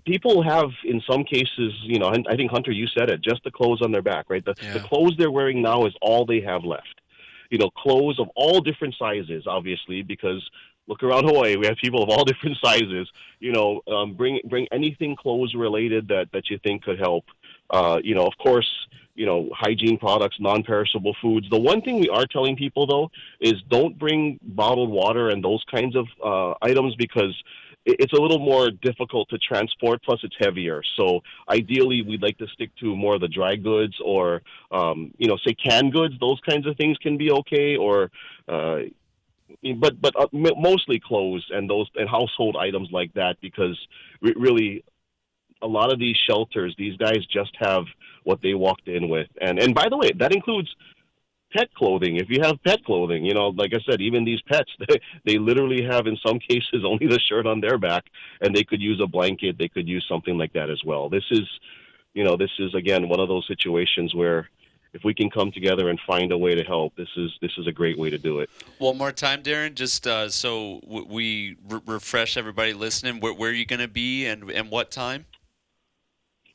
people 0.05 0.41
have 0.41 0.69
in 0.85 1.01
some 1.09 1.23
cases 1.23 1.73
you 1.83 1.99
know 1.99 2.13
i 2.29 2.35
think 2.35 2.49
hunter 2.49 2.71
you 2.71 2.87
said 2.87 3.09
it 3.09 3.21
just 3.21 3.43
the 3.43 3.51
clothes 3.51 3.81
on 3.81 3.91
their 3.91 4.01
back 4.01 4.29
right 4.29 4.45
the, 4.45 4.53
yeah. 4.61 4.73
the 4.73 4.79
clothes 4.79 5.13
they're 5.17 5.31
wearing 5.31 5.61
now 5.61 5.85
is 5.85 5.93
all 6.01 6.25
they 6.25 6.39
have 6.39 6.63
left 6.63 7.01
you 7.49 7.57
know 7.57 7.69
clothes 7.71 8.19
of 8.19 8.29
all 8.35 8.61
different 8.61 8.95
sizes 8.97 9.45
obviously 9.47 10.01
because 10.01 10.47
look 10.87 11.03
around 11.03 11.25
hawaii 11.25 11.55
we 11.55 11.65
have 11.67 11.77
people 11.77 12.01
of 12.03 12.09
all 12.09 12.23
different 12.31 12.57
sizes 12.63 13.09
you 13.39 13.51
know 13.51 13.81
um, 13.91 14.13
bring 14.13 14.39
bring 14.45 14.67
anything 14.71 15.15
clothes 15.15 15.53
related 15.55 16.07
that 16.07 16.27
that 16.31 16.49
you 16.49 16.57
think 16.63 16.83
could 16.83 16.99
help 16.99 17.25
uh, 17.69 17.99
you 18.03 18.15
know 18.15 18.25
of 18.25 18.33
course 18.41 18.69
you 19.15 19.25
know 19.25 19.49
hygiene 19.53 19.97
products 19.97 20.37
non-perishable 20.39 21.15
foods 21.21 21.49
the 21.49 21.59
one 21.59 21.81
thing 21.81 21.99
we 21.99 22.09
are 22.09 22.25
telling 22.25 22.55
people 22.55 22.85
though 22.87 23.09
is 23.39 23.55
don't 23.69 23.97
bring 23.97 24.39
bottled 24.41 24.89
water 24.89 25.29
and 25.29 25.43
those 25.43 25.63
kinds 25.69 25.95
of 25.95 26.07
uh, 26.23 26.53
items 26.61 26.95
because 26.95 27.33
it's 27.85 28.13
a 28.13 28.21
little 28.21 28.39
more 28.39 28.69
difficult 28.69 29.29
to 29.29 29.37
transport. 29.37 30.03
Plus, 30.03 30.19
it's 30.23 30.35
heavier. 30.39 30.83
So 30.97 31.21
ideally, 31.49 32.03
we'd 32.03 32.21
like 32.21 32.37
to 32.37 32.47
stick 32.47 32.69
to 32.79 32.95
more 32.95 33.15
of 33.15 33.21
the 33.21 33.27
dry 33.27 33.55
goods, 33.55 33.95
or 34.03 34.41
um, 34.71 35.11
you 35.17 35.27
know, 35.27 35.37
say 35.45 35.53
canned 35.53 35.93
goods. 35.93 36.13
Those 36.19 36.39
kinds 36.47 36.67
of 36.67 36.77
things 36.77 36.97
can 36.97 37.17
be 37.17 37.31
okay, 37.31 37.75
or 37.75 38.11
uh, 38.47 38.81
but 39.77 39.99
but 39.99 40.15
uh, 40.15 40.27
mostly 40.31 40.99
clothes 40.99 41.45
and 41.49 41.69
those 41.69 41.89
and 41.95 42.07
household 42.09 42.55
items 42.55 42.89
like 42.91 43.13
that 43.15 43.37
because 43.41 43.77
really 44.21 44.83
a 45.61 45.67
lot 45.67 45.91
of 45.91 45.99
these 45.99 46.17
shelters 46.29 46.75
these 46.77 46.97
guys 46.97 47.25
just 47.31 47.55
have 47.59 47.85
what 48.23 48.41
they 48.41 48.53
walked 48.53 48.87
in 48.87 49.09
with 49.09 49.27
and 49.39 49.59
and 49.59 49.73
by 49.73 49.87
the 49.89 49.97
way 49.97 50.11
that 50.17 50.33
includes 50.33 50.75
pet 51.51 51.73
clothing. 51.73 52.17
If 52.17 52.29
you 52.29 52.39
have 52.41 52.61
pet 52.63 52.83
clothing, 52.83 53.25
you 53.25 53.33
know, 53.33 53.49
like 53.49 53.73
I 53.73 53.79
said, 53.89 54.01
even 54.01 54.23
these 54.23 54.41
pets, 54.41 54.69
they, 54.87 54.99
they 55.25 55.37
literally 55.37 55.83
have 55.83 56.07
in 56.07 56.17
some 56.25 56.39
cases 56.49 56.83
only 56.85 57.07
the 57.07 57.19
shirt 57.19 57.45
on 57.45 57.61
their 57.61 57.77
back, 57.77 58.05
and 58.41 58.55
they 58.55 58.63
could 58.63 58.81
use 58.81 58.99
a 59.01 59.07
blanket. 59.07 59.57
They 59.57 59.67
could 59.67 59.87
use 59.87 60.05
something 60.09 60.37
like 60.37 60.53
that 60.53 60.69
as 60.69 60.81
well. 60.85 61.09
This 61.09 61.23
is, 61.31 61.47
you 62.13 62.23
know, 62.23 62.35
this 62.37 62.51
is 62.59 62.73
again 62.73 63.07
one 63.07 63.19
of 63.19 63.27
those 63.27 63.47
situations 63.47 64.13
where 64.13 64.49
if 64.93 65.05
we 65.05 65.13
can 65.13 65.29
come 65.29 65.53
together 65.53 65.87
and 65.87 65.97
find 66.05 66.33
a 66.33 66.37
way 66.37 66.53
to 66.53 66.63
help, 66.63 66.95
this 66.97 67.07
is 67.15 67.31
this 67.41 67.51
is 67.57 67.67
a 67.67 67.71
great 67.71 67.97
way 67.97 68.09
to 68.09 68.17
do 68.17 68.39
it. 68.39 68.49
One 68.77 68.97
more 68.97 69.13
time, 69.13 69.41
Darren, 69.41 69.73
just 69.73 70.05
uh, 70.05 70.29
so 70.29 70.81
we 70.85 71.55
re- 71.67 71.81
refresh 71.85 72.35
everybody 72.35 72.73
listening. 72.73 73.21
Where, 73.21 73.33
where 73.33 73.51
are 73.51 73.53
you 73.53 73.65
going 73.65 73.79
to 73.79 73.87
be 73.87 74.25
and 74.25 74.51
and 74.51 74.69
what 74.69 74.91
time? 74.91 75.25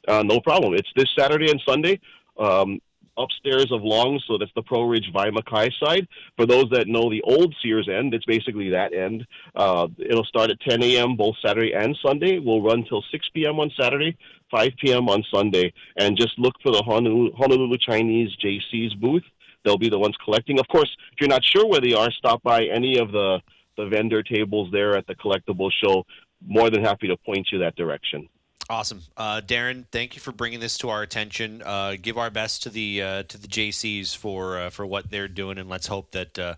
Uh, 0.07 0.23
no 0.23 0.41
problem. 0.41 0.75
It's 0.75 0.89
this 0.97 1.09
Saturday 1.19 1.51
and 1.51 1.61
Sunday. 1.67 2.01
Um, 2.39 2.81
upstairs 3.19 3.67
of 3.73 3.83
Long, 3.83 4.21
so 4.27 4.37
that's 4.39 4.53
the 4.55 4.63
Pro 4.63 4.83
Ridge 4.83 5.11
Makai 5.15 5.71
side. 5.83 6.07
For 6.37 6.47
those 6.47 6.67
that 6.71 6.87
know 6.87 7.11
the 7.11 7.23
old 7.23 7.55
Sears 7.63 7.89
end, 7.89 8.15
it's 8.15 8.25
basically 8.27 8.71
that 8.71 8.93
end. 8.93 9.27
Uh, 9.55 9.89
it'll 9.99 10.25
start 10.25 10.51
at 10.51 10.61
10 10.61 10.83
a.m. 10.83 11.17
both 11.17 11.35
Saturday 11.45 11.73
and 11.73 11.97
Sunday. 12.05 12.39
We'll 12.39 12.63
run 12.63 12.85
till 12.85 13.03
6 13.11 13.29
p.m. 13.35 13.59
on 13.59 13.71
Saturday, 13.79 14.17
5 14.51 14.73
p.m. 14.83 15.09
on 15.09 15.25
Sunday, 15.33 15.73
and 15.97 16.17
just 16.17 16.39
look 16.39 16.55
for 16.63 16.73
the 16.73 16.83
Honolulu, 16.83 17.33
Honolulu 17.37 17.79
Chinese 17.79 18.31
JC's 18.45 18.95
booth. 18.95 19.25
They'll 19.65 19.79
be 19.79 19.89
the 19.89 19.99
ones 19.99 20.17
collecting. 20.25 20.61
Of 20.61 20.69
course, 20.69 20.91
if 21.13 21.21
you're 21.21 21.29
not 21.29 21.45
sure 21.45 21.67
where 21.67 21.81
they 21.81 21.95
are, 21.95 22.11
stop 22.13 22.43
by 22.43 22.65
any 22.65 22.99
of 22.99 23.13
the 23.13 23.41
the 23.77 23.87
vendor 23.87 24.23
tables 24.23 24.71
there 24.73 24.97
at 24.97 25.07
the 25.07 25.15
collectible 25.15 25.71
show. 25.83 26.05
More 26.47 26.71
than 26.71 26.83
happy 26.83 27.09
to 27.09 27.17
point 27.17 27.49
you 27.53 27.59
that 27.59 27.77
direction. 27.77 28.29
Awesome, 28.69 29.03
uh, 29.17 29.41
Darren. 29.47 29.85
Thank 29.93 30.17
you 30.17 30.21
for 30.21 30.33
bringing 30.33 30.59
this 30.59 30.79
to 30.79 30.89
our 30.89 31.03
attention. 31.03 31.63
Uh, 31.65 31.95
give 32.01 32.19
our 32.19 32.31
best 32.31 32.65
to 32.65 32.71
the 32.71 33.01
uh, 33.01 33.23
to 33.25 33.39
the 33.39 33.47
JCs 33.47 34.17
for 34.17 34.59
uh, 34.59 34.71
for 34.71 34.85
what 34.85 35.09
they're 35.09 35.29
doing, 35.29 35.59
and 35.59 35.69
let's 35.69 35.87
hope 35.87 36.11
that 36.13 36.37
uh, 36.37 36.55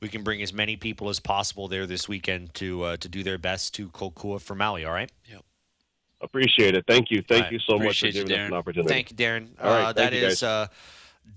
we 0.00 0.08
can 0.08 0.22
bring 0.22 0.40
as 0.40 0.52
many 0.52 0.76
people 0.76 1.10
as 1.10 1.20
possible 1.20 1.68
there 1.68 1.86
this 1.86 2.08
weekend 2.08 2.54
to 2.54 2.82
uh, 2.84 2.96
to 2.98 3.08
do 3.08 3.22
their 3.22 3.36
best 3.36 3.74
to 3.74 3.90
Kokua 3.90 4.40
for 4.40 4.54
Maui. 4.54 4.86
All 4.86 4.94
right. 4.94 5.12
Yep. 5.30 5.44
Appreciate 6.22 6.74
it. 6.74 6.84
Thank 6.86 7.10
you. 7.10 7.22
Thank 7.28 7.44
right. 7.44 7.52
you 7.52 7.58
so 7.58 7.76
Appreciate 7.76 8.14
much 8.14 8.22
for 8.22 8.28
giving 8.28 8.38
you, 8.38 8.44
us 8.44 8.48
an 8.48 8.56
opportunity. 8.56 8.88
Thank 8.88 9.10
you, 9.10 9.16
Darren. 9.16 9.48
All 9.62 9.70
right, 9.70 9.94
that 9.94 10.14
is 10.14 10.42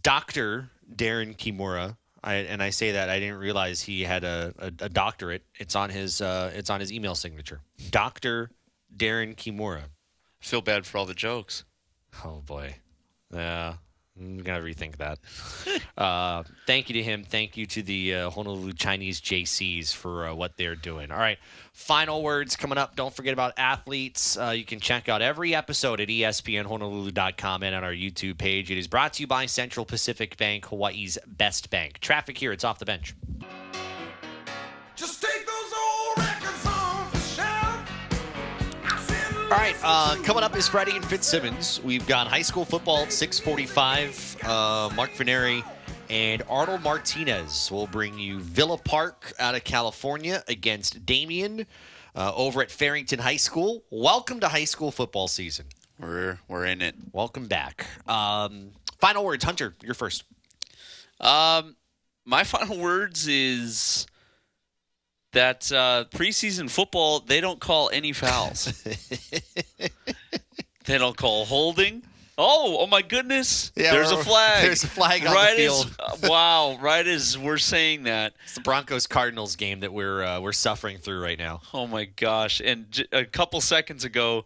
Doctor 0.01 0.69
Darren 0.93 1.35
Kimura. 1.35 1.97
I, 2.23 2.35
and 2.35 2.63
I 2.63 2.71
say 2.71 2.93
that 2.93 3.09
I 3.09 3.19
didn't 3.19 3.37
realize 3.37 3.81
he 3.81 4.01
had 4.01 4.23
a, 4.23 4.53
a, 4.57 4.85
a 4.85 4.89
doctorate. 4.89 5.43
It's 5.59 5.75
on 5.75 5.89
his 5.89 6.21
it's 6.21 6.69
on 6.69 6.79
his 6.79 6.93
email 6.93 7.15
signature. 7.15 7.59
Doctor 7.91 8.49
Darren 8.95 9.35
Kimura 9.35 9.81
feel 10.40 10.62
bad 10.62 10.86
for 10.86 10.98
all 10.98 11.06
the 11.06 11.14
jokes. 11.14 11.64
Oh 12.24 12.41
boy, 12.45 12.78
yeah. 13.34 13.76
I'm 14.18 14.38
gonna 14.38 14.62
rethink 14.62 14.95
that. 14.98 15.20
uh, 16.02 16.44
thank 16.66 16.88
you 16.90 16.94
to 16.94 17.03
him. 17.03 17.26
Thank 17.26 17.57
you 17.57 17.66
to 17.66 17.84
the 17.84 18.16
uh, 18.16 18.30
Honolulu 18.30 18.72
Chinese 18.74 19.20
JCs 19.20 19.94
for 19.94 20.28
uh, 20.28 20.34
what 20.34 20.56
they're 20.56 20.76
doing. 20.76 21.12
All 21.12 21.18
right, 21.18 21.38
final 21.74 22.24
words 22.24 22.56
coming 22.56 22.78
up. 22.78 22.95
Don't 22.95 23.14
forget 23.14 23.34
about 23.34 23.53
athletes. 23.57 24.38
Uh, 24.38 24.52
you 24.52 24.64
can 24.64 24.80
check 24.80 25.10
out 25.10 25.22
every 25.22 25.53
episode 25.53 25.99
at 25.99 26.07
ESPNHonolulu.com 26.07 27.64
and 27.64 27.76
on 27.76 27.84
our 27.84 27.94
YouTube 27.94 28.38
page. 28.38 28.72
It 28.72 28.78
is 28.78 28.88
brought 28.88 29.14
to 29.14 29.24
you 29.24 29.28
by 29.28 29.48
Central 29.48 29.86
Pacific 29.86 30.38
Bank, 30.38 30.68
Hawaii's 30.68 31.18
best 31.28 31.70
bank. 31.70 31.99
Traffic 31.99 32.38
here. 32.38 32.53
It's 32.53 32.64
off 32.64 32.80
the 32.80 32.86
bench. 32.86 33.14
Just 34.95 35.22
take 35.22 35.35
All 39.45 39.51
right, 39.51 39.76
uh, 39.84 40.15
coming 40.23 40.41
up 40.43 40.57
is 40.57 40.67
Freddie 40.67 40.95
and 40.95 41.05
Fitzsimmons. 41.05 41.80
We've 41.84 42.05
got 42.07 42.26
high 42.26 42.41
school 42.41 42.65
football 42.65 43.03
at 43.03 43.13
645. 43.13 44.38
Uh, 44.41 44.89
Mark 44.95 45.11
Veneri 45.11 45.63
and 46.09 46.41
Arnold 46.49 46.81
Martinez 46.81 47.69
will 47.72 47.85
bring 47.85 48.17
you 48.17 48.39
Villa 48.39 48.80
Park 48.80 49.34
out 49.38 49.53
of 49.53 49.63
California 49.63 50.43
against 50.47 51.05
Damien 51.05 51.67
uh, 52.15 52.34
over 52.35 52.63
at 52.63 52.72
Farrington 52.72 53.19
High 53.19 53.35
School. 53.35 53.84
Welcome 53.91 54.39
to 54.39 54.47
high 54.47 54.63
school 54.65 54.89
football 54.89 55.27
season. 55.27 55.67
We're, 55.99 56.39
we're 56.47 56.65
in 56.65 56.81
it. 56.81 56.95
Welcome 57.13 57.45
back. 57.45 57.85
Um, 58.09 58.72
final 58.99 59.23
words, 59.23 59.43
Hunter, 59.43 59.76
you're 59.84 59.93
first. 59.93 60.23
Um, 61.19 61.76
my 62.26 62.43
final 62.45 62.80
words 62.80 63.27
is 63.27 64.07
that 65.36 65.72
uh, 65.72 66.06
preseason 66.12 66.70
football 66.70 67.20
they 67.20 67.40
don't 67.40 67.60
call 67.60 67.90
any 67.94 68.12
fouls. 68.12 68.84
they 70.86 70.98
don't 70.98 71.16
call 71.16 71.45
holding. 71.45 72.02
Oh, 72.38 72.78
oh 72.82 72.88
my 72.88 73.02
goodness! 73.02 73.72
Yeah, 73.76 73.91
there's 73.91 74.12
a 74.12 74.22
flag. 74.22 74.64
There's 74.64 74.84
a 74.84 74.88
flag 74.88 75.26
on 75.26 75.34
right 75.34 75.52
the 75.52 75.64
field. 75.64 75.95
As, 76.06 76.24
uh, 76.24 76.28
wow! 76.30 76.78
Right 76.82 77.07
as 77.07 77.38
we're 77.38 77.57
saying 77.57 78.03
that, 78.03 78.34
it's 78.44 78.56
the 78.56 78.62
Broncos 78.62 79.07
Cardinals 79.07 79.56
game 79.56 79.80
that 79.82 79.94
we're 79.94 80.22
uh, 80.22 80.41
we're 80.41 80.52
suffering 80.52 80.98
through 80.98 81.22
right 81.22 81.40
now. 81.40 81.62
Oh 81.74 81.88
my 81.88 82.06
gosh! 82.06 82.62
And 82.64 82.91
j- 82.91 83.07
a 83.14 83.24
couple 83.24 83.62
seconds 83.62 84.03
ago, 84.03 84.44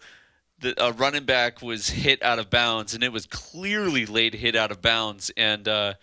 the 0.60 0.80
uh, 0.80 0.92
running 0.92 1.24
back 1.24 1.64
was 1.64 1.90
hit 1.90 2.22
out 2.22 2.38
of 2.38 2.52
bounds, 2.52 2.94
and 2.94 3.04
it 3.04 3.12
was 3.12 3.26
clearly 3.26 4.06
late 4.06 4.36
hit 4.36 4.56
out 4.56 4.70
of 4.70 4.84
bounds, 4.84 5.32
and 5.36 5.68
uh, 5.68 5.94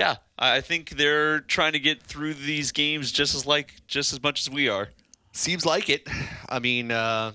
yeah, 0.00 0.16
I 0.38 0.62
think 0.62 0.90
they're 0.90 1.40
trying 1.40 1.72
to 1.72 1.78
get 1.78 2.02
through 2.02 2.32
these 2.32 2.72
games 2.72 3.12
just 3.12 3.34
as 3.34 3.44
like 3.44 3.74
just 3.86 4.14
as 4.14 4.22
much 4.22 4.40
as 4.40 4.48
we 4.48 4.66
are. 4.66 4.88
Seems 5.32 5.66
like 5.66 5.90
it. 5.90 6.08
I 6.48 6.58
mean, 6.58 6.90
uh, 6.90 7.32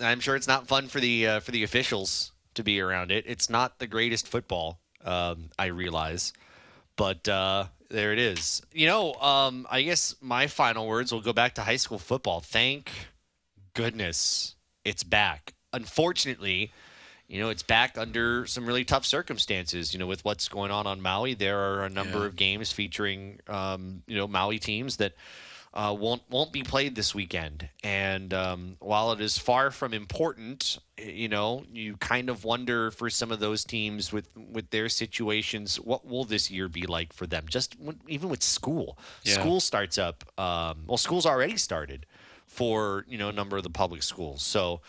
I'm 0.00 0.20
sure 0.20 0.36
it's 0.36 0.46
not 0.46 0.68
fun 0.68 0.86
for 0.86 1.00
the 1.00 1.26
uh, 1.26 1.40
for 1.40 1.50
the 1.50 1.64
officials 1.64 2.30
to 2.54 2.62
be 2.62 2.80
around 2.80 3.10
it. 3.10 3.24
It's 3.26 3.50
not 3.50 3.80
the 3.80 3.88
greatest 3.88 4.28
football, 4.28 4.78
um, 5.04 5.50
I 5.58 5.66
realize, 5.66 6.32
but 6.94 7.28
uh, 7.28 7.64
there 7.90 8.12
it 8.12 8.20
is. 8.20 8.62
You 8.72 8.86
know, 8.86 9.14
um, 9.14 9.66
I 9.68 9.82
guess 9.82 10.14
my 10.20 10.46
final 10.46 10.86
words 10.86 11.12
will 11.12 11.20
go 11.20 11.32
back 11.32 11.56
to 11.56 11.62
high 11.62 11.78
school 11.78 11.98
football. 11.98 12.38
Thank 12.38 12.92
goodness 13.74 14.54
it's 14.84 15.02
back. 15.02 15.54
Unfortunately, 15.72 16.72
you 17.28 17.40
know, 17.40 17.48
it's 17.48 17.62
back 17.62 17.96
under 17.96 18.46
some 18.46 18.66
really 18.66 18.84
tough 18.84 19.06
circumstances. 19.06 19.92
You 19.92 19.98
know, 19.98 20.06
with 20.06 20.24
what's 20.24 20.48
going 20.48 20.70
on 20.70 20.86
on 20.86 21.00
Maui, 21.00 21.34
there 21.34 21.58
are 21.58 21.84
a 21.84 21.90
number 21.90 22.20
yeah. 22.20 22.26
of 22.26 22.36
games 22.36 22.70
featuring, 22.70 23.40
um, 23.48 24.02
you 24.06 24.16
know, 24.16 24.28
Maui 24.28 24.58
teams 24.58 24.98
that 24.98 25.14
uh, 25.74 25.94
won't 25.98 26.22
won't 26.30 26.52
be 26.52 26.62
played 26.62 26.94
this 26.94 27.14
weekend. 27.14 27.68
And 27.82 28.32
um, 28.32 28.76
while 28.78 29.10
it 29.12 29.20
is 29.20 29.38
far 29.38 29.70
from 29.70 29.92
important, 29.92 30.78
you 30.96 31.28
know, 31.28 31.64
you 31.72 31.96
kind 31.96 32.28
of 32.28 32.44
wonder 32.44 32.92
for 32.92 33.10
some 33.10 33.32
of 33.32 33.40
those 33.40 33.64
teams 33.64 34.12
with 34.12 34.28
with 34.36 34.70
their 34.70 34.88
situations, 34.88 35.80
what 35.80 36.06
will 36.06 36.24
this 36.24 36.50
year 36.50 36.68
be 36.68 36.82
like 36.82 37.12
for 37.12 37.26
them? 37.26 37.46
Just 37.48 37.74
even 38.06 38.28
with 38.28 38.42
school, 38.42 38.98
yeah. 39.24 39.34
school 39.34 39.60
starts 39.60 39.98
up. 39.98 40.24
Um, 40.38 40.84
well, 40.86 40.98
school's 40.98 41.26
already 41.26 41.56
started 41.56 42.06
for 42.46 43.04
you 43.08 43.18
know 43.18 43.28
a 43.28 43.32
number 43.32 43.56
of 43.56 43.62
the 43.64 43.70
public 43.70 44.02
schools. 44.02 44.42
So. 44.42 44.80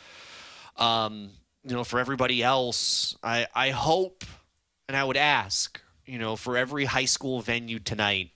Um, 0.78 1.30
you 1.66 1.76
know, 1.76 1.84
for 1.84 2.00
everybody 2.00 2.44
else, 2.44 3.16
I, 3.24 3.48
I 3.56 3.72
hope 3.72 4.24
and 4.88 4.96
I 4.96 5.04
would 5.04 5.18
ask 5.18 5.82
you 6.06 6.20
know, 6.20 6.36
for 6.36 6.56
every 6.56 6.86
high 6.86 7.06
school 7.06 7.42
venue 7.42 7.80
tonight, 7.80 8.30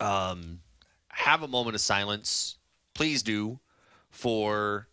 um, 0.00 0.60
have 1.08 1.42
a 1.42 1.48
moment 1.48 1.74
of 1.74 1.80
silence. 1.80 2.56
Please 2.94 3.22
do 3.22 3.60
for 4.10 4.88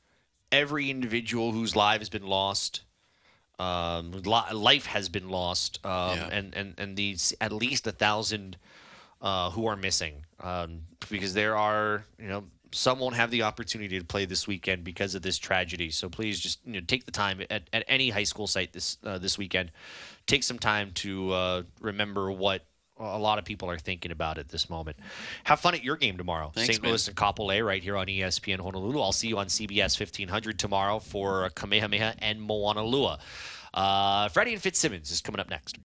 every 0.52 0.90
individual 0.90 1.52
whose 1.52 1.76
life 1.76 2.00
has 2.00 2.10
been 2.10 2.28
lost. 2.28 2.82
Um, 3.60 4.12
life 4.24 4.86
has 4.86 5.10
been 5.10 5.30
lost, 5.30 5.86
um, 5.86 6.18
Yeah. 6.18 6.30
and 6.32 6.54
and 6.56 6.74
and 6.78 6.96
these 6.96 7.34
at 7.42 7.52
least 7.52 7.88
a 7.88 7.92
thousand 7.92 8.58
uh, 9.22 9.50
who 9.52 9.66
are 9.66 9.76
missing, 9.76 10.26
um, 10.40 10.84
because 11.10 11.34
there 11.34 11.58
are 11.58 12.06
you 12.18 12.28
know 12.30 12.46
some 12.72 13.00
won't 13.00 13.16
have 13.16 13.32
the 13.32 13.44
opportunity 13.44 14.00
to 14.00 14.06
play 14.06 14.26
this 14.26 14.48
weekend 14.48 14.84
because 14.84 15.16
of 15.16 15.22
this 15.22 15.38
tragedy. 15.38 15.90
So 15.90 16.10
please 16.10 16.40
just 16.40 16.60
you 16.66 16.74
know 16.74 16.82
take 16.82 17.06
the 17.06 17.12
time 17.12 17.42
at, 17.50 17.64
at 17.74 17.84
any 17.88 18.10
high 18.10 18.24
school 18.24 18.48
site 18.48 18.74
this 18.74 18.98
uh, 19.04 19.18
this 19.18 19.38
weekend, 19.38 19.72
take 20.28 20.44
some 20.44 20.60
time 20.60 20.92
to 20.96 21.32
uh, 21.32 21.64
remember 21.82 22.32
what 22.32 22.66
a 23.00 23.18
lot 23.18 23.40
of 23.40 23.46
people 23.46 23.70
are 23.70 23.78
thinking 23.78 24.12
about 24.12 24.38
at 24.38 24.50
this 24.50 24.70
moment. 24.70 24.98
Have 25.46 25.60
fun 25.60 25.74
at 25.74 25.84
your 25.84 25.96
game 25.96 26.18
tomorrow. 26.18 26.52
Thanks, 26.54 26.76
St. 26.76 26.82
man. 26.82 26.92
Louis 26.92 27.08
and 27.08 27.16
Kapolei 27.16 27.66
right 27.66 27.82
here 27.82 27.96
on 27.96 28.08
ESPN 28.08 28.60
Honolulu. 28.60 29.00
I'll 29.00 29.12
see 29.12 29.30
you 29.30 29.38
on 29.38 29.48
CBS 29.48 30.00
1500 30.00 30.60
tomorrow 30.60 31.00
for 31.00 31.50
Kamehameha 31.56 32.16
and 32.20 32.40
Moanalua. 32.40 33.20
Uh, 33.74 34.28
Freddie 34.30 34.54
and 34.54 34.62
Fitzsimmons 34.62 35.12
is 35.12 35.22
coming 35.22 35.40
up 35.40 35.50
next. 35.50 35.78